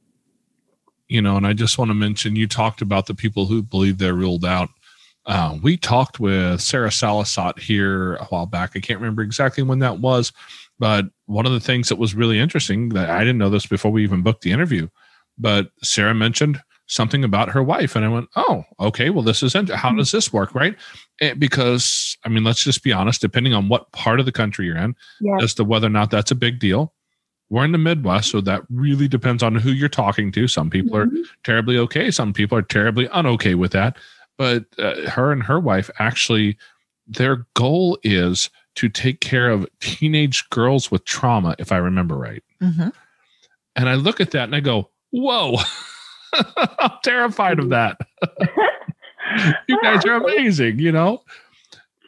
you 1.13 1.21
know, 1.21 1.37
and 1.37 1.47
I 1.47 1.53
just 1.53 1.77
want 1.77 1.91
to 1.91 1.95
mention 1.95 2.37
you 2.37 2.47
talked 2.47 2.81
about 2.81 3.05
the 3.05 3.15
people 3.15 3.45
who 3.45 3.63
believe 3.63 3.99
they're 3.99 4.15
ruled 4.15 4.47
out. 4.47 4.71
Uh, 5.27 5.59
we 5.63 5.77
talked 5.77 6.19
with 6.19 6.61
Sarah 6.63 6.89
Salasot 6.89 7.59
here 7.59 8.15
a 8.15 8.25
while 8.25 8.47
back. 8.47 8.73
I 8.75 8.81
can't 8.81 8.99
remember 8.99 9.23
exactly 9.23 9.63
when 9.63 9.81
that 9.81 9.99
was, 9.99 10.33
but 10.83 11.05
one 11.27 11.47
of 11.47 11.53
the 11.53 11.61
things 11.61 11.89
that 11.89 11.97
was 11.97 12.13
really 12.13 12.41
interesting 12.41 12.89
that 12.89 13.09
I 13.09 13.21
didn't 13.21 13.39
know 13.39 13.51
this 13.51 13.67
before 13.67 13.93
we 13.93 14.03
even 14.03 14.23
booked 14.23 14.43
the 14.43 14.51
interview, 14.51 14.89
but 15.39 15.71
Sarah 15.85 16.13
mentioned 16.13 16.61
something 16.89 17.23
about 17.23 17.51
her 17.51 17.63
wife, 17.63 17.95
and 17.95 18.05
I 18.05 18.09
went, 18.09 18.29
"Oh, 18.35 18.65
okay. 18.81 19.09
Well, 19.09 19.23
this 19.23 19.45
is 19.45 19.55
int- 19.55 19.71
how 19.71 19.93
does 19.95 20.11
this 20.11 20.33
work, 20.33 20.53
right?" 20.57 20.75
Eh, 21.21 21.35
because 21.35 22.17
I 22.25 22.29
mean, 22.31 22.43
let's 22.43 22.65
just 22.65 22.83
be 22.83 22.93
honest. 22.93 23.21
Depending 23.21 23.55
on 23.55 23.69
what 23.69 23.93
part 23.93 24.19
of 24.19 24.27
the 24.27 24.33
country 24.33 24.67
you're 24.67 24.77
in, 24.77 24.97
Yeah. 25.21 25.37
as 25.41 25.55
to 25.55 25.63
whether 25.65 25.87
or 25.87 25.91
not 25.91 26.11
that's 26.11 26.33
a 26.33 26.35
big 26.35 26.59
deal. 26.59 26.93
We're 27.49 27.65
in 27.65 27.71
the 27.73 27.79
Midwest, 27.79 28.31
so 28.33 28.41
that 28.41 28.63
really 28.69 29.07
depends 29.07 29.43
on 29.45 29.55
who 29.55 29.71
you're 29.71 29.89
talking 29.89 30.33
to. 30.33 30.49
Some 30.49 30.69
people 30.69 30.97
are 30.97 31.09
terribly 31.45 31.79
okay. 31.79 32.11
Some 32.11 32.33
people 32.33 32.59
are 32.59 32.63
terribly 32.63 33.07
unokay 33.09 33.55
with 33.55 33.71
that. 33.73 33.97
But 34.37 34.65
uh, 34.81 35.09
her 35.11 35.31
and 35.31 35.45
her 35.45 35.61
wife 35.61 35.91
actually, 36.01 36.57
their 37.07 37.47
goal 37.55 37.99
is 38.03 38.51
to 38.77 38.89
take 38.89 39.21
care 39.21 39.51
of 39.51 39.67
teenage 39.81 40.49
girls 40.51 40.91
with 40.91 41.05
trauma, 41.05 41.55
if 41.59 41.73
I 41.73 41.77
remember 41.77 42.17
right. 42.17 42.43
hmm 42.61 42.89
And 43.77 43.89
I 43.89 43.95
look 43.95 44.21
at 44.21 44.31
that 44.33 44.45
and 44.45 44.55
I 44.55 44.61
go, 44.61 44.91
whoa, 45.11 45.57
I'm 46.79 46.93
terrified 47.05 47.59
of 47.59 47.71
that. 47.71 47.99
you 49.69 49.81
guys 49.83 50.05
are 50.05 50.15
amazing, 50.15 50.79
you 50.79 50.93
know? 50.93 51.23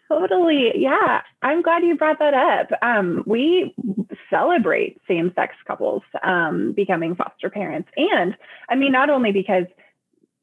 Totally. 0.09 0.73
Yeah. 0.77 1.23
I'm 1.43 1.63
glad 1.63 1.83
you 1.83 1.97
brought 1.97 2.19
that 2.19 2.35
up. 2.35 2.71
Um, 2.83 3.23
we 3.27 3.75
celebrate 4.31 5.01
same 5.09 5.33
sex 5.35 5.55
couples 5.67 6.03
um, 6.23 6.73
becoming 6.73 7.15
foster 7.15 7.51
parents. 7.51 7.89
And 7.97 8.37
I 8.69 8.75
mean, 8.75 8.93
not 8.93 9.11
only 9.11 9.33
because 9.33 9.65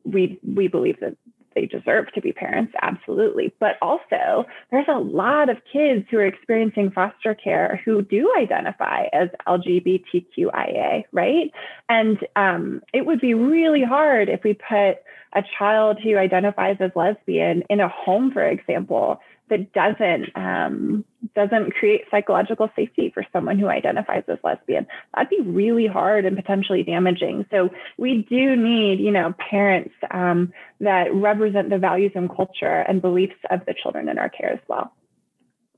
we 0.03 0.39
we 0.43 0.67
believe 0.67 0.99
that 0.99 1.15
they 1.55 1.65
deserve 1.65 2.11
to 2.13 2.21
be 2.21 2.31
parents, 2.31 2.73
absolutely, 2.81 3.53
but 3.59 3.77
also 3.81 4.45
there's 4.71 4.87
a 4.87 4.99
lot 4.99 5.49
of 5.49 5.57
kids 5.71 6.05
who 6.09 6.17
are 6.17 6.25
experiencing 6.25 6.91
foster 6.91 7.35
care 7.35 7.81
who 7.85 8.01
do 8.01 8.31
identify 8.37 9.05
as 9.13 9.29
LGBTQIA, 9.47 11.03
right? 11.11 11.51
And 11.89 12.17
um, 12.35 12.81
it 12.93 13.05
would 13.05 13.21
be 13.21 13.33
really 13.33 13.83
hard 13.83 14.29
if 14.29 14.43
we 14.43 14.53
put 14.53 14.97
a 15.33 15.43
child 15.57 15.99
who 16.03 16.17
identifies 16.17 16.77
as 16.79 16.91
lesbian 16.95 17.63
in 17.69 17.79
a 17.79 17.87
home, 17.87 18.31
for 18.31 18.45
example, 18.45 19.19
that 19.49 19.73
doesn't 19.73 20.35
um, 20.35 21.05
doesn't 21.35 21.71
create 21.71 22.05
psychological 22.09 22.69
safety 22.75 23.11
for 23.13 23.25
someone 23.31 23.59
who 23.59 23.67
identifies 23.67 24.23
as 24.27 24.39
lesbian. 24.43 24.87
That'd 25.13 25.29
be 25.29 25.41
really 25.41 25.87
hard 25.87 26.25
and 26.25 26.35
potentially 26.35 26.83
damaging. 26.83 27.45
So 27.51 27.69
we 27.97 28.25
do 28.29 28.55
need, 28.55 28.99
you 28.99 29.11
know, 29.11 29.33
parents 29.37 29.93
um, 30.11 30.51
that 30.79 31.13
represent 31.13 31.69
the 31.69 31.77
values 31.77 32.11
and 32.15 32.33
culture 32.33 32.85
and 32.87 33.01
beliefs 33.01 33.35
of 33.49 33.65
the 33.65 33.73
children 33.73 34.09
in 34.09 34.17
our 34.17 34.29
care 34.29 34.53
as 34.53 34.59
well. 34.67 34.93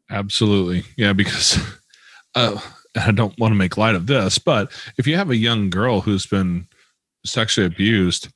Absolutely. 0.09 0.83
Yeah, 0.97 1.13
because 1.13 1.59
uh, 2.35 2.59
I 2.95 3.11
don't 3.11 3.37
want 3.39 3.51
to 3.51 3.57
make 3.57 3.77
light 3.77 3.95
of 3.95 4.07
this, 4.07 4.37
but 4.37 4.71
if 4.97 5.07
you 5.07 5.17
have 5.17 5.29
a 5.29 5.35
young 5.35 5.69
girl 5.69 6.01
who's 6.01 6.25
been 6.25 6.67
sexually 7.25 7.67
abused 7.67 8.29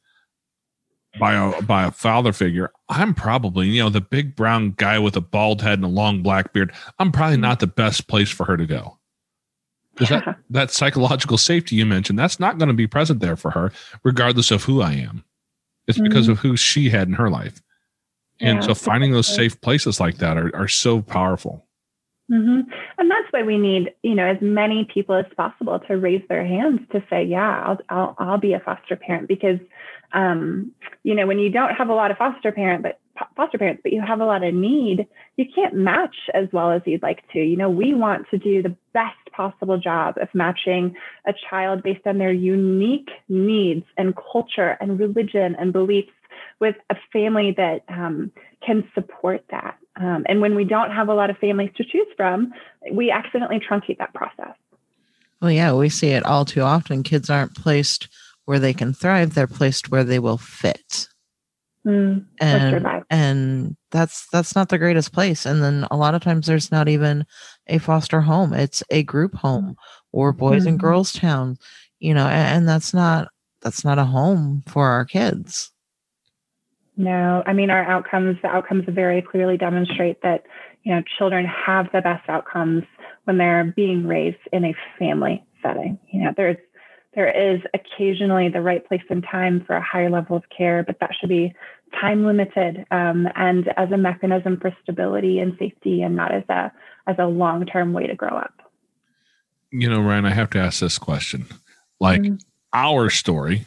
by 1.20 1.34
a 1.34 1.62
by 1.62 1.86
a 1.86 1.92
father 1.92 2.34
figure, 2.34 2.72
I'm 2.90 3.14
probably, 3.14 3.68
you 3.68 3.84
know, 3.84 3.90
the 3.90 4.02
big 4.02 4.36
brown 4.36 4.72
guy 4.78 5.00
with 5.00 5.16
a 5.16 5.22
bald 5.22 5.62
head 5.62 5.80
and 5.80 5.86
a 5.86 5.90
long 5.90 6.22
black 6.24 6.54
beard, 6.54 6.72
I'm 7.00 7.12
probably 7.12 7.38
not 7.38 7.60
the 7.60 7.68
best 7.68 8.08
place 8.08 8.30
for 8.30 8.46
her 8.46 8.58
to 8.58 8.66
go. 8.66 8.98
Because 9.94 10.12
Yeah. 10.12 10.20
that, 10.26 10.38
that 10.50 10.72
psychological 10.72 11.38
safety 11.38 11.76
you 11.76 11.86
mentioned, 11.86 12.20
that's 12.20 12.40
not 12.40 12.58
going 12.58 12.70
to 12.70 12.74
be 12.74 12.88
present 12.88 13.20
there 13.20 13.36
for 13.36 13.52
her, 13.52 13.72
regardless 14.04 14.52
of 14.52 14.64
who 14.64 14.82
I 14.82 14.94
am. 14.94 15.24
It's 15.88 16.00
because 16.00 16.28
of 16.28 16.40
who 16.40 16.58
she 16.58 16.90
had 16.90 17.08
in 17.08 17.14
her 17.14 17.30
life. 17.30 17.62
And 18.42 18.60
Yeah, 18.60 18.68
so 18.68 18.76
finding 18.76 19.12
those 19.14 19.28
safe 19.28 19.60
places 19.62 20.00
like 20.00 20.18
that 20.18 20.38
are, 20.38 20.56
are 20.56 20.68
so 20.68 21.02
powerful. 21.02 21.66
hmm 22.30 22.62
And 22.98 23.10
that's 23.10 23.32
why 23.32 23.44
we 23.44 23.58
need, 23.58 23.94
you 24.04 24.16
know, 24.16 24.28
as 24.28 24.38
many 24.42 24.86
people 24.94 25.16
as 25.16 25.26
possible 25.36 25.80
to 25.88 25.98
raise 25.98 26.22
their 26.28 26.46
hands 26.46 26.82
to 26.92 27.02
say, 27.10 27.24
yeah, 27.24 27.64
I'll, 27.66 27.80
I'll, 27.90 28.16
I'll 28.20 28.38
be 28.38 28.54
a 28.54 28.60
foster 28.60 28.96
parent 28.98 29.28
because, 29.28 29.60
um, 30.14 30.72
you 31.04 31.16
know, 31.16 31.28
when 31.28 31.40
you 31.40 31.50
don't 31.50 31.76
have 31.76 31.90
a 31.90 31.94
lot 31.94 32.12
of 32.12 32.18
foster 32.18 32.52
parent, 32.52 32.84
but 32.84 33.00
foster 33.36 33.58
parents, 33.58 33.82
but 33.84 33.94
you 33.94 34.02
have 34.02 34.20
a 34.20 34.26
lot 34.26 34.44
of 34.44 34.54
need, 34.54 35.08
you 35.36 35.46
can't 35.54 35.74
match 35.74 36.16
as 36.34 36.48
well 36.52 36.72
as 36.72 36.82
you'd 36.86 37.02
like 37.02 37.24
to. 37.34 37.40
You 37.40 37.58
know, 37.58 37.70
we 37.70 37.94
want 37.94 38.30
to 38.32 38.38
do 38.38 38.62
the 38.62 38.76
best 38.94 39.18
possible 39.32 39.78
job 39.78 40.18
of 40.22 40.30
matching 40.34 40.96
a 41.26 41.34
child 41.50 41.84
based 41.84 42.06
on 42.06 42.18
their 42.18 42.32
unique 42.32 43.10
needs 43.28 43.86
and 43.98 44.16
culture 44.16 44.78
and 44.80 45.00
religion 45.00 45.56
and 45.60 45.74
beliefs 45.74 46.12
with 46.60 46.76
a 46.90 46.96
family 47.12 47.54
that 47.58 47.84
um, 47.88 48.32
can 48.66 48.88
support 48.94 49.44
that. 49.52 49.78
Um, 49.96 50.26
and 50.28 50.42
when 50.42 50.56
we 50.56 50.64
don't 50.64 50.92
have 50.92 51.10
a 51.10 51.14
lot 51.14 51.30
of 51.30 51.38
families 51.38 51.72
to 51.78 51.84
choose 51.84 52.08
from, 52.16 52.54
we 52.92 53.12
accidentally 53.12 53.60
truncate 53.60 53.98
that 54.00 54.14
process. 54.14 54.56
Well, 55.42 55.52
yeah, 55.52 55.74
we 55.74 55.90
see 55.90 56.10
it 56.10 56.26
all 56.26 56.46
too 56.46 56.62
often. 56.62 57.04
Kids 57.04 57.30
aren't 57.30 57.56
placed 57.56 58.08
where 58.48 58.60
they 58.60 58.74
can 58.74 58.94
thrive; 58.94 59.34
they're 59.36 59.46
placed 59.46 59.92
where 59.92 60.06
they 60.06 60.20
will 60.20 60.38
fit, 60.38 61.08
Mm, 61.86 62.26
and 62.40 62.86
and 63.10 63.78
that's 63.92 64.28
that's 64.32 64.56
not 64.56 64.70
the 64.70 64.78
greatest 64.78 65.14
place. 65.14 65.46
And 65.46 65.62
then 65.64 65.86
a 65.92 65.98
lot 65.98 66.16
of 66.16 66.22
times 66.22 66.48
there's 66.48 66.72
not 66.72 66.88
even 66.90 67.26
a 67.68 67.78
foster 67.78 68.22
home; 68.22 68.54
it's 68.54 68.84
a 68.90 69.04
group 69.04 69.36
home 69.36 69.76
or 70.14 70.32
boys 70.34 70.66
and 70.66 70.78
Mhm. 70.78 70.82
girls 70.82 71.14
town, 71.14 71.58
you 72.00 72.14
know, 72.14 72.28
and, 72.28 72.58
and 72.60 72.70
that's 72.70 72.94
not 72.94 73.28
that's 73.62 73.84
not 73.86 74.00
a 74.00 74.06
home 74.06 74.64
for 74.68 74.88
our 74.88 75.06
kids. 75.06 75.72
No, 76.98 77.44
I 77.46 77.54
mean 77.54 77.70
our 77.70 77.84
outcomes. 77.84 78.38
The 78.42 78.48
outcomes 78.48 78.86
very 78.88 79.22
clearly 79.22 79.58
demonstrate 79.58 80.22
that 80.24 80.44
you 80.84 80.94
know 80.96 81.04
children 81.18 81.46
have 81.46 81.92
the 81.94 82.02
best 82.02 82.28
outcomes 82.30 82.84
when 83.26 83.38
they're 83.38 83.74
being 83.76 84.08
raised 84.08 84.38
in 84.52 84.66
a 84.66 84.74
family 84.98 85.44
setting. 85.62 86.00
You 86.12 86.24
know, 86.24 86.34
there's 86.36 86.58
there 87.18 87.54
is 87.56 87.60
occasionally 87.74 88.48
the 88.48 88.62
right 88.62 88.88
place 88.88 89.02
and 89.10 89.26
time 89.30 89.64
for 89.66 89.76
a 89.76 89.82
higher 89.82 90.08
level 90.08 90.38
of 90.38 90.44
care, 90.56 90.84
but 90.84 91.00
that 91.00 91.10
should 91.20 91.30
be 91.30 91.52
time 92.00 92.24
limited 92.24 92.86
um, 92.92 93.28
and 93.36 93.74
as 93.76 93.92
a 93.92 93.98
mechanism 93.98 94.60
for 94.62 94.72
stability 94.84 95.40
and 95.40 95.56
safety, 95.58 96.04
and 96.04 96.16
not 96.16 96.32
as 96.32 96.44
a 96.48 96.72
as 97.08 97.16
a 97.18 97.26
long 97.26 97.66
term 97.66 97.92
way 97.92 98.06
to 98.06 98.14
grow 98.14 98.30
up. 98.30 98.54
You 99.72 99.90
know, 99.90 100.00
Ryan, 100.00 100.26
I 100.28 100.30
have 100.30 100.52
to 100.52 100.60
ask 100.60 100.80
this 100.80 101.00
question. 101.00 101.48
Like 102.00 102.22
Mhm. 102.22 102.40
our 102.72 103.10
story, 103.10 103.66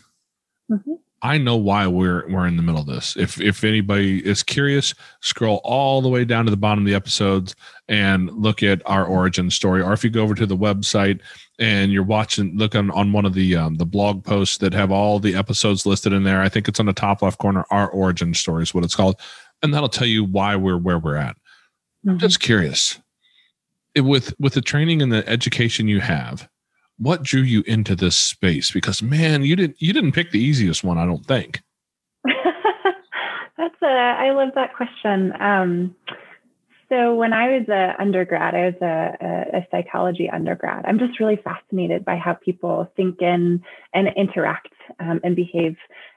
Mhm. 0.71 1.01
I 1.23 1.37
know 1.37 1.57
why 1.57 1.87
we're 1.87 2.27
we're 2.31 2.47
in 2.47 2.57
the 2.57 2.63
middle 2.63 2.81
of 2.81 2.87
this. 2.87 3.15
If 3.17 3.41
if 3.41 3.63
anybody 3.63 4.25
is 4.27 4.43
curious, 4.43 4.95
scroll 5.21 5.61
all 5.65 6.01
the 6.01 6.09
way 6.09 6.25
down 6.25 6.47
to 6.47 6.51
the 6.51 6.57
bottom 6.57 6.85
of 6.85 6.87
the 6.87 6.95
episodes 6.95 7.55
and 7.89 8.31
look 8.33 8.63
at 8.63 8.81
our 8.87 9.05
origin 9.05 9.51
story. 9.51 9.83
Or 9.83 9.93
if 9.93 10.03
you 10.03 10.09
go 10.09 10.23
over 10.23 10.35
to 10.35 10.47
the 10.47 10.57
website 10.57 11.21
and 11.59 11.93
you're 11.93 12.03
watching, 12.05 12.57
look 12.57 12.75
on, 12.75 12.91
on 12.93 13.13
one 13.13 13.27
of 13.27 13.35
the 13.35 13.55
um, 13.55 13.75
the 13.75 13.85
blog 13.85 14.25
posts 14.25 14.57
that 14.59 14.73
have 14.73 14.91
all 14.91 15.19
the 15.19 15.35
episodes 15.35 15.85
listed 15.85 16.15
in 16.15 16.25
there. 16.25 16.41
I 16.41 16.49
think 16.49 16.69
it's 16.69 16.81
on 16.81 16.87
the 16.87 16.95
top 16.95 17.21
left 17.21 17.39
corner. 17.39 17.67
Our 17.71 17.89
origin 17.91 18.33
story 18.33 18.63
is 18.63 18.73
what 18.73 18.83
it's 18.85 18.97
called, 18.97 19.21
and 19.63 19.75
that'll 19.75 19.91
tell 19.91 20.07
you 20.09 20.25
why 20.25 20.57
we're 20.57 20.79
where 20.79 20.99
we're 20.99 21.17
at. 21.17 21.37
I'm 22.09 22.17
Mhm. 22.17 22.21
just 22.21 22.41
curious. 22.41 22.99
It- 23.95 24.03
with 24.03 24.33
with 24.41 24.55
the 24.55 24.63
training 24.63 25.03
and 25.03 25.13
the 25.13 25.29
education 25.29 25.87
you 25.87 26.01
have, 26.01 26.49
what 27.01 27.23
drew 27.23 27.41
you 27.41 27.63
into 27.67 27.97
this 27.97 28.17
space? 28.17 28.71
Because 28.71 29.03
man, 29.03 29.43
you 29.43 29.57
didn't 29.57 29.81
you 29.81 29.93
didn't 29.93 30.13
pick 30.13 30.31
the 30.31 30.41
easiest 30.41 30.85
one, 30.85 30.99
I 30.99 31.07
don't 31.07 31.25
think. 31.27 31.61
That's 32.25 33.83
a, 33.83 33.87
I 33.87 34.31
love 34.33 34.51
that 34.55 34.75
question. 34.75 35.33
Um, 35.41 35.95
so 36.91 37.15
when 37.15 37.33
I 37.33 37.59
was 37.59 37.69
a 37.69 37.95
undergrad, 38.01 38.55
I 38.55 38.67
was 38.67 38.75
a, 38.83 39.17
a, 39.25 39.59
a 39.59 39.67
psychology 39.71 40.29
undergrad. 40.29 40.85
I'm 40.87 40.99
just 40.99 41.21
really 41.21 41.37
fascinated 41.43 42.05
by 42.05 42.17
how 42.17 42.35
people 42.35 42.91
think 42.97 43.23
in 43.23 43.63
and 43.95 44.09
interact 44.17 44.73
um, 44.99 45.21
and 45.23 45.37
behave. 45.37 45.77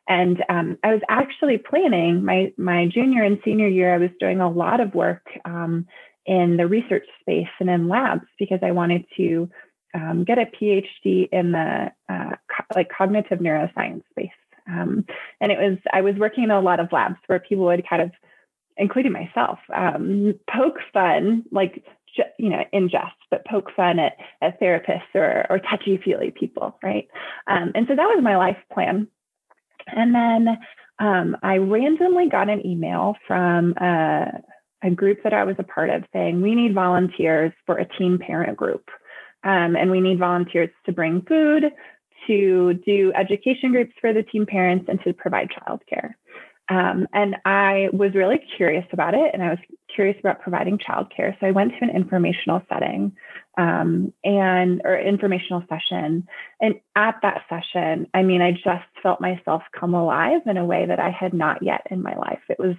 And 0.10 0.44
um, 0.50 0.78
I 0.84 0.92
was 0.94 1.02
actually 1.10 1.60
planning 1.60 2.26
my 2.26 2.52
my 2.58 2.88
junior 2.92 3.24
and 3.24 3.40
senior 3.46 3.68
year. 3.68 3.94
I 3.94 4.00
was 4.00 4.10
doing 4.20 4.42
a 4.42 4.50
lot 4.50 4.82
of 4.82 4.96
work 4.96 5.28
um, 5.46 5.86
in 6.26 6.58
the 6.58 6.68
research 6.68 7.06
space 7.22 7.48
and 7.60 7.70
in 7.70 7.88
labs 7.88 8.26
because 8.40 8.60
I 8.64 8.72
wanted 8.72 9.06
to 9.18 9.50
um, 9.94 10.24
get 10.24 10.40
a 10.40 10.46
PhD 10.46 11.30
in 11.32 11.52
the 11.52 11.92
uh, 12.10 12.36
co- 12.50 12.76
like 12.76 12.90
cognitive 12.96 13.40
neuroscience 13.40 14.04
space. 14.12 14.30
Um, 14.68 15.06
and 15.42 15.52
it 15.52 15.58
was 15.58 15.78
I 15.92 16.02
was 16.02 16.16
working 16.16 16.46
in 16.46 16.52
a 16.52 16.62
lot 16.62 16.80
of 16.80 16.92
labs 16.92 17.18
where 17.28 17.40
people 17.40 17.66
would 17.66 17.88
kind 17.88 18.02
of, 18.02 18.12
including 18.78 19.12
myself, 19.12 19.60
um, 19.74 20.36
poke 20.50 20.80
fun 20.94 21.44
like 21.52 21.84
you 22.38 22.50
know 22.50 22.64
in 22.72 22.90
jest, 22.90 23.16
but 23.30 23.46
poke 23.46 23.72
fun 23.76 24.00
at, 24.00 24.14
at 24.42 24.60
therapists 24.62 25.14
or 25.16 25.46
or 25.50 25.60
touchy 25.60 26.00
feely 26.04 26.32
people, 26.32 26.78
right? 26.84 27.08
Um, 27.48 27.72
and 27.76 27.88
so 27.88 27.96
that 27.96 28.06
was 28.06 28.24
my 28.24 28.38
life 28.38 28.58
plan. 28.72 29.08
And 29.88 30.16
then 30.16 30.58
um, 31.00 31.38
I 31.44 31.58
randomly 31.58 32.30
got 32.30 32.50
an 32.50 32.66
email 32.66 33.16
from 33.28 33.74
a, 33.74 34.42
a 34.84 34.92
group 34.92 35.24
that 35.24 35.34
I 35.34 35.44
was 35.44 35.56
a 35.60 35.64
part 35.64 35.90
of 35.90 36.04
saying 36.14 36.42
we 36.42 36.56
need 36.56 36.74
volunteers 36.74 37.52
for 37.66 37.78
a 37.78 37.88
teen 37.98 38.18
parent 38.18 38.58
group. 38.58 38.90
Um, 39.44 39.76
and 39.76 39.92
we 39.92 40.02
need 40.02 40.20
volunteers 40.20 40.70
to 40.86 40.92
bring 40.92 41.22
food, 41.22 41.72
to 42.28 42.74
do 42.86 43.12
education 43.14 43.72
groups 43.72 43.94
for 44.00 44.14
the 44.14 44.24
teen 44.24 44.46
parents, 44.46 44.86
and 44.88 45.02
to 45.04 45.14
provide 45.14 45.50
childcare. 45.50 46.14
Um, 46.70 47.08
and 47.12 47.36
I 47.44 47.90
was 47.92 48.14
really 48.14 48.40
curious 48.56 48.86
about 48.94 49.14
it, 49.14 49.32
and 49.34 49.44
I 49.44 49.50
was 49.50 49.60
curious 49.94 50.18
about 50.20 50.42
providing 50.42 50.78
childcare. 50.78 51.38
So 51.40 51.48
I 51.48 51.52
went 51.52 51.74
to 51.74 51.84
an 51.84 51.90
informational 51.90 52.62
setting 52.70 53.16
um, 53.58 54.14
and 54.24 54.82
or 54.86 54.98
informational 54.98 55.64
session. 55.68 56.28
And 56.62 56.76
at 56.96 57.16
that 57.22 57.42
session, 57.50 58.08
I 58.14 58.24
mean, 58.24 58.42
I 58.42 58.52
just 58.52 58.88
felt 59.02 59.20
myself 59.20 59.64
come 59.78 59.94
alive 59.94 60.42
in 60.46 60.58
a 60.58 60.66
way 60.66 60.86
that 60.86 61.00
I 61.00 61.10
had 61.10 61.34
not 61.34 61.62
yet 61.62 61.86
in 61.92 62.02
my 62.02 62.16
life. 62.16 62.42
It 62.50 62.60
was 62.60 62.76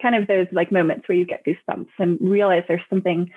kind 0.00 0.14
of 0.14 0.26
those 0.26 0.46
like 0.52 0.72
moments 0.72 1.08
where 1.08 1.16
you 1.16 1.26
get 1.26 1.44
goosebumps 1.44 1.88
and 1.98 2.18
realize 2.20 2.64
there's 2.68 2.80
something 2.88 3.30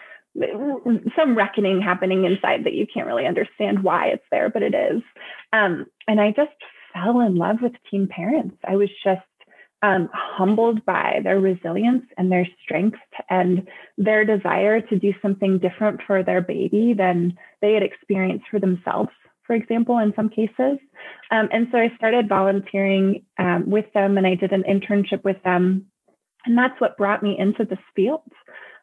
some 1.15 1.37
reckoning 1.37 1.81
happening 1.81 2.25
inside 2.25 2.63
that 2.65 2.73
you 2.73 2.85
can't 2.91 3.07
really 3.07 3.25
understand 3.25 3.83
why 3.83 4.07
it's 4.07 4.25
there, 4.31 4.49
but 4.49 4.63
it 4.63 4.73
is. 4.73 5.01
Um, 5.53 5.85
and 6.07 6.19
I 6.19 6.31
just 6.31 6.51
fell 6.93 7.19
in 7.21 7.35
love 7.35 7.57
with 7.61 7.73
teen 7.89 8.07
parents. 8.07 8.55
I 8.67 8.75
was 8.75 8.89
just 9.03 9.21
um, 9.81 10.09
humbled 10.13 10.85
by 10.85 11.19
their 11.23 11.39
resilience 11.39 12.05
and 12.17 12.31
their 12.31 12.47
strength 12.63 12.99
and 13.29 13.67
their 13.97 14.25
desire 14.25 14.81
to 14.81 14.99
do 14.99 15.13
something 15.21 15.59
different 15.59 16.01
for 16.05 16.23
their 16.23 16.41
baby 16.41 16.93
than 16.97 17.37
they 17.61 17.73
had 17.73 17.83
experienced 17.83 18.45
for 18.51 18.59
themselves, 18.59 19.11
for 19.43 19.55
example, 19.55 19.97
in 19.97 20.13
some 20.15 20.29
cases. 20.29 20.79
Um, 21.31 21.49
and 21.51 21.67
so 21.71 21.77
I 21.77 21.95
started 21.95 22.27
volunteering 22.27 23.23
um, 23.37 23.69
with 23.69 23.85
them 23.93 24.17
and 24.17 24.27
I 24.27 24.35
did 24.35 24.51
an 24.51 24.63
internship 24.63 25.23
with 25.23 25.41
them. 25.43 25.85
And 26.45 26.57
that's 26.57 26.79
what 26.79 26.97
brought 26.97 27.23
me 27.23 27.37
into 27.37 27.65
this 27.65 27.79
field. 27.95 28.21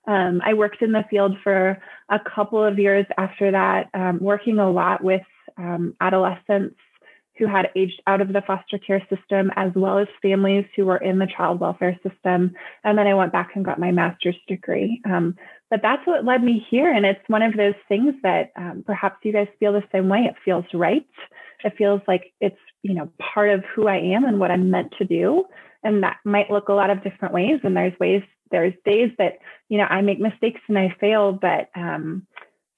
Um, 0.07 0.41
I 0.45 0.55
worked 0.55 0.83
in 0.83 0.93
the 0.93 1.05
field 1.11 1.37
for 1.43 1.79
a 2.09 2.19
couple 2.35 2.65
of 2.65 2.79
years 2.79 3.07
after 3.19 3.51
that, 3.51 3.91
um, 3.95 4.19
working 4.21 4.59
a 4.59 4.71
lot 4.71 5.03
with 5.03 5.23
um, 5.59 5.95
adolescents 6.01 6.77
who 7.39 7.47
had 7.47 7.69
aged 7.77 8.01
out 8.07 8.21
of 8.21 8.33
the 8.33 8.43
foster 8.47 8.79
care 8.79 9.07
system, 9.11 9.51
as 9.57 9.71
well 9.75 9.99
as 9.99 10.09
families 10.23 10.65
who 10.75 10.87
were 10.87 10.97
in 10.97 11.19
the 11.19 11.27
child 11.37 11.61
welfare 11.61 11.99
system. 12.03 12.55
And 12.83 12.97
then 12.97 13.07
I 13.07 13.15
went 13.15 13.33
back 13.33 13.51
and 13.55 13.65
got 13.65 13.79
my 13.79 13.91
master's 13.91 14.37
degree. 14.49 15.03
Um, 15.05 15.37
but 15.71 15.81
that's 15.83 16.07
what 16.07 16.25
led 16.25 16.43
me 16.43 16.65
here. 16.71 16.91
And 16.91 17.05
it's 17.05 17.21
one 17.27 17.43
of 17.43 17.55
those 17.57 17.75
things 17.89 18.15
that 18.23 18.53
um, 18.57 18.85
perhaps 18.87 19.17
you 19.23 19.33
guys 19.33 19.49
feel 19.61 19.73
the 19.73 19.83
same 19.93 20.09
way. 20.09 20.21
It 20.21 20.37
feels 20.45 20.65
right. 20.73 21.07
It 21.65 21.75
feels 21.77 22.01
like 22.09 22.33
it's, 22.41 22.57
you 22.83 22.95
know, 22.95 23.11
part 23.35 23.51
of 23.51 23.65
who 23.75 23.87
I 23.89 23.97
am 23.97 24.25
and 24.25 24.39
what 24.39 24.51
I'm 24.51 24.71
meant 24.71 24.95
to 24.99 25.05
do. 25.05 25.45
And 25.83 26.03
that 26.03 26.19
might 26.25 26.51
look 26.51 26.69
a 26.69 26.75
lot 26.75 26.91
of 26.91 27.03
different 27.03 27.35
ways. 27.35 27.61
And 27.65 27.77
there's 27.77 27.99
ways, 28.01 28.23
there's 28.51 28.75
days 28.85 29.11
that, 29.19 29.39
you 29.69 29.79
know, 29.79 29.85
I 29.85 30.01
make 30.03 30.21
mistakes 30.21 30.61
and 30.69 30.79
I 30.79 30.95
fail, 31.01 31.33
but 31.33 31.69
um, 31.75 32.27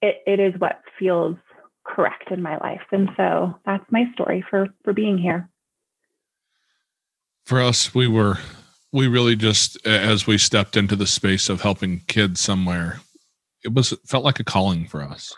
it, 0.00 0.22
it 0.26 0.40
is 0.40 0.58
what 0.58 0.80
feels 0.98 1.36
correct 1.84 2.30
in 2.30 2.42
my 2.42 2.58
life. 2.58 2.82
And 2.92 3.10
so 3.16 3.54
that's 3.64 3.84
my 3.90 4.04
story 4.14 4.44
for 4.48 4.68
for 4.84 4.92
being 4.92 5.18
here. 5.18 5.48
For 7.46 7.60
us, 7.62 7.94
we 7.94 8.06
were 8.06 8.38
we 8.92 9.06
really 9.06 9.36
just 9.36 9.84
as 9.86 10.26
we 10.26 10.38
stepped 10.38 10.76
into 10.76 10.96
the 10.96 11.06
space 11.06 11.48
of 11.48 11.62
helping 11.62 12.00
kids 12.06 12.40
somewhere, 12.40 13.00
it 13.64 13.72
was 13.72 13.92
it 13.92 14.00
felt 14.06 14.24
like 14.24 14.40
a 14.40 14.44
calling 14.44 14.86
for 14.86 15.02
us. 15.02 15.34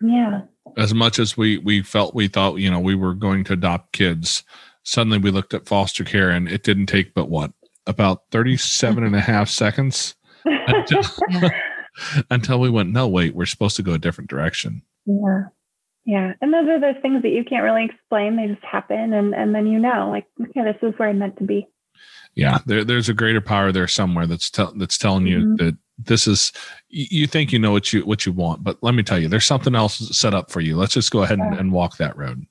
Yeah. 0.00 0.42
As 0.76 0.94
much 0.94 1.18
as 1.18 1.36
we 1.36 1.58
we 1.58 1.82
felt 1.82 2.14
we 2.14 2.28
thought, 2.28 2.56
you 2.56 2.70
know, 2.70 2.80
we 2.80 2.94
were 2.94 3.14
going 3.14 3.44
to 3.44 3.54
adopt 3.54 3.92
kids, 3.92 4.44
suddenly 4.84 5.18
we 5.18 5.30
looked 5.30 5.54
at 5.54 5.66
foster 5.66 6.04
care 6.04 6.30
and 6.30 6.48
it 6.48 6.62
didn't 6.62 6.86
take 6.86 7.14
but 7.14 7.28
what 7.28 7.52
about 7.88 8.22
37 8.30 9.02
and 9.02 9.16
a 9.16 9.20
half 9.20 9.48
seconds 9.48 10.14
until, 10.44 11.02
until 12.30 12.60
we 12.60 12.70
went 12.70 12.90
no 12.92 13.08
wait 13.08 13.34
we're 13.34 13.46
supposed 13.46 13.74
to 13.76 13.82
go 13.82 13.94
a 13.94 13.98
different 13.98 14.30
direction 14.30 14.82
yeah. 15.06 15.44
Yeah. 16.04 16.32
And 16.40 16.54
those 16.54 16.66
are 16.68 16.80
those 16.80 17.00
things 17.02 17.20
that 17.22 17.28
you 17.30 17.44
can't 17.44 17.62
really 17.64 17.84
explain. 17.84 18.36
They 18.36 18.46
just 18.46 18.64
happen 18.64 19.12
and 19.12 19.34
and 19.34 19.54
then 19.54 19.66
you 19.66 19.78
know, 19.78 20.08
like, 20.10 20.24
okay, 20.40 20.62
this 20.64 20.76
is 20.82 20.98
where 20.98 21.10
I'm 21.10 21.18
meant 21.18 21.36
to 21.36 21.44
be. 21.44 21.66
yeah, 22.34 22.58
there, 22.64 22.82
there's 22.82 23.10
a 23.10 23.14
greater 23.14 23.42
power 23.42 23.72
there 23.72 23.86
somewhere 23.88 24.26
that's 24.26 24.48
tell, 24.48 24.72
that's 24.74 24.96
telling 24.96 25.26
you 25.26 25.38
Mhm. 25.40 25.56
that 25.58 25.76
this 25.98 26.26
is 26.26 26.50
you 26.88 27.06
you 27.10 27.26
think 27.26 27.52
you 27.52 27.58
know 27.58 27.72
what 27.72 27.92
you 27.92 28.06
what 28.06 28.24
you 28.24 28.32
want, 28.32 28.64
but 28.64 28.78
let 28.82 28.94
me 28.94 29.02
tell 29.02 29.18
you, 29.18 29.28
there's 29.28 29.44
something 29.44 29.74
else 29.74 29.98
set 30.16 30.32
up 30.32 30.50
for 30.50 30.60
you. 30.62 30.76
Let's 30.76 30.94
just 30.94 31.10
go 31.10 31.22
ahead 31.24 31.38
and, 31.40 31.54
and 31.58 31.72
walk 31.72 31.98
that 31.98 32.16
road. 32.16 32.46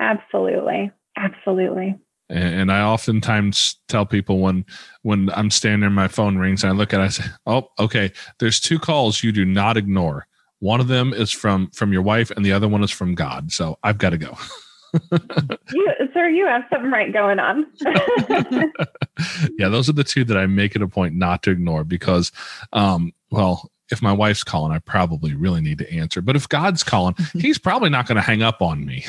Absolutely. 0.00 0.90
Absolutely. 1.16 1.94
And, 2.28 2.54
and 2.60 2.72
I 2.72 2.82
oftentimes 2.82 3.76
tell 3.88 4.06
people 4.06 4.40
when 4.40 4.64
when 5.02 5.30
I'm 5.30 5.50
standing 5.50 5.80
there, 5.80 5.90
my 5.90 6.08
phone 6.08 6.38
rings, 6.38 6.62
and 6.62 6.72
I 6.72 6.76
look 6.76 6.92
at 6.92 7.00
it, 7.00 7.04
I 7.04 7.08
say, 7.08 7.24
"Oh, 7.46 7.68
okay. 7.78 8.12
There's 8.38 8.60
two 8.60 8.78
calls 8.78 9.22
you 9.22 9.32
do 9.32 9.44
not 9.44 9.76
ignore. 9.76 10.26
One 10.60 10.80
of 10.80 10.88
them 10.88 11.12
is 11.12 11.30
from 11.32 11.70
from 11.70 11.92
your 11.92 12.02
wife, 12.02 12.30
and 12.30 12.44
the 12.44 12.52
other 12.52 12.68
one 12.68 12.82
is 12.82 12.90
from 12.90 13.14
God. 13.14 13.52
So 13.52 13.78
I've 13.82 13.98
got 13.98 14.10
to 14.10 14.18
go." 14.18 14.36
You, 15.70 15.92
sir, 16.14 16.30
you 16.30 16.46
have 16.46 16.62
something 16.72 16.90
right 16.90 17.12
going 17.12 17.38
on. 17.38 17.66
yeah, 19.58 19.68
those 19.68 19.88
are 19.88 19.92
the 19.92 20.02
two 20.02 20.24
that 20.24 20.36
I 20.38 20.46
make 20.46 20.74
it 20.74 20.80
a 20.80 20.88
point 20.88 21.14
not 21.14 21.42
to 21.42 21.50
ignore 21.50 21.84
because, 21.84 22.32
um, 22.72 23.12
well, 23.30 23.70
if 23.90 24.02
my 24.02 24.12
wife's 24.12 24.44
calling, 24.44 24.72
I 24.72 24.78
probably 24.78 25.34
really 25.34 25.60
need 25.60 25.78
to 25.78 25.92
answer. 25.92 26.20
But 26.20 26.36
if 26.36 26.48
God's 26.48 26.82
calling, 26.82 27.16
he's 27.34 27.58
probably 27.58 27.90
not 27.90 28.06
going 28.06 28.16
to 28.16 28.22
hang 28.22 28.42
up 28.42 28.62
on 28.62 28.84
me. 28.84 29.04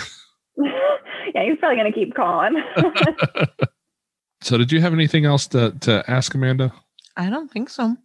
Yeah, 1.33 1.43
he's 1.43 1.57
probably 1.59 1.77
going 1.77 1.91
to 1.91 1.97
keep 1.97 2.15
calling. 2.15 2.55
So, 4.41 4.57
did 4.57 4.71
you 4.71 4.81
have 4.81 4.93
anything 4.93 5.25
else 5.25 5.47
to 5.47 5.71
to 5.81 6.03
ask 6.09 6.33
Amanda? 6.33 6.71
I 7.17 7.29
don't 7.29 7.51
think 7.51 7.69
so. 7.69 7.95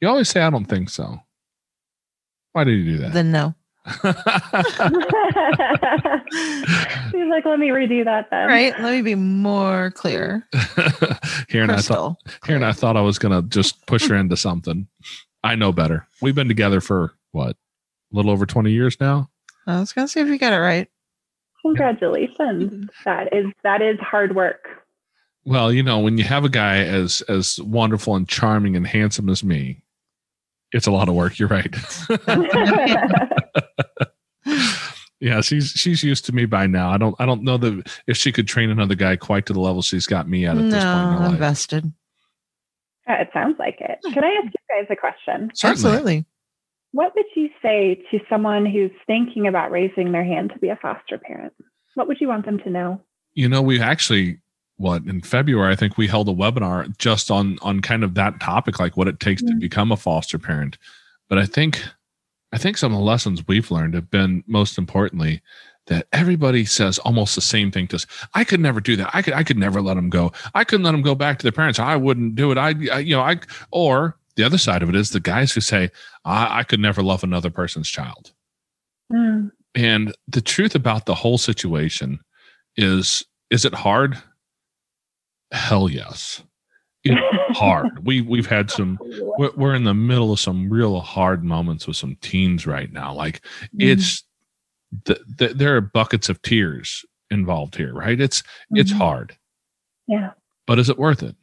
You 0.00 0.08
always 0.08 0.28
say 0.28 0.40
I 0.40 0.50
don't 0.50 0.64
think 0.64 0.90
so. 0.90 1.20
Why 2.52 2.64
did 2.64 2.72
you 2.78 2.84
do 2.84 2.98
that? 2.98 3.12
Then 3.12 3.30
no. 3.30 3.54
he's 3.86 4.04
like, 7.30 7.44
let 7.46 7.58
me 7.58 7.68
redo 7.68 8.04
that 8.04 8.28
then. 8.30 8.48
Right. 8.48 8.78
Let 8.80 8.92
me 8.92 9.02
be 9.02 9.14
more 9.14 9.92
clear. 9.92 10.46
here 11.48 11.62
and 11.62 11.72
I 11.72 11.80
thought 11.80 12.16
here 12.46 12.56
and 12.56 12.64
I 12.64 12.72
thought 12.72 12.96
I 12.96 13.00
was 13.00 13.18
gonna 13.18 13.42
just 13.42 13.86
push 13.86 14.08
her 14.08 14.16
into 14.16 14.36
something. 14.36 14.88
I 15.44 15.54
know 15.54 15.72
better. 15.72 16.06
We've 16.20 16.34
been 16.34 16.48
together 16.48 16.80
for 16.80 17.14
what, 17.30 17.50
a 17.50 18.16
little 18.16 18.30
over 18.30 18.46
twenty 18.46 18.72
years 18.72 18.98
now. 19.00 19.30
I 19.66 19.78
was 19.80 19.92
gonna 19.92 20.08
see 20.08 20.20
if 20.20 20.28
you 20.28 20.38
got 20.38 20.52
it 20.52 20.58
right. 20.58 20.88
Congratulations. 21.62 22.88
That 23.04 23.34
is 23.34 23.46
that 23.64 23.82
is 23.82 23.98
hard 24.00 24.34
work. 24.34 24.68
Well, 25.44 25.72
you 25.72 25.82
know, 25.82 25.98
when 25.98 26.18
you 26.18 26.24
have 26.24 26.44
a 26.44 26.48
guy 26.48 26.78
as 26.78 27.22
as 27.22 27.58
wonderful 27.62 28.14
and 28.16 28.28
charming 28.28 28.76
and 28.76 28.86
handsome 28.86 29.28
as 29.28 29.42
me, 29.42 29.82
it's 30.72 30.86
a 30.86 30.90
lot 30.90 31.08
of 31.08 31.14
work. 31.14 31.38
You're 31.38 31.48
right. 31.48 31.74
yeah, 35.20 35.40
she's 35.40 35.70
she's 35.70 36.02
used 36.02 36.24
to 36.26 36.34
me 36.34 36.44
by 36.44 36.66
now. 36.66 36.90
I 36.90 36.98
don't 36.98 37.16
I 37.18 37.26
don't 37.26 37.42
know 37.42 37.56
that 37.58 37.90
if 38.06 38.16
she 38.16 38.30
could 38.32 38.46
train 38.46 38.70
another 38.70 38.94
guy 38.94 39.16
quite 39.16 39.46
to 39.46 39.52
the 39.52 39.60
level 39.60 39.82
she's 39.82 40.06
got 40.06 40.28
me 40.28 40.46
at 40.46 40.56
at 40.56 40.64
no, 40.64 40.70
this 40.70 40.84
point 40.84 40.96
in 40.96 41.12
her 41.12 41.24
I'm 41.24 41.30
life. 41.30 41.38
vested. 41.38 41.92
Yeah, 43.06 43.22
it 43.22 43.30
sounds 43.32 43.56
like 43.58 43.78
it. 43.80 43.98
Can 44.12 44.22
I 44.22 44.42
ask 44.44 44.46
you 44.46 44.76
guys 44.76 44.86
a 44.90 44.96
question? 44.96 45.50
Certainly. 45.54 45.90
Absolutely. 45.90 46.26
What 46.92 47.14
would 47.14 47.26
you 47.36 47.50
say 47.62 48.02
to 48.10 48.18
someone 48.30 48.64
who's 48.64 48.90
thinking 49.06 49.46
about 49.46 49.70
raising 49.70 50.12
their 50.12 50.24
hand 50.24 50.50
to 50.52 50.58
be 50.58 50.68
a 50.68 50.76
foster 50.76 51.18
parent? 51.18 51.52
What 51.94 52.08
would 52.08 52.20
you 52.20 52.28
want 52.28 52.46
them 52.46 52.58
to 52.60 52.70
know? 52.70 53.00
You 53.34 53.48
know, 53.48 53.62
we 53.62 53.80
actually 53.80 54.38
what 54.76 55.02
in 55.04 55.20
February 55.20 55.72
I 55.72 55.76
think 55.76 55.98
we 55.98 56.06
held 56.06 56.28
a 56.28 56.32
webinar 56.32 56.96
just 56.98 57.30
on 57.30 57.58
on 57.62 57.82
kind 57.82 58.04
of 58.04 58.14
that 58.14 58.40
topic, 58.40 58.78
like 58.78 58.96
what 58.96 59.08
it 59.08 59.20
takes 59.20 59.42
to 59.42 59.52
Mm. 59.52 59.60
become 59.60 59.92
a 59.92 59.96
foster 59.96 60.38
parent. 60.38 60.78
But 61.28 61.38
I 61.38 61.46
think 61.46 61.82
I 62.52 62.58
think 62.58 62.78
some 62.78 62.92
of 62.92 62.98
the 62.98 63.04
lessons 63.04 63.46
we've 63.46 63.70
learned 63.70 63.94
have 63.94 64.10
been 64.10 64.42
most 64.46 64.78
importantly 64.78 65.42
that 65.88 66.06
everybody 66.12 66.64
says 66.64 66.98
almost 67.00 67.34
the 67.34 67.40
same 67.40 67.70
thing 67.70 67.86
to 67.88 67.96
us. 67.96 68.06
I 68.34 68.44
could 68.44 68.60
never 68.60 68.80
do 68.80 68.94
that. 68.96 69.10
I 69.12 69.20
could 69.22 69.34
I 69.34 69.42
could 69.42 69.58
never 69.58 69.82
let 69.82 69.94
them 69.94 70.10
go. 70.10 70.32
I 70.54 70.64
couldn't 70.64 70.84
let 70.84 70.92
them 70.92 71.02
go 71.02 71.14
back 71.14 71.38
to 71.38 71.42
their 71.42 71.52
parents. 71.52 71.78
I 71.78 71.96
wouldn't 71.96 72.36
do 72.36 72.52
it. 72.52 72.58
I, 72.58 72.68
I 72.92 72.98
you 73.00 73.16
know 73.16 73.22
I 73.22 73.40
or 73.72 74.16
the 74.38 74.44
other 74.46 74.56
side 74.56 74.82
of 74.84 74.88
it 74.88 74.94
is 74.94 75.10
the 75.10 75.18
guys 75.20 75.50
who 75.52 75.60
say 75.60 75.90
I, 76.24 76.60
I 76.60 76.62
could 76.62 76.78
never 76.78 77.02
love 77.02 77.24
another 77.24 77.50
person's 77.50 77.88
child. 77.90 78.32
Mm, 79.12 79.50
And 79.74 80.14
the 80.28 80.40
truth 80.40 80.76
about 80.76 81.06
the 81.06 81.14
whole 81.16 81.38
situation 81.38 82.20
is 82.76 83.24
is 83.50 83.64
it 83.64 83.74
hard? 83.74 84.16
Hell 85.50 85.88
yes. 85.88 86.42
It's 87.04 87.20
hard. 87.58 88.06
We 88.06 88.20
we've 88.20 88.46
had 88.46 88.70
some 88.70 88.98
we're, 89.38 89.50
we're 89.56 89.74
in 89.74 89.84
the 89.84 89.94
middle 89.94 90.32
of 90.32 90.38
some 90.40 90.70
real 90.70 91.00
hard 91.00 91.42
moments 91.42 91.86
with 91.88 91.96
some 91.96 92.16
teens 92.20 92.64
right 92.66 92.92
now. 92.92 93.12
Like 93.12 93.44
it's 93.78 94.22
the, 95.04 95.18
the, 95.36 95.48
there 95.48 95.76
are 95.76 95.80
buckets 95.80 96.28
of 96.28 96.40
tears 96.42 97.04
involved 97.30 97.74
here, 97.74 97.92
right? 97.92 98.20
It's 98.20 98.42
it's 98.70 98.92
Mhm. 98.92 98.98
hard, 98.98 99.36
Yeah. 100.06 100.30
but 100.66 100.78
is 100.78 100.88
it 100.88 100.98
worth 100.98 101.22
it? 101.24 101.34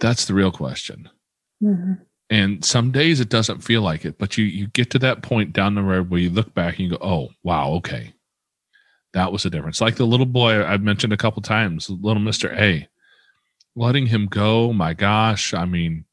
That's 0.00 0.24
the 0.26 0.34
real 0.34 0.52
question. 0.52 1.08
Mhm. 1.62 2.00
And 2.30 2.64
some 2.64 2.92
days 2.92 3.20
it 3.20 3.30
doesn't 3.30 3.62
feel 3.64 3.82
like 3.82 4.04
it, 4.04 4.18
but 4.18 4.36
you 4.36 4.44
you 4.44 4.66
get 4.68 4.90
to 4.90 4.98
that 5.00 5.22
point 5.22 5.52
down 5.52 5.74
the 5.74 5.82
road 5.82 6.10
where 6.10 6.20
you 6.20 6.30
look 6.30 6.54
back 6.54 6.78
and 6.78 6.84
you 6.84 6.90
go, 6.90 6.98
"Oh, 7.00 7.30
wow, 7.42 7.70
okay, 7.74 8.12
that 9.14 9.32
was 9.32 9.44
a 9.46 9.50
difference." 9.50 9.80
Like 9.80 9.96
the 9.96 10.06
little 10.06 10.26
boy 10.26 10.64
I've 10.64 10.82
mentioned 10.82 11.12
a 11.12 11.16
couple 11.16 11.42
times, 11.42 11.88
little 11.90 12.22
Mister 12.22 12.52
A, 12.54 12.86
letting 13.76 14.06
him 14.06 14.26
go. 14.26 14.72
My 14.74 14.94
gosh, 14.94 15.54
I 15.54 15.64
mean, 15.64 16.04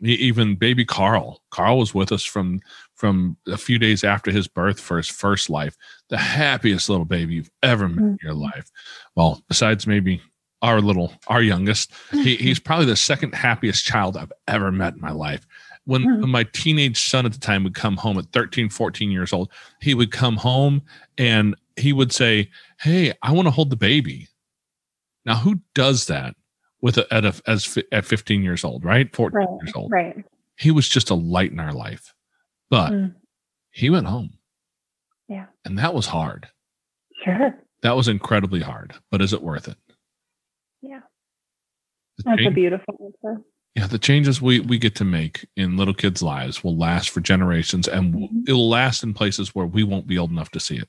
even 0.00 0.56
baby 0.56 0.84
Carl. 0.84 1.42
Carl 1.50 1.78
was 1.78 1.94
with 1.94 2.12
us 2.12 2.24
from 2.24 2.60
from 2.96 3.36
a 3.46 3.56
few 3.58 3.78
days 3.78 4.04
after 4.04 4.30
his 4.30 4.48
birth 4.48 4.80
for 4.80 4.98
his 4.98 5.08
first 5.08 5.50
life. 5.50 5.76
The 6.10 6.18
happiest 6.18 6.88
little 6.90 7.06
baby 7.06 7.34
you've 7.36 7.50
ever 7.62 7.88
met 7.88 8.04
in 8.04 8.18
your 8.22 8.34
life. 8.34 8.70
Well, 9.16 9.42
besides 9.48 9.86
maybe 9.86 10.20
our 10.62 10.80
little 10.80 11.12
our 11.28 11.42
youngest, 11.42 11.92
he, 12.12 12.36
he's 12.36 12.58
probably 12.58 12.86
the 12.86 12.96
second 12.96 13.34
happiest 13.34 13.84
child 13.84 14.16
I've 14.16 14.32
ever 14.48 14.70
met 14.70 14.94
in 14.94 15.00
my 15.00 15.12
life. 15.12 15.46
When, 15.84 16.02
Mhm. 16.04 16.20
when 16.20 16.30
my 16.30 16.44
teenage 16.44 17.08
son 17.08 17.24
at 17.26 17.32
the 17.32 17.38
time 17.38 17.64
would 17.64 17.74
come 17.74 17.96
home 17.96 18.18
at 18.18 18.26
13, 18.32 18.68
14 18.68 19.10
years 19.10 19.32
old, 19.32 19.50
he 19.80 19.94
would 19.94 20.12
come 20.12 20.36
home 20.36 20.82
and 21.18 21.54
he 21.76 21.92
would 21.92 22.12
say, 22.12 22.50
Hey, 22.80 23.12
I 23.22 23.32
want 23.32 23.46
to 23.46 23.50
hold 23.50 23.70
the 23.70 23.76
baby. 23.76 24.28
Now, 25.24 25.36
who 25.36 25.60
does 25.74 26.06
that 26.06 26.34
with 26.82 26.98
a, 26.98 27.12
at, 27.12 27.24
a, 27.24 27.34
as, 27.46 27.78
at 27.92 28.04
15 28.04 28.42
years 28.42 28.62
old, 28.64 28.84
right? 28.84 29.14
14 29.14 29.36
Right. 29.38 29.48
years 29.62 29.72
old. 29.74 29.90
Right. 29.90 30.24
He 30.58 30.70
was 30.70 30.88
just 30.88 31.10
a 31.10 31.14
light 31.14 31.50
in 31.52 31.58
our 31.60 31.72
life, 31.72 32.14
but 32.68 32.92
Mm. 32.92 33.14
he 33.70 33.88
went 33.90 34.06
home. 34.06 34.34
Yeah. 35.28 35.46
And 35.64 35.78
that 35.78 35.94
was 35.94 36.06
hard. 36.06 36.48
Sure. 37.24 37.54
That 37.82 37.96
was 37.96 38.08
incredibly 38.08 38.60
hard, 38.60 38.94
but 39.10 39.22
is 39.22 39.32
it 39.32 39.42
worth 39.42 39.68
it? 39.68 39.76
That's 42.24 42.46
a 42.46 42.50
beautiful 42.50 42.94
answer. 43.24 43.42
yeah, 43.74 43.86
the 43.86 43.98
changes 43.98 44.42
we, 44.42 44.60
we 44.60 44.78
get 44.78 44.94
to 44.96 45.04
make 45.04 45.46
in 45.56 45.76
little 45.76 45.94
kids' 45.94 46.22
lives 46.22 46.62
will 46.64 46.76
last 46.76 47.10
for 47.10 47.20
generations 47.20 47.86
and 47.88 48.14
Mhm. 48.14 48.48
it'll 48.48 48.68
last 48.68 49.02
in 49.02 49.14
places 49.14 49.54
where 49.54 49.66
we 49.66 49.84
won't 49.84 50.06
be 50.06 50.18
old 50.18 50.30
enough 50.30 50.50
to 50.50 50.60
see 50.60 50.76
it. 50.76 50.88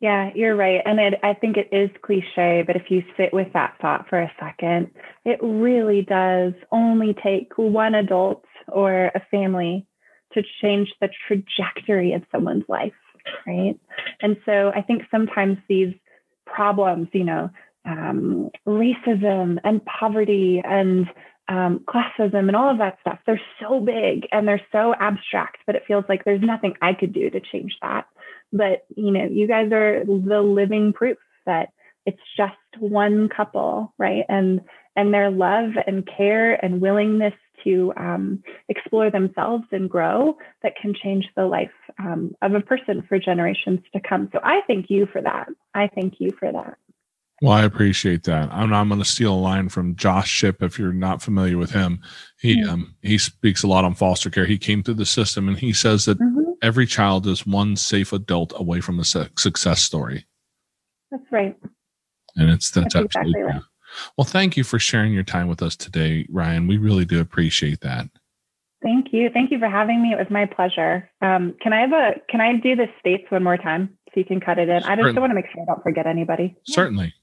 Yeah, 0.00 0.30
you're 0.34 0.56
right. 0.56 0.82
And 0.84 1.00
it, 1.00 1.14
I 1.22 1.32
think 1.34 1.56
it 1.56 1.68
is 1.72 1.88
cliche, 2.02 2.62
but 2.66 2.76
if 2.76 2.90
you 2.90 3.02
sit 3.16 3.32
with 3.32 3.52
that 3.54 3.76
thought 3.80 4.08
for 4.08 4.20
a 4.20 4.30
second, 4.38 4.90
it 5.24 5.38
really 5.42 6.02
does 6.02 6.52
only 6.72 7.14
take 7.14 7.56
one 7.56 7.94
adult 7.94 8.44
or 8.68 9.06
a 9.14 9.22
family 9.30 9.86
to 10.34 10.42
change 10.60 10.92
the 11.00 11.08
trajectory 11.26 12.12
of 12.12 12.22
someone's 12.30 12.64
life, 12.68 12.92
right? 13.46 13.78
And 14.20 14.36
so 14.44 14.72
I 14.74 14.82
think 14.82 15.04
sometimes 15.10 15.56
these 15.68 15.94
problems, 16.44 17.08
you 17.12 17.24
know, 17.24 17.48
um, 17.84 18.50
racism 18.66 19.58
and 19.64 19.84
poverty 19.84 20.62
and 20.64 21.06
um, 21.48 21.84
classism 21.86 22.48
and 22.48 22.56
all 22.56 22.70
of 22.70 22.78
that 22.78 22.98
stuff, 23.00 23.18
they're 23.26 23.40
so 23.60 23.80
big 23.80 24.26
and 24.32 24.48
they're 24.48 24.62
so 24.72 24.94
abstract, 24.98 25.58
but 25.66 25.74
it 25.74 25.84
feels 25.86 26.04
like 26.08 26.24
there's 26.24 26.42
nothing 26.42 26.74
I 26.80 26.94
could 26.94 27.12
do 27.12 27.28
to 27.30 27.40
change 27.40 27.76
that. 27.82 28.06
But 28.52 28.86
you 28.96 29.10
know 29.10 29.26
you 29.26 29.48
guys 29.48 29.72
are 29.72 30.04
the 30.04 30.40
living 30.40 30.92
proof 30.92 31.18
that 31.44 31.70
it's 32.06 32.20
just 32.36 32.54
one 32.78 33.28
couple 33.28 33.92
right? 33.98 34.24
And 34.28 34.60
and 34.96 35.12
their 35.12 35.30
love 35.30 35.70
and 35.86 36.06
care 36.06 36.54
and 36.64 36.80
willingness 36.80 37.34
to 37.64 37.92
um, 37.96 38.42
explore 38.68 39.10
themselves 39.10 39.64
and 39.72 39.90
grow 39.90 40.36
that 40.62 40.74
can 40.80 40.94
change 40.94 41.24
the 41.34 41.46
life 41.46 41.72
um, 41.98 42.34
of 42.42 42.54
a 42.54 42.60
person 42.60 43.02
for 43.08 43.18
generations 43.18 43.80
to 43.92 44.00
come. 44.00 44.28
So 44.32 44.40
i 44.44 44.60
thank 44.66 44.90
you 44.90 45.06
for 45.06 45.20
that. 45.22 45.48
I 45.74 45.88
thank 45.88 46.14
you 46.18 46.30
for 46.38 46.52
that 46.52 46.78
Well, 47.42 47.52
I 47.52 47.64
appreciate 47.64 48.22
that. 48.24 48.48
I'm, 48.52 48.72
I'm 48.72 48.88
going 48.88 49.00
to 49.00 49.04
steal 49.04 49.34
a 49.34 49.36
line 49.36 49.68
from 49.68 49.96
Josh 49.96 50.30
Shipp. 50.30 50.62
If 50.62 50.78
you're 50.78 50.92
not 50.92 51.20
familiar 51.20 51.58
with 51.58 51.72
him, 51.72 52.00
he 52.40 52.60
Yeah. 52.60 52.70
um, 52.72 52.94
he 53.02 53.18
speaks 53.18 53.62
a 53.62 53.66
lot 53.66 53.84
on 53.84 53.94
foster 53.94 54.30
care. 54.30 54.46
He 54.46 54.56
came 54.58 54.82
through 54.82 54.94
the 54.94 55.06
system, 55.06 55.48
and 55.48 55.58
he 55.58 55.72
says 55.72 56.04
that 56.04 56.18
Mhm. 56.18 56.54
every 56.62 56.86
child 56.86 57.26
is 57.26 57.46
one 57.46 57.76
safe 57.76 58.12
adult 58.12 58.52
away 58.56 58.80
from 58.80 59.00
a 59.00 59.04
su- 59.04 59.26
success 59.36 59.82
story, 59.82 60.26
that's 61.10 61.24
right 61.30 61.56
and 62.36 62.50
it's 62.50 62.70
that's, 62.70 62.94
That's 62.94 63.04
absolutely 63.06 63.40
exactly 63.40 63.42
right. 63.60 63.62
Well, 64.18 64.24
thank 64.24 64.56
you 64.56 64.64
for 64.64 64.78
sharing 64.80 65.12
your 65.12 65.22
time 65.22 65.46
with 65.46 65.62
us 65.62 65.76
today, 65.76 66.26
Ryan. 66.30 66.66
We 66.66 66.78
really 66.78 67.04
do 67.04 67.20
appreciate 67.20 67.80
that. 67.82 68.08
thank 68.82 69.12
you 69.12 69.28
thank 69.32 69.50
you 69.50 69.58
for 69.58 69.68
having 69.68 70.02
me 70.02 70.12
it 70.12 70.18
was 70.18 70.26
my 70.30 70.46
pleasure 70.46 71.08
um, 71.22 71.54
can 71.62 71.72
i 71.72 71.80
have 71.80 71.92
a 71.92 72.20
can 72.30 72.40
i 72.40 72.54
do 72.56 72.76
the 72.76 72.86
states 73.00 73.24
one 73.30 73.42
more 73.42 73.56
time 73.56 73.96
so 74.08 74.12
you 74.20 74.24
can 74.26 74.40
cut 74.40 74.58
it 74.58 74.68
in 74.68 74.76
i 74.76 74.78
just 74.78 74.88
Certainly. 75.06 75.20
want 75.20 75.30
to 75.30 75.34
make 75.34 75.46
sure 75.52 75.62
i 75.62 75.64
don't 75.64 75.82
forget 75.82 76.06
anybody 76.06 76.54
Certainly. 76.66 77.14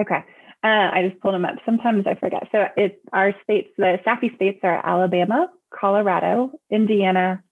Okay. 0.00 0.24
Uh, 0.62 0.90
I 0.92 1.06
just 1.08 1.20
pulled 1.20 1.34
them 1.34 1.44
up. 1.44 1.56
Sometimes 1.66 2.06
I 2.06 2.14
forget. 2.14 2.48
So 2.50 2.66
it's 2.76 2.96
our 3.12 3.34
states, 3.42 3.68
the 3.76 3.98
SAFY 4.04 4.34
states 4.36 4.60
are 4.62 4.80
Alabama, 4.84 5.48
Colorado, 5.78 6.52
Indiana, 6.70 7.42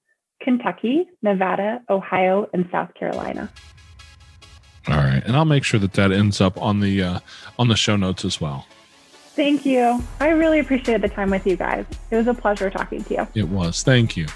Kentucky, 0.40 1.06
Nevada, 1.22 1.82
Ohio, 1.90 2.48
and 2.52 2.68
South 2.72 2.94
Carolina. 2.94 3.52
All 4.88 4.96
right, 4.96 5.22
and 5.24 5.36
I'll 5.36 5.44
make 5.44 5.62
sure 5.62 5.78
that 5.78 5.92
that 5.92 6.10
ends 6.10 6.40
up 6.40 6.60
on 6.60 6.80
the 6.80 7.02
uh, 7.02 7.20
on 7.58 7.68
the 7.68 7.76
show 7.76 7.96
notes 7.96 8.24
as 8.24 8.40
well. 8.40 8.66
Thank 9.34 9.64
you. 9.64 10.02
I 10.18 10.30
really 10.30 10.58
appreciated 10.58 11.02
the 11.02 11.14
time 11.14 11.30
with 11.30 11.46
you 11.46 11.56
guys. 11.56 11.86
It 12.10 12.16
was 12.16 12.26
a 12.26 12.34
pleasure 12.34 12.68
talking 12.68 13.04
to 13.04 13.14
you. 13.14 13.28
It 13.34 13.48
was. 13.48 13.82
Thank 13.82 14.16
you. 14.16 14.26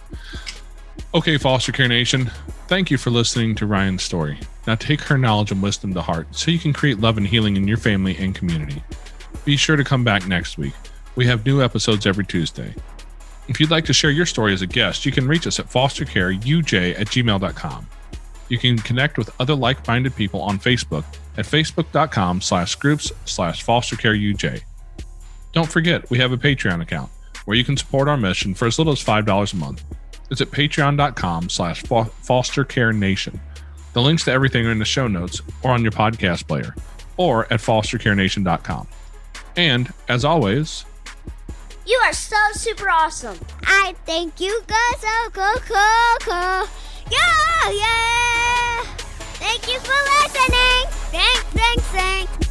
Okay, 1.15 1.37
Foster 1.37 1.73
Care 1.73 1.89
Nation, 1.89 2.31
thank 2.69 2.91
you 2.91 2.99
for 2.99 3.11
listening 3.11 3.55
to 3.57 3.67
Ryan's 3.67 4.03
story. 4.03 4.39
Now 4.67 4.75
take 4.75 5.01
her 5.03 5.19
knowledge 5.19 5.53
and 5.53 5.63
wisdom 5.63 5.95
to 5.95 6.03
heart 6.03 6.27
so 6.35 6.51
you 6.51 6.59
can 6.59 6.73
create 6.73 6.99
love 7.01 7.17
and 7.17 7.27
healing 7.27 7.57
in 7.57 7.69
your 7.69 7.77
family 7.77 8.17
and 8.17 8.35
community. 8.35 8.83
Be 9.45 9.57
sure 9.57 9.77
to 9.77 9.85
come 9.85 10.05
back 10.05 10.27
next 10.27 10.59
week. 10.59 10.75
We 11.15 11.27
have 11.27 11.47
new 11.47 11.63
episodes 11.63 12.07
every 12.07 12.27
Tuesday. 12.27 12.75
If 13.49 13.61
you'd 13.61 13.71
like 13.71 13.85
to 13.85 13.93
share 13.93 14.11
your 14.11 14.27
story 14.27 14.53
as 14.53 14.63
a 14.63 14.67
guest, 14.67 15.07
you 15.07 15.13
can 15.13 15.29
reach 15.29 15.47
us 15.47 15.61
at 15.61 15.71
fostercareuj 15.71 16.99
at 16.99 17.07
gmail.com. 17.07 17.87
You 18.49 18.59
can 18.59 18.79
connect 18.79 19.19
with 19.19 19.31
other 19.41 19.55
like-minded 19.55 20.15
people 20.17 20.41
on 20.41 20.59
Facebook 20.59 21.05
at 21.37 21.45
facebook.com 21.45 22.41
slash 22.41 22.75
groups 22.75 23.13
slash 23.25 23.65
fostercareuj. 23.65 24.63
Don't 25.53 25.71
forget, 25.71 26.09
we 26.11 26.19
have 26.19 26.33
a 26.33 26.37
Patreon 26.37 26.83
account 26.83 27.11
where 27.45 27.57
you 27.57 27.65
can 27.65 27.77
support 27.77 28.09
our 28.09 28.17
mission 28.17 28.55
for 28.55 28.67
as 28.67 28.79
little 28.79 28.93
as 28.93 29.03
$5 29.03 29.53
a 29.53 29.57
month 29.57 29.85
is 30.31 30.41
at 30.41 30.51
patreon.com 30.51 31.49
slash 31.49 31.83
foster. 31.83 32.65
The 32.65 34.03
links 34.03 34.25
to 34.25 34.33
everything 34.33 34.67
are 34.67 34.71
in 34.71 34.79
the 34.79 34.85
show 34.85 35.09
notes 35.09 35.41
or 35.63 35.71
on 35.71 35.83
your 35.83 35.93
podcast 35.93 36.47
player 36.47 36.75
or 37.17 37.45
at 37.53 37.61
fostercarenation.com. 37.61 38.87
And 39.57 39.93
as 40.09 40.25
always, 40.25 40.85
you 41.87 41.97
are 42.05 42.13
so 42.13 42.37
super 42.53 42.91
awesome. 42.91 43.39
I 43.65 43.95
thank 44.05 44.41
you 44.41 44.63
guys 44.67 45.05
are 45.05 45.31
cool, 45.31 45.61
cool, 45.67 46.17
cool. 46.21 46.69
Yeah, 47.11 47.71
yeah. 47.71 48.83
Thank 49.39 49.73
you 49.73 49.79
for 49.81 49.95
listening. 50.23 50.87
Thanks, 51.13 51.43
thanks, 51.53 51.83
thanks. 51.85 52.46